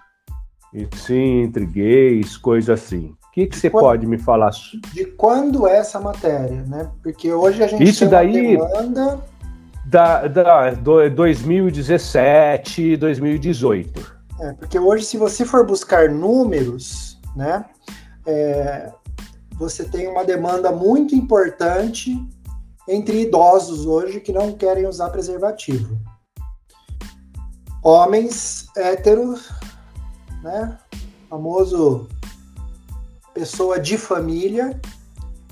e 0.73 0.89
sim, 0.97 1.43
entre 1.43 1.65
gays, 1.65 2.37
coisa 2.37 2.75
assim. 2.75 3.17
O 3.35 3.41
que, 3.41 3.47
que 3.49 3.59
você 3.59 3.69
quando, 3.69 3.83
pode 3.83 4.07
me 4.07 4.17
falar? 4.17 4.53
De 4.93 5.07
quando 5.07 5.67
é 5.67 5.79
essa 5.79 5.99
matéria, 5.99 6.63
né? 6.69 6.89
Porque 7.03 7.33
hoje 7.33 7.65
a 7.65 7.67
gente 7.67 7.83
Isso 7.83 8.01
tem 8.01 8.09
daí, 8.09 8.57
uma 8.57 8.69
demanda... 8.69 9.21
Da, 9.87 10.29
da, 10.29 10.71
do, 10.71 11.11
2017, 11.11 12.97
2018. 12.97 14.17
É, 14.41 14.53
porque 14.53 14.79
hoje, 14.79 15.05
se 15.05 15.17
você 15.17 15.45
for 15.45 15.67
buscar 15.67 16.09
números, 16.09 17.21
né? 17.35 17.65
É, 18.25 18.93
você 19.57 19.85
tem 19.85 20.07
uma 20.07 20.25
demanda 20.25 20.71
muito 20.71 21.15
importante 21.15 22.17
entre 22.89 23.23
idosos 23.23 23.85
hoje 23.85 24.21
que 24.21 24.33
não 24.33 24.53
querem 24.53 24.87
usar 24.87 25.11
preservativo. 25.11 25.99
Homens 27.83 28.69
héteros 28.77 29.53
né? 30.45 30.79
Famoso 31.29 32.07
pessoa 33.35 33.81
de 33.81 33.99
família, 33.99 34.81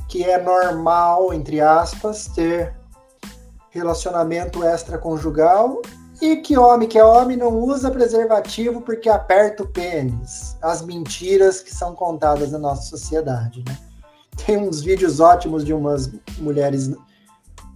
que 0.08 0.22
é 0.24 0.40
normal, 0.40 1.34
entre 1.34 1.60
aspas, 1.60 2.28
ter 2.28 2.74
relacionamento 3.70 4.64
extraconjugal 4.64 5.82
e 6.20 6.36
que 6.36 6.56
homem 6.56 6.88
que 6.88 6.98
é 6.98 7.04
homem 7.04 7.36
não 7.36 7.58
usa 7.58 7.90
preservativo 7.90 8.80
porque 8.82 9.08
aperta 9.08 9.64
o 9.64 9.66
pênis. 9.66 10.56
As 10.62 10.80
mentiras 10.80 11.60
que 11.60 11.74
são 11.74 11.94
contadas 11.94 12.52
na 12.52 12.58
nossa 12.58 12.82
sociedade, 12.82 13.64
né? 13.66 13.76
Tem 14.46 14.56
uns 14.56 14.80
vídeos 14.80 15.20
ótimos 15.20 15.64
de 15.64 15.74
umas 15.74 16.10
mulheres 16.38 16.90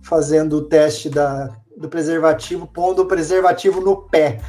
fazendo 0.03 0.59
o 0.59 0.63
teste 0.63 1.11
da, 1.11 1.51
do 1.77 1.89
preservativo, 1.89 2.67
pondo 2.67 3.03
o 3.03 3.07
preservativo 3.07 3.81
no 3.81 4.03
pé. 4.03 4.41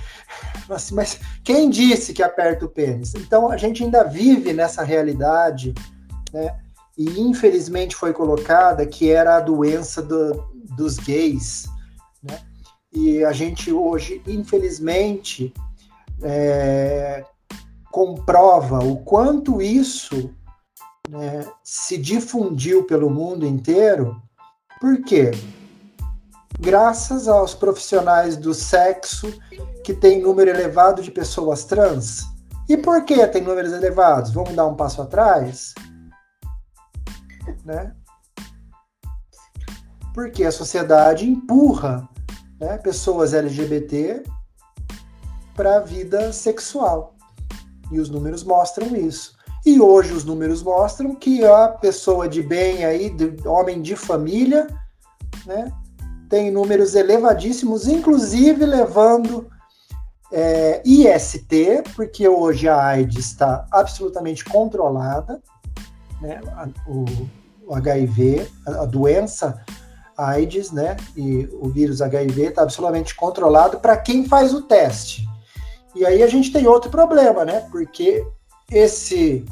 Assim, 0.70 0.96
mas 0.96 1.20
quem 1.44 1.70
disse 1.70 2.14
que 2.14 2.22
aperta 2.22 2.66
o 2.66 2.70
pênis? 2.70 3.14
Então 3.16 3.50
a 3.50 3.58
gente 3.58 3.84
ainda 3.84 4.04
vive 4.04 4.54
nessa 4.54 4.84
realidade, 4.84 5.74
né? 6.34 6.56
E 6.98 7.22
infelizmente 7.22 7.96
foi 7.96 8.12
colocada 8.12 8.86
que 8.86 9.12
era 9.12 9.38
a 9.38 9.42
doença 9.42 10.02
do, 10.02 10.44
dos 10.76 10.98
gays, 10.98 11.68
né? 12.24 12.40
E 12.92 13.24
a 13.24 13.32
gente 13.32 13.72
hoje, 13.72 14.22
infelizmente, 14.26 15.54
é, 16.22 17.24
comprova 17.92 18.80
o 18.80 18.98
quanto 18.98 19.62
isso 19.62 20.34
né, 21.10 21.46
se 21.64 21.98
difundiu 21.98 22.84
pelo 22.84 23.10
mundo 23.10 23.46
inteiro. 23.46 24.22
Por 24.80 25.04
quê? 25.04 25.32
Graças 26.60 27.28
aos 27.28 27.54
profissionais 27.54 28.38
do 28.38 28.54
sexo 28.54 29.34
que 29.84 29.94
tem 29.94 30.22
número 30.22 30.50
elevado 30.50 31.02
de 31.02 31.12
pessoas 31.12 31.66
trans. 31.66 32.24
E 32.68 32.76
por 32.76 33.06
que 33.06 33.26
tem 33.28 33.42
números 33.42 33.72
elevados? 33.72 34.32
Vamos 34.32 34.54
dar 34.54 34.66
um 34.68 34.76
passo 34.76 35.02
atrás? 35.02 35.74
Né? 37.64 37.96
Porque 40.14 40.44
a 40.44 40.52
sociedade 40.52 41.30
empurra 41.30 42.08
né, 42.60 42.78
pessoas 42.78 43.34
LGBT 43.34 44.24
para 45.56 45.78
a 45.78 45.80
vida 45.80 46.34
sexual. 46.34 47.16
E 47.92 48.00
os 48.00 48.10
números 48.10 48.44
mostram 48.44 48.96
isso. 48.96 49.38
E 49.66 49.80
hoje 49.80 50.14
os 50.14 50.24
números 50.24 50.62
mostram 50.62 51.16
que 51.16 51.46
a 51.46 51.70
pessoa 51.70 52.28
de 52.28 52.42
bem 52.42 52.86
aí, 52.86 53.10
de, 53.10 53.48
homem 53.48 53.82
de 53.82 53.96
família, 53.96 54.68
né, 55.46 55.72
tem 56.30 56.52
números 56.52 56.96
elevadíssimos, 56.96 57.88
inclusive 57.88 58.66
levando 58.66 59.48
é, 60.32 60.82
IST, 60.86 61.84
porque 61.96 62.28
hoje 62.28 62.68
a 62.68 62.82
AIDS 62.84 63.18
está 63.18 63.66
absolutamente 63.72 64.44
controlada, 64.44 65.42
né, 66.22 66.42
o, 66.88 67.06
o 67.66 67.74
HIV, 67.74 68.48
a, 68.66 68.82
a 68.82 68.86
doença 68.86 69.64
AIDS, 70.18 70.72
né, 70.72 70.98
e 71.16 71.48
o 71.54 71.70
vírus 71.70 72.02
HIV 72.02 72.48
está 72.48 72.64
absolutamente 72.64 73.16
controlado 73.16 73.80
para 73.80 73.96
quem 73.96 74.26
faz 74.26 74.54
o 74.54 74.64
teste. 74.64 75.28
E 75.96 76.06
aí 76.06 76.22
a 76.22 76.28
gente 76.28 76.52
tem 76.52 76.68
outro 76.68 76.90
problema, 76.90 77.46
né, 77.46 77.68
porque 77.72 78.26
esse 78.70 79.46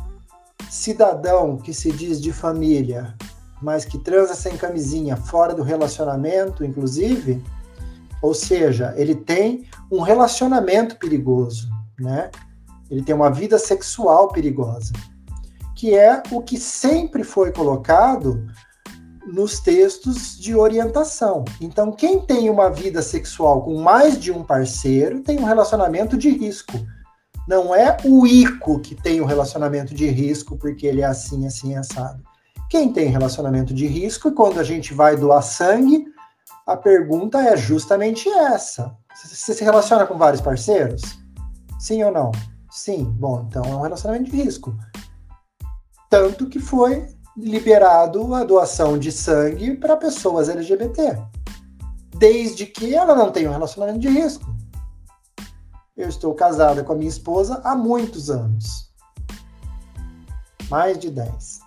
cidadão 0.69 1.57
que 1.57 1.73
se 1.73 1.91
diz 1.91 2.19
de 2.19 2.33
família, 2.33 3.15
mas 3.65 3.83
que 3.83 3.97
transa 3.97 4.35
sem 4.35 4.55
camisinha, 4.55 5.17
fora 5.17 5.51
do 5.51 5.63
relacionamento, 5.63 6.63
inclusive, 6.63 7.43
ou 8.21 8.31
seja, 8.31 8.93
ele 8.95 9.15
tem 9.15 9.65
um 9.91 10.01
relacionamento 10.01 10.97
perigoso, 10.97 11.67
né? 11.99 12.29
Ele 12.91 13.01
tem 13.01 13.15
uma 13.15 13.31
vida 13.31 13.57
sexual 13.57 14.27
perigosa, 14.27 14.93
que 15.75 15.95
é 15.95 16.21
o 16.29 16.43
que 16.43 16.59
sempre 16.59 17.23
foi 17.23 17.51
colocado 17.51 18.47
nos 19.25 19.59
textos 19.59 20.37
de 20.37 20.55
orientação. 20.55 21.43
Então, 21.59 21.91
quem 21.91 22.19
tem 22.19 22.51
uma 22.51 22.69
vida 22.69 23.01
sexual 23.01 23.63
com 23.63 23.81
mais 23.81 24.19
de 24.19 24.31
um 24.31 24.43
parceiro 24.43 25.21
tem 25.21 25.39
um 25.39 25.43
relacionamento 25.43 26.15
de 26.15 26.29
risco. 26.29 26.73
Não 27.47 27.73
é 27.73 27.97
o 28.05 28.27
Ico 28.27 28.79
que 28.79 28.93
tem 28.93 29.21
um 29.21 29.25
relacionamento 29.25 29.95
de 29.95 30.05
risco 30.05 30.55
porque 30.55 30.85
ele 30.85 31.01
é 31.01 31.05
assim, 31.05 31.47
assim, 31.47 31.75
assado. 31.75 32.21
Quem 32.69 32.91
tem 32.91 33.09
relacionamento 33.09 33.73
de 33.73 33.85
risco, 33.85 34.31
quando 34.31 34.59
a 34.59 34.63
gente 34.63 34.93
vai 34.93 35.15
doar 35.15 35.41
sangue, 35.41 36.05
a 36.65 36.75
pergunta 36.75 37.39
é 37.39 37.55
justamente 37.55 38.27
essa. 38.27 38.95
Você 39.13 39.53
se 39.53 39.63
relaciona 39.63 40.05
com 40.05 40.17
vários 40.17 40.41
parceiros? 40.41 41.01
Sim 41.79 42.03
ou 42.03 42.11
não? 42.11 42.31
Sim. 42.71 43.03
Bom, 43.03 43.45
então 43.47 43.63
é 43.63 43.75
um 43.75 43.81
relacionamento 43.81 44.31
de 44.31 44.37
risco. 44.37 44.75
Tanto 46.09 46.47
que 46.49 46.59
foi 46.59 47.07
liberado 47.37 48.33
a 48.33 48.43
doação 48.43 48.97
de 48.97 49.11
sangue 49.11 49.75
para 49.75 49.97
pessoas 49.97 50.49
LGBT, 50.49 51.21
desde 52.17 52.65
que 52.65 52.95
ela 52.95 53.13
não 53.13 53.31
tenha 53.31 53.49
um 53.49 53.53
relacionamento 53.53 53.99
de 53.99 54.09
risco. 54.09 54.55
Eu 55.95 56.09
estou 56.09 56.33
casada 56.33 56.83
com 56.83 56.93
a 56.93 56.95
minha 56.95 57.09
esposa 57.09 57.61
há 57.63 57.75
muitos 57.75 58.29
anos. 58.29 58.91
Mais 60.69 60.97
de 60.97 61.09
10. 61.09 61.64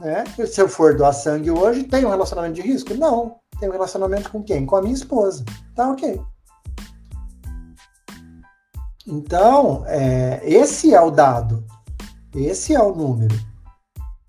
Né? 0.00 0.24
Se 0.46 0.60
eu 0.60 0.68
for 0.68 0.96
doar 0.96 1.12
sangue 1.12 1.50
hoje, 1.50 1.84
tem 1.84 2.04
um 2.04 2.10
relacionamento 2.10 2.54
de 2.54 2.62
risco? 2.62 2.94
Não. 2.94 3.36
Tem 3.60 3.68
um 3.68 3.72
relacionamento 3.72 4.30
com 4.30 4.42
quem? 4.42 4.66
Com 4.66 4.76
a 4.76 4.82
minha 4.82 4.94
esposa. 4.94 5.44
Tá 5.76 5.90
ok. 5.90 6.20
Então, 9.06 9.84
é, 9.86 10.40
esse 10.42 10.94
é 10.94 11.00
o 11.00 11.10
dado. 11.10 11.64
Esse 12.34 12.74
é 12.74 12.82
o 12.82 12.94
número 12.94 13.50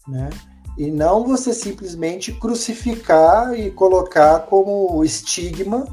né? 0.07 0.29
E 0.77 0.89
não 0.89 1.25
você 1.25 1.53
simplesmente 1.53 2.31
crucificar 2.33 3.57
e 3.57 3.71
colocar 3.71 4.39
como 4.41 5.03
estigma, 5.03 5.85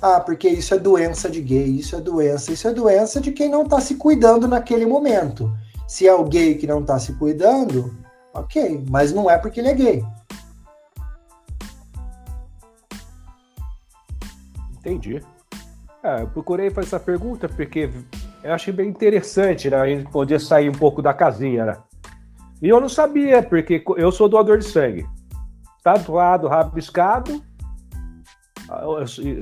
ah, 0.00 0.20
porque 0.20 0.48
isso 0.48 0.74
é 0.74 0.78
doença 0.78 1.30
de 1.30 1.40
gay, 1.40 1.78
isso 1.78 1.96
é 1.96 2.00
doença, 2.00 2.52
isso 2.52 2.68
é 2.68 2.72
doença 2.72 3.20
de 3.20 3.32
quem 3.32 3.48
não 3.48 3.62
está 3.62 3.80
se 3.80 3.94
cuidando 3.94 4.46
naquele 4.46 4.86
momento. 4.86 5.52
Se 5.88 6.06
é 6.06 6.14
o 6.14 6.24
gay 6.24 6.54
que 6.54 6.66
não 6.66 6.80
está 6.80 6.98
se 6.98 7.14
cuidando, 7.14 7.92
ok, 8.34 8.84
mas 8.90 9.12
não 9.12 9.30
é 9.30 9.38
porque 9.38 9.60
ele 9.60 9.68
é 9.68 9.74
gay. 9.74 10.04
Entendi. 14.78 15.22
É, 16.02 16.20
eu 16.20 16.28
procurei 16.28 16.68
fazer 16.68 16.88
essa 16.88 17.00
pergunta 17.00 17.48
porque 17.48 17.88
eu 18.42 18.52
achei 18.52 18.72
bem 18.72 18.90
interessante, 18.90 19.70
né? 19.70 19.76
A 19.78 19.86
gente 19.86 20.10
podia 20.10 20.38
sair 20.38 20.68
um 20.68 20.74
pouco 20.74 21.00
da 21.00 21.14
casinha, 21.14 21.64
né? 21.64 21.78
E 22.60 22.68
eu 22.68 22.80
não 22.80 22.88
sabia, 22.88 23.42
porque 23.42 23.82
eu 23.96 24.12
sou 24.12 24.28
doador 24.28 24.58
de 24.58 24.66
sangue. 24.66 25.06
Tatuado, 25.82 26.48
rabiscado. 26.48 27.42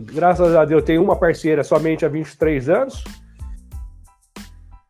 Graças 0.04 0.54
a 0.54 0.64
Deus, 0.64 0.80
eu 0.80 0.84
tenho 0.84 1.02
uma 1.02 1.16
parceira 1.16 1.64
somente 1.64 2.04
há 2.04 2.08
23 2.08 2.68
anos. 2.68 3.04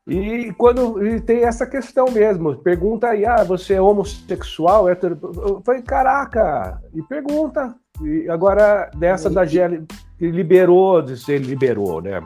E 0.06 0.52
quando 0.58 1.04
e 1.06 1.20
tem 1.20 1.44
essa 1.44 1.64
questão 1.64 2.06
mesmo, 2.10 2.56
pergunta 2.56 3.08
aí, 3.08 3.24
ah, 3.24 3.44
você 3.44 3.74
é 3.74 3.80
homossexual? 3.80 4.88
Eu 4.88 5.62
falei, 5.64 5.82
caraca, 5.82 6.80
e 6.92 7.02
pergunta. 7.02 7.74
E 8.00 8.28
agora, 8.28 8.90
dessa 8.96 9.30
da 9.30 9.44
GL, 9.44 9.86
liberou, 10.20 11.02
de 11.02 11.16
ser 11.16 11.38
liberou, 11.38 12.00
né? 12.00 12.20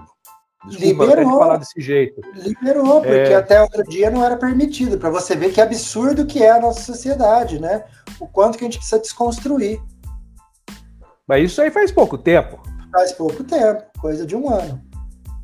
Desculpa 0.67 1.05
liberou, 1.05 1.39
falar 1.39 1.59
desse 1.59 1.81
jeito. 1.81 2.21
Liberou, 2.35 3.01
porque 3.01 3.11
é... 3.11 3.37
até 3.37 3.61
outro 3.61 3.85
dia 3.85 4.11
não 4.11 4.25
era 4.25 4.37
permitido, 4.37 4.99
para 4.99 5.11
você 5.11 5.37
ver 5.37 5.53
que 5.53 5.61
absurdo 5.61 6.27
que 6.27 6.43
é 6.43 6.51
a 6.51 6.61
nossa 6.61 6.81
sociedade, 6.81 7.61
né? 7.61 7.85
O 8.19 8.27
quanto 8.27 8.57
que 8.57 8.65
a 8.65 8.67
gente 8.67 8.79
precisa 8.79 9.01
desconstruir. 9.01 9.81
Mas 11.29 11.45
isso 11.45 11.61
aí 11.61 11.71
faz 11.71 11.93
pouco 11.93 12.17
tempo. 12.17 12.59
Faz 12.91 13.13
pouco 13.13 13.45
tempo, 13.45 13.85
coisa 14.01 14.25
de 14.25 14.35
um 14.35 14.49
ano. 14.49 14.81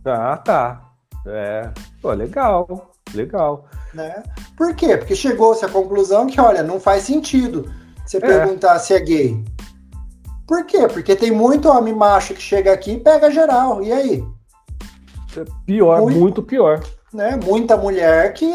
Ah, 0.05 0.37
tá. 0.39 0.92
É, 1.27 1.71
pô, 2.01 2.13
legal, 2.13 2.91
legal. 3.15 3.65
Né? 3.95 4.23
Por 4.57 4.75
quê? 4.75 4.97
Porque 4.97 5.15
chegou-se 5.15 5.65
à 5.65 5.69
conclusão 5.69 6.27
que, 6.27 6.41
olha, 6.41 6.63
não 6.63 6.81
faz 6.81 7.05
sentido 7.05 7.71
você 8.05 8.17
é. 8.17 8.21
perguntar 8.21 8.79
se 8.79 8.95
é 8.95 9.01
gay. 9.01 9.45
Por 10.47 10.67
quê? 10.67 10.89
Porque 10.89 11.15
tem 11.15 11.31
muito 11.31 11.69
homem 11.69 11.95
macho 11.95 12.35
que 12.35 12.43
chega 12.43 12.73
aqui 12.73 12.93
e 12.93 13.01
pega 13.01 13.31
geral. 13.31 13.83
E 13.83 13.93
aí? 13.93 14.25
Pior, 15.65 16.03
muito, 16.03 16.19
muito 16.19 16.43
pior. 16.43 16.83
Né? 17.13 17.39
Muita 17.43 17.77
mulher 17.77 18.35
que, 18.35 18.51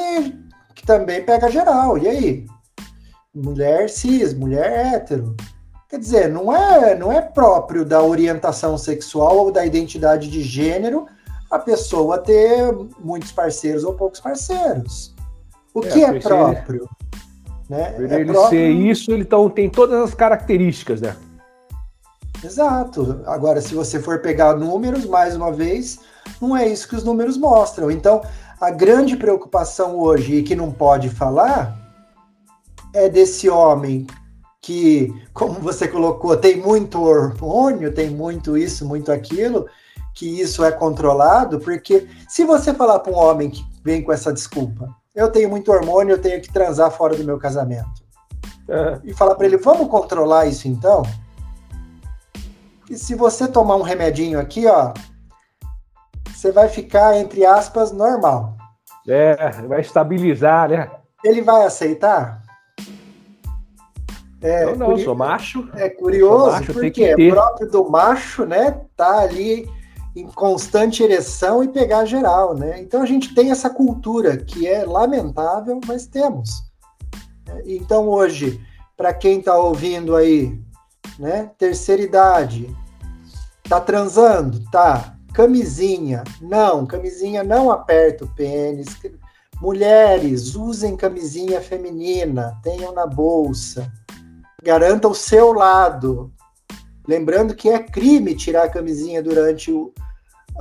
que 0.76 0.86
também 0.86 1.24
pega 1.24 1.50
geral. 1.50 1.98
E 1.98 2.08
aí? 2.08 2.46
Mulher 3.34 3.90
cis, 3.90 4.34
mulher 4.34 4.94
hétero. 4.94 5.36
Quer 5.90 6.00
dizer, 6.00 6.30
não 6.30 6.54
é, 6.54 6.96
não 6.96 7.12
é 7.12 7.22
próprio 7.22 7.86
da 7.86 8.02
orientação 8.02 8.78
sexual 8.78 9.38
ou 9.38 9.52
da 9.52 9.66
identidade 9.66 10.30
de 10.30 10.42
gênero 10.42 11.06
a 11.50 11.60
pessoa 11.60 12.18
ter 12.18 12.74
muitos 13.00 13.32
parceiros 13.32 13.84
ou 13.84 13.94
poucos 13.94 14.20
parceiros. 14.20 15.14
O 15.74 15.84
é, 15.84 15.90
que 15.90 16.04
é 16.04 16.20
próprio? 16.20 16.90
Ele, 17.70 17.80
né? 17.80 17.96
Ele, 17.98 18.14
é 18.14 18.26
próprio... 18.26 18.50
ser 18.50 18.70
isso, 18.70 19.12
ele 19.12 19.22
então, 19.22 19.50
tem 19.50 19.70
todas 19.70 20.02
as 20.02 20.14
características, 20.14 21.02
né? 21.02 21.16
Exato. 22.44 23.22
Agora, 23.26 23.62
se 23.62 23.74
você 23.74 24.00
for 24.00 24.20
pegar 24.20 24.56
números, 24.56 25.06
mais 25.06 25.36
uma 25.36 25.52
vez, 25.52 26.00
não 26.42 26.56
é 26.56 26.68
isso 26.68 26.88
que 26.88 26.96
os 26.96 27.04
números 27.04 27.38
mostram. 27.38 27.90
Então, 27.90 28.22
a 28.60 28.70
grande 28.70 29.16
preocupação 29.16 29.98
hoje, 29.98 30.36
e 30.36 30.44
que 30.44 30.56
não 30.56 30.72
pode 30.72 31.10
falar, 31.10 31.78
é 32.94 33.10
desse 33.10 33.50
homem 33.50 34.06
que, 34.62 35.14
como 35.34 35.54
você 35.54 35.88
colocou, 35.88 36.36
tem 36.36 36.58
muito 36.58 37.02
hormônio, 37.02 37.94
tem 37.94 38.10
muito 38.10 38.58
isso, 38.58 38.86
muito 38.86 39.12
aquilo, 39.12 39.68
que 40.18 40.42
isso 40.42 40.66
é 40.66 40.72
controlado, 40.72 41.60
porque 41.60 42.08
se 42.28 42.44
você 42.44 42.74
falar 42.74 42.98
para 43.00 43.14
um 43.14 43.16
homem 43.16 43.52
que 43.52 43.64
vem 43.84 44.02
com 44.02 44.12
essa 44.12 44.34
desculpa, 44.34 44.90
eu 45.14 45.32
tenho 45.32 45.48
muito 45.48 45.72
hormônio, 45.72 46.14
eu 46.14 46.22
tenho 46.22 46.42
que 46.42 46.52
transar 46.52 46.90
fora 46.90 47.16
do 47.16 47.24
meu 47.24 47.38
casamento, 47.38 48.04
é. 48.68 49.00
e 49.04 49.14
falar 49.14 49.36
para 49.36 49.46
ele, 49.46 49.58
vamos 49.58 49.88
controlar 49.88 50.48
isso 50.48 50.68
então? 50.68 51.04
E 52.90 52.98
se 52.98 53.14
você 53.14 53.48
tomar 53.48 53.76
um 53.76 53.84
remedinho 53.84 54.40
aqui, 54.40 54.66
ó, 54.66 54.92
você 56.34 56.52
vai 56.52 56.68
ficar, 56.68 57.16
entre 57.16 57.46
aspas, 57.46 57.92
normal. 57.92 58.58
É, 59.08 59.52
vai 59.68 59.82
estabilizar, 59.82 60.68
né? 60.70 60.90
Ele 61.24 61.44
vai 61.44 61.64
aceitar? 61.64 62.42
É, 64.42 64.64
eu 64.64 64.76
não, 64.76 64.88
curi... 64.88 65.04
sou 65.04 65.14
macho. 65.14 65.70
É 65.76 65.90
curioso, 65.90 66.52
macho, 66.52 66.74
porque 66.74 67.04
é 67.04 67.30
próprio 67.30 67.70
do 67.70 67.88
macho, 67.88 68.46
né? 68.46 68.82
Tá 68.96 69.20
ali 69.20 69.77
em 70.18 70.26
constante 70.26 71.04
ereção 71.04 71.64
e 71.64 71.68
pegar 71.68 72.06
geral, 72.06 72.56
né? 72.56 72.82
Então 72.82 73.04
a 73.04 73.06
gente 73.06 73.36
tem 73.36 73.52
essa 73.52 73.70
cultura 73.70 74.36
que 74.36 74.68
é 74.68 74.84
lamentável, 74.84 75.80
mas 75.86 76.08
temos. 76.08 76.64
Então 77.66 78.10
hoje, 78.10 78.60
para 78.96 79.14
quem 79.14 79.38
está 79.38 79.56
ouvindo 79.56 80.16
aí, 80.16 80.60
né? 81.20 81.52
Terceira 81.60 82.02
idade, 82.02 82.76
tá 83.70 83.80
transando, 83.80 84.60
tá? 84.72 85.16
Camisinha, 85.34 86.24
não, 86.42 86.88
camisinha 86.88 87.44
não 87.44 87.70
aperta 87.70 88.26
o 88.26 88.36
pênis. 88.36 88.88
Mulheres, 89.62 90.56
usem 90.56 90.98
camisinha 90.98 91.62
feminina, 91.62 92.60
tenham 92.64 92.92
na 92.92 93.06
bolsa. 93.06 93.92
Garanta 94.64 95.08
o 95.08 95.14
seu 95.14 95.54
lado. 95.54 96.34
Lembrando 97.08 97.54
que 97.54 97.70
é 97.70 97.78
crime 97.78 98.36
tirar 98.36 98.64
a 98.64 98.70
camisinha 98.70 99.22
durante 99.22 99.72
o, 99.72 99.94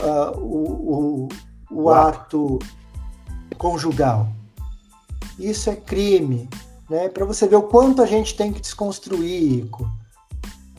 uh, 0.00 0.38
o, 0.38 1.28
o, 1.70 1.82
o 1.84 1.90
ato 1.90 2.58
conjugal. 3.58 4.28
Isso 5.38 5.70
é 5.70 5.76
crime, 5.76 6.48
né? 6.88 7.08
Para 7.08 7.24
você 7.24 7.46
ver 7.46 7.56
o 7.56 7.62
quanto 7.62 8.02
a 8.02 8.06
gente 8.06 8.36
tem 8.36 8.52
que 8.52 8.60
desconstruir, 8.60 9.64
Ico. 9.64 9.90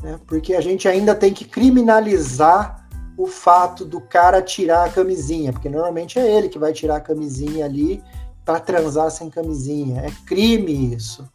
Né? 0.02 0.20
Porque 0.26 0.54
a 0.54 0.62
gente 0.62 0.88
ainda 0.88 1.14
tem 1.14 1.34
que 1.34 1.46
criminalizar 1.46 2.88
o 3.18 3.26
fato 3.26 3.84
do 3.84 4.00
cara 4.00 4.42
tirar 4.42 4.86
a 4.86 4.90
camisinha, 4.90 5.52
porque 5.52 5.70
normalmente 5.70 6.20
é 6.20 6.32
ele 6.32 6.50
que 6.50 6.60
vai 6.60 6.72
tirar 6.72 6.98
a 6.98 7.02
camisinha 7.02 7.66
ali 7.66 8.02
para 8.46 8.60
transar 8.60 9.10
sem 9.12 9.30
camisinha. 9.30 10.02
É 10.02 10.12
crime 10.26 10.94
isso. 10.94 11.28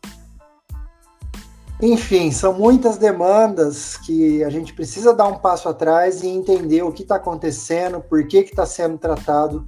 Enfim, 1.83 2.31
são 2.31 2.55
muitas 2.55 2.97
demandas 2.97 3.97
que 3.97 4.44
a 4.44 4.49
gente 4.49 4.73
precisa 4.73 5.12
dar 5.12 5.27
um 5.27 5.39
passo 5.39 5.69
atrás 5.69 6.23
e 6.23 6.28
entender 6.28 6.85
o 6.85 6.93
que 6.93 7.02
está 7.02 7.17
acontecendo, 7.17 8.01
por 8.01 8.25
que 8.28 8.39
está 8.39 8.65
sendo 8.65 8.97
tratado 8.97 9.67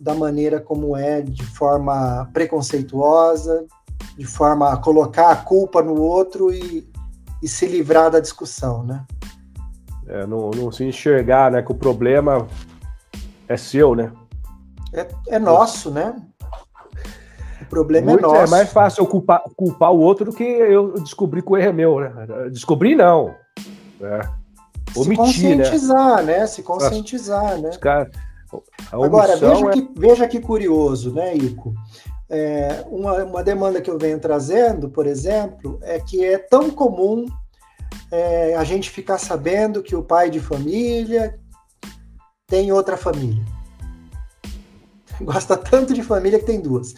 da 0.00 0.14
maneira 0.14 0.58
como 0.58 0.96
é, 0.96 1.20
de 1.20 1.44
forma 1.44 2.30
preconceituosa, 2.32 3.66
de 4.16 4.24
forma 4.24 4.72
a 4.72 4.78
colocar 4.78 5.30
a 5.32 5.36
culpa 5.36 5.82
no 5.82 6.00
outro 6.00 6.50
e, 6.50 6.90
e 7.42 7.46
se 7.46 7.66
livrar 7.66 8.10
da 8.10 8.20
discussão, 8.20 8.82
né? 8.82 9.04
É, 10.06 10.26
não, 10.26 10.50
não, 10.50 10.72
se 10.72 10.82
enxergar, 10.82 11.50
né, 11.50 11.60
que 11.60 11.72
o 11.72 11.74
problema 11.74 12.48
é 13.46 13.56
seu, 13.58 13.94
né? 13.94 14.10
É, 14.94 15.08
é 15.28 15.38
nosso, 15.38 15.90
né? 15.90 16.16
Problema 17.74 18.10
é 18.10 18.14
Muito, 18.14 18.24
é 18.24 18.28
nosso. 18.28 18.54
É 18.54 18.56
mais 18.56 18.72
fácil 18.72 19.02
eu 19.02 19.06
culpar, 19.06 19.42
culpar 19.56 19.92
o 19.92 19.98
outro 19.98 20.26
do 20.26 20.32
que 20.32 20.44
eu 20.44 20.94
descobrir 21.00 21.42
que 21.42 21.52
o 21.52 21.56
erro 21.56 21.68
é 21.68 21.72
meu, 21.72 22.00
né? 22.00 22.12
Descobrir 22.50 22.94
não. 22.94 23.34
É. 24.00 24.20
Omitir, 24.96 25.26
se 25.32 25.56
né? 25.56 25.64
conscientizar, 25.64 26.22
né? 26.22 26.38
né? 26.38 26.46
Se 26.46 26.62
conscientizar, 26.62 27.58
né? 27.58 27.70
Cara, 27.80 28.08
Agora, 28.92 29.36
veja, 29.36 29.66
é... 29.66 29.72
que, 29.72 29.88
veja 29.96 30.28
que 30.28 30.40
curioso, 30.40 31.12
né, 31.12 31.34
Ico? 31.34 31.74
É, 32.28 32.84
uma, 32.88 33.24
uma 33.24 33.42
demanda 33.42 33.80
que 33.80 33.90
eu 33.90 33.98
venho 33.98 34.18
trazendo, 34.18 34.88
por 34.88 35.06
exemplo, 35.06 35.78
é 35.82 35.98
que 35.98 36.24
é 36.24 36.38
tão 36.38 36.70
comum 36.70 37.26
é, 38.10 38.54
a 38.54 38.64
gente 38.64 38.90
ficar 38.90 39.18
sabendo 39.18 39.82
que 39.82 39.94
o 39.94 40.02
pai 40.02 40.30
de 40.30 40.40
família 40.40 41.38
tem 42.46 42.72
outra 42.72 42.96
família. 42.96 43.44
Gosta 45.20 45.56
tanto 45.56 45.92
de 45.92 46.02
família 46.02 46.38
que 46.38 46.46
tem 46.46 46.60
duas. 46.60 46.94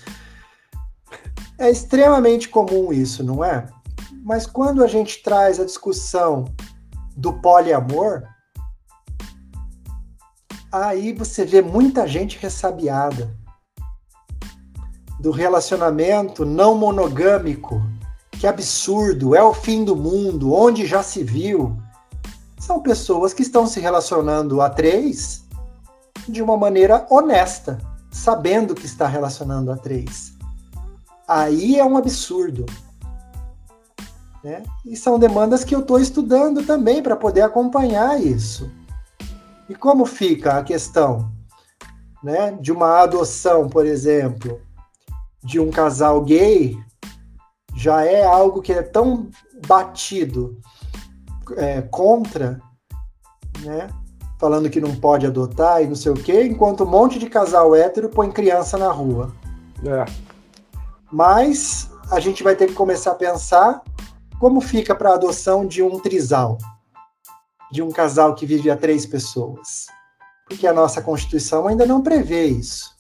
É 1.59 1.71
extremamente 1.71 2.51
comum 2.51 2.93
isso, 2.93 3.25
não 3.25 3.43
é? 3.43 3.67
Mas 4.23 4.47
quando 4.47 4.85
a 4.85 4.87
gente 4.87 5.23
traz 5.23 5.59
a 5.59 5.65
discussão 5.65 6.45
do 7.17 7.33
poliamor, 7.33 8.25
aí 10.71 11.15
você 11.15 11.47
vê 11.47 11.63
muita 11.63 12.07
gente 12.07 12.39
ressabiada 12.39 13.35
do 15.19 15.31
relacionamento 15.31 16.45
não 16.45 16.77
monogâmico. 16.77 17.83
Que 18.33 18.47
absurdo, 18.47 19.35
é 19.35 19.43
o 19.43 19.55
fim 19.55 19.83
do 19.83 19.97
mundo, 19.97 20.53
onde 20.53 20.85
já 20.85 21.03
se 21.03 21.25
viu. 21.25 21.75
São 22.59 22.83
pessoas 22.83 23.33
que 23.33 23.41
estão 23.41 23.67
se 23.67 23.81
relacionando 23.81 24.61
a 24.61 24.69
três 24.69 25.47
de 26.29 26.43
uma 26.43 26.57
maneira 26.57 27.07
honesta, 27.09 27.79
sabendo 28.11 28.75
que 28.75 28.85
está 28.85 29.07
relacionando 29.07 29.73
a 29.73 29.77
três 29.77 30.36
aí 31.27 31.79
é 31.79 31.85
um 31.85 31.97
absurdo. 31.97 32.67
Né? 34.43 34.63
E 34.85 34.97
são 34.97 35.19
demandas 35.19 35.65
que 35.65 35.75
eu 35.75 35.81
estou 35.81 35.99
estudando 35.99 36.65
também 36.65 37.03
para 37.03 37.17
poder 37.17 37.43
acompanhar 37.43 38.21
isso. 38.21 38.71
E 39.69 39.75
como 39.75 40.07
fica 40.07 40.59
a 40.59 40.63
questão 40.63 41.33
né, 42.23 42.53
de 42.61 42.71
uma 42.71 43.01
adoção, 43.01 43.69
por 43.69 43.85
exemplo, 43.85 44.61
de 45.43 45.59
um 45.59 45.71
casal 45.71 46.23
gay, 46.23 46.79
já 47.75 48.05
é 48.05 48.25
algo 48.25 48.63
que 48.63 48.73
é 48.73 48.83
tão 48.83 49.29
batido 49.67 50.59
é, 51.57 51.83
contra, 51.83 52.61
né, 53.61 53.89
falando 54.39 54.71
que 54.71 54.81
não 54.81 54.95
pode 54.95 55.27
adotar 55.27 55.83
e 55.83 55.87
não 55.87 55.95
sei 55.95 56.13
o 56.13 56.17
quê, 56.17 56.45
enquanto 56.45 56.85
um 56.85 56.91
monte 56.91 57.19
de 57.19 57.29
casal 57.29 57.75
hétero 57.75 58.09
põe 58.09 58.31
criança 58.31 58.79
na 58.79 58.91
rua. 58.91 59.33
É. 59.85 60.05
Mas 61.17 61.91
a 62.11 62.21
gente 62.21 62.43
vai 62.43 62.55
ter 62.55 62.67
que 62.67 62.75
começar 62.75 63.13
a 63.13 63.15
pensar 63.15 63.83
como 64.39 64.61
fica 64.61 64.95
para 64.95 65.13
a 65.13 65.15
adoção 65.15 65.67
de 65.67 65.83
um 65.83 65.99
trisal, 65.99 66.59
de 67.73 67.81
um 67.81 67.91
casal 67.91 68.35
que 68.35 68.45
vive 68.45 68.71
a 68.71 68.77
três 68.77 69.07
pessoas. 69.07 69.87
Porque 70.47 70.67
a 70.67 70.75
nossa 70.75 71.01
Constituição 71.01 71.67
ainda 71.67 71.87
não 71.87 72.03
prevê 72.03 72.45
isso. 72.45 72.95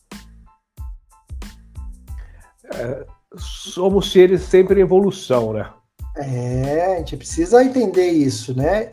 É, 2.73 3.07
somos 3.37 4.11
seres 4.11 4.45
sempre 4.45 4.81
em 4.81 4.83
evolução, 4.83 5.53
né? 5.53 5.71
É, 6.17 6.95
a 6.95 6.97
gente 6.97 7.19
precisa 7.19 7.63
entender 7.63 8.13
isso, 8.13 8.57
né? 8.57 8.93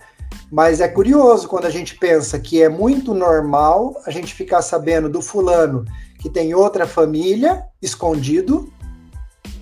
Mas 0.52 0.82
é 0.82 0.88
curioso 0.90 1.48
quando 1.48 1.64
a 1.64 1.70
gente 1.70 1.96
pensa 1.96 2.38
que 2.38 2.62
é 2.62 2.68
muito 2.68 3.14
normal 3.14 3.96
a 4.06 4.12
gente 4.12 4.34
ficar 4.34 4.62
sabendo 4.62 5.08
do 5.08 5.22
fulano 5.22 5.86
que 6.20 6.30
tem 6.30 6.54
outra 6.54 6.86
família 6.86 7.66
escondido 7.82 8.70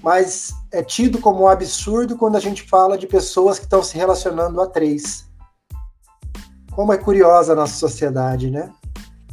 mas 0.01 0.53
é 0.71 0.83
tido 0.83 1.19
como 1.19 1.43
um 1.43 1.47
absurdo 1.47 2.17
quando 2.17 2.35
a 2.35 2.39
gente 2.39 2.63
fala 2.63 2.97
de 2.97 3.07
pessoas 3.07 3.59
que 3.59 3.65
estão 3.65 3.83
se 3.83 3.97
relacionando 3.97 4.59
a 4.61 4.67
três. 4.67 5.29
Como 6.71 6.93
é 6.93 6.97
curiosa 6.97 7.53
a 7.53 7.55
nossa 7.55 7.73
sociedade, 7.73 8.49
né? 8.49 8.71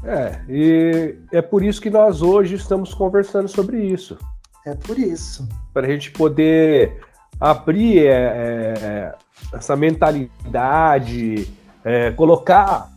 É, 0.04 0.40
e 0.48 1.16
é 1.32 1.42
por 1.42 1.62
isso 1.62 1.80
que 1.80 1.90
nós 1.90 2.22
hoje 2.22 2.54
estamos 2.54 2.94
conversando 2.94 3.48
sobre 3.48 3.82
isso. 3.82 4.18
É 4.66 4.74
por 4.74 4.98
isso. 4.98 5.48
Para 5.72 5.86
a 5.86 5.90
gente 5.90 6.10
poder 6.10 7.00
abrir 7.40 8.06
é, 8.06 8.12
é, 8.12 9.14
essa 9.52 9.76
mentalidade, 9.76 11.48
é, 11.84 12.10
colocar 12.12 12.90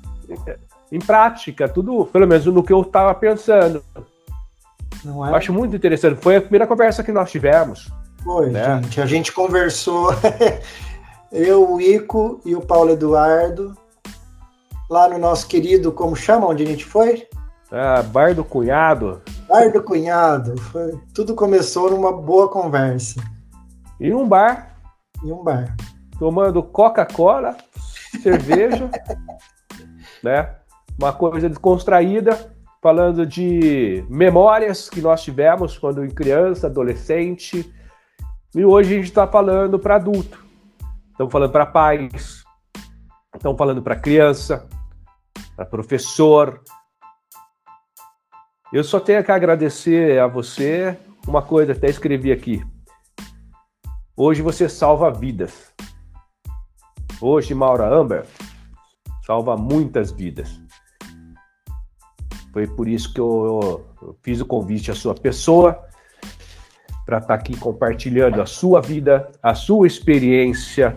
em 0.92 1.00
prática 1.00 1.70
tudo, 1.70 2.06
pelo 2.06 2.28
menos 2.28 2.46
no 2.48 2.64
que 2.64 2.74
eu 2.74 2.82
estava 2.82 3.14
pensando. 3.16 3.84
Não 5.04 5.26
é? 5.26 5.30
Eu 5.30 5.36
acho 5.36 5.54
muito 5.54 5.76
interessante. 5.76 6.22
Foi 6.22 6.38
a 6.38 6.42
primeira 6.42 6.68
conversa 6.68 7.04
que 7.04 7.12
nós 7.12 7.32
tivemos. 7.32 7.90
Foi, 8.24 8.50
né? 8.50 8.82
gente. 8.84 9.02
A 9.02 9.06
gente 9.06 9.32
conversou, 9.32 10.10
eu, 11.32 11.74
o 11.74 11.82
Ico 11.82 12.40
e 12.46 12.56
o 12.56 12.62
Paulo 12.62 12.92
Eduardo, 12.92 13.76
lá 14.90 15.08
no 15.10 15.18
nosso 15.18 15.48
querido, 15.48 15.92
como 15.92 16.16
chama, 16.16 16.48
onde 16.48 16.64
a 16.64 16.68
gente 16.68 16.86
foi? 16.86 17.28
Ah, 17.72 18.04
Bar 18.04 18.36
do 18.36 18.44
Cunhado. 18.44 19.22
Bar 19.48 19.72
do 19.72 19.82
Cunhado. 19.82 20.60
Foi, 20.60 21.00
tudo 21.14 21.34
começou 21.34 21.90
numa 21.90 22.12
boa 22.12 22.50
conversa. 22.50 23.22
E 24.00 24.14
um 24.14 24.28
bar. 24.28 24.76
E 25.24 25.32
um 25.32 25.44
bar. 25.44 25.76
Tomando 26.20 26.62
Coca-Cola, 26.62 27.56
cerveja, 28.22 28.90
né? 30.22 30.56
Uma 31.00 31.14
coisa 31.14 31.50
descontraída 31.50 32.54
falando 32.82 33.26
de 33.28 34.04
memórias 34.10 34.90
que 34.90 35.02
nós 35.02 35.24
tivemos 35.24 35.78
quando 35.78 36.06
criança, 36.14 36.66
adolescente. 36.66 37.72
E 38.56 38.66
hoje 38.66 38.94
a 38.94 38.98
gente 38.98 39.08
está 39.08 39.28
falando 39.28 39.78
para 39.78 39.96
adulto. 39.96 40.44
Estamos 41.12 41.32
falando 41.32 41.52
para 41.52 41.66
pais, 41.68 42.44
estamos 43.36 43.58
falando 43.58 43.82
para 43.84 43.96
criança, 43.96 44.68
para 45.56 45.66
professor. 45.66 46.64
Eu 48.74 48.84
só 48.84 49.00
tenho 49.00 49.24
que 49.24 49.32
agradecer 49.32 50.20
a 50.20 50.26
você 50.26 50.98
uma 51.28 51.44
coisa, 51.44 51.74
até 51.74 51.88
escrevi 51.88 52.32
aqui. 52.32 52.66
Hoje 54.18 54.42
você 54.42 54.68
salva 54.68 55.12
vidas. 55.12 55.72
Hoje, 57.22 57.54
Maura 57.54 57.88
Amber 57.88 58.26
salva 59.24 59.56
muitas 59.56 60.12
vidas. 60.12 60.60
Foi 62.52 62.68
por 62.68 62.88
isso 62.88 63.14
que 63.14 63.20
eu, 63.20 63.86
eu 64.02 64.18
fiz 64.22 64.42
o 64.42 64.46
convite 64.46 64.92
à 64.92 64.96
sua 64.96 65.16
pessoa 65.16 65.80
para 67.06 67.18
estar 67.18 67.28
tá 67.28 67.34
aqui 67.34 67.56
compartilhando 67.58 68.42
a 68.42 68.46
sua 68.46 68.82
vida, 68.82 69.32
a 69.42 69.54
sua 69.54 69.88
experiência, 69.88 70.96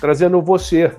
trazendo 0.00 0.40
você 0.40 0.96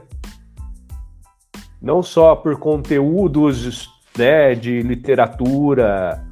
não 1.82 2.03
só 2.03 2.35
por 2.35 2.58
conteúdos 2.59 3.90
né, 4.18 4.53
de 4.53 4.82
literatura, 4.82 6.26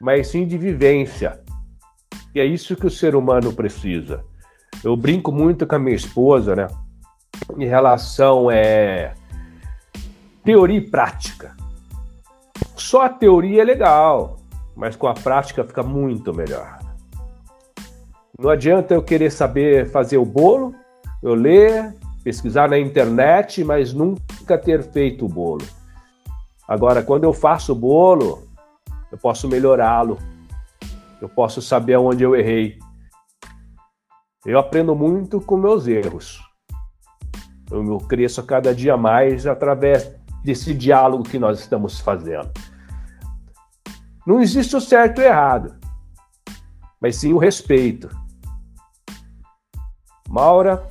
mas 0.00 0.28
sim 0.28 0.46
de 0.46 0.56
vivência. 0.56 1.40
E 2.34 2.40
é 2.40 2.44
isso 2.44 2.76
que 2.76 2.86
o 2.86 2.90
ser 2.90 3.16
humano 3.16 3.52
precisa. 3.52 4.24
Eu 4.82 4.96
brinco 4.96 5.32
muito 5.32 5.66
com 5.66 5.74
a 5.74 5.78
minha 5.78 5.96
esposa, 5.96 6.54
né? 6.54 6.66
Em 7.56 7.66
relação 7.66 8.50
é 8.50 9.14
teoria 10.44 10.78
e 10.78 10.90
prática. 10.90 11.56
Só 12.76 13.02
a 13.02 13.08
teoria 13.08 13.62
é 13.62 13.64
legal, 13.64 14.36
mas 14.76 14.94
com 14.94 15.08
a 15.08 15.14
prática 15.14 15.64
fica 15.64 15.82
muito 15.82 16.32
melhor. 16.34 16.78
Não 18.38 18.50
adianta 18.50 18.94
eu 18.94 19.02
querer 19.02 19.30
saber 19.30 19.90
fazer 19.90 20.18
o 20.18 20.24
bolo, 20.24 20.74
eu 21.22 21.34
ler, 21.34 21.94
pesquisar 22.22 22.68
na 22.68 22.78
internet, 22.78 23.64
mas 23.64 23.92
nunca 23.92 24.58
ter 24.58 24.82
feito 24.82 25.24
o 25.24 25.28
bolo. 25.28 25.64
Agora, 26.68 27.02
quando 27.02 27.24
eu 27.24 27.32
faço 27.32 27.72
o 27.72 27.76
bolo, 27.76 28.42
eu 29.10 29.18
posso 29.18 29.48
melhorá-lo, 29.48 30.18
eu 31.20 31.28
posso 31.28 31.62
saber 31.62 31.96
onde 31.96 32.22
eu 32.22 32.34
errei. 32.34 32.78
Eu 34.44 34.58
aprendo 34.58 34.94
muito 34.94 35.40
com 35.40 35.56
meus 35.56 35.86
erros. 35.86 36.42
Eu 37.70 37.98
cresço 37.98 38.42
cada 38.42 38.74
dia 38.74 38.96
mais 38.96 39.46
através 39.46 40.14
desse 40.44 40.74
diálogo 40.74 41.24
que 41.24 41.38
nós 41.38 41.58
estamos 41.58 41.98
fazendo. 41.98 42.50
Não 44.26 44.40
existe 44.40 44.76
o 44.76 44.80
certo 44.80 45.20
e 45.20 45.24
o 45.24 45.26
errado, 45.26 45.74
mas 47.00 47.16
sim 47.16 47.32
o 47.32 47.38
respeito. 47.38 48.08
Maura, 50.28 50.86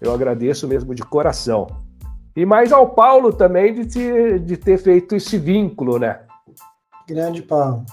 eu 0.00 0.12
agradeço 0.12 0.66
mesmo 0.66 0.94
de 0.94 1.02
coração. 1.02 1.66
E 2.34 2.46
mais 2.46 2.72
ao 2.72 2.90
Paulo 2.90 3.32
também 3.32 3.74
de, 3.74 3.86
te, 3.86 4.38
de 4.38 4.56
ter 4.56 4.78
feito 4.78 5.14
esse 5.14 5.36
vínculo, 5.36 5.98
né? 5.98 6.20
Grande 7.06 7.42
Paulo. 7.42 7.84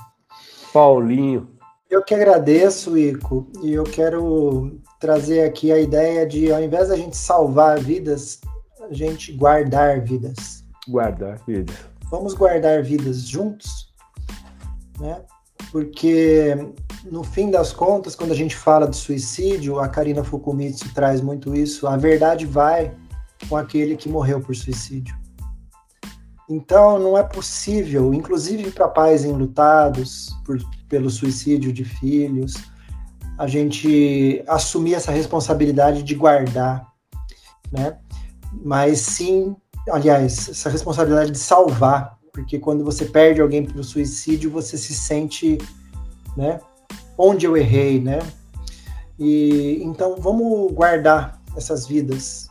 Paulinho. 0.72 1.50
Eu 1.90 2.04
que 2.04 2.14
agradeço, 2.14 2.98
Ico, 2.98 3.48
e 3.64 3.74
eu 3.74 3.84
quero 3.84 4.80
trazer 5.00 5.44
aqui 5.44 5.72
a 5.72 5.80
ideia 5.80 6.28
de, 6.28 6.52
ao 6.52 6.62
invés 6.62 6.90
da 6.90 6.98
gente 6.98 7.16
salvar 7.16 7.80
vidas, 7.80 8.42
a 8.82 8.94
gente 8.94 9.32
guardar 9.32 10.02
vidas. 10.02 10.67
Guardar 10.88 11.40
vidas. 11.46 11.76
Vamos 12.10 12.34
guardar 12.34 12.82
vidas 12.84 13.28
juntos, 13.28 13.94
né? 15.00 15.22
Porque 15.72 16.56
no 17.12 17.24
fim 17.24 17.52
das 17.52 17.74
contas, 17.74 18.16
quando 18.16 18.32
a 18.32 18.36
gente 18.36 18.56
fala 18.56 18.88
de 18.88 18.96
suicídio, 18.96 19.80
a 19.80 19.88
Karina 19.90 20.24
Fukumitsu 20.24 20.94
traz 20.94 21.22
muito 21.22 21.56
isso, 21.56 21.88
a 21.88 21.98
verdade 21.98 22.46
vai 22.46 22.96
com 23.50 23.58
aquele 23.58 23.96
que 23.96 24.10
morreu 24.10 24.40
por 24.40 24.56
suicídio. 24.56 25.16
Então, 26.50 26.98
não 26.98 27.18
é 27.18 27.24
possível, 27.24 28.14
inclusive 28.14 28.72
para 28.72 28.88
pais 28.88 29.26
enlutados 29.26 30.30
por, 30.46 30.58
pelo 30.88 31.10
suicídio 31.10 31.74
de 31.74 31.84
filhos, 31.84 32.54
a 33.38 33.48
gente 33.48 34.44
assumir 34.48 34.96
essa 34.96 35.12
responsabilidade 35.12 36.02
de 36.04 36.16
guardar, 36.16 36.88
né? 37.72 37.98
Mas 38.64 39.02
sim, 39.02 39.56
aliás, 39.90 40.50
essa 40.50 40.70
responsabilidade 40.70 41.32
de 41.32 41.38
salvar, 41.38 42.18
porque 42.34 42.60
quando 42.60 42.84
você 42.84 43.06
perde 43.06 43.42
alguém 43.42 43.66
pelo 43.66 43.84
suicídio, 43.84 44.52
você 44.52 44.78
se 44.78 44.94
sente, 44.94 45.58
né? 46.36 46.60
Onde 47.18 47.46
eu 47.46 47.58
errei, 47.58 48.00
né? 48.00 48.20
E 49.18 49.82
então 49.84 50.16
vamos 50.18 50.72
guardar 50.72 51.42
essas 51.56 51.88
vidas, 51.88 52.48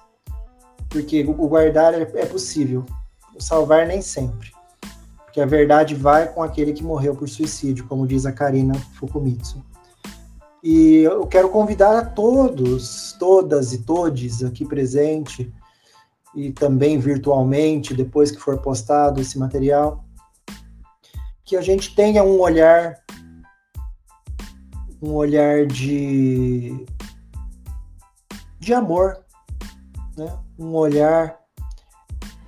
porque 0.88 1.22
o 1.22 1.32
guardar 1.32 1.94
é, 1.94 2.02
é 2.02 2.26
possível, 2.26 2.84
o 3.34 3.40
salvar 3.40 3.86
nem 3.86 4.02
sempre. 4.02 4.50
Porque 5.24 5.40
a 5.40 5.46
verdade 5.46 5.94
vai 5.94 6.32
com 6.32 6.42
aquele 6.42 6.72
que 6.72 6.82
morreu 6.82 7.14
por 7.14 7.28
suicídio, 7.28 7.86
como 7.86 8.06
diz 8.06 8.26
a 8.26 8.32
Karina 8.32 8.74
Fukumitsu. 8.94 9.62
E 10.62 11.02
eu 11.02 11.26
quero 11.26 11.48
convidar 11.50 11.98
a 11.98 12.04
todos, 12.04 13.14
todas 13.20 13.72
e 13.72 13.78
todes 13.78 14.42
aqui 14.42 14.64
presente 14.64 15.52
e 16.36 16.52
também 16.52 16.98
virtualmente, 16.98 17.94
depois 17.94 18.30
que 18.30 18.38
for 18.38 18.58
postado 18.58 19.22
esse 19.22 19.38
material, 19.38 20.04
que 21.46 21.56
a 21.56 21.62
gente 21.62 21.94
tenha 21.94 22.22
um 22.22 22.38
olhar 22.38 22.94
um 25.00 25.12
olhar 25.14 25.66
de 25.66 26.86
de 28.58 28.74
amor, 28.74 29.18
né? 30.16 30.38
Um 30.58 30.74
olhar 30.74 31.38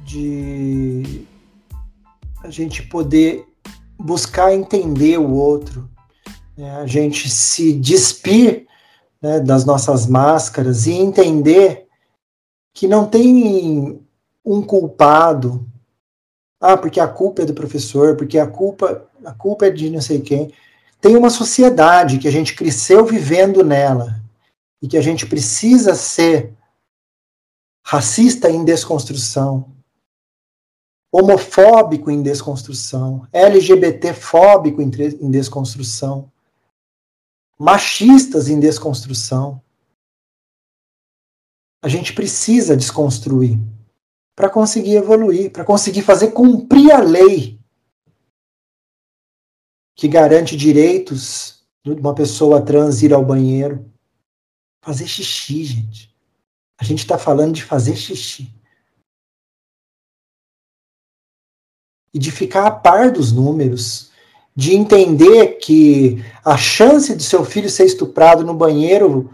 de 0.04 1.26
a 2.42 2.50
gente 2.50 2.82
poder 2.82 3.46
buscar 3.98 4.52
entender 4.52 5.18
o 5.18 5.32
outro, 5.32 5.88
né? 6.56 6.76
a 6.76 6.86
gente 6.86 7.28
se 7.28 7.72
despir 7.72 8.66
né, 9.20 9.40
das 9.40 9.64
nossas 9.64 10.06
máscaras 10.06 10.86
e 10.86 10.92
entender 10.92 11.87
que 12.78 12.86
não 12.86 13.08
tem 13.08 14.00
um 14.44 14.62
culpado. 14.62 15.68
Ah, 16.60 16.76
porque 16.76 17.00
a 17.00 17.08
culpa 17.08 17.42
é 17.42 17.44
do 17.44 17.52
professor, 17.52 18.16
porque 18.16 18.38
a 18.38 18.46
culpa, 18.46 19.04
a 19.24 19.34
culpa 19.34 19.66
é 19.66 19.70
de 19.70 19.90
não 19.90 20.00
sei 20.00 20.20
quem. 20.20 20.52
Tem 21.00 21.16
uma 21.16 21.28
sociedade 21.28 22.18
que 22.18 22.28
a 22.28 22.30
gente 22.30 22.54
cresceu 22.54 23.04
vivendo 23.04 23.64
nela 23.64 24.22
e 24.80 24.86
que 24.86 24.96
a 24.96 25.00
gente 25.00 25.26
precisa 25.26 25.96
ser 25.96 26.54
racista 27.84 28.48
em 28.48 28.64
desconstrução, 28.64 29.72
homofóbico 31.10 32.12
em 32.12 32.22
desconstrução, 32.22 33.26
LGBT-fóbico 33.32 34.80
em 34.80 35.30
desconstrução, 35.30 36.30
machistas 37.58 38.48
em 38.48 38.60
desconstrução. 38.60 39.60
A 41.82 41.88
gente 41.88 42.12
precisa 42.12 42.76
desconstruir 42.76 43.58
para 44.34 44.50
conseguir 44.50 44.96
evoluir, 44.96 45.50
para 45.50 45.64
conseguir 45.64 46.02
fazer 46.02 46.32
cumprir 46.32 46.92
a 46.92 47.00
lei 47.00 47.58
que 49.94 50.08
garante 50.08 50.56
direitos 50.56 51.64
de 51.84 51.92
uma 51.92 52.14
pessoa 52.14 52.64
trans 52.64 53.02
ir 53.02 53.12
ao 53.12 53.24
banheiro. 53.24 53.90
Fazer 54.80 55.06
xixi, 55.06 55.64
gente. 55.64 56.14
A 56.80 56.84
gente 56.84 57.00
está 57.00 57.18
falando 57.18 57.54
de 57.54 57.64
fazer 57.64 57.96
xixi. 57.96 58.58
e 62.12 62.18
de 62.18 62.30
ficar 62.30 62.66
a 62.66 62.70
par 62.70 63.12
dos 63.12 63.32
números, 63.32 64.10
de 64.54 64.74
entender 64.74 65.58
que 65.58 66.24
a 66.44 66.56
chance 66.56 67.14
de 67.14 67.22
seu 67.22 67.44
filho 67.44 67.70
ser 67.70 67.84
estuprado 67.84 68.44
no 68.44 68.54
banheiro 68.54 69.32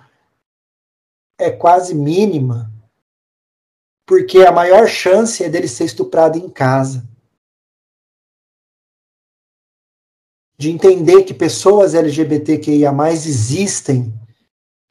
é 1.44 1.50
quase 1.50 1.94
mínima, 1.94 2.72
porque 4.06 4.40
a 4.40 4.52
maior 4.52 4.88
chance 4.88 5.44
é 5.44 5.48
dele 5.48 5.68
ser 5.68 5.84
estuprado 5.84 6.38
em 6.38 6.48
casa. 6.48 7.06
De 10.56 10.70
entender 10.70 11.24
que 11.24 11.34
pessoas 11.34 11.94
LGBTQIA 11.94 12.92
existem, 13.10 14.14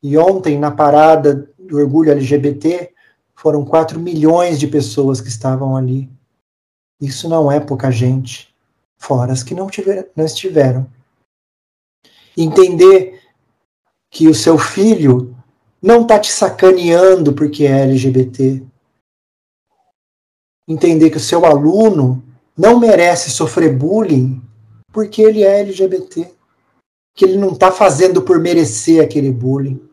e 0.01 0.17
ontem, 0.17 0.59
na 0.59 0.69
parada 0.69 1.49
do 1.57 1.77
orgulho 1.77 2.11
LGBT, 2.11 2.93
foram 3.33 3.65
4 3.65 3.99
milhões 3.99 4.59
de 4.59 4.67
pessoas 4.67 5.22
que 5.22 5.30
estavam 5.30 5.75
ali. 5.75 6.09
Isso 6.99 7.27
não 7.27 7.51
é 7.51 7.59
pouca 7.59 7.90
gente, 7.90 8.53
fora 8.98 9.33
as 9.33 9.41
que 9.41 9.56
não, 9.56 9.69
tiver, 9.69 10.11
não 10.15 10.25
estiveram. 10.25 10.88
Entender 12.38 13.22
que 14.09 14.27
o 14.27 14.35
seu 14.35 14.57
filho 14.57 15.32
não 15.83 16.03
está 16.03 16.17
te 16.17 16.31
sacaneando 16.31 17.33
porque 17.33 17.65
é 17.65 17.81
LGBT. 17.81 18.63
Entender 20.65 21.09
que 21.09 21.17
o 21.17 21.19
seu 21.19 21.45
aluno 21.45 22.23
não 22.57 22.79
merece 22.79 23.29
sofrer 23.29 23.77
bullying 23.77 24.41
porque 24.93 25.21
ele 25.21 25.43
é 25.43 25.59
LGBT. 25.59 26.33
Que 27.13 27.25
ele 27.25 27.37
não 27.37 27.51
está 27.51 27.69
fazendo 27.69 28.21
por 28.21 28.39
merecer 28.39 29.03
aquele 29.03 29.29
bullying. 29.29 29.85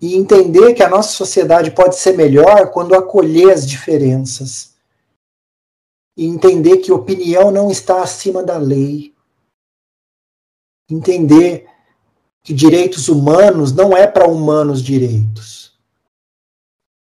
E 0.00 0.14
entender 0.14 0.72
que 0.72 0.82
a 0.82 0.88
nossa 0.88 1.10
sociedade 1.10 1.72
pode 1.72 1.96
ser 1.96 2.16
melhor 2.16 2.70
quando 2.70 2.94
acolher 2.94 3.52
as 3.52 3.68
diferenças 3.68 4.78
e 6.16 6.26
entender 6.26 6.78
que 6.78 6.90
opinião 6.90 7.52
não 7.52 7.70
está 7.70 8.02
acima 8.02 8.42
da 8.42 8.58
lei. 8.58 9.14
Entender 10.90 11.68
que 12.48 12.54
direitos 12.54 13.10
humanos 13.10 13.72
não 13.72 13.94
é 13.94 14.06
para 14.06 14.26
humanos 14.26 14.82
direitos. 14.82 15.78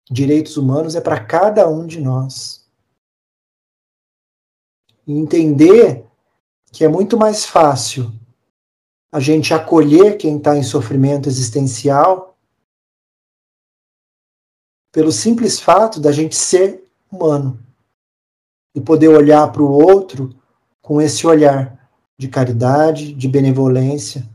Direitos 0.08 0.56
humanos 0.56 0.94
é 0.94 1.00
para 1.00 1.18
cada 1.18 1.68
um 1.68 1.84
de 1.84 2.00
nós. 2.00 2.64
E 5.04 5.12
entender 5.12 6.06
que 6.70 6.84
é 6.84 6.88
muito 6.88 7.16
mais 7.16 7.44
fácil 7.44 8.12
a 9.10 9.18
gente 9.18 9.52
acolher 9.52 10.16
quem 10.16 10.36
está 10.36 10.56
em 10.56 10.62
sofrimento 10.62 11.28
existencial 11.28 12.38
pelo 14.92 15.10
simples 15.10 15.58
fato 15.58 15.98
da 15.98 16.12
gente 16.12 16.36
ser 16.36 16.88
humano 17.10 17.58
e 18.76 18.80
poder 18.80 19.08
olhar 19.08 19.50
para 19.50 19.62
o 19.62 19.72
outro 19.72 20.32
com 20.80 21.02
esse 21.02 21.26
olhar 21.26 21.90
de 22.16 22.28
caridade, 22.28 23.12
de 23.12 23.26
benevolência 23.26 24.30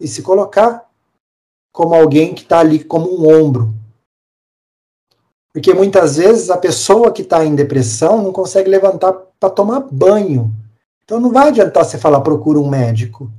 e 0.00 0.06
se 0.06 0.22
colocar 0.22 0.88
como 1.72 1.94
alguém 1.94 2.34
que 2.34 2.42
está 2.42 2.60
ali 2.60 2.82
como 2.82 3.20
um 3.20 3.28
ombro. 3.28 3.74
Porque 5.52 5.72
muitas 5.72 6.16
vezes 6.16 6.50
a 6.50 6.56
pessoa 6.58 7.12
que 7.12 7.22
está 7.22 7.44
em 7.44 7.54
depressão 7.54 8.22
não 8.22 8.32
consegue 8.32 8.68
levantar 8.68 9.12
para 9.40 9.50
tomar 9.50 9.80
banho. 9.80 10.54
Então 11.04 11.20
não 11.20 11.30
vai 11.30 11.48
adiantar 11.48 11.84
você 11.84 11.96
falar 11.96 12.20
procura 12.20 12.58
um 12.58 12.68
médico. 12.68 13.30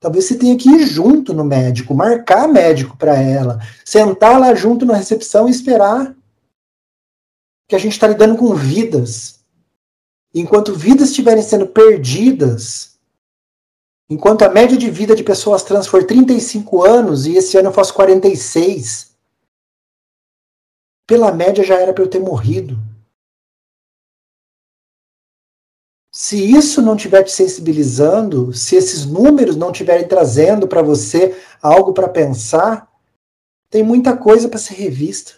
Talvez 0.00 0.24
você 0.24 0.36
tenha 0.36 0.56
que 0.56 0.68
ir 0.68 0.86
junto 0.86 1.34
no 1.34 1.44
médico, 1.44 1.94
marcar 1.94 2.48
médico 2.48 2.96
para 2.96 3.14
ela, 3.16 3.60
sentar 3.84 4.40
lá 4.40 4.54
junto 4.54 4.86
na 4.86 4.96
recepção 4.96 5.46
e 5.46 5.50
esperar. 5.50 6.16
Que 7.68 7.76
a 7.76 7.78
gente 7.78 7.92
está 7.92 8.08
lidando 8.08 8.36
com 8.36 8.54
vidas. 8.54 9.40
Enquanto 10.34 10.74
vidas 10.74 11.10
estiverem 11.10 11.42
sendo 11.42 11.66
perdidas, 11.66 12.89
enquanto 14.10 14.42
a 14.42 14.48
média 14.48 14.76
de 14.76 14.90
vida 14.90 15.14
de 15.14 15.22
pessoas 15.22 15.62
trans 15.62 15.86
for 15.86 16.04
35 16.04 16.84
anos 16.84 17.26
e 17.26 17.36
esse 17.36 17.56
ano 17.56 17.68
eu 17.68 17.72
faço 17.72 17.94
46, 17.94 19.14
pela 21.06 21.32
média 21.32 21.62
já 21.64 21.76
era 21.80 21.94
para 21.94 22.02
eu 22.02 22.10
ter 22.10 22.18
morrido. 22.18 22.76
Se 26.12 26.36
isso 26.36 26.82
não 26.82 26.96
estiver 26.96 27.22
te 27.22 27.30
sensibilizando, 27.30 28.52
se 28.52 28.74
esses 28.74 29.06
números 29.06 29.56
não 29.56 29.70
estiverem 29.70 30.06
trazendo 30.06 30.66
para 30.66 30.82
você 30.82 31.40
algo 31.62 31.92
para 31.92 32.08
pensar, 32.08 32.90
tem 33.70 33.82
muita 33.84 34.16
coisa 34.16 34.48
para 34.48 34.58
ser 34.58 34.74
revista. 34.74 35.34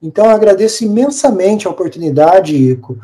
Então 0.00 0.26
eu 0.26 0.30
agradeço 0.30 0.84
imensamente 0.84 1.66
a 1.66 1.70
oportunidade, 1.70 2.54
Ico, 2.54 2.96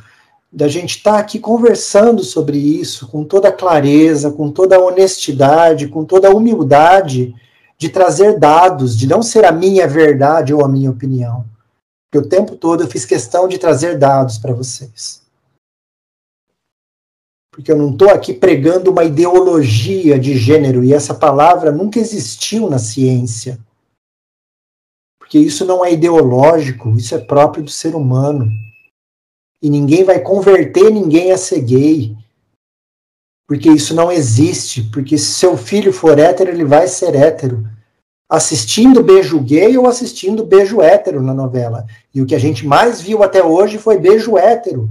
da 0.52 0.68
gente 0.68 0.98
estar 0.98 1.14
tá 1.14 1.18
aqui 1.18 1.38
conversando 1.38 2.22
sobre 2.22 2.58
isso 2.58 3.08
com 3.08 3.24
toda 3.24 3.50
clareza, 3.50 4.30
com 4.30 4.50
toda 4.50 4.78
honestidade, 4.78 5.88
com 5.88 6.04
toda 6.04 6.34
humildade, 6.34 7.34
de 7.78 7.88
trazer 7.88 8.38
dados, 8.38 8.96
de 8.96 9.06
não 9.06 9.22
ser 9.22 9.46
a 9.46 9.50
minha 9.50 9.88
verdade 9.88 10.52
ou 10.52 10.62
a 10.62 10.68
minha 10.68 10.90
opinião. 10.90 11.46
Porque 12.04 12.26
o 12.26 12.28
tempo 12.28 12.54
todo 12.54 12.82
eu 12.82 12.88
fiz 12.88 13.06
questão 13.06 13.48
de 13.48 13.58
trazer 13.58 13.98
dados 13.98 14.36
para 14.36 14.52
vocês. 14.52 15.22
Porque 17.50 17.72
eu 17.72 17.76
não 17.76 17.90
estou 17.90 18.10
aqui 18.10 18.34
pregando 18.34 18.90
uma 18.90 19.04
ideologia 19.04 20.18
de 20.18 20.36
gênero, 20.36 20.84
e 20.84 20.92
essa 20.92 21.14
palavra 21.14 21.72
nunca 21.72 21.98
existiu 21.98 22.68
na 22.68 22.78
ciência. 22.78 23.58
Porque 25.18 25.38
isso 25.38 25.64
não 25.64 25.82
é 25.82 25.92
ideológico, 25.92 26.94
isso 26.96 27.14
é 27.14 27.18
próprio 27.18 27.64
do 27.64 27.70
ser 27.70 27.94
humano. 27.94 28.50
E 29.62 29.70
ninguém 29.70 30.02
vai 30.02 30.20
converter 30.20 30.90
ninguém 30.90 31.30
a 31.30 31.38
ser 31.38 31.60
gay. 31.60 32.16
Porque 33.46 33.70
isso 33.70 33.94
não 33.94 34.10
existe. 34.10 34.82
Porque 34.90 35.16
se 35.16 35.32
seu 35.32 35.56
filho 35.56 35.92
for 35.92 36.18
hétero, 36.18 36.50
ele 36.50 36.64
vai 36.64 36.88
ser 36.88 37.14
hétero 37.14 37.64
assistindo 38.32 39.02
beijo 39.02 39.38
gay 39.40 39.76
ou 39.76 39.86
assistindo 39.86 40.46
beijo 40.46 40.80
hétero 40.80 41.22
na 41.22 41.34
novela. 41.34 41.86
E 42.14 42.22
o 42.22 42.26
que 42.26 42.34
a 42.34 42.38
gente 42.38 42.66
mais 42.66 42.98
viu 42.98 43.22
até 43.22 43.44
hoje 43.44 43.76
foi 43.76 43.98
beijo 43.98 44.38
hétero. 44.38 44.88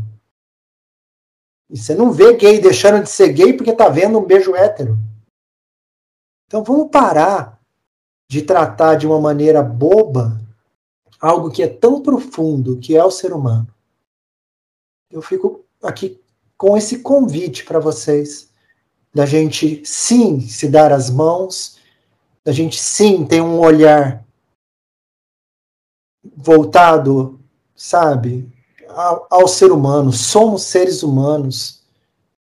E 1.67 1.75
você 1.75 1.95
não 1.95 2.11
vê 2.11 2.35
gay 2.35 2.61
deixando 2.61 3.01
de 3.01 3.09
ser 3.09 3.33
gay 3.33 3.53
porque 3.53 3.73
tá 3.73 3.89
vendo 3.89 4.19
um 4.19 4.25
beijo 4.25 4.55
hétero. 4.55 4.95
Então 6.45 6.63
vamos 6.63 6.91
parar 6.91 7.59
de 8.29 8.43
tratar 8.43 8.93
de 8.93 9.07
uma 9.07 9.19
maneira 9.19 9.63
boba 9.63 10.39
algo 11.19 11.49
que 11.49 11.63
é 11.63 11.67
tão 11.67 11.99
profundo 11.99 12.77
que 12.77 12.95
é 12.95 13.03
o 13.03 13.09
ser 13.09 13.33
humano. 13.33 13.67
Eu 15.11 15.21
fico 15.21 15.65
aqui 15.83 16.19
com 16.57 16.77
esse 16.77 16.99
convite 16.99 17.63
para 17.63 17.79
vocês 17.79 18.49
da 19.13 19.25
gente 19.25 19.81
sim 19.85 20.39
se 20.41 20.67
dar 20.67 20.91
as 20.91 21.09
mãos 21.09 21.81
a 22.45 22.51
gente 22.51 22.79
sim 22.79 23.23
tem 23.23 23.39
um 23.39 23.59
olhar 23.59 24.23
voltado, 26.35 27.39
sabe, 27.75 28.49
ao, 28.89 29.27
ao, 29.29 29.47
ser 29.47 29.71
humano. 29.71 30.11
Somos 30.11 30.63
seres 30.63 31.03
humanos 31.03 31.83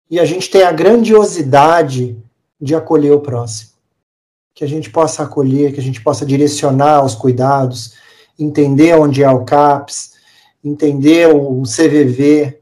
e 0.09 0.19
a 0.19 0.25
gente 0.25 0.49
tem 0.49 0.64
a 0.64 0.72
grandiosidade 0.72 2.17
de 2.59 2.75
acolher 2.75 3.11
o 3.11 3.19
próximo. 3.19 3.72
Que 4.56 4.64
a 4.64 4.67
gente 4.67 4.90
possa 4.90 5.23
acolher, 5.23 5.73
que 5.73 5.80
a 5.80 5.83
gente 5.83 6.01
possa 6.01 6.25
direcionar 6.25 7.03
os 7.03 7.15
cuidados, 7.15 7.95
entender 8.40 8.98
onde 8.98 9.22
é 9.22 9.30
o 9.30 9.43
CAPS, 9.43 10.12
entender 10.64 11.27
o 11.27 11.64
CVV, 11.64 12.61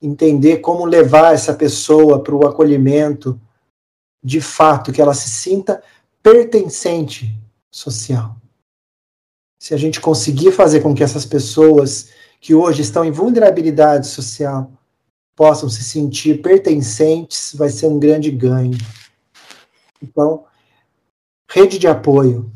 entender 0.00 0.58
como 0.58 0.84
levar 0.84 1.34
essa 1.34 1.54
pessoa 1.54 2.22
para 2.22 2.34
o 2.34 2.46
acolhimento 2.46 3.40
de 4.22 4.40
fato, 4.40 4.92
que 4.92 5.00
ela 5.00 5.14
se 5.14 5.30
sinta 5.30 5.82
pertencente 6.22 7.32
social. 7.70 8.36
Se 9.58 9.72
a 9.72 9.76
gente 9.76 10.00
conseguir 10.00 10.52
fazer 10.52 10.80
com 10.80 10.94
que 10.94 11.02
essas 11.02 11.24
pessoas 11.24 12.10
que 12.40 12.54
hoje 12.54 12.82
estão 12.82 13.04
em 13.04 13.10
vulnerabilidade 13.10 14.08
social 14.08 14.70
possam 15.34 15.68
se 15.68 15.84
sentir 15.84 16.42
pertencentes, 16.42 17.54
vai 17.54 17.68
ser 17.68 17.86
um 17.86 17.98
grande 17.98 18.30
ganho. 18.30 18.76
Então, 20.02 20.44
rede 21.48 21.78
de 21.78 21.86
apoio. 21.86 22.50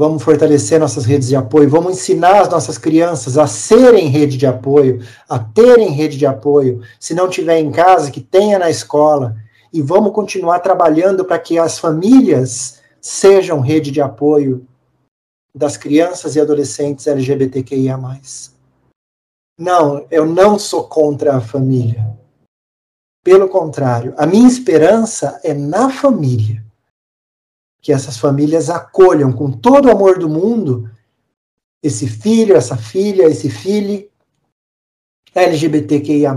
Vamos 0.00 0.22
fortalecer 0.22 0.80
nossas 0.80 1.04
redes 1.04 1.28
de 1.28 1.36
apoio, 1.36 1.68
vamos 1.68 1.92
ensinar 1.92 2.40
as 2.40 2.48
nossas 2.48 2.78
crianças 2.78 3.36
a 3.36 3.46
serem 3.46 4.08
rede 4.08 4.38
de 4.38 4.46
apoio, 4.46 5.06
a 5.28 5.38
terem 5.38 5.90
rede 5.90 6.16
de 6.16 6.24
apoio. 6.24 6.80
Se 6.98 7.12
não 7.12 7.28
tiver 7.28 7.58
em 7.58 7.70
casa, 7.70 8.10
que 8.10 8.22
tenha 8.22 8.58
na 8.58 8.70
escola, 8.70 9.36
e 9.70 9.82
vamos 9.82 10.14
continuar 10.14 10.60
trabalhando 10.60 11.22
para 11.22 11.38
que 11.38 11.58
as 11.58 11.78
famílias 11.78 12.80
sejam 12.98 13.60
rede 13.60 13.90
de 13.90 14.00
apoio 14.00 14.66
das 15.54 15.76
crianças 15.76 16.34
e 16.34 16.40
adolescentes 16.40 17.06
LGBTQIA. 17.06 17.98
Não, 19.58 20.06
eu 20.10 20.24
não 20.24 20.58
sou 20.58 20.84
contra 20.84 21.36
a 21.36 21.42
família. 21.42 22.08
Pelo 23.22 23.50
contrário, 23.50 24.14
a 24.16 24.24
minha 24.24 24.48
esperança 24.48 25.38
é 25.44 25.52
na 25.52 25.90
família. 25.90 26.69
Que 27.80 27.92
essas 27.92 28.18
famílias 28.18 28.68
acolham 28.68 29.32
com 29.32 29.50
todo 29.50 29.86
o 29.86 29.90
amor 29.90 30.18
do 30.18 30.28
mundo 30.28 30.90
esse 31.82 32.06
filho, 32.06 32.56
essa 32.56 32.76
filha, 32.76 33.24
esse 33.24 33.48
filho 33.48 34.10
LGBTQIA 35.34 36.34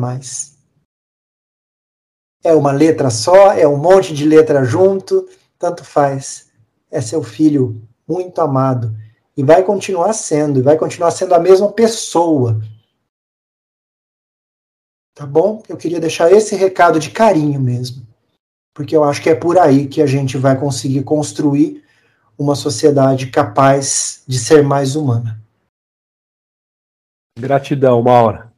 é 2.43 2.53
uma 2.53 2.71
letra 2.71 3.09
só, 3.09 3.53
é 3.53 3.67
um 3.67 3.77
monte 3.77 4.13
de 4.13 4.25
letra 4.25 4.63
junto, 4.63 5.27
tanto 5.57 5.83
faz. 5.83 6.51
É 6.91 7.01
seu 7.01 7.23
filho 7.23 7.81
muito 8.07 8.39
amado. 8.41 8.95
E 9.35 9.43
vai 9.43 9.63
continuar 9.63 10.13
sendo, 10.13 10.59
e 10.59 10.61
vai 10.61 10.77
continuar 10.77 11.11
sendo 11.11 11.33
a 11.33 11.39
mesma 11.39 11.71
pessoa. 11.71 12.61
Tá 15.15 15.25
bom? 15.25 15.63
Eu 15.69 15.77
queria 15.77 15.99
deixar 15.99 16.31
esse 16.31 16.55
recado 16.55 16.99
de 16.99 17.11
carinho 17.11 17.59
mesmo. 17.59 18.05
Porque 18.73 18.95
eu 18.95 19.03
acho 19.03 19.21
que 19.21 19.29
é 19.29 19.35
por 19.35 19.57
aí 19.57 19.87
que 19.87 20.01
a 20.01 20.07
gente 20.07 20.37
vai 20.37 20.57
conseguir 20.59 21.03
construir 21.03 21.83
uma 22.37 22.55
sociedade 22.55 23.27
capaz 23.27 24.23
de 24.27 24.39
ser 24.39 24.63
mais 24.63 24.95
humana. 24.95 25.39
Gratidão, 27.37 28.01
Maura. 28.01 28.51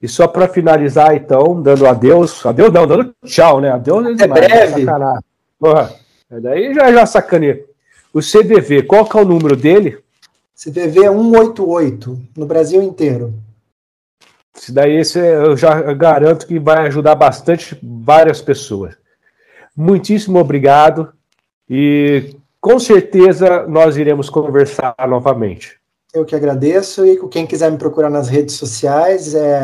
E 0.00 0.08
só 0.08 0.26
para 0.26 0.48
finalizar, 0.48 1.14
então, 1.14 1.60
dando 1.60 1.86
adeus, 1.86 2.44
adeus 2.46 2.72
não, 2.72 2.86
dando 2.86 3.14
tchau, 3.24 3.60
né? 3.60 3.70
Adeus 3.70 4.18
é, 4.18 4.24
é 4.24 4.26
breve. 4.26 4.86
Porra, 5.58 5.92
daí 6.30 6.72
já, 6.72 6.90
já 6.90 7.04
sacaneia. 7.04 7.64
O 8.12 8.20
CVV, 8.20 8.84
qual 8.84 9.04
que 9.04 9.16
é 9.16 9.20
o 9.20 9.26
número 9.26 9.56
dele? 9.56 9.98
CVV 10.56 11.04
é 11.04 11.10
188, 11.10 12.20
no 12.36 12.46
Brasil 12.46 12.82
inteiro. 12.82 13.34
Isso 14.56 14.74
daí 14.74 14.96
esse 14.96 15.18
eu 15.18 15.56
já 15.56 15.80
garanto 15.94 16.46
que 16.46 16.58
vai 16.58 16.86
ajudar 16.86 17.14
bastante 17.14 17.78
várias 17.82 18.40
pessoas. 18.40 18.94
Muitíssimo 19.76 20.38
obrigado 20.38 21.12
e 21.68 22.36
com 22.60 22.78
certeza 22.78 23.66
nós 23.66 23.96
iremos 23.96 24.28
conversar 24.28 24.94
novamente. 25.08 25.80
Eu 26.12 26.24
que 26.24 26.34
agradeço. 26.34 27.06
E 27.06 27.16
quem 27.28 27.46
quiser 27.46 27.70
me 27.70 27.78
procurar 27.78 28.10
nas 28.10 28.28
redes 28.28 28.56
sociais 28.56 29.34
é 29.34 29.62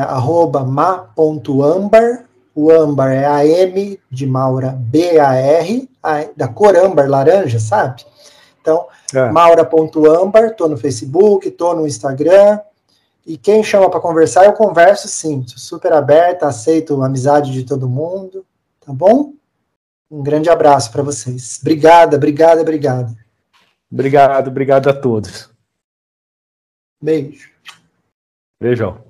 ma.ambar. 0.67 2.25
O 2.55 2.71
âmbar 2.71 3.13
é 3.13 3.27
a 3.27 3.47
M 3.47 4.01
de 4.11 4.27
Maura 4.27 4.71
B-A-R, 4.79 5.91
da 6.35 6.49
cor 6.49 6.75
âmbar, 6.75 7.07
laranja, 7.07 7.59
sabe? 7.59 8.03
Então, 8.63 8.87
é. 9.15 9.31
maura.ambar, 9.31 10.55
tô 10.57 10.67
no 10.67 10.79
Facebook, 10.79 11.51
tô 11.51 11.75
no 11.75 11.87
Instagram. 11.87 12.59
E 13.27 13.37
quem 13.37 13.63
chama 13.65 13.91
para 13.91 14.01
conversar, 14.01 14.45
eu 14.45 14.53
converso 14.53 15.09
sim. 15.09 15.45
Sou 15.49 15.59
super 15.59 15.93
aberta, 15.93 16.47
aceito 16.47 17.03
a 17.03 17.07
amizade 17.07 17.53
de 17.53 17.65
todo 17.65 17.89
mundo, 17.89 18.47
tá 18.81 18.93
bom? 18.93 19.35
Um 20.09 20.23
grande 20.23 20.49
abraço 20.49 20.93
para 20.93 21.03
vocês. 21.03 21.59
Obrigada, 21.61 22.17
obrigada, 22.17 22.61
obrigada. 22.61 23.13
Obrigado, 23.91 24.49
obrigado 24.49 24.89
a 24.89 24.95
todos. 24.95 25.51
Beijo. 27.03 27.51
Beijão. 28.61 29.06